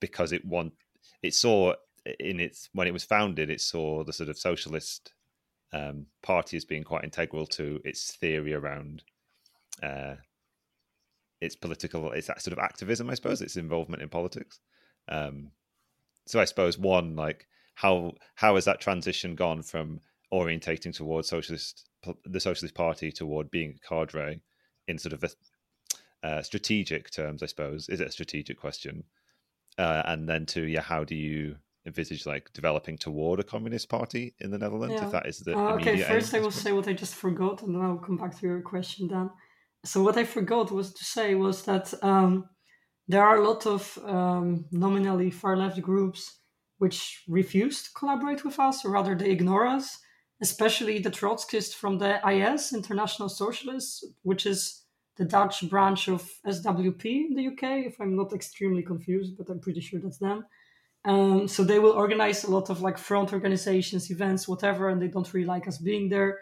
because 0.00 0.32
it 0.32 0.44
want 0.44 0.72
it 1.22 1.34
saw 1.34 1.74
in 2.20 2.40
its 2.40 2.68
when 2.72 2.86
it 2.86 2.92
was 2.92 3.04
founded, 3.04 3.50
it 3.50 3.60
saw 3.60 4.04
the 4.04 4.12
sort 4.12 4.28
of 4.28 4.38
socialist 4.38 5.12
um, 5.72 6.06
party 6.22 6.56
as 6.56 6.64
being 6.64 6.84
quite 6.84 7.04
integral 7.04 7.46
to 7.46 7.80
its 7.84 8.12
theory 8.16 8.52
around 8.52 9.02
uh, 9.82 10.14
its 11.40 11.56
political, 11.56 12.12
its 12.12 12.26
that 12.26 12.42
sort 12.42 12.52
of 12.52 12.58
activism, 12.58 13.10
I 13.10 13.14
suppose, 13.14 13.40
its 13.40 13.56
involvement 13.56 14.02
in 14.02 14.08
politics. 14.08 14.60
Um, 15.08 15.50
so 16.26 16.40
I 16.40 16.44
suppose 16.44 16.78
one 16.78 17.16
like 17.16 17.46
how 17.74 18.12
how 18.34 18.54
has 18.54 18.64
that 18.66 18.80
transition 18.80 19.34
gone 19.34 19.62
from 19.62 20.00
orientating 20.32 20.94
towards 20.94 21.28
socialist 21.28 21.88
the 22.24 22.40
socialist 22.40 22.74
party 22.74 23.12
toward 23.12 23.50
being 23.50 23.74
a 23.76 23.88
cadre 23.88 24.40
in 24.88 24.98
sort 24.98 25.12
of 25.12 25.24
a 25.24 25.30
uh, 26.26 26.42
strategic 26.42 27.10
terms, 27.10 27.42
I 27.42 27.46
suppose. 27.46 27.88
Is 27.88 28.00
it 28.00 28.08
a 28.08 28.12
strategic 28.12 28.58
question? 28.58 29.04
Uh, 29.78 30.02
and 30.06 30.28
then 30.28 30.46
to 30.46 30.62
yeah, 30.62 30.80
how 30.80 31.04
do 31.04 31.14
you 31.14 31.56
envisage 31.86 32.26
like 32.26 32.52
developing 32.52 32.96
toward 32.96 33.40
a 33.40 33.42
communist 33.42 33.88
party 33.88 34.34
in 34.40 34.50
the 34.50 34.58
Netherlands? 34.58 34.94
Yeah. 34.96 35.06
If 35.06 35.12
that 35.12 35.26
is 35.26 35.38
the 35.40 35.56
uh, 35.56 35.74
okay, 35.74 36.00
first 36.02 36.34
I 36.34 36.40
will 36.40 36.50
say 36.50 36.72
what 36.72 36.88
I 36.88 36.92
just 36.92 37.14
forgot, 37.14 37.62
and 37.62 37.74
then 37.74 37.82
I'll 37.82 37.96
come 37.96 38.16
back 38.16 38.38
to 38.38 38.46
your 38.46 38.60
question. 38.60 39.08
Then, 39.08 39.30
so 39.84 40.02
what 40.02 40.16
I 40.16 40.24
forgot 40.24 40.70
was 40.70 40.92
to 40.94 41.04
say 41.04 41.34
was 41.34 41.62
that 41.64 41.92
um, 42.02 42.48
there 43.08 43.24
are 43.24 43.36
a 43.36 43.48
lot 43.48 43.66
of 43.66 43.98
um, 44.04 44.66
nominally 44.70 45.30
far 45.30 45.56
left 45.56 45.80
groups 45.80 46.38
which 46.78 47.22
refuse 47.28 47.84
to 47.84 47.90
collaborate 47.94 48.44
with 48.44 48.58
us, 48.58 48.84
or 48.84 48.90
rather 48.90 49.14
they 49.14 49.30
ignore 49.30 49.66
us. 49.66 49.98
Especially 50.40 50.98
the 50.98 51.10
Trotskyists 51.10 51.72
from 51.72 51.98
the 51.98 52.18
IS, 52.28 52.72
International 52.72 53.28
Socialists, 53.28 54.04
which 54.22 54.44
is 54.44 54.82
the 55.16 55.24
Dutch 55.24 55.68
branch 55.68 56.08
of 56.08 56.28
SWP 56.46 57.04
in 57.04 57.34
the 57.34 57.48
UK, 57.48 57.86
if 57.86 58.00
I'm 58.00 58.16
not 58.16 58.32
extremely 58.32 58.82
confused, 58.82 59.36
but 59.36 59.48
I'm 59.50 59.60
pretty 59.60 59.80
sure 59.80 60.00
that's 60.00 60.18
them. 60.18 60.46
Um, 61.04 61.48
so 61.48 61.64
they 61.64 61.78
will 61.78 61.92
organize 61.92 62.44
a 62.44 62.50
lot 62.50 62.70
of 62.70 62.80
like 62.80 62.96
front 62.96 63.32
organizations, 63.32 64.10
events, 64.10 64.46
whatever, 64.46 64.88
and 64.88 65.02
they 65.02 65.08
don't 65.08 65.32
really 65.34 65.46
like 65.46 65.66
us 65.68 65.78
being 65.78 66.08
there. 66.08 66.40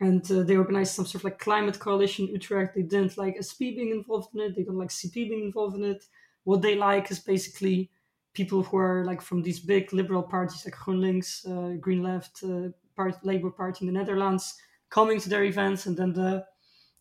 And 0.00 0.30
uh, 0.30 0.42
they 0.42 0.56
organize 0.56 0.94
some 0.94 1.06
sort 1.06 1.20
of 1.20 1.24
like 1.24 1.38
climate 1.38 1.78
coalition 1.78 2.26
Utrecht. 2.26 2.74
They 2.74 2.82
didn't 2.82 3.16
like 3.16 3.42
SP 3.42 3.72
being 3.74 3.90
involved 3.90 4.34
in 4.34 4.42
it. 4.42 4.54
They 4.54 4.62
don't 4.62 4.78
like 4.78 4.90
CP 4.90 5.14
being 5.14 5.44
involved 5.44 5.76
in 5.76 5.84
it. 5.84 6.04
What 6.44 6.60
they 6.60 6.74
like 6.74 7.10
is 7.10 7.18
basically 7.18 7.90
people 8.34 8.62
who 8.62 8.76
are 8.76 9.04
like 9.06 9.22
from 9.22 9.42
these 9.42 9.58
big 9.58 9.92
liberal 9.94 10.22
parties 10.22 10.66
like 10.66 10.74
GroenLinks, 10.74 11.48
uh, 11.48 11.76
Green 11.78 12.02
Left, 12.02 12.44
uh, 12.44 12.68
part, 12.94 13.24
Labour 13.24 13.50
Party 13.50 13.86
in 13.86 13.92
the 13.92 13.98
Netherlands, 13.98 14.54
coming 14.90 15.18
to 15.18 15.30
their 15.30 15.44
events, 15.44 15.86
and 15.86 15.96
then 15.96 16.12
the 16.12 16.44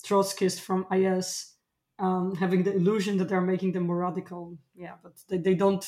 Trotskyist 0.06 0.60
from 0.60 0.86
IS 0.92 1.54
um, 2.00 2.36
having 2.36 2.64
the 2.64 2.76
illusion 2.76 3.18
that 3.18 3.30
they're 3.30 3.42
making 3.42 3.72
them 3.72 3.88
more 3.88 3.98
radical. 3.98 4.58
Yeah, 4.76 4.96
but 5.02 5.14
they, 5.30 5.38
they 5.38 5.56
don't 5.56 5.86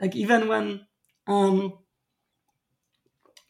like 0.00 0.14
even 0.14 0.48
when 0.48 0.86
um, 1.26 1.78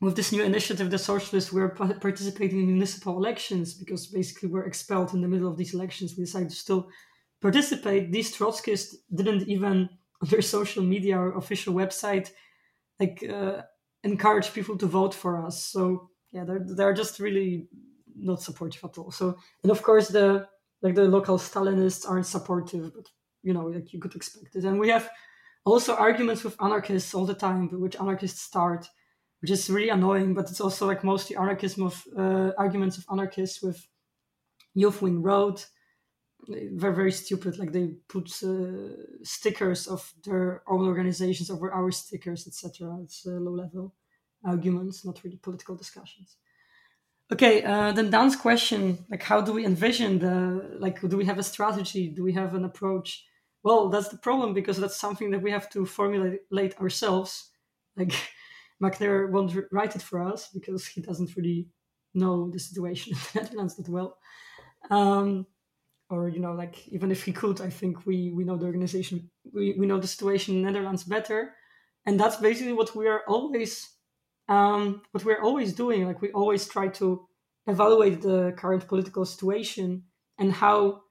with 0.00 0.16
this 0.16 0.32
new 0.32 0.42
initiative, 0.42 0.90
the 0.90 0.98
socialists 0.98 1.52
were 1.52 1.68
participating 1.68 2.60
in 2.60 2.66
municipal 2.66 3.16
elections 3.16 3.74
because 3.74 4.06
basically 4.08 4.48
we're 4.48 4.64
expelled 4.64 5.14
in 5.14 5.20
the 5.20 5.28
middle 5.28 5.48
of 5.48 5.56
these 5.56 5.74
elections. 5.74 6.16
We 6.16 6.24
decided 6.24 6.50
to 6.50 6.56
still 6.56 6.88
participate. 7.40 8.12
These 8.12 8.36
Trotskyists 8.36 8.94
didn't 9.14 9.48
even 9.48 9.88
on 10.22 10.28
their 10.28 10.42
social 10.42 10.82
media 10.82 11.18
or 11.18 11.36
official 11.36 11.74
website 11.74 12.30
like 13.00 13.24
uh, 13.28 13.62
encourage 14.04 14.52
people 14.52 14.76
to 14.78 14.86
vote 14.86 15.14
for 15.14 15.44
us. 15.44 15.64
So 15.64 16.10
yeah, 16.32 16.44
they're 16.44 16.64
they're 16.76 16.94
just 16.94 17.18
really 17.18 17.68
not 18.16 18.42
supportive 18.42 18.84
at 18.84 18.98
all. 18.98 19.10
So 19.10 19.36
and 19.62 19.70
of 19.70 19.82
course 19.82 20.08
the 20.08 20.48
like 20.82 20.94
the 20.94 21.04
local 21.04 21.38
Stalinists 21.38 22.08
aren't 22.08 22.26
supportive, 22.26 22.92
but 22.94 23.08
you 23.42 23.52
know 23.52 23.66
like 23.66 23.92
you 23.92 24.00
could 24.00 24.14
expect 24.14 24.56
it. 24.56 24.64
And 24.64 24.78
we 24.78 24.88
have 24.88 25.08
also 25.64 25.94
arguments 25.94 26.44
with 26.44 26.60
anarchists 26.60 27.14
all 27.14 27.26
the 27.26 27.34
time, 27.34 27.68
which 27.80 27.96
anarchists 27.96 28.42
start, 28.42 28.88
which 29.40 29.50
is 29.50 29.70
really 29.70 29.90
annoying. 29.90 30.34
But 30.34 30.50
it's 30.50 30.60
also 30.60 30.86
like 30.86 31.04
mostly 31.04 31.36
anarchism 31.36 31.84
of 31.84 32.04
uh, 32.16 32.52
arguments 32.58 32.98
of 32.98 33.04
anarchists 33.10 33.62
with 33.62 33.86
Youth 34.74 35.02
Wing 35.02 35.22
Rood. 35.22 35.62
They're 36.48 36.92
very 36.92 37.12
stupid. 37.12 37.58
Like 37.58 37.70
they 37.70 37.94
put 38.08 38.32
uh, 38.42 38.96
stickers 39.22 39.86
of 39.86 40.12
their 40.24 40.62
own 40.66 40.86
organizations 40.86 41.50
over 41.50 41.72
our 41.72 41.92
stickers, 41.92 42.48
etc. 42.48 42.98
It's 43.04 43.24
uh, 43.24 43.30
low 43.30 43.52
level 43.52 43.94
arguments, 44.44 45.04
not 45.04 45.22
really 45.22 45.36
political 45.36 45.76
discussions. 45.76 46.36
Okay, 47.30 47.62
uh, 47.62 47.92
then 47.92 48.10
Dan's 48.10 48.36
question, 48.36 49.06
like, 49.10 49.22
how 49.22 49.40
do 49.40 49.52
we 49.52 49.64
envision 49.64 50.18
the, 50.18 50.76
like, 50.78 51.00
do 51.00 51.16
we 51.16 51.24
have 51.24 51.38
a 51.38 51.42
strategy? 51.42 52.08
Do 52.08 52.22
we 52.22 52.32
have 52.32 52.54
an 52.54 52.64
approach? 52.64 53.24
Well, 53.62 53.88
that's 53.88 54.08
the 54.08 54.18
problem 54.18 54.52
because 54.54 54.76
that's 54.76 54.96
something 54.98 55.30
that 55.30 55.40
we 55.40 55.50
have 55.50 55.70
to 55.70 55.86
formulate 55.86 56.78
ourselves. 56.80 57.50
Like, 57.96 58.12
Macnair 58.82 59.30
won't 59.30 59.56
write 59.70 59.96
it 59.96 60.02
for 60.02 60.20
us 60.20 60.48
because 60.52 60.86
he 60.86 61.00
doesn't 61.00 61.36
really 61.36 61.68
know 62.14 62.50
the 62.50 62.58
situation 62.58 63.12
in 63.12 63.18
the 63.32 63.40
Netherlands 63.40 63.76
that 63.76 63.88
well. 63.88 64.18
Um, 64.90 65.46
or 66.10 66.28
you 66.28 66.40
know, 66.40 66.52
like 66.52 66.86
even 66.88 67.10
if 67.10 67.24
he 67.24 67.32
could, 67.32 67.60
I 67.60 67.70
think 67.70 68.04
we 68.04 68.32
we 68.32 68.44
know 68.44 68.56
the 68.58 68.66
organization, 68.66 69.30
we 69.52 69.74
we 69.78 69.86
know 69.86 69.98
the 69.98 70.06
situation 70.06 70.56
in 70.56 70.62
the 70.62 70.70
Netherlands 70.70 71.04
better, 71.04 71.54
and 72.04 72.20
that's 72.20 72.36
basically 72.36 72.74
what 72.74 72.94
we 72.94 73.08
are 73.08 73.22
always 73.26 73.88
um, 74.48 75.02
what 75.12 75.24
we're 75.24 75.42
always 75.42 75.72
doing. 75.72 76.06
Like 76.06 76.20
we 76.20 76.30
always 76.32 76.66
try 76.66 76.88
to 76.88 77.26
evaluate 77.66 78.22
the 78.22 78.52
current 78.56 78.86
political 78.88 79.24
situation 79.24 80.04
and 80.38 80.52
how 80.52 81.02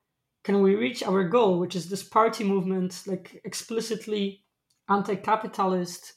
can 0.44 0.62
we 0.62 0.76
reach 0.76 1.03
our 1.03 1.24
goal, 1.24 1.60
which 1.60 1.76
is 1.76 1.90
this 1.90 2.03
party 2.03 2.44
movement, 2.44 3.03
like 3.06 3.41
explicitly 3.45 4.44
anti-capitalist, 4.90 6.14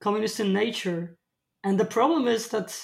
communist 0.00 0.40
in 0.40 0.52
nature. 0.52 1.18
And 1.62 1.78
the 1.78 1.84
problem 1.84 2.26
is 2.26 2.48
that, 2.48 2.78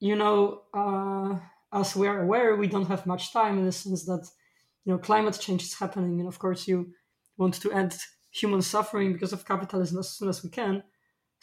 you 0.00 0.16
know, 0.16 0.62
uh, 0.74 1.38
as 1.72 1.96
we 1.96 2.06
are 2.06 2.22
aware, 2.22 2.56
we 2.56 2.68
don't 2.68 2.88
have 2.88 3.06
much 3.06 3.32
time 3.32 3.58
in 3.58 3.64
the 3.64 3.72
sense 3.72 4.04
that, 4.04 4.26
you 4.84 4.92
know, 4.92 4.98
climate 4.98 5.38
change 5.40 5.62
is 5.62 5.74
happening, 5.74 6.20
and 6.20 6.28
of 6.28 6.38
course, 6.38 6.68
you 6.68 6.92
want 7.36 7.54
to 7.54 7.72
end 7.72 7.96
human 8.30 8.62
suffering 8.62 9.12
because 9.12 9.32
of 9.32 9.46
capitalism 9.46 9.98
as 9.98 10.10
soon 10.10 10.28
as 10.28 10.42
we 10.44 10.50
can. 10.50 10.82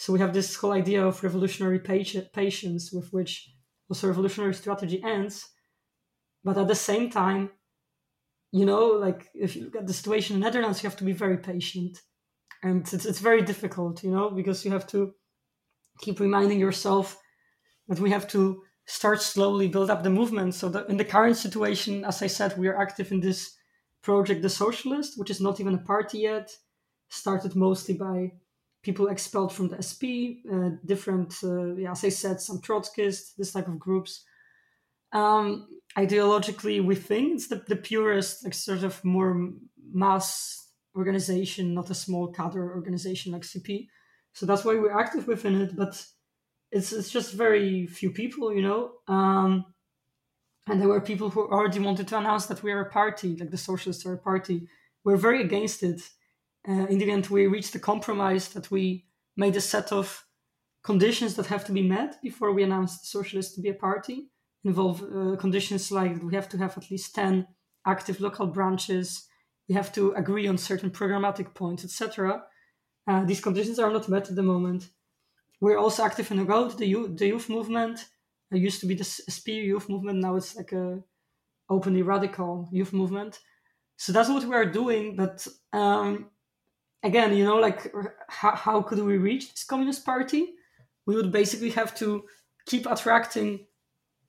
So 0.02 0.12
we 0.12 0.20
have 0.20 0.34
this 0.34 0.56
whole 0.56 0.72
idea 0.72 1.06
of 1.06 1.24
revolutionary 1.24 1.78
patience, 1.78 2.92
with 2.92 3.14
which 3.14 3.52
also 3.88 4.08
revolutionary 4.08 4.56
strategy 4.56 5.00
ends. 5.04 5.48
But 6.44 6.58
at 6.58 6.68
the 6.68 6.74
same 6.74 7.12
time, 7.12 7.52
you 8.52 8.66
know, 8.66 8.88
like 8.88 9.30
if 9.36 9.56
you 9.56 9.66
look 9.66 9.76
at 9.76 9.86
the 9.86 9.94
situation 9.94 10.34
in 10.34 10.40
the 10.40 10.46
Netherlands, 10.48 10.82
you 10.82 10.90
have 10.90 10.98
to 10.98 11.04
be 11.04 11.12
very 11.12 11.38
patient. 11.38 12.00
And 12.64 12.82
it's, 12.92 13.06
it's 13.06 13.20
very 13.20 13.44
difficult, 13.44 14.04
you 14.04 14.10
know, 14.10 14.32
because 14.32 14.66
you 14.66 14.72
have 14.72 14.88
to 14.88 15.14
keep 16.00 16.20
reminding 16.20 16.60
yourself 16.60 17.22
that 17.88 18.00
we 18.00 18.10
have 18.10 18.28
to 18.30 18.64
start 18.88 19.22
slowly 19.22 19.68
build 19.68 19.92
up 19.92 20.02
the 20.02 20.10
movement. 20.10 20.56
So 20.56 20.68
that 20.70 20.90
in 20.90 20.98
the 20.98 21.06
current 21.06 21.38
situation, 21.38 22.06
as 22.06 22.24
I 22.24 22.28
said, 22.28 22.58
we 22.58 22.68
are 22.68 22.82
active 22.82 23.12
in 23.12 23.20
this 23.20 23.56
project, 24.02 24.42
the 24.42 24.50
Socialist, 24.50 25.20
which 25.20 25.30
is 25.30 25.40
not 25.40 25.60
even 25.60 25.76
a 25.76 25.86
party 25.94 26.22
yet, 26.22 26.50
started 27.10 27.56
mostly 27.56 27.94
by 27.94 28.32
people 28.84 29.08
expelled 29.08 29.54
from 29.54 29.68
the 29.68 29.82
SP, 29.82 30.42
uh, 30.52 30.72
different, 30.86 31.36
uh, 31.44 31.76
yeah, 31.76 31.92
as 31.92 32.04
I 32.04 32.10
said, 32.10 32.42
some 32.42 32.60
Trotskyists, 32.60 33.36
this 33.38 33.52
type 33.52 33.68
of 33.68 33.80
groups. 33.80 34.24
Um, 35.14 35.68
ideologically, 35.98 36.84
we 36.84 36.96
think 36.96 37.34
it's 37.34 37.48
the, 37.48 37.64
the 37.68 37.76
purest, 37.76 38.44
like 38.44 38.54
sort 38.54 38.84
of 38.84 39.04
more 39.04 39.50
mass 39.94 40.58
organization, 40.96 41.74
not 41.74 41.90
a 41.90 41.96
small 41.96 42.32
cadre 42.32 42.62
organization 42.62 43.32
like 43.32 43.44
CP. 43.44 43.88
So 44.34 44.46
that's 44.46 44.64
why 44.64 44.76
we're 44.76 44.98
active 44.98 45.28
within 45.28 45.62
it, 45.62 45.76
but 45.76 46.04
it's 46.72 46.94
it's 46.94 47.10
just 47.10 47.34
very 47.34 47.86
few 47.86 48.12
people, 48.12 48.54
you 48.54 48.62
know. 48.62 48.92
Um, 49.08 49.66
and 50.68 50.80
there 50.80 50.88
were 50.88 51.02
people 51.02 51.30
who 51.30 51.42
already 51.42 51.80
wanted 51.80 52.08
to 52.08 52.18
announce 52.18 52.46
that 52.46 52.64
we 52.64 52.72
are 52.72 52.82
a 52.82 52.90
party, 52.90 53.36
like 53.36 53.52
the 53.52 53.58
socialists 53.58 54.06
are 54.06 54.14
a 54.14 54.18
party. 54.18 54.68
We're 55.04 55.18
very 55.18 55.42
against 55.42 55.84
it. 55.84 56.02
Uh, 56.68 56.86
in 56.88 57.00
the 57.00 57.12
end, 57.12 57.28
we 57.28 57.48
reached 57.48 57.76
a 57.76 57.80
compromise 57.80 58.50
that 58.50 58.70
we 58.72 59.06
made 59.36 59.56
a 59.56 59.62
set 59.62 59.92
of 59.92 60.26
conditions 60.84 61.36
that 61.36 61.48
have 61.48 61.66
to 61.66 61.72
be 61.72 61.88
met 61.88 62.22
before 62.22 62.52
we 62.52 62.64
announce 62.64 63.00
the 63.00 63.06
socialists 63.06 63.56
to 63.56 63.62
be 63.62 63.70
a 63.70 63.74
party. 63.74 64.30
Involve 64.64 65.02
uh, 65.02 65.36
conditions 65.38 65.92
like 65.92 66.22
we 66.22 66.36
have 66.36 66.50
to 66.50 66.58
have 66.58 66.78
at 66.78 66.92
least 66.92 67.16
10 67.16 67.48
active 67.88 68.22
local 68.22 68.48
branches. 68.48 69.28
We 69.68 69.76
have 69.76 69.92
to 69.94 70.12
agree 70.14 70.48
on 70.48 70.58
certain 70.58 70.92
programmatic 70.92 71.54
points 71.56 71.84
etc 71.84 72.44
uh, 73.08 73.26
these 73.26 73.42
conditions 73.42 73.80
are 73.80 73.92
not 73.92 74.10
met 74.10 74.30
at 74.30 74.36
the 74.36 74.44
moment. 74.44 74.90
We're 75.60 75.78
also 75.78 76.04
active 76.04 76.32
in 76.32 76.38
the 76.38 76.86
youth, 76.86 77.18
the 77.18 77.28
youth 77.28 77.50
movement. 77.50 78.06
It 78.52 78.58
used 78.58 78.80
to 78.82 78.88
be 78.88 78.96
the 78.96 79.04
SP 79.04 79.64
youth 79.70 79.90
movement. 79.90 80.20
Now 80.20 80.36
it's 80.36 80.56
like 80.56 80.72
a 80.72 81.02
openly 81.70 82.02
radical 82.02 82.68
youth 82.72 82.94
movement. 82.94 83.40
So 83.98 84.12
that's 84.12 84.30
what 84.30 84.44
we 84.44 84.56
are 84.56 84.66
doing 84.66 85.16
but 85.16 85.48
um, 85.74 86.30
again 87.04 87.36
you 87.36 87.44
know 87.44 87.58
like 87.58 87.94
how, 88.30 88.56
how 88.56 88.82
could 88.82 89.00
we 89.00 89.18
reach 89.18 89.52
this 89.52 89.64
communist 89.64 90.06
party 90.06 90.54
we 91.06 91.16
would 91.16 91.32
basically 91.32 91.72
have 91.72 91.96
to 91.96 92.26
keep 92.66 92.86
attracting 92.86 93.66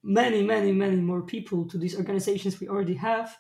many, 0.03 0.43
many, 0.43 0.73
many 0.73 0.97
more 0.97 1.23
people 1.23 1.67
to 1.69 1.79
these 1.79 1.97
organizations 1.97 2.61
we 2.61 2.69
already 2.69 2.95
have. 2.95 3.37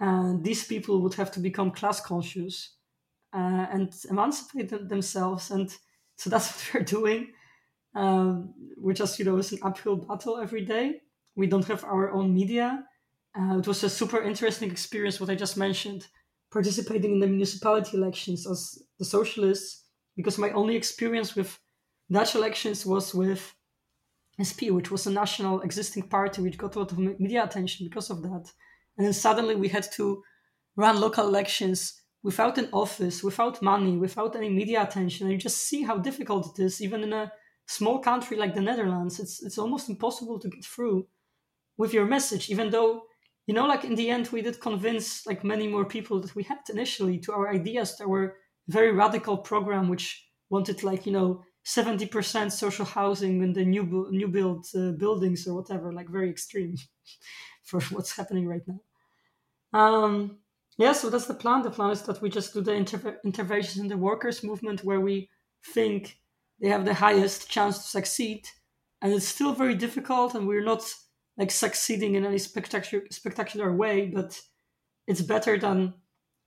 And 0.00 0.42
these 0.42 0.66
people 0.66 1.00
would 1.02 1.14
have 1.14 1.30
to 1.32 1.40
become 1.40 1.70
class 1.70 2.00
conscious 2.00 2.76
uh, 3.34 3.66
and 3.70 3.94
emancipate 4.10 4.70
them 4.70 4.88
themselves. 4.88 5.50
And 5.50 5.74
so 6.16 6.30
that's 6.30 6.50
what 6.74 6.74
we're 6.74 6.84
doing. 6.84 7.32
Um, 7.94 8.54
which, 8.76 9.00
as 9.00 9.18
you 9.18 9.24
know, 9.26 9.36
it's 9.36 9.52
an 9.52 9.58
uphill 9.62 9.96
battle 9.96 10.38
every 10.38 10.64
day. 10.64 11.02
We 11.36 11.46
don't 11.46 11.66
have 11.66 11.84
our 11.84 12.10
own 12.10 12.34
media. 12.34 12.84
Uh, 13.38 13.58
it 13.58 13.66
was 13.66 13.84
a 13.84 13.90
super 13.90 14.22
interesting 14.22 14.70
experience, 14.70 15.20
what 15.20 15.30
I 15.30 15.34
just 15.34 15.56
mentioned, 15.56 16.06
participating 16.52 17.12
in 17.12 17.20
the 17.20 17.26
municipality 17.26 17.96
elections 17.96 18.46
as 18.46 18.82
the 18.98 19.04
socialists, 19.04 19.84
because 20.16 20.38
my 20.38 20.50
only 20.50 20.76
experience 20.76 21.34
with 21.34 21.58
Dutch 22.10 22.34
elections 22.34 22.84
was 22.84 23.14
with 23.14 23.54
SP, 24.36 24.70
which 24.70 24.90
was 24.90 25.06
a 25.06 25.10
national 25.10 25.62
existing 25.62 26.04
party, 26.08 26.42
which 26.42 26.58
got 26.58 26.76
a 26.76 26.80
lot 26.80 26.92
of 26.92 26.98
media 26.98 27.44
attention 27.44 27.86
because 27.86 28.10
of 28.10 28.22
that. 28.22 28.50
And 28.96 29.06
then 29.06 29.12
suddenly 29.12 29.54
we 29.54 29.68
had 29.68 29.86
to 29.92 30.22
run 30.76 31.00
local 31.00 31.26
elections 31.26 32.02
without 32.22 32.58
an 32.58 32.68
office, 32.72 33.22
without 33.22 33.62
money, 33.62 33.96
without 33.96 34.36
any 34.36 34.48
media 34.50 34.82
attention. 34.82 35.26
And 35.26 35.32
you 35.32 35.38
just 35.38 35.66
see 35.66 35.82
how 35.82 35.98
difficult 35.98 36.58
it 36.58 36.62
is, 36.62 36.80
even 36.82 37.02
in 37.02 37.12
a 37.12 37.32
small 37.66 37.98
country 37.98 38.36
like 38.36 38.54
the 38.54 38.60
Netherlands. 38.60 39.18
It's 39.18 39.42
it's 39.42 39.58
almost 39.58 39.88
impossible 39.88 40.38
to 40.40 40.48
get 40.48 40.64
through 40.64 41.06
with 41.76 41.94
your 41.94 42.06
message, 42.06 42.50
even 42.50 42.70
though 42.70 43.02
you 43.46 43.54
know, 43.54 43.66
like 43.66 43.84
in 43.84 43.94
the 43.94 44.08
end, 44.10 44.28
we 44.28 44.42
did 44.42 44.60
convince 44.60 45.26
like 45.26 45.44
many 45.44 45.66
more 45.66 45.84
people 45.84 46.20
that 46.20 46.34
we 46.34 46.44
had 46.44 46.58
initially 46.70 47.18
to 47.20 47.32
our 47.32 47.50
ideas. 47.50 47.96
That 47.96 48.08
were 48.08 48.36
very 48.68 48.92
radical 48.92 49.36
program, 49.36 49.88
which 49.88 50.28
wanted 50.50 50.82
like 50.84 51.06
you 51.06 51.12
know 51.12 51.42
70% 51.64 52.52
social 52.52 52.84
housing 52.84 53.42
in 53.42 53.52
the 53.52 53.64
new 53.64 54.08
new 54.10 54.28
build 54.28 54.66
uh, 54.76 54.92
buildings 54.92 55.46
or 55.46 55.54
whatever 55.54 55.92
like 55.92 56.08
very 56.08 56.30
extreme 56.30 56.76
for 57.64 57.80
what's 57.90 58.16
happening 58.16 58.46
right 58.46 58.66
now. 58.66 58.80
Um 59.78 60.38
yeah 60.78 60.92
so 60.92 61.10
that's 61.10 61.26
the 61.26 61.34
plan. 61.34 61.62
The 61.62 61.70
plan 61.70 61.90
is 61.90 62.02
that 62.02 62.20
we 62.20 62.30
just 62.30 62.54
do 62.54 62.60
the 62.60 62.72
inter- 62.72 63.20
interventions 63.24 63.78
in 63.78 63.88
the 63.88 63.96
workers 63.96 64.42
movement 64.42 64.84
where 64.84 65.00
we 65.00 65.28
think 65.74 66.18
they 66.60 66.68
have 66.68 66.84
the 66.84 66.94
highest 66.94 67.48
chance 67.50 67.78
to 67.78 67.88
succeed. 67.88 68.46
And 69.00 69.12
it's 69.12 69.26
still 69.26 69.52
very 69.52 69.74
difficult 69.74 70.34
and 70.34 70.46
we're 70.46 70.64
not 70.64 70.82
like 71.36 71.50
succeeding 71.50 72.14
in 72.14 72.24
any 72.24 72.38
spectacular 72.38 73.04
spectacular 73.10 73.72
way 73.72 74.06
but 74.06 74.40
it's 75.06 75.22
better 75.22 75.58
than 75.58 75.94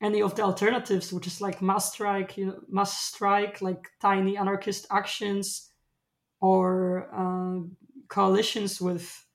any 0.01 0.21
of 0.21 0.35
the 0.35 0.41
alternatives, 0.43 1.13
which 1.13 1.27
is 1.27 1.41
like 1.41 1.61
mass 1.61 1.91
strike, 1.93 2.37
you 2.37 2.47
know, 2.47 2.59
mass 2.69 2.97
strike, 2.99 3.61
like 3.61 3.89
tiny 4.01 4.37
anarchist 4.37 4.85
actions, 4.91 5.71
or 6.41 7.09
uh, 7.13 7.65
coalitions 8.07 8.81
with 8.81 9.25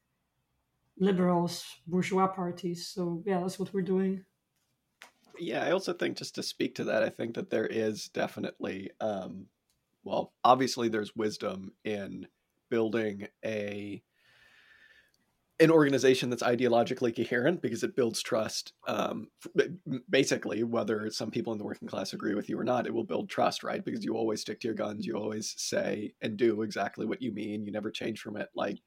liberals, 0.99 1.65
bourgeois 1.87 2.29
parties. 2.29 2.89
So 2.89 3.23
yeah, 3.27 3.41
that's 3.41 3.59
what 3.59 3.73
we're 3.73 3.83
doing. 3.83 4.25
Yeah, 5.39 5.65
I 5.65 5.71
also 5.71 5.95
think 5.95 6.19
just 6.19 6.35
to 6.35 6.43
speak 6.43 6.75
to 6.75 6.85
that, 6.85 7.03
I 7.03 7.09
think 7.09 7.35
that 7.35 7.49
there 7.49 7.67
is 7.67 8.09
definitely, 8.09 8.91
um, 9.01 9.47
well, 10.05 10.35
obviously 10.45 10.89
there's 10.89 11.17
wisdom 11.17 11.73
in 11.85 12.27
building 12.69 13.29
a 13.43 14.03
an 15.61 15.71
organization 15.71 16.31
that's 16.31 16.43
ideologically 16.43 17.15
coherent 17.15 17.61
because 17.61 17.83
it 17.83 17.95
builds 17.95 18.23
trust. 18.23 18.73
Um, 18.89 19.29
basically, 20.09 20.65
whether 20.65 21.11
some 21.11 21.31
people 21.31 21.53
in 21.53 21.59
the 21.59 21.65
working 21.65 21.87
class 21.87 22.15
agree 22.15 22.35
with 22.35 22.49
you 22.49 22.59
or 22.59 22.65
not, 22.65 22.87
it 22.87 22.95
will 22.95 23.05
build 23.05 23.29
trust, 23.29 23.63
right? 23.63 23.85
Because 23.85 24.05
you 24.05 24.17
always 24.17 24.41
stick 24.41 24.61
to 24.61 24.69
your 24.69 24.75
guns, 24.75 25.07
you 25.07 25.17
always 25.17 25.55
say 25.59 26.15
and 26.23 26.37
do 26.37 26.63
exactly 26.63 27.05
what 27.05 27.21
you 27.21 27.31
mean, 27.33 27.65
you 27.65 27.73
never 27.73 27.91
change 27.91 28.21
from 28.21 28.39
it. 28.39 28.49
Like 28.55 28.79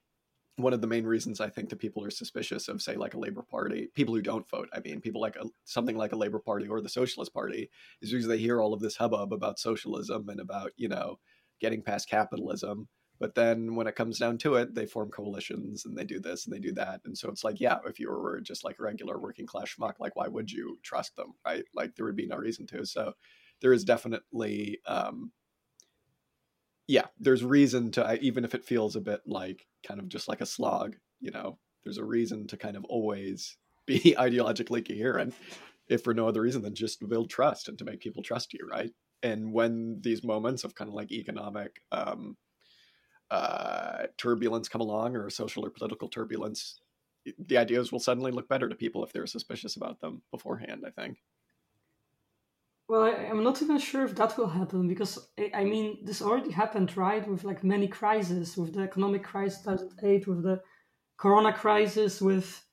one 0.56 0.74
of 0.74 0.82
the 0.82 0.88
main 0.88 1.06
reasons 1.06 1.40
I 1.40 1.50
think 1.50 1.70
that 1.70 1.80
people 1.80 2.04
are 2.04 2.12
suspicious 2.12 2.68
of, 2.68 2.82
say, 2.82 2.96
like 2.96 3.14
a 3.14 3.20
Labor 3.20 3.44
Party, 3.44 3.90
people 3.94 4.16
who 4.16 4.22
don't 4.22 4.50
vote, 4.50 4.70
I 4.74 4.80
mean, 4.80 5.00
people 5.00 5.22
like 5.22 5.36
a, 5.36 5.46
something 5.66 5.98
like 5.98 6.12
a 6.12 6.18
Labor 6.18 6.40
Party 6.40 6.68
or 6.68 6.82
the 6.82 6.90
Socialist 6.90 7.34
Party, 7.34 7.70
is 8.02 8.12
because 8.12 8.28
they 8.28 8.38
hear 8.38 8.62
all 8.62 8.74
of 8.74 8.80
this 8.80 8.98
hubbub 8.98 9.32
about 9.32 9.60
socialism 9.60 10.28
and 10.30 10.40
about, 10.40 10.72
you 10.76 10.90
know, 10.90 11.20
getting 11.62 11.84
past 11.84 12.10
capitalism 12.10 12.88
but 13.24 13.36
then 13.36 13.76
when 13.76 13.88
it 13.88 13.96
comes 13.96 14.20
down 14.20 14.38
to 14.38 14.56
it, 14.56 14.76
they 14.76 14.86
form 14.86 15.10
coalitions 15.10 15.86
and 15.86 15.96
they 15.98 16.04
do 16.04 16.20
this 16.20 16.46
and 16.46 16.54
they 16.54 16.60
do 16.60 16.74
that. 16.74 17.00
And 17.06 17.18
so 17.18 17.30
it's 17.30 17.46
like, 17.46 17.62
yeah, 17.62 17.78
if 17.88 17.98
you 17.98 18.10
were 18.10 18.42
just 18.42 18.66
like 18.66 18.78
a 18.78 18.84
regular 18.84 19.18
working 19.18 19.46
class 19.46 19.74
schmuck, 19.74 19.94
like 19.98 20.18
why 20.18 20.28
would 20.28 20.52
you 20.52 20.78
trust 20.84 21.16
them, 21.16 21.32
right? 21.46 21.64
Like 21.74 21.96
there 21.96 22.06
would 22.06 22.18
be 22.18 22.28
no 22.28 22.36
reason 22.36 22.68
to. 22.68 22.86
So 22.86 23.14
there 23.62 23.72
is 23.72 23.86
definitely, 23.86 24.80
um, 24.86 25.32
yeah, 26.86 27.06
there's 27.18 27.46
reason 27.46 27.92
to 27.92 28.20
even 28.22 28.44
if 28.44 28.54
it 28.54 28.66
feels 28.66 28.98
a 28.98 29.00
bit 29.00 29.22
like 29.26 29.68
kind 29.88 30.02
of 30.02 30.10
just 30.10 30.28
like 30.28 30.42
a 30.42 30.46
slog, 30.46 30.98
you 31.22 31.32
know, 31.32 31.58
there's 31.86 32.00
a 32.00 32.04
reason 32.04 32.46
to 32.48 32.58
kind 32.58 32.76
of 32.76 32.84
always 32.90 33.58
be 33.88 34.18
ideologically 34.20 34.86
coherent, 34.86 35.34
if 35.88 36.04
for 36.04 36.14
no 36.14 36.28
other 36.28 36.42
reason 36.42 36.62
than 36.62 36.76
just 36.76 37.08
build 37.08 37.30
trust 37.30 37.70
and 37.70 37.78
to 37.78 37.86
make 37.86 38.02
people 38.02 38.22
trust 38.22 38.52
you, 38.52 38.68
right? 38.70 38.92
And 39.22 39.54
when 39.54 40.02
these 40.02 40.26
moments 40.26 40.66
of 40.66 40.76
kind 40.76 40.90
of 40.90 40.94
like 40.94 41.14
economic 41.14 41.80
um, 41.94 42.36
uh, 43.34 44.06
turbulence 44.16 44.70
come 44.70 44.82
along 44.82 45.16
or 45.16 45.28
social 45.32 45.66
or 45.66 45.72
political 45.72 46.08
turbulence, 46.08 46.80
the 47.40 47.58
ideas 47.58 47.92
will 47.92 48.00
suddenly 48.00 48.32
look 48.32 48.48
better 48.48 48.70
to 48.70 48.76
people 48.76 49.04
if 49.04 49.12
they're 49.12 49.26
suspicious 49.26 49.76
about 49.76 50.00
them 50.02 50.22
beforehand, 50.30 50.84
I 50.86 50.92
think. 50.92 51.18
Well, 52.88 53.04
I, 53.04 53.12
am 53.34 53.44
not 53.44 53.60
even 53.64 53.80
sure 53.80 54.06
if 54.06 54.14
that 54.18 54.38
will 54.38 54.50
happen 54.50 54.88
because 54.88 55.18
I 55.56 55.64
mean, 55.64 56.06
this 56.06 56.22
already 56.22 56.52
happened, 56.52 56.96
right? 56.96 57.28
With 57.28 57.44
like 57.44 57.64
many 57.64 57.88
crises, 57.88 58.56
with 58.56 58.76
the 58.76 58.82
economic 58.82 59.24
crisis 59.24 59.64
2008, 59.64 60.28
with 60.28 60.44
the 60.44 60.62
corona 61.18 61.54
crisis, 61.54 62.22
with 62.22 62.64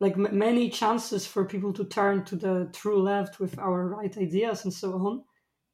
like 0.00 0.14
m- 0.14 0.36
many 0.36 0.68
chances 0.68 1.26
for 1.26 1.46
people 1.46 1.72
to 1.72 1.84
turn 1.84 2.24
to 2.26 2.36
the 2.36 2.68
true 2.74 3.00
left 3.00 3.40
with 3.40 3.58
our 3.58 3.88
right 3.88 4.14
ideas 4.18 4.64
and 4.64 4.74
so 4.74 4.92
on. 4.94 5.24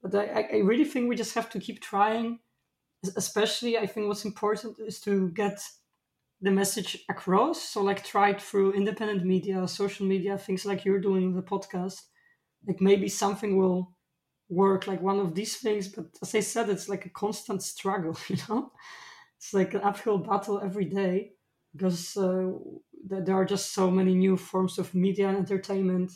But 0.03 0.15
I, 0.15 0.49
I 0.53 0.57
really 0.59 0.85
think 0.85 1.09
we 1.09 1.17
just 1.17 1.35
have 1.35 1.51
to 1.51 1.59
keep 1.59 1.81
trying 1.81 2.39
especially 3.17 3.79
i 3.79 3.87
think 3.87 4.09
what's 4.09 4.25
important 4.25 4.79
is 4.81 5.01
to 5.01 5.31
get 5.31 5.61
the 6.41 6.51
message 6.51 7.05
across. 7.09 7.63
So 7.63 7.83
like 7.83 8.05
try 8.05 8.31
it 8.31 8.41
through 8.41 8.73
independent 8.73 9.25
media 9.25 9.67
social 9.67 10.07
media 10.07 10.39
things 10.39 10.65
like 10.65 10.85
you're 10.85 11.01
doing 11.01 11.35
the 11.35 11.43
podcast. 11.43 12.03
Like 12.67 12.81
maybe 12.81 13.09
something 13.09 13.57
will 13.57 13.95
work 14.49 14.87
like 14.87 15.03
one 15.03 15.19
of 15.21 15.35
these 15.35 15.57
things 15.59 15.89
but 15.89 16.07
as 16.23 16.35
i 16.35 16.41
said 16.41 16.71
it's 16.71 16.89
like 16.89 17.05
a 17.05 17.11
constant 17.11 17.63
struggle 17.63 18.17
you 18.29 18.37
know? 18.49 18.73
It's 19.37 19.55
like 19.55 19.75
an 19.75 19.83
uphill 19.83 20.19
battle 20.19 20.61
every 20.61 20.87
day 20.87 21.33
because 21.73 22.17
uh, 22.17 22.51
there 23.05 23.37
are 23.37 23.45
just 23.45 23.73
so 23.73 23.91
many 23.91 24.15
new 24.15 24.37
forms 24.37 24.79
of 24.79 24.95
media 24.95 25.29
and 25.29 25.39
entertainment. 25.39 26.13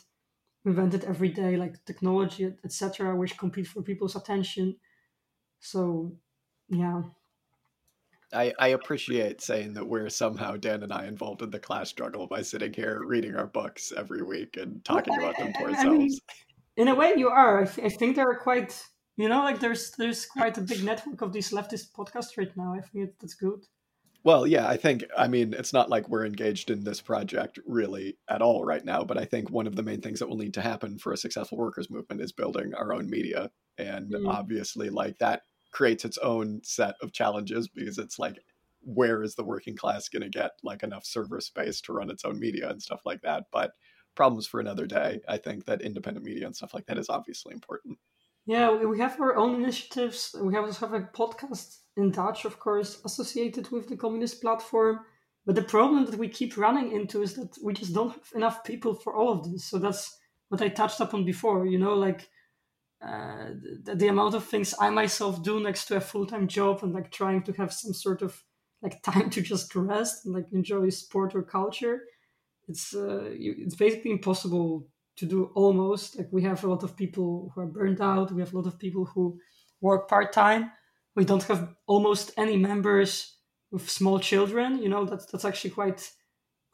Invented 0.65 1.05
every 1.05 1.29
day 1.31 1.57
like 1.57 1.85
technology 1.85 2.55
etc 2.65 3.17
which 3.17 3.37
compete 3.39 3.67
for 3.67 3.83
people's 3.83 4.17
attention. 4.17 4.77
So 5.61 6.17
yeah. 6.73 7.03
I, 8.35 8.53
I 8.59 8.69
appreciate 8.69 9.43
saying 9.43 9.75
that 9.75 9.87
we're 9.87 10.09
somehow 10.09 10.57
Dan 10.57 10.83
and 10.83 10.93
I 10.93 11.07
involved 11.07 11.43
in 11.43 11.51
the 11.51 11.59
class 11.59 11.91
struggle 11.91 12.27
by 12.27 12.41
sitting 12.41 12.73
here 12.73 13.03
reading 13.05 13.37
our 13.37 13.47
books 13.47 13.93
every 13.95 14.23
week 14.23 14.57
and 14.57 14.83
talking 14.85 15.15
well, 15.15 15.29
about 15.29 15.39
them 15.39 15.53
to 15.53 15.59
I, 15.59 15.63
ourselves. 15.65 15.87
I 15.87 15.89
mean, 15.91 16.19
in 16.79 16.89
a 16.89 16.95
way, 16.95 17.13
you 17.17 17.29
are. 17.29 17.63
I, 17.63 17.67
th- 17.67 17.87
I 17.87 17.95
think 17.95 18.17
there 18.17 18.31
are 18.31 18.39
quite, 18.39 18.83
you 19.17 19.29
know, 19.29 19.41
like 19.41 19.61
there's 19.61 19.91
there's 19.99 20.25
quite 20.25 20.57
a 20.57 20.63
big 20.63 20.83
network 20.83 21.21
of 21.21 21.35
these 21.35 21.51
leftist 21.51 21.93
podcasts 21.93 22.39
right 22.39 22.57
now. 22.57 22.75
I 22.75 22.81
think 22.81 23.11
that's 23.21 23.35
good. 23.35 23.67
Well, 24.25 24.47
yeah, 24.47 24.69
I 24.69 24.77
think, 24.77 25.03
I 25.19 25.27
mean, 25.27 25.53
it's 25.53 25.73
not 25.73 25.91
like 25.91 26.09
we're 26.09 26.25
engaged 26.25 26.71
in 26.71 26.85
this 26.85 27.01
project 27.01 27.59
really 27.67 28.17
at 28.29 28.41
all 28.41 28.65
right 28.65 28.85
now, 28.85 29.03
but 29.03 29.19
I 29.19 29.25
think 29.25 29.51
one 29.51 29.67
of 29.67 29.75
the 29.75 29.83
main 29.83 30.01
things 30.01 30.21
that 30.21 30.29
will 30.29 30.37
need 30.37 30.55
to 30.55 30.63
happen 30.63 30.97
for 30.99 31.13
a 31.13 31.17
successful 31.17 31.59
workers' 31.59 31.91
movement 31.91 32.21
is 32.21 32.31
building 32.31 32.73
our 32.73 32.95
own 32.95 33.11
media. 33.11 33.51
And 33.79 34.13
mm. 34.13 34.29
obviously, 34.29 34.91
like 34.91 35.19
that 35.19 35.43
creates 35.73 36.05
its 36.05 36.19
own 36.19 36.61
set 36.63 36.95
of 37.03 37.13
challenges 37.13 37.69
because 37.69 37.99
it's 37.99 38.19
like 38.19 38.39
where 38.83 39.23
is 39.23 39.35
the 39.35 39.45
working 39.45 39.77
class 39.77 40.09
going 40.09 40.23
to 40.23 40.29
get 40.29 40.53
like 40.63 40.83
enough 40.83 41.05
server 41.05 41.41
space 41.41 41.81
to 41.81 41.93
run 41.93 42.11
its 42.11 42.25
own 42.25 42.39
media 42.39 42.69
and 42.69 42.83
stuff 42.83 43.01
like 43.05 43.23
that? 43.23 43.45
But 43.53 43.73
problems 44.15 44.47
for 44.47 44.61
another 44.61 44.87
day. 44.87 45.21
I 45.29 45.39
think 45.39 45.65
that 45.65 45.83
independent 45.83 46.25
media 46.27 46.47
and 46.47 46.55
stuff 46.55 46.75
like 46.75 46.87
that 46.87 46.99
is 46.99 47.09
obviously 47.09 47.55
important. 47.55 47.99
Yeah 48.45 48.75
we 48.75 48.99
have 48.99 49.21
our 49.21 49.37
own 49.37 49.55
initiatives. 49.63 50.35
We 50.41 50.57
also 50.57 50.87
have 50.87 50.95
a 50.95 51.09
podcast 51.15 51.79
in 51.97 52.11
dutch 52.11 52.45
of 52.45 52.59
course 52.59 53.01
associated 53.05 53.71
with 53.71 53.89
the 53.89 53.97
communist 53.97 54.41
platform. 54.43 55.01
But 55.47 55.57
the 55.57 55.63
problem 55.63 56.05
that 56.07 56.19
we 56.19 56.29
keep 56.29 56.57
running 56.57 56.93
into 56.93 57.23
is 57.23 57.35
that 57.35 57.57
we 57.63 57.73
just 57.73 57.95
don't 57.95 58.13
have 58.13 58.31
enough 58.35 58.63
people 58.63 58.95
for 58.95 59.15
all 59.15 59.33
of 59.33 59.51
this. 59.51 59.65
So 59.65 59.79
that's 59.79 60.19
what 60.53 60.61
i 60.61 60.69
touched 60.69 61.01
upon 61.01 61.25
before 61.25 61.65
you 61.67 61.79
know 61.79 61.95
like 61.95 62.29
uh, 63.05 63.51
the, 63.83 63.97
the, 63.97 64.09
amount 64.09 64.35
of 64.35 64.45
things 64.45 64.75
I 64.81 64.91
myself 64.91 65.43
do 65.43 65.59
next 65.61 65.87
to 65.87 65.97
a 65.97 66.01
full 66.01 66.25
time 66.25 66.47
job 66.47 66.85
and 66.85 66.93
like 66.93 67.11
trying 67.11 67.43
to 67.45 67.53
have 67.55 67.73
some 67.73 67.93
sort 67.93 68.23
of 68.23 68.41
like 68.81 69.03
time 69.13 69.29
to 69.31 69.41
just 69.41 69.75
rest 69.75 70.25
and 70.25 70.35
like 70.35 70.47
enjoy 70.53 70.89
sport 70.91 71.35
or 71.35 71.43
culture, 71.43 72.05
it's 72.69 72.95
uh, 72.95 73.31
you, 73.37 73.55
it's 73.59 73.75
basically 73.75 74.13
impossible 74.13 74.87
to 75.17 75.27
do 75.27 75.51
almost. 75.55 76.17
Like 76.17 76.29
we 76.31 76.43
have 76.43 76.63
a 76.65 76.69
lot 76.69 76.85
of 76.85 76.97
people 76.97 77.51
who 77.55 77.61
are 77.61 77.67
burned 77.67 78.01
out. 78.01 78.33
We 78.33 78.41
have 78.41 78.53
a 78.53 78.57
lot 78.57 78.67
of 78.67 78.79
people 78.79 79.05
who 79.05 79.39
work 79.81 80.09
part 80.09 80.33
time. 80.33 80.71
We 81.17 81.25
don't 81.25 81.43
have 81.45 81.75
almost 81.87 82.33
any 82.37 82.57
members 82.57 83.37
with 83.71 83.91
small 83.91 84.21
children. 84.21 84.79
You 84.81 84.89
know 84.89 85.05
that's 85.05 85.27
that's 85.27 85.45
actually 85.45 85.71
quite 85.71 86.09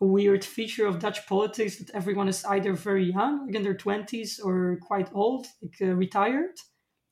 weird 0.06 0.44
feature 0.44 0.86
of 0.86 1.00
Dutch 1.00 1.26
politics 1.26 1.78
that 1.78 1.90
everyone 1.94 2.28
is 2.28 2.44
either 2.44 2.74
very 2.74 3.10
young, 3.10 3.46
like 3.46 3.56
in 3.56 3.62
their 3.62 3.76
twenties, 3.76 4.38
or 4.38 4.78
quite 4.82 5.10
old, 5.12 5.46
like 5.62 5.76
uh, 5.80 5.94
retired. 5.94 6.56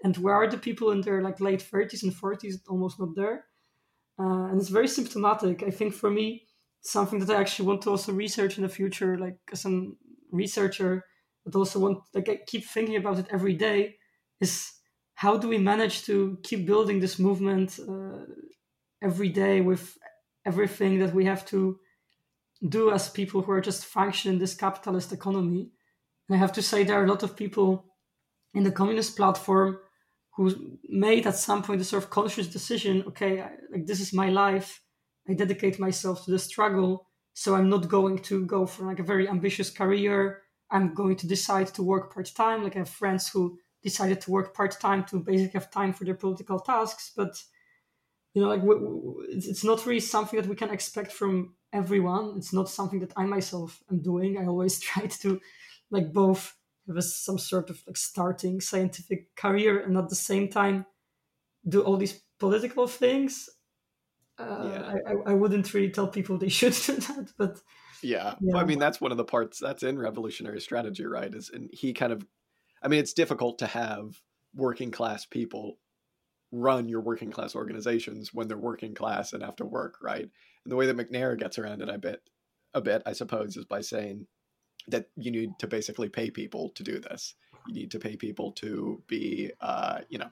And 0.04 0.16
where 0.18 0.34
are 0.34 0.48
the 0.48 0.58
people 0.58 0.90
in 0.90 1.00
their 1.00 1.22
like 1.22 1.40
late 1.40 1.62
thirties 1.62 2.02
and 2.02 2.14
forties? 2.14 2.60
Almost 2.68 3.00
not 3.00 3.16
there. 3.16 3.46
Uh, 4.18 4.48
and 4.50 4.60
it's 4.60 4.68
very 4.68 4.88
symptomatic. 4.88 5.62
I 5.62 5.70
think 5.70 5.94
for 5.94 6.10
me, 6.10 6.46
something 6.82 7.18
that 7.18 7.30
I 7.30 7.40
actually 7.40 7.66
want 7.66 7.82
to 7.82 7.90
also 7.90 8.12
research 8.12 8.56
in 8.56 8.62
the 8.62 8.68
future, 8.68 9.18
like 9.18 9.38
as 9.50 9.64
a 9.64 9.88
researcher, 10.30 11.04
but 11.44 11.56
also 11.56 11.80
want 11.80 11.98
like 12.14 12.28
I 12.28 12.38
keep 12.46 12.64
thinking 12.64 12.96
about 12.96 13.18
it 13.18 13.26
every 13.30 13.54
day, 13.54 13.96
is 14.40 14.72
how 15.14 15.36
do 15.36 15.48
we 15.48 15.58
manage 15.58 16.04
to 16.04 16.38
keep 16.42 16.66
building 16.66 17.00
this 17.00 17.18
movement 17.18 17.78
uh, 17.80 18.26
every 19.02 19.30
day 19.30 19.60
with 19.60 19.96
everything 20.44 20.98
that 21.00 21.14
we 21.14 21.24
have 21.24 21.44
to 21.46 21.78
do 22.66 22.90
as 22.90 23.08
people 23.08 23.42
who 23.42 23.52
are 23.52 23.60
just 23.60 23.84
functioning 23.84 24.38
this 24.38 24.54
capitalist 24.54 25.12
economy. 25.12 25.70
And 26.28 26.36
I 26.36 26.38
have 26.38 26.52
to 26.52 26.62
say, 26.62 26.84
there 26.84 27.00
are 27.00 27.04
a 27.04 27.08
lot 27.08 27.22
of 27.22 27.36
people 27.36 27.92
in 28.54 28.64
the 28.64 28.72
communist 28.72 29.16
platform 29.16 29.78
who 30.36 30.78
made 30.88 31.26
at 31.26 31.36
some 31.36 31.62
point 31.62 31.80
a 31.80 31.84
sort 31.84 32.02
of 32.02 32.10
conscious 32.10 32.46
decision 32.46 33.04
okay, 33.08 33.40
I, 33.40 33.50
like 33.72 33.86
this 33.86 34.00
is 34.00 34.12
my 34.12 34.28
life. 34.28 34.82
I 35.28 35.34
dedicate 35.34 35.78
myself 35.78 36.24
to 36.24 36.30
the 36.30 36.38
struggle. 36.38 37.08
So 37.34 37.54
I'm 37.54 37.68
not 37.68 37.88
going 37.88 38.18
to 38.20 38.46
go 38.46 38.66
for 38.66 38.84
like 38.84 38.98
a 38.98 39.04
very 39.04 39.28
ambitious 39.28 39.70
career. 39.70 40.42
I'm 40.70 40.94
going 40.94 41.16
to 41.16 41.26
decide 41.26 41.68
to 41.74 41.82
work 41.82 42.12
part 42.12 42.30
time. 42.34 42.64
Like 42.64 42.76
I 42.76 42.80
have 42.80 42.88
friends 42.88 43.28
who 43.28 43.58
decided 43.82 44.20
to 44.22 44.30
work 44.30 44.54
part 44.54 44.78
time 44.80 45.04
to 45.04 45.20
basically 45.20 45.58
have 45.58 45.70
time 45.70 45.92
for 45.92 46.04
their 46.04 46.14
political 46.14 46.60
tasks. 46.60 47.12
But 47.14 47.34
you 48.34 48.42
know, 48.42 48.48
like 48.48 48.62
it's 49.30 49.64
not 49.64 49.84
really 49.86 50.00
something 50.00 50.38
that 50.38 50.48
we 50.48 50.56
can 50.56 50.70
expect 50.70 51.12
from 51.12 51.54
everyone. 51.76 52.34
It's 52.36 52.52
not 52.52 52.68
something 52.68 53.00
that 53.00 53.12
I 53.16 53.24
myself 53.24 53.82
am 53.90 54.00
doing. 54.00 54.38
I 54.38 54.46
always 54.46 54.80
tried 54.88 55.10
to 55.22 55.40
like 55.90 56.12
both 56.12 56.56
have 56.86 56.96
a, 56.96 57.02
some 57.02 57.38
sort 57.38 57.70
of 57.70 57.82
like 57.86 57.96
starting 57.96 58.60
scientific 58.60 59.34
career 59.36 59.80
and 59.80 59.96
at 59.96 60.08
the 60.08 60.14
same 60.14 60.48
time 60.48 60.86
do 61.68 61.82
all 61.82 61.96
these 61.96 62.22
political 62.38 62.86
things. 62.86 63.48
Uh, 64.38 64.70
yeah. 64.72 64.94
I, 65.06 65.30
I 65.30 65.34
wouldn't 65.34 65.72
really 65.72 65.90
tell 65.90 66.08
people 66.08 66.38
they 66.38 66.48
should 66.60 66.74
do 66.74 66.96
that, 66.96 67.32
but 67.38 67.60
yeah. 68.02 68.34
yeah. 68.40 68.52
Well, 68.52 68.62
I 68.62 68.64
mean, 68.64 68.78
that's 68.78 69.00
one 69.00 69.10
of 69.10 69.16
the 69.16 69.24
parts 69.24 69.58
that's 69.58 69.82
in 69.82 69.98
revolutionary 69.98 70.60
strategy, 70.60 71.06
right? 71.06 71.34
Is 71.34 71.50
and 71.52 71.70
he 71.72 71.92
kind 71.92 72.12
of, 72.12 72.26
I 72.82 72.88
mean, 72.88 73.00
it's 73.00 73.14
difficult 73.14 73.58
to 73.58 73.66
have 73.66 74.20
working 74.54 74.90
class 74.90 75.26
people 75.26 75.78
run 76.60 76.88
your 76.88 77.00
working 77.00 77.30
class 77.30 77.54
organizations 77.54 78.32
when 78.32 78.48
they're 78.48 78.56
working 78.56 78.94
class 78.94 79.32
and 79.32 79.42
have 79.42 79.56
to 79.56 79.64
work, 79.64 79.98
right? 80.02 80.22
And 80.22 80.72
the 80.72 80.76
way 80.76 80.86
that 80.86 80.96
Macnair 80.96 81.38
gets 81.38 81.58
around 81.58 81.82
it, 81.82 81.88
I 81.88 81.96
bet, 81.96 82.20
a 82.74 82.80
bit, 82.80 83.02
I 83.06 83.12
suppose, 83.12 83.56
is 83.56 83.64
by 83.64 83.80
saying 83.80 84.26
that 84.88 85.06
you 85.16 85.30
need 85.30 85.58
to 85.58 85.66
basically 85.66 86.08
pay 86.08 86.30
people 86.30 86.70
to 86.70 86.82
do 86.82 86.98
this. 86.98 87.34
You 87.66 87.74
need 87.74 87.90
to 87.92 87.98
pay 87.98 88.16
people 88.16 88.52
to 88.52 89.02
be, 89.06 89.50
uh, 89.60 90.00
you 90.08 90.18
know, 90.18 90.30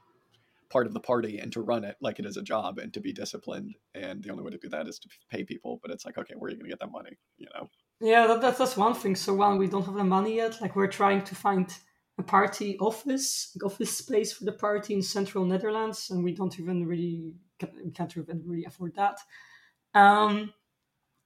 part 0.71 0.87
of 0.87 0.95
the 0.95 1.01
party 1.01 1.39
and 1.39 1.53
to 1.53 1.61
run 1.61 1.85
it 1.85 1.97
like 2.01 2.19
it 2.19 2.27
is 2.27 2.37
a 2.37 2.43
job 2.43 2.79
and 2.79 2.93
to 2.93 3.01
be 3.01 3.13
disciplined. 3.13 3.77
And 3.95 4.23
the 4.23 4.31
only 4.31 4.43
way 4.43 4.51
to 4.51 4.59
do 4.59 4.69
that 4.71 4.89
is 4.89 4.99
to 5.01 5.09
pay 5.31 5.45
people. 5.45 5.79
But 5.83 5.91
it's 5.91 6.05
like, 6.05 6.19
okay, 6.19 6.35
where 6.37 6.49
are 6.49 6.51
you 6.51 6.57
going 6.57 6.71
to 6.71 6.77
get 6.77 6.81
that 6.81 6.93
money? 6.93 7.17
You 7.39 7.47
know? 7.55 7.69
Yeah, 8.01 8.27
that, 8.27 8.41
that's 8.41 8.59
that's 8.59 8.77
one 8.77 8.95
thing. 8.95 9.17
So 9.17 9.35
one, 9.35 9.59
we 9.59 9.69
don't 9.69 9.85
have 9.87 9.95
the 9.95 10.05
money 10.05 10.37
yet. 10.37 10.61
Like 10.61 10.77
we're 10.77 10.89
trying 10.89 11.23
to 11.25 11.35
find 11.35 11.73
a 12.19 12.23
party 12.23 12.79
office, 12.79 13.57
office 13.65 13.99
space 13.99 14.33
for 14.33 14.45
the 14.45 14.53
party 14.53 14.95
in 14.95 15.03
central 15.03 15.45
Netherlands, 15.45 16.11
and 16.11 16.23
we 16.23 16.33
don't 16.33 16.59
even 16.61 16.87
really 16.87 17.35
we 17.83 17.91
can't 17.91 18.17
even 18.17 18.43
really 18.47 18.65
afford 18.65 18.95
that. 18.97 19.19
Um, 19.95 20.53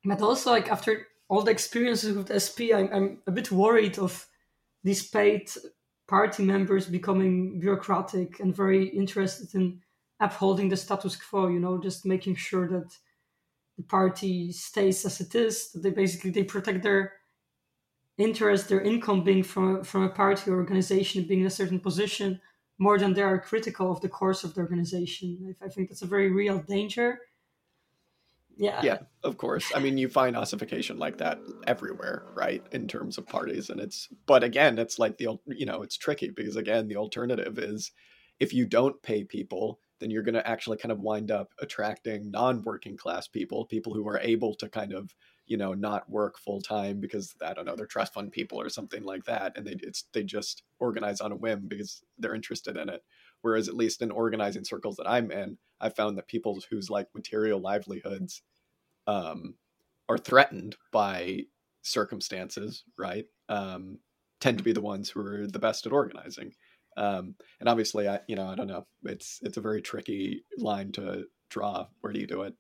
but 0.05 0.23
also, 0.23 0.51
like 0.51 0.71
after 0.71 1.07
all 1.29 1.43
the 1.43 1.51
experiences 1.51 2.17
with 2.17 2.33
SP, 2.33 2.73
I'm, 2.75 2.89
I'm 2.93 3.19
a 3.27 3.33
bit 3.33 3.51
worried 3.51 3.99
of 3.99 4.27
these 4.85 5.07
paid 5.09 5.51
party 6.07 6.43
members 6.43 6.87
becoming 6.87 7.61
bureaucratic 7.61 8.41
and 8.41 8.55
very 8.55 8.87
interested 8.89 9.55
in 9.55 9.81
upholding 10.21 10.69
the 10.69 10.77
status 10.77 11.17
quo. 11.17 11.49
You 11.49 11.61
know, 11.61 11.79
just 11.79 12.07
making 12.07 12.37
sure 12.37 12.69
that 12.69 12.91
the 13.77 13.83
party 13.85 14.53
stays 14.53 15.05
as 15.05 15.21
it 15.21 15.35
is. 15.35 15.73
That 15.73 15.83
they 15.83 15.91
basically 15.91 16.31
they 16.31 16.45
protect 16.45 16.83
their 16.83 17.13
interest, 18.19 18.69
their 18.69 18.81
income 18.81 19.25
being 19.25 19.43
from 19.43 19.83
from 19.85 20.03
a 20.03 20.09
party 20.09 20.51
or 20.51 20.57
organization 20.57 21.25
being 21.25 21.41
in 21.41 21.47
a 21.47 21.51
certain 21.51 21.81
position 21.81 22.41
more 22.79 22.99
than 22.99 23.15
they 23.15 23.23
are 23.23 23.41
critical 23.41 23.91
of 23.91 24.01
the 24.01 24.09
course 24.09 24.45
of 24.45 24.55
the 24.55 24.61
organization. 24.61 25.55
I 25.63 25.69
think 25.69 25.89
that's 25.89 26.03
a 26.03 26.07
very 26.07 26.31
real 26.31 26.59
danger. 26.59 27.21
Yeah. 28.57 28.81
Yeah, 28.83 28.99
of 29.23 29.37
course. 29.37 29.71
I 29.75 29.79
mean, 29.79 29.99
you 29.99 30.09
find 30.09 30.37
ossification 30.37 30.99
like 30.99 31.19
that 31.19 31.39
everywhere, 31.69 32.25
right? 32.35 32.65
In 32.73 32.89
terms 32.89 33.17
of 33.17 33.27
parties. 33.27 33.71
And 33.71 33.81
it's, 33.81 34.09
but 34.27 34.43
again, 34.43 34.81
it's 34.81 34.99
like 34.99 35.17
the, 35.17 35.39
you 35.47 35.65
know, 35.65 35.83
it's 35.83 35.97
tricky 35.97 36.31
because 36.31 36.57
again, 36.57 36.89
the 36.89 36.97
alternative 36.97 37.57
is 37.59 37.93
if 38.41 38.53
you 38.53 38.67
don't 38.67 39.01
pay 39.01 39.23
people, 39.23 39.79
then 40.01 40.11
you're 40.11 40.25
going 40.25 40.35
to 40.35 40.47
actually 40.47 40.77
kind 40.77 40.91
of 40.91 41.01
wind 41.01 41.31
up 41.31 41.53
attracting 41.61 42.33
non 42.33 42.63
working 42.63 42.97
class 42.97 43.29
people, 43.29 43.65
people 43.65 43.95
who 43.95 44.07
are 44.09 44.19
able 44.19 44.55
to 44.57 44.69
kind 44.69 44.93
of 44.93 45.15
you 45.49 45.57
know 45.57 45.75
not 45.75 46.09
work 46.11 46.39
full 46.39 46.61
time 46.61 47.01
because 47.01 47.35
I 47.45 47.55
don't 47.55 47.65
know 47.65 47.77
they're 47.77 47.87
trust 47.87 48.15
fund 48.15 48.33
people 48.33 48.61
or 48.61 48.69
something 48.69 49.03
like 49.03 49.25
that, 49.25 49.57
and 49.57 49.67
they 49.67 49.77
it's 49.83 50.05
they 50.13 50.23
just 50.25 50.63
organize 50.81 51.21
on 51.21 51.33
a 51.33 51.37
whim 51.37 51.67
because 51.69 52.03
they're 52.19 52.35
interested 52.35 52.77
in 52.77 52.89
it. 52.89 53.03
Whereas 53.43 53.69
at 53.69 53.77
least 53.77 54.03
in 54.03 54.11
organizing 54.11 54.65
circles 54.65 54.97
that 54.97 55.09
I'm 55.09 55.31
in, 55.31 55.59
I 55.81 55.91
found 55.91 56.19
that 56.19 56.29
people 56.29 56.59
whose 56.71 56.91
like 56.91 57.07
material 57.15 57.61
livelihoods 57.61 58.43
um, 59.07 59.55
are 60.09 60.19
threatened 60.19 60.77
by 60.93 61.43
circumstances, 61.83 62.85
right, 62.99 63.27
um, 63.49 63.99
tend 64.41 64.59
to 64.59 64.65
be 64.65 64.73
the 64.73 64.81
ones 64.81 65.11
who 65.11 65.21
are 65.21 65.47
the 65.47 65.59
best 65.59 65.87
at 65.87 65.93
organizing. 65.93 66.53
Um, 66.97 67.35
and 67.61 67.69
obviously, 67.69 68.09
I 68.09 68.21
you 68.29 68.37
know 68.37 68.49
I 68.49 68.55
don't 68.55 68.67
know. 68.67 68.87
It's 69.05 69.39
it's 69.43 69.57
a 69.57 69.63
very 69.63 69.83
tricky 69.83 70.45
line 70.59 70.93
to 70.93 71.25
draw. 71.51 71.87
Where 72.01 72.13
do 72.13 72.21
you 72.21 72.27
do 72.27 72.43
it? 72.43 72.55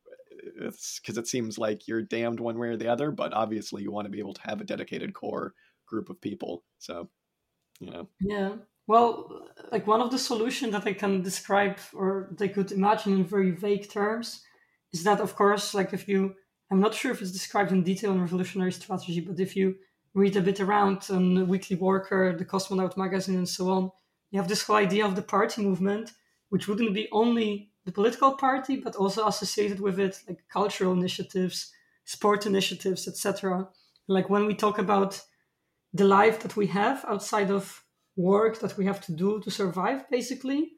It's 0.57 1.01
because 1.01 1.19
it 1.19 1.27
seems 1.27 1.59
like 1.59 1.89
you're 1.89 2.03
damned 2.03 2.41
one 2.41 2.59
way 2.59 2.69
or 2.69 2.77
the 2.77 2.89
other, 2.89 3.11
but 3.11 3.33
obviously 3.33 3.83
you 3.83 3.91
want 3.91 4.07
to 4.07 4.11
be 4.11 4.19
able 4.19 4.35
to 4.35 4.43
have 4.43 4.61
a 4.61 4.65
dedicated 4.65 5.15
core 5.15 5.55
group 5.87 6.11
of 6.11 6.21
people. 6.21 6.65
So, 6.79 7.09
you 7.81 7.91
know. 7.91 8.09
Yeah. 8.21 8.53
Well, 8.87 9.49
like 9.71 9.87
one 9.87 10.01
of 10.01 10.11
the 10.11 10.19
solutions 10.19 10.73
that 10.73 10.87
I 10.87 10.95
can 10.95 11.23
describe 11.23 11.79
or 11.93 12.31
they 12.39 12.49
could 12.49 12.73
imagine 12.73 13.13
in 13.15 13.25
very 13.25 13.51
vague 13.51 13.91
terms 13.91 14.43
is 14.93 15.05
that, 15.05 15.21
of 15.21 15.35
course, 15.35 15.75
like 15.75 15.93
if 15.93 16.09
you, 16.09 16.35
I'm 16.71 16.81
not 16.81 16.95
sure 16.95 17.13
if 17.13 17.21
it's 17.21 17.33
described 17.33 17.73
in 17.73 17.83
detail 17.83 18.13
in 18.13 18.21
Revolutionary 18.21 18.73
Strategy, 18.73 19.21
but 19.21 19.41
if 19.41 19.55
you 19.55 19.77
read 20.15 20.37
a 20.37 20.41
bit 20.41 20.61
around 20.61 21.07
on 21.11 21.49
Weekly 21.49 21.77
Worker, 21.77 22.35
the 22.37 22.45
Cosmonaut 22.45 22.97
magazine, 22.97 23.37
and 23.37 23.49
so 23.49 23.71
on, 23.71 23.91
you 24.31 24.41
have 24.41 24.49
this 24.49 24.63
whole 24.63 24.77
idea 24.77 25.05
of 25.05 25.17
the 25.17 25.23
party 25.23 25.63
movement, 25.63 26.13
which 26.49 26.67
wouldn't 26.67 26.95
be 26.95 27.09
only 27.13 27.68
the 27.89 27.93
political 27.93 28.33
party, 28.33 28.77
but 28.77 28.97
also 28.97 29.27
associated 29.27 29.81
with 29.81 29.99
it 29.99 30.21
like 30.29 30.41
cultural 30.53 30.93
initiatives, 30.93 31.73
sport 32.05 32.45
initiatives, 32.45 33.09
etc. 33.09 33.67
Like 34.07 34.29
when 34.29 34.45
we 34.45 34.55
talk 34.55 34.79
about 34.79 35.23
the 35.95 36.05
life 36.05 36.41
that 36.41 36.55
we 36.55 36.67
have 36.67 37.03
outside 37.09 37.51
of 37.51 37.83
work 38.15 38.61
that 38.61 38.77
we 38.77 38.85
have 38.85 39.01
to 39.07 39.13
do 39.13 39.41
to 39.41 39.51
survive, 39.51 40.05
basically, 40.11 40.73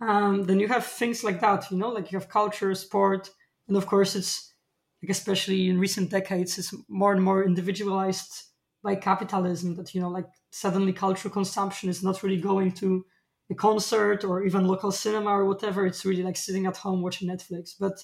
um, 0.00 0.44
then 0.44 0.58
you 0.58 0.68
have 0.68 0.86
things 0.86 1.22
like 1.22 1.40
that. 1.40 1.70
You 1.70 1.76
know, 1.76 1.90
like 1.90 2.10
you 2.10 2.18
have 2.18 2.30
culture, 2.30 2.74
sport, 2.74 3.28
and 3.68 3.76
of 3.76 3.86
course, 3.86 4.16
it's 4.16 4.54
like 5.02 5.10
especially 5.10 5.68
in 5.68 5.78
recent 5.78 6.10
decades, 6.10 6.56
it's 6.56 6.72
more 6.88 7.12
and 7.12 7.22
more 7.22 7.44
individualized 7.44 8.44
by 8.82 8.94
capitalism. 8.94 9.74
That 9.76 9.94
you 9.94 10.00
know, 10.00 10.08
like 10.08 10.28
suddenly 10.50 10.94
cultural 10.94 11.34
consumption 11.34 11.90
is 11.90 12.02
not 12.02 12.22
really 12.22 12.40
going 12.40 12.72
to 12.80 13.04
a 13.50 13.54
concert 13.54 14.24
or 14.24 14.44
even 14.44 14.66
local 14.66 14.92
cinema 14.92 15.30
or 15.30 15.46
whatever. 15.46 15.86
It's 15.86 16.04
really 16.04 16.22
like 16.22 16.36
sitting 16.36 16.66
at 16.66 16.76
home 16.76 17.02
watching 17.02 17.28
Netflix. 17.28 17.74
But 17.78 18.02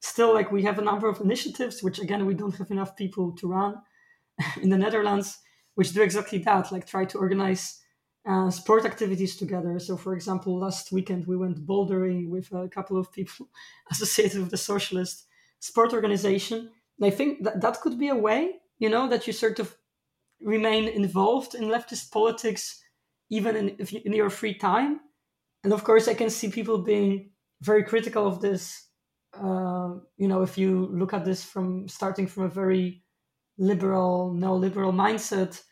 still, 0.00 0.34
like 0.34 0.50
we 0.50 0.62
have 0.62 0.78
a 0.78 0.84
number 0.84 1.08
of 1.08 1.20
initiatives, 1.20 1.82
which 1.82 1.98
again, 1.98 2.26
we 2.26 2.34
don't 2.34 2.56
have 2.56 2.70
enough 2.70 2.96
people 2.96 3.32
to 3.36 3.48
run 3.48 3.76
in 4.62 4.70
the 4.70 4.78
Netherlands, 4.78 5.38
which 5.74 5.92
do 5.92 6.02
exactly 6.02 6.38
that, 6.38 6.72
like 6.72 6.86
try 6.86 7.04
to 7.04 7.18
organize 7.18 7.80
uh, 8.26 8.50
sport 8.50 8.84
activities 8.84 9.36
together. 9.36 9.78
So, 9.78 9.96
for 9.96 10.14
example, 10.14 10.58
last 10.58 10.92
weekend 10.92 11.26
we 11.26 11.36
went 11.36 11.66
bouldering 11.66 12.28
with 12.28 12.50
a 12.52 12.68
couple 12.68 12.98
of 12.98 13.12
people 13.12 13.48
associated 13.90 14.40
with 14.40 14.50
the 14.50 14.56
socialist 14.56 15.26
sport 15.60 15.92
organization. 15.92 16.70
And 16.98 17.06
I 17.06 17.10
think 17.10 17.44
that 17.44 17.60
that 17.60 17.80
could 17.80 17.98
be 17.98 18.08
a 18.08 18.14
way, 18.14 18.56
you 18.78 18.88
know, 18.88 19.08
that 19.08 19.26
you 19.26 19.32
sort 19.32 19.58
of 19.58 19.76
remain 20.40 20.88
involved 20.88 21.54
in 21.54 21.64
leftist 21.64 22.10
politics 22.10 22.82
even 23.30 23.56
in, 23.56 23.68
in 24.04 24.12
your 24.12 24.30
free 24.30 24.54
time. 24.54 25.00
And 25.62 25.72
of 25.72 25.84
course, 25.84 26.08
I 26.08 26.14
can 26.14 26.30
see 26.30 26.50
people 26.50 26.78
being 26.78 27.30
very 27.62 27.84
critical 27.84 28.26
of 28.26 28.40
this. 28.40 28.88
Uh, 29.32 29.94
you 30.16 30.28
know, 30.28 30.42
if 30.42 30.56
you 30.58 30.88
look 30.92 31.12
at 31.12 31.24
this 31.24 31.42
from 31.42 31.88
starting 31.88 32.26
from 32.26 32.44
a 32.44 32.48
very 32.48 33.02
liberal, 33.58 34.34
neoliberal 34.36 34.92
mindset, 34.92 35.62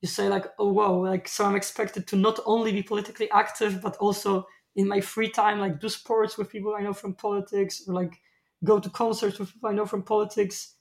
you 0.00 0.08
say 0.08 0.28
like, 0.28 0.46
oh 0.58 0.72
whoa, 0.72 0.98
like 1.00 1.28
so 1.28 1.44
I'm 1.44 1.56
expected 1.56 2.06
to 2.08 2.16
not 2.16 2.40
only 2.44 2.72
be 2.72 2.82
politically 2.82 3.30
active, 3.30 3.80
but 3.80 3.96
also 3.98 4.46
in 4.74 4.88
my 4.88 5.00
free 5.00 5.28
time, 5.28 5.60
like 5.60 5.80
do 5.80 5.88
sports 5.88 6.36
with 6.36 6.50
people 6.50 6.74
I 6.76 6.82
know 6.82 6.92
from 6.92 7.14
politics, 7.14 7.82
or 7.86 7.94
like 7.94 8.20
go 8.64 8.80
to 8.80 8.90
concerts 8.90 9.38
with 9.38 9.52
people 9.52 9.68
I 9.68 9.74
know 9.74 9.86
from 9.86 10.02
politics. 10.02 10.74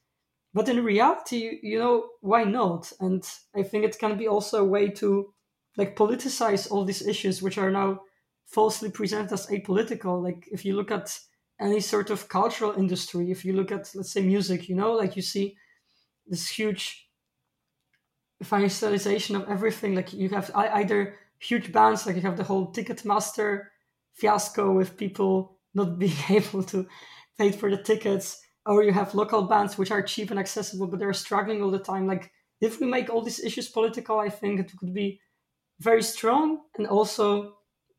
But 0.54 0.68
in 0.68 0.84
reality, 0.84 1.60
you 1.62 1.80
know, 1.80 2.08
why 2.22 2.44
not? 2.44 2.92
And 3.00 3.24
I 3.56 3.64
think 3.64 3.86
it 3.86 4.00
can 4.00 4.18
be 4.18 4.28
also 4.28 4.62
a 4.62 4.68
way 4.68 4.90
to 4.90 5.34
like 5.78 5.96
politicize 5.96 6.70
all 6.70 6.86
these 6.86 7.06
issues 7.06 7.42
which 7.42 7.58
are 7.58 7.72
now 7.72 8.02
falsely 8.46 8.92
presented 8.92 9.32
as 9.32 9.48
apolitical. 9.48 10.22
Like 10.22 10.48
if 10.52 10.66
you 10.66 10.76
look 10.76 10.92
at 10.92 11.18
any 11.60 11.80
sort 11.80 12.10
of 12.10 12.28
cultural 12.28 12.74
industry 12.74 13.32
if 13.32 13.46
you 13.46 13.54
look 13.54 13.72
at 13.72 13.92
let's 13.94 14.12
say 14.12 14.22
music 14.22 14.68
you 14.68 14.76
know 14.76 14.94
like 14.94 15.16
you 15.16 15.22
see 15.22 15.56
this 16.26 16.50
huge 16.50 17.08
financialization 18.44 19.36
of 19.36 19.48
everything. 19.48 19.96
Like 19.96 20.14
you 20.14 20.30
have 20.30 20.52
either 20.56 21.16
huge 21.40 21.72
bands 21.72 22.06
like 22.06 22.16
you 22.16 22.22
have 22.22 22.38
the 22.38 22.44
whole 22.44 22.72
ticketmaster 22.72 23.66
fiasco 24.14 24.72
with 24.72 24.98
people 24.98 25.58
not 25.74 25.98
being 26.04 26.18
able 26.30 26.64
to 26.64 26.88
pay 27.38 27.52
for 27.52 27.72
the 27.72 27.82
tickets 27.82 28.42
or 28.66 28.84
you 28.84 28.92
have 28.92 29.16
local 29.16 29.44
bands 29.44 29.78
which 29.78 29.90
are 29.90 30.04
cheap 30.04 30.30
and 30.30 30.40
accessible 30.40 30.86
but 30.88 31.00
they're 31.00 31.14
struggling 31.14 31.62
all 31.62 31.72
the 31.72 31.80
time. 31.80 32.08
Like 32.08 32.32
if 32.62 32.80
we 32.80 32.88
make 32.88 33.10
all 33.10 33.22
these 33.22 33.44
issues 33.44 33.68
political 33.68 34.20
i 34.20 34.30
think 34.30 34.60
it 34.60 34.72
could 34.78 34.94
be 34.94 35.20
very 35.82 36.04
strong 36.04 36.60
and 36.78 36.88
also 36.88 37.56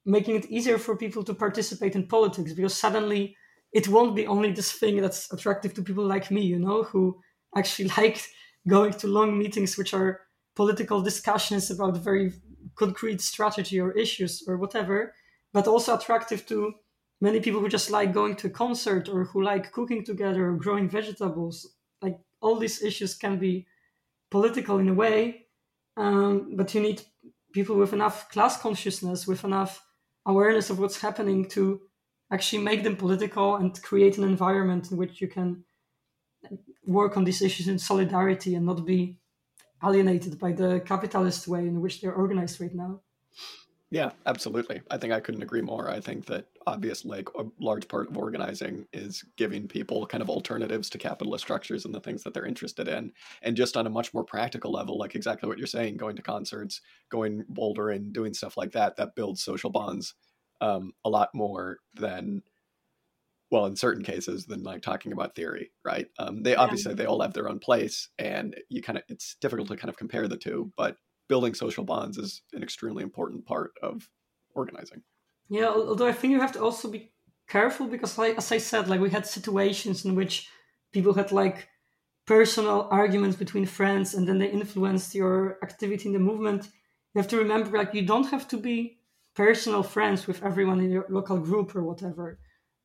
making 0.07 0.37
it 0.37 0.47
easier 0.47 0.79
for 0.79 0.97
people 0.97 1.23
to 1.25 1.35
participate 1.35 1.97
in 1.97 2.07
politics 2.07 2.53
because 2.53 2.75
suddenly 2.75 3.37
it 3.73 3.89
won't 3.89 4.15
be 4.15 4.27
only 4.27 4.53
this 4.53 4.73
thing 4.73 5.01
that's 5.01 5.33
attractive 5.33 5.75
to 5.75 5.83
people 5.83 6.07
like 6.07 6.31
me, 6.31 6.43
you 6.43 6.59
know, 6.59 6.85
who 6.85 7.21
actually 7.57 7.91
like 7.97 8.25
going 8.69 8.93
to 8.93 9.09
long 9.09 9.37
meetings 9.37 9.77
which 9.77 9.95
are 9.95 10.21
political 10.55 11.03
discussions 11.03 11.71
about 11.71 11.97
very 11.97 12.33
concrete 12.77 13.21
strategy 13.21 13.81
or 13.81 13.93
issues 13.93 14.45
or 14.47 14.57
whatever, 14.57 15.15
but 15.53 15.67
also 15.67 15.97
attractive 15.97 16.47
to 16.47 16.73
many 17.21 17.41
people 17.41 17.61
who 17.61 17.69
just 17.69 17.91
like 17.91 18.13
going 18.13 18.37
to 18.37 18.47
a 18.47 18.51
concert 18.51 19.09
or 19.09 19.25
who 19.25 19.43
like 19.43 19.73
cooking 19.73 20.05
together 20.05 20.51
or 20.51 20.57
growing 20.57 20.89
vegetables. 20.89 21.75
Like 22.01 22.19
all 22.41 22.57
these 22.57 22.83
issues 22.83 23.15
can 23.15 23.39
be 23.39 23.67
political 24.31 24.79
in 24.79 24.89
a 24.89 24.95
way, 24.95 25.47
um, 25.97 26.53
but 26.57 26.75
you 26.75 26.81
need 26.81 27.03
people 27.53 27.77
with 27.77 27.93
enough 27.93 28.29
class 28.31 28.61
consciousness, 28.61 29.27
with 29.27 29.45
enough 29.45 29.85
awareness 30.27 30.71
of 30.71 30.79
what's 30.79 31.01
happening 31.01 31.49
to 31.51 31.81
actually 32.31 32.63
make 32.63 32.83
them 32.83 32.97
political 32.97 33.57
and 33.57 33.81
create 33.83 34.19
an 34.19 34.25
environment 34.25 34.91
in 34.91 34.97
which 34.97 35.21
you 35.21 35.29
can 35.29 35.65
work 36.87 37.17
on 37.17 37.25
these 37.25 37.43
issues 37.43 37.69
in 37.69 37.79
solidarity 37.79 38.55
and 38.55 38.67
not 38.67 38.85
be 38.85 39.19
alienated 39.85 40.39
by 40.39 40.53
the 40.53 40.81
capitalist 40.81 41.47
way 41.47 41.61
in 41.61 41.81
which 41.81 42.01
they're 42.01 42.15
organized 42.15 42.61
right 42.61 42.75
now. 42.75 43.01
Yeah, 43.93 44.13
absolutely. 44.25 44.81
I 44.91 44.97
think 44.97 45.13
I 45.13 45.21
couldn't 45.21 45.43
agree 45.43 45.61
more. 45.61 45.91
I 45.91 46.01
think 46.01 46.25
that 46.25 46.47
obviously 46.67 47.11
like 47.11 47.29
a 47.39 47.45
large 47.61 47.89
part 47.89 48.09
of 48.09 48.17
organizing 48.17 48.87
is 48.95 49.23
giving 49.37 49.69
people 49.69 50.07
kind 50.07 50.23
of 50.23 50.31
alternatives 50.31 50.89
to 50.91 50.99
capitalist 50.99 51.45
structures 51.45 51.85
and 51.85 51.95
the 51.95 52.01
things 52.01 52.23
that 52.23 52.33
they're 52.33 52.47
interested 52.47 52.89
in. 52.89 53.13
And 53.43 53.55
just 53.55 53.77
on 53.77 53.87
a 53.87 53.91
much 53.91 54.15
more 54.15 54.25
practical 54.25 54.73
level, 54.73 54.97
like 54.97 55.15
exactly 55.15 55.47
what 55.47 55.59
you're 55.59 55.67
saying, 55.67 55.99
going 55.99 56.17
to 56.17 56.23
concerts, 56.23 56.81
going 57.11 57.45
bouldering, 57.53 58.15
doing 58.15 58.33
stuff 58.33 58.57
like 58.57 58.73
that, 58.73 58.97
that 58.97 59.15
builds 59.15 59.45
social 59.45 59.69
bonds 59.69 60.15
um, 60.63 60.95
a 61.05 61.11
lot 61.11 61.29
more 61.35 61.81
than 61.93 62.43
well 63.51 63.67
in 63.67 63.77
certain 63.77 64.03
cases 64.03 64.47
than 64.47 64.63
like 64.63 64.81
talking 64.81 65.13
about 65.13 65.35
theory 65.35 65.71
right 65.85 66.07
um, 66.19 66.43
they 66.43 66.55
obviously 66.57 66.95
they 66.95 67.05
all 67.05 67.21
have 67.21 67.35
their 67.35 67.49
own 67.49 67.59
place 67.59 68.09
and 68.19 68.57
you 68.71 68.81
kind 68.83 68.97
of 68.97 69.05
it's 69.09 69.37
difficult 69.41 69.69
to 69.69 69.77
kind 69.77 69.91
of 69.91 69.97
compare 69.97 70.27
the 70.27 70.37
two 70.37 70.73
but 70.77 70.97
building 71.33 71.55
social 71.55 71.85
bonds 71.93 72.17
is 72.25 72.43
an 72.53 72.63
extremely 72.63 73.03
important 73.03 73.41
part 73.53 73.71
of 73.89 73.95
organizing. 74.61 75.01
Yeah 75.59 75.71
although 75.89 76.11
i 76.13 76.17
think 76.19 76.31
you 76.33 76.41
have 76.41 76.57
to 76.57 76.65
also 76.67 76.87
be 76.97 77.03
careful 77.57 77.87
because 77.95 78.13
like 78.23 78.35
as 78.43 78.49
i 78.57 78.59
said 78.71 78.89
like 78.89 79.03
we 79.05 79.11
had 79.17 79.27
situations 79.27 79.99
in 80.07 80.13
which 80.21 80.35
people 80.93 81.15
had 81.21 81.31
like 81.43 81.59
personal 82.27 82.79
arguments 83.03 83.37
between 83.37 83.67
friends 83.67 84.15
and 84.15 84.23
then 84.27 84.39
they 84.39 84.51
influenced 84.61 85.15
your 85.15 85.59
activity 85.63 86.05
in 86.09 86.13
the 86.13 86.19
movement. 86.31 86.63
You 87.13 87.19
have 87.21 87.29
to 87.29 87.39
remember 87.39 87.77
like 87.77 87.95
you 87.95 88.07
don't 88.13 88.31
have 88.35 88.47
to 88.53 88.57
be 88.57 88.99
personal 89.35 89.83
friends 89.83 90.27
with 90.27 90.43
everyone 90.49 90.81
in 90.81 90.91
your 90.91 91.07
local 91.09 91.39
group 91.39 91.69
or 91.75 91.83
whatever. 91.83 92.27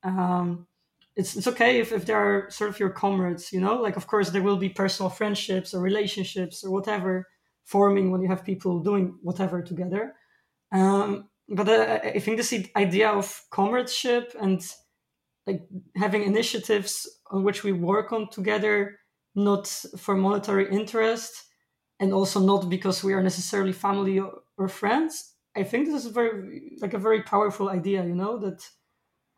Um, 0.03 0.67
it's, 1.15 1.35
it's 1.37 1.47
okay 1.47 1.79
if, 1.79 1.91
if 1.91 2.05
they 2.05 2.13
are 2.13 2.49
sort 2.49 2.69
of 2.71 2.79
your 2.79 2.89
comrades 2.89 3.51
you 3.53 3.61
know? 3.65 3.75
Like 3.87 3.97
of 3.97 4.07
course 4.07 4.29
there 4.29 4.45
will 4.47 4.57
be 4.57 4.69
personal 4.69 5.09
friendships 5.09 5.73
or 5.73 5.79
relationships 5.81 6.63
or 6.63 6.71
whatever 6.71 7.27
forming 7.67 8.11
when 8.11 8.21
you 8.21 8.29
have 8.29 8.43
people 8.43 8.79
doing 8.79 9.17
whatever 9.21 9.61
together. 9.61 10.15
Um, 10.71 11.29
but 11.49 11.69
uh, 11.69 11.99
i 12.03 12.19
think 12.19 12.35
this 12.35 12.53
idea 12.75 13.09
of 13.09 13.41
comradeship 13.51 14.35
and 14.41 14.61
like 15.45 15.61
having 15.95 16.23
initiatives 16.23 17.07
on 17.31 17.41
which 17.41 17.63
we 17.63 17.71
work 17.71 18.11
on 18.11 18.29
together 18.29 18.99
not 19.33 19.65
for 19.97 20.13
monetary 20.15 20.69
interest 20.69 21.45
and 22.01 22.11
also 22.13 22.41
not 22.41 22.69
because 22.69 23.01
we 23.01 23.13
are 23.13 23.23
necessarily 23.23 23.71
family 23.71 24.19
or, 24.19 24.67
friends 24.67 25.35
i 25.55 25.63
think 25.63 25.85
this 25.85 26.03
is 26.03 26.11
very 26.11 26.73
like 26.81 26.93
a 26.93 26.97
very 27.07 27.21
powerful 27.21 27.69
idea 27.69 28.03
you 28.03 28.15
know 28.15 28.37
that 28.37 28.59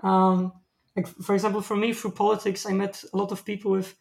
um, 0.02 0.54
like 0.96 1.08
for 1.08 1.34
example, 1.34 1.62
for 1.62 1.76
me, 1.76 1.94
through 1.94 2.12
politics, 2.12 2.66
I 2.66 2.74
met 2.74 3.04
a 3.14 3.18
lot 3.18 3.32
of 3.32 3.46
people 3.46 3.72
with 3.72 3.96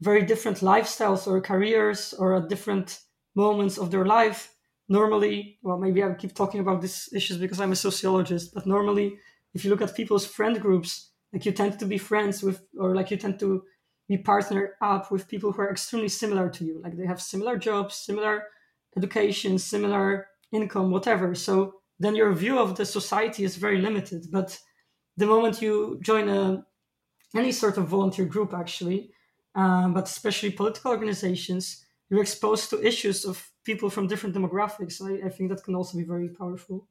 very 0.00 0.22
different 0.22 0.58
lifestyles 0.58 1.26
or 1.26 1.40
careers 1.40 2.14
or 2.18 2.34
at 2.34 2.48
different 2.48 3.00
moments 3.34 3.78
of 3.78 3.90
their 3.90 4.04
life. 4.04 4.54
Normally, 4.88 5.58
well, 5.62 5.78
maybe 5.78 6.02
I 6.02 6.12
keep 6.14 6.34
talking 6.34 6.60
about 6.60 6.80
these 6.82 7.08
issues 7.14 7.38
because 7.38 7.60
I'm 7.60 7.72
a 7.72 7.76
sociologist, 7.76 8.52
but 8.52 8.66
normally, 8.66 9.16
if 9.54 9.64
you 9.64 9.70
look 9.70 9.80
at 9.82 9.96
people's 9.96 10.26
friend 10.26 10.60
groups, 10.60 11.10
like 11.32 11.46
you 11.46 11.52
tend 11.52 11.78
to 11.78 11.86
be 11.86 11.98
friends 11.98 12.42
with, 12.42 12.62
or 12.78 12.94
like 12.94 13.10
you 13.10 13.16
tend 13.16 13.38
to 13.40 13.64
be 14.08 14.18
partnered 14.18 14.70
up 14.82 15.10
with 15.10 15.28
people 15.28 15.52
who 15.52 15.62
are 15.62 15.70
extremely 15.70 16.08
similar 16.08 16.48
to 16.50 16.64
you. 16.64 16.80
Like 16.82 16.96
they 16.96 17.06
have 17.06 17.20
similar 17.22 17.56
jobs, 17.56 17.94
similar 17.96 18.44
education, 18.96 19.58
similar 19.58 20.28
income, 20.52 20.90
whatever. 20.90 21.34
So 21.34 21.76
then 21.98 22.14
your 22.14 22.32
view 22.32 22.58
of 22.58 22.76
the 22.76 22.84
society 22.84 23.44
is 23.44 23.56
very 23.56 23.80
limited. 23.80 24.26
But 24.30 24.58
the 25.16 25.26
moment 25.26 25.62
you 25.62 25.98
join 26.02 26.28
a 26.28 26.64
any 27.34 27.50
sort 27.50 27.78
of 27.78 27.88
volunteer 27.88 28.26
group, 28.26 28.54
actually, 28.54 29.10
um, 29.56 29.92
but 29.92 30.04
especially 30.04 30.50
political 30.50 30.90
organizations, 30.92 31.83
you're 32.10 32.22
exposed 32.22 32.70
to 32.70 32.86
issues 32.86 33.24
of 33.24 33.50
people 33.64 33.90
from 33.90 34.06
different 34.06 34.34
demographics. 34.34 35.00
I, 35.02 35.26
I 35.26 35.30
think 35.30 35.50
that 35.50 35.64
can 35.64 35.74
also 35.74 35.98
be 35.98 36.04
very 36.04 36.28
powerful. 36.28 36.88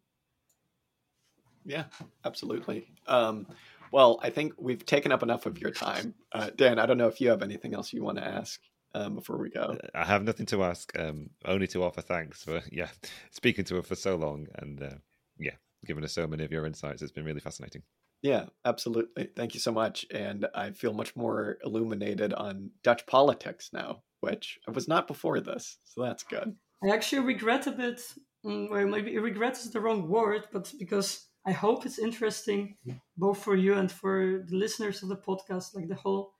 Yeah, 1.66 1.86
absolutely. 2.26 2.88
Um, 3.08 3.48
well, 3.92 4.20
I 4.22 4.30
think 4.30 4.54
we've 4.58 4.86
taken 4.86 5.12
up 5.12 5.24
enough 5.24 5.46
of 5.46 5.60
your 5.60 5.72
time. 5.72 6.16
Uh, 6.32 6.50
Dan, 6.56 6.80
I 6.80 6.86
don't 6.86 6.98
know 6.98 7.08
if 7.08 7.22
you 7.22 7.30
have 7.30 7.44
anything 7.44 7.74
else 7.74 7.94
you 7.94 8.04
want 8.04 8.18
to 8.18 8.26
ask 8.26 8.60
um, 8.96 9.16
before 9.16 9.38
we 9.38 9.50
go. 9.50 9.78
Uh, 9.84 9.88
I 9.94 10.04
have 10.04 10.24
nothing 10.24 10.46
to 10.48 10.64
ask, 10.64 10.98
um, 10.98 11.30
only 11.46 11.68
to 11.68 11.84
offer 11.84 12.02
thanks 12.02 12.44
for 12.44 12.62
yeah 12.72 12.90
speaking 13.32 13.66
to 13.66 13.80
us 13.80 13.88
for 13.88 13.96
so 13.96 14.16
long 14.16 14.48
and 14.56 14.82
uh, 14.82 14.96
yeah 15.38 15.56
giving 15.86 16.04
us 16.04 16.14
so 16.14 16.28
many 16.28 16.44
of 16.44 16.52
your 16.52 16.66
insights. 16.66 17.02
It's 17.02 17.12
been 17.12 17.26
really 17.26 17.40
fascinating. 17.40 17.84
Yeah, 18.22 18.46
absolutely. 18.64 19.30
Thank 19.36 19.54
you 19.54 19.60
so 19.60 19.74
much. 19.74 20.06
And 20.10 20.48
I 20.56 20.72
feel 20.72 20.94
much 20.94 21.14
more 21.16 21.58
illuminated 21.64 22.34
on 22.34 22.72
Dutch 22.82 23.06
politics 23.06 23.70
now, 23.74 24.02
which 24.24 24.58
I 24.68 24.72
was 24.72 24.88
not 24.88 25.08
before 25.08 25.40
this. 25.42 25.78
So 25.84 26.02
that's 26.02 26.24
good. 26.24 26.56
I 26.84 26.90
actually 26.90 27.26
regret 27.34 27.68
a 27.68 27.72
bit, 27.72 28.02
mm, 28.46 28.70
well, 28.70 28.88
maybe 28.88 29.18
regret 29.20 29.58
is 29.58 29.72
the 29.72 29.82
wrong 29.82 30.08
word, 30.08 30.44
but 30.52 30.74
because 30.80 31.28
I 31.46 31.52
hope 31.52 31.86
it's 31.86 32.00
interesting 32.00 32.78
both 33.18 33.44
for 33.44 33.56
you 33.56 33.74
and 33.74 33.92
for 33.92 34.46
the 34.48 34.56
listeners 34.56 35.04
of 35.04 35.10
the 35.10 35.24
podcast, 35.30 35.76
like 35.76 35.90
the 35.90 36.02
whole 36.04 36.34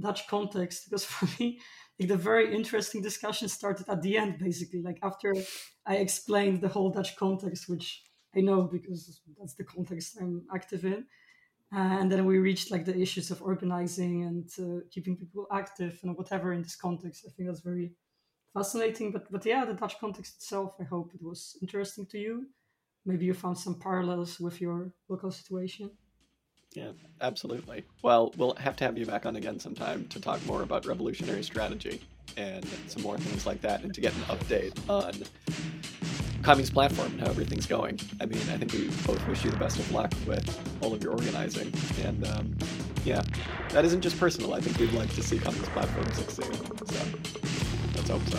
Dutch 0.00 0.28
context. 0.28 0.84
Because 0.84 1.04
for 1.14 1.28
me, 1.38 1.58
like 1.98 2.08
the 2.08 2.16
very 2.30 2.54
interesting 2.54 3.02
discussion 3.02 3.48
started 3.48 3.88
at 3.88 4.02
the 4.02 4.16
end, 4.16 4.38
basically, 4.38 4.82
like 4.82 5.00
after 5.02 5.34
I 5.86 5.96
explained 5.96 6.60
the 6.60 6.68
whole 6.74 6.90
Dutch 6.90 7.16
context, 7.16 7.68
which 7.68 8.02
I 8.36 8.40
know 8.40 8.62
because 8.62 9.20
that's 9.38 9.54
the 9.54 9.64
context 9.64 10.18
I'm 10.20 10.46
active 10.54 10.84
in. 10.84 11.06
Uh, 11.74 11.98
and 12.00 12.12
then 12.12 12.24
we 12.24 12.38
reached 12.38 12.70
like 12.70 12.84
the 12.84 12.96
issues 12.96 13.30
of 13.32 13.42
organizing 13.42 14.22
and 14.22 14.48
uh, 14.60 14.80
keeping 14.92 15.16
people 15.16 15.46
active 15.52 15.98
and 16.02 16.16
whatever 16.16 16.52
in 16.52 16.62
this 16.62 16.76
context. 16.76 17.24
I 17.26 17.30
think 17.32 17.48
that's 17.48 17.60
very 17.60 17.92
fascinating. 18.52 19.10
But 19.10 19.30
but 19.30 19.44
yeah, 19.44 19.64
the 19.64 19.74
Dutch 19.74 19.98
context 19.98 20.36
itself. 20.36 20.76
I 20.80 20.84
hope 20.84 21.10
it 21.14 21.22
was 21.22 21.56
interesting 21.60 22.06
to 22.06 22.18
you. 22.18 22.46
Maybe 23.04 23.24
you 23.24 23.34
found 23.34 23.58
some 23.58 23.74
parallels 23.74 24.38
with 24.38 24.60
your 24.60 24.92
local 25.08 25.32
situation. 25.32 25.90
Yeah, 26.74 26.92
absolutely. 27.20 27.84
Well, 28.02 28.32
we'll 28.36 28.54
have 28.56 28.76
to 28.76 28.84
have 28.84 28.96
you 28.98 29.06
back 29.06 29.26
on 29.26 29.36
again 29.36 29.60
sometime 29.60 30.06
to 30.08 30.20
talk 30.20 30.44
more 30.46 30.62
about 30.62 30.86
revolutionary 30.86 31.42
strategy 31.42 32.00
and 32.36 32.66
some 32.88 33.02
more 33.02 33.18
things 33.18 33.46
like 33.46 33.60
that, 33.62 33.82
and 33.82 33.92
to 33.94 34.00
get 34.00 34.14
an 34.14 34.22
update 34.22 34.76
on 34.88 35.12
Communist 36.44 36.74
platform 36.74 37.10
and 37.12 37.20
how 37.22 37.28
everything's 37.28 37.64
going. 37.64 37.98
I 38.20 38.26
mean, 38.26 38.38
I 38.50 38.58
think 38.58 38.74
we 38.74 38.88
both 39.06 39.26
wish 39.26 39.42
you 39.44 39.50
the 39.50 39.56
best 39.56 39.78
of 39.78 39.90
luck 39.92 40.12
with 40.26 40.44
all 40.82 40.92
of 40.92 41.02
your 41.02 41.12
organizing. 41.12 41.72
And 42.04 42.26
um, 42.26 42.54
yeah, 43.02 43.22
that 43.70 43.86
isn't 43.86 44.02
just 44.02 44.20
personal. 44.20 44.52
I 44.52 44.60
think 44.60 44.78
we'd 44.78 44.92
like 44.92 45.08
to 45.14 45.22
see 45.22 45.38
Communist 45.38 45.72
platform 45.72 46.04
succeed. 46.12 46.54
So 46.86 47.02
let's 47.96 48.10
hope 48.10 48.20
so. 48.28 48.38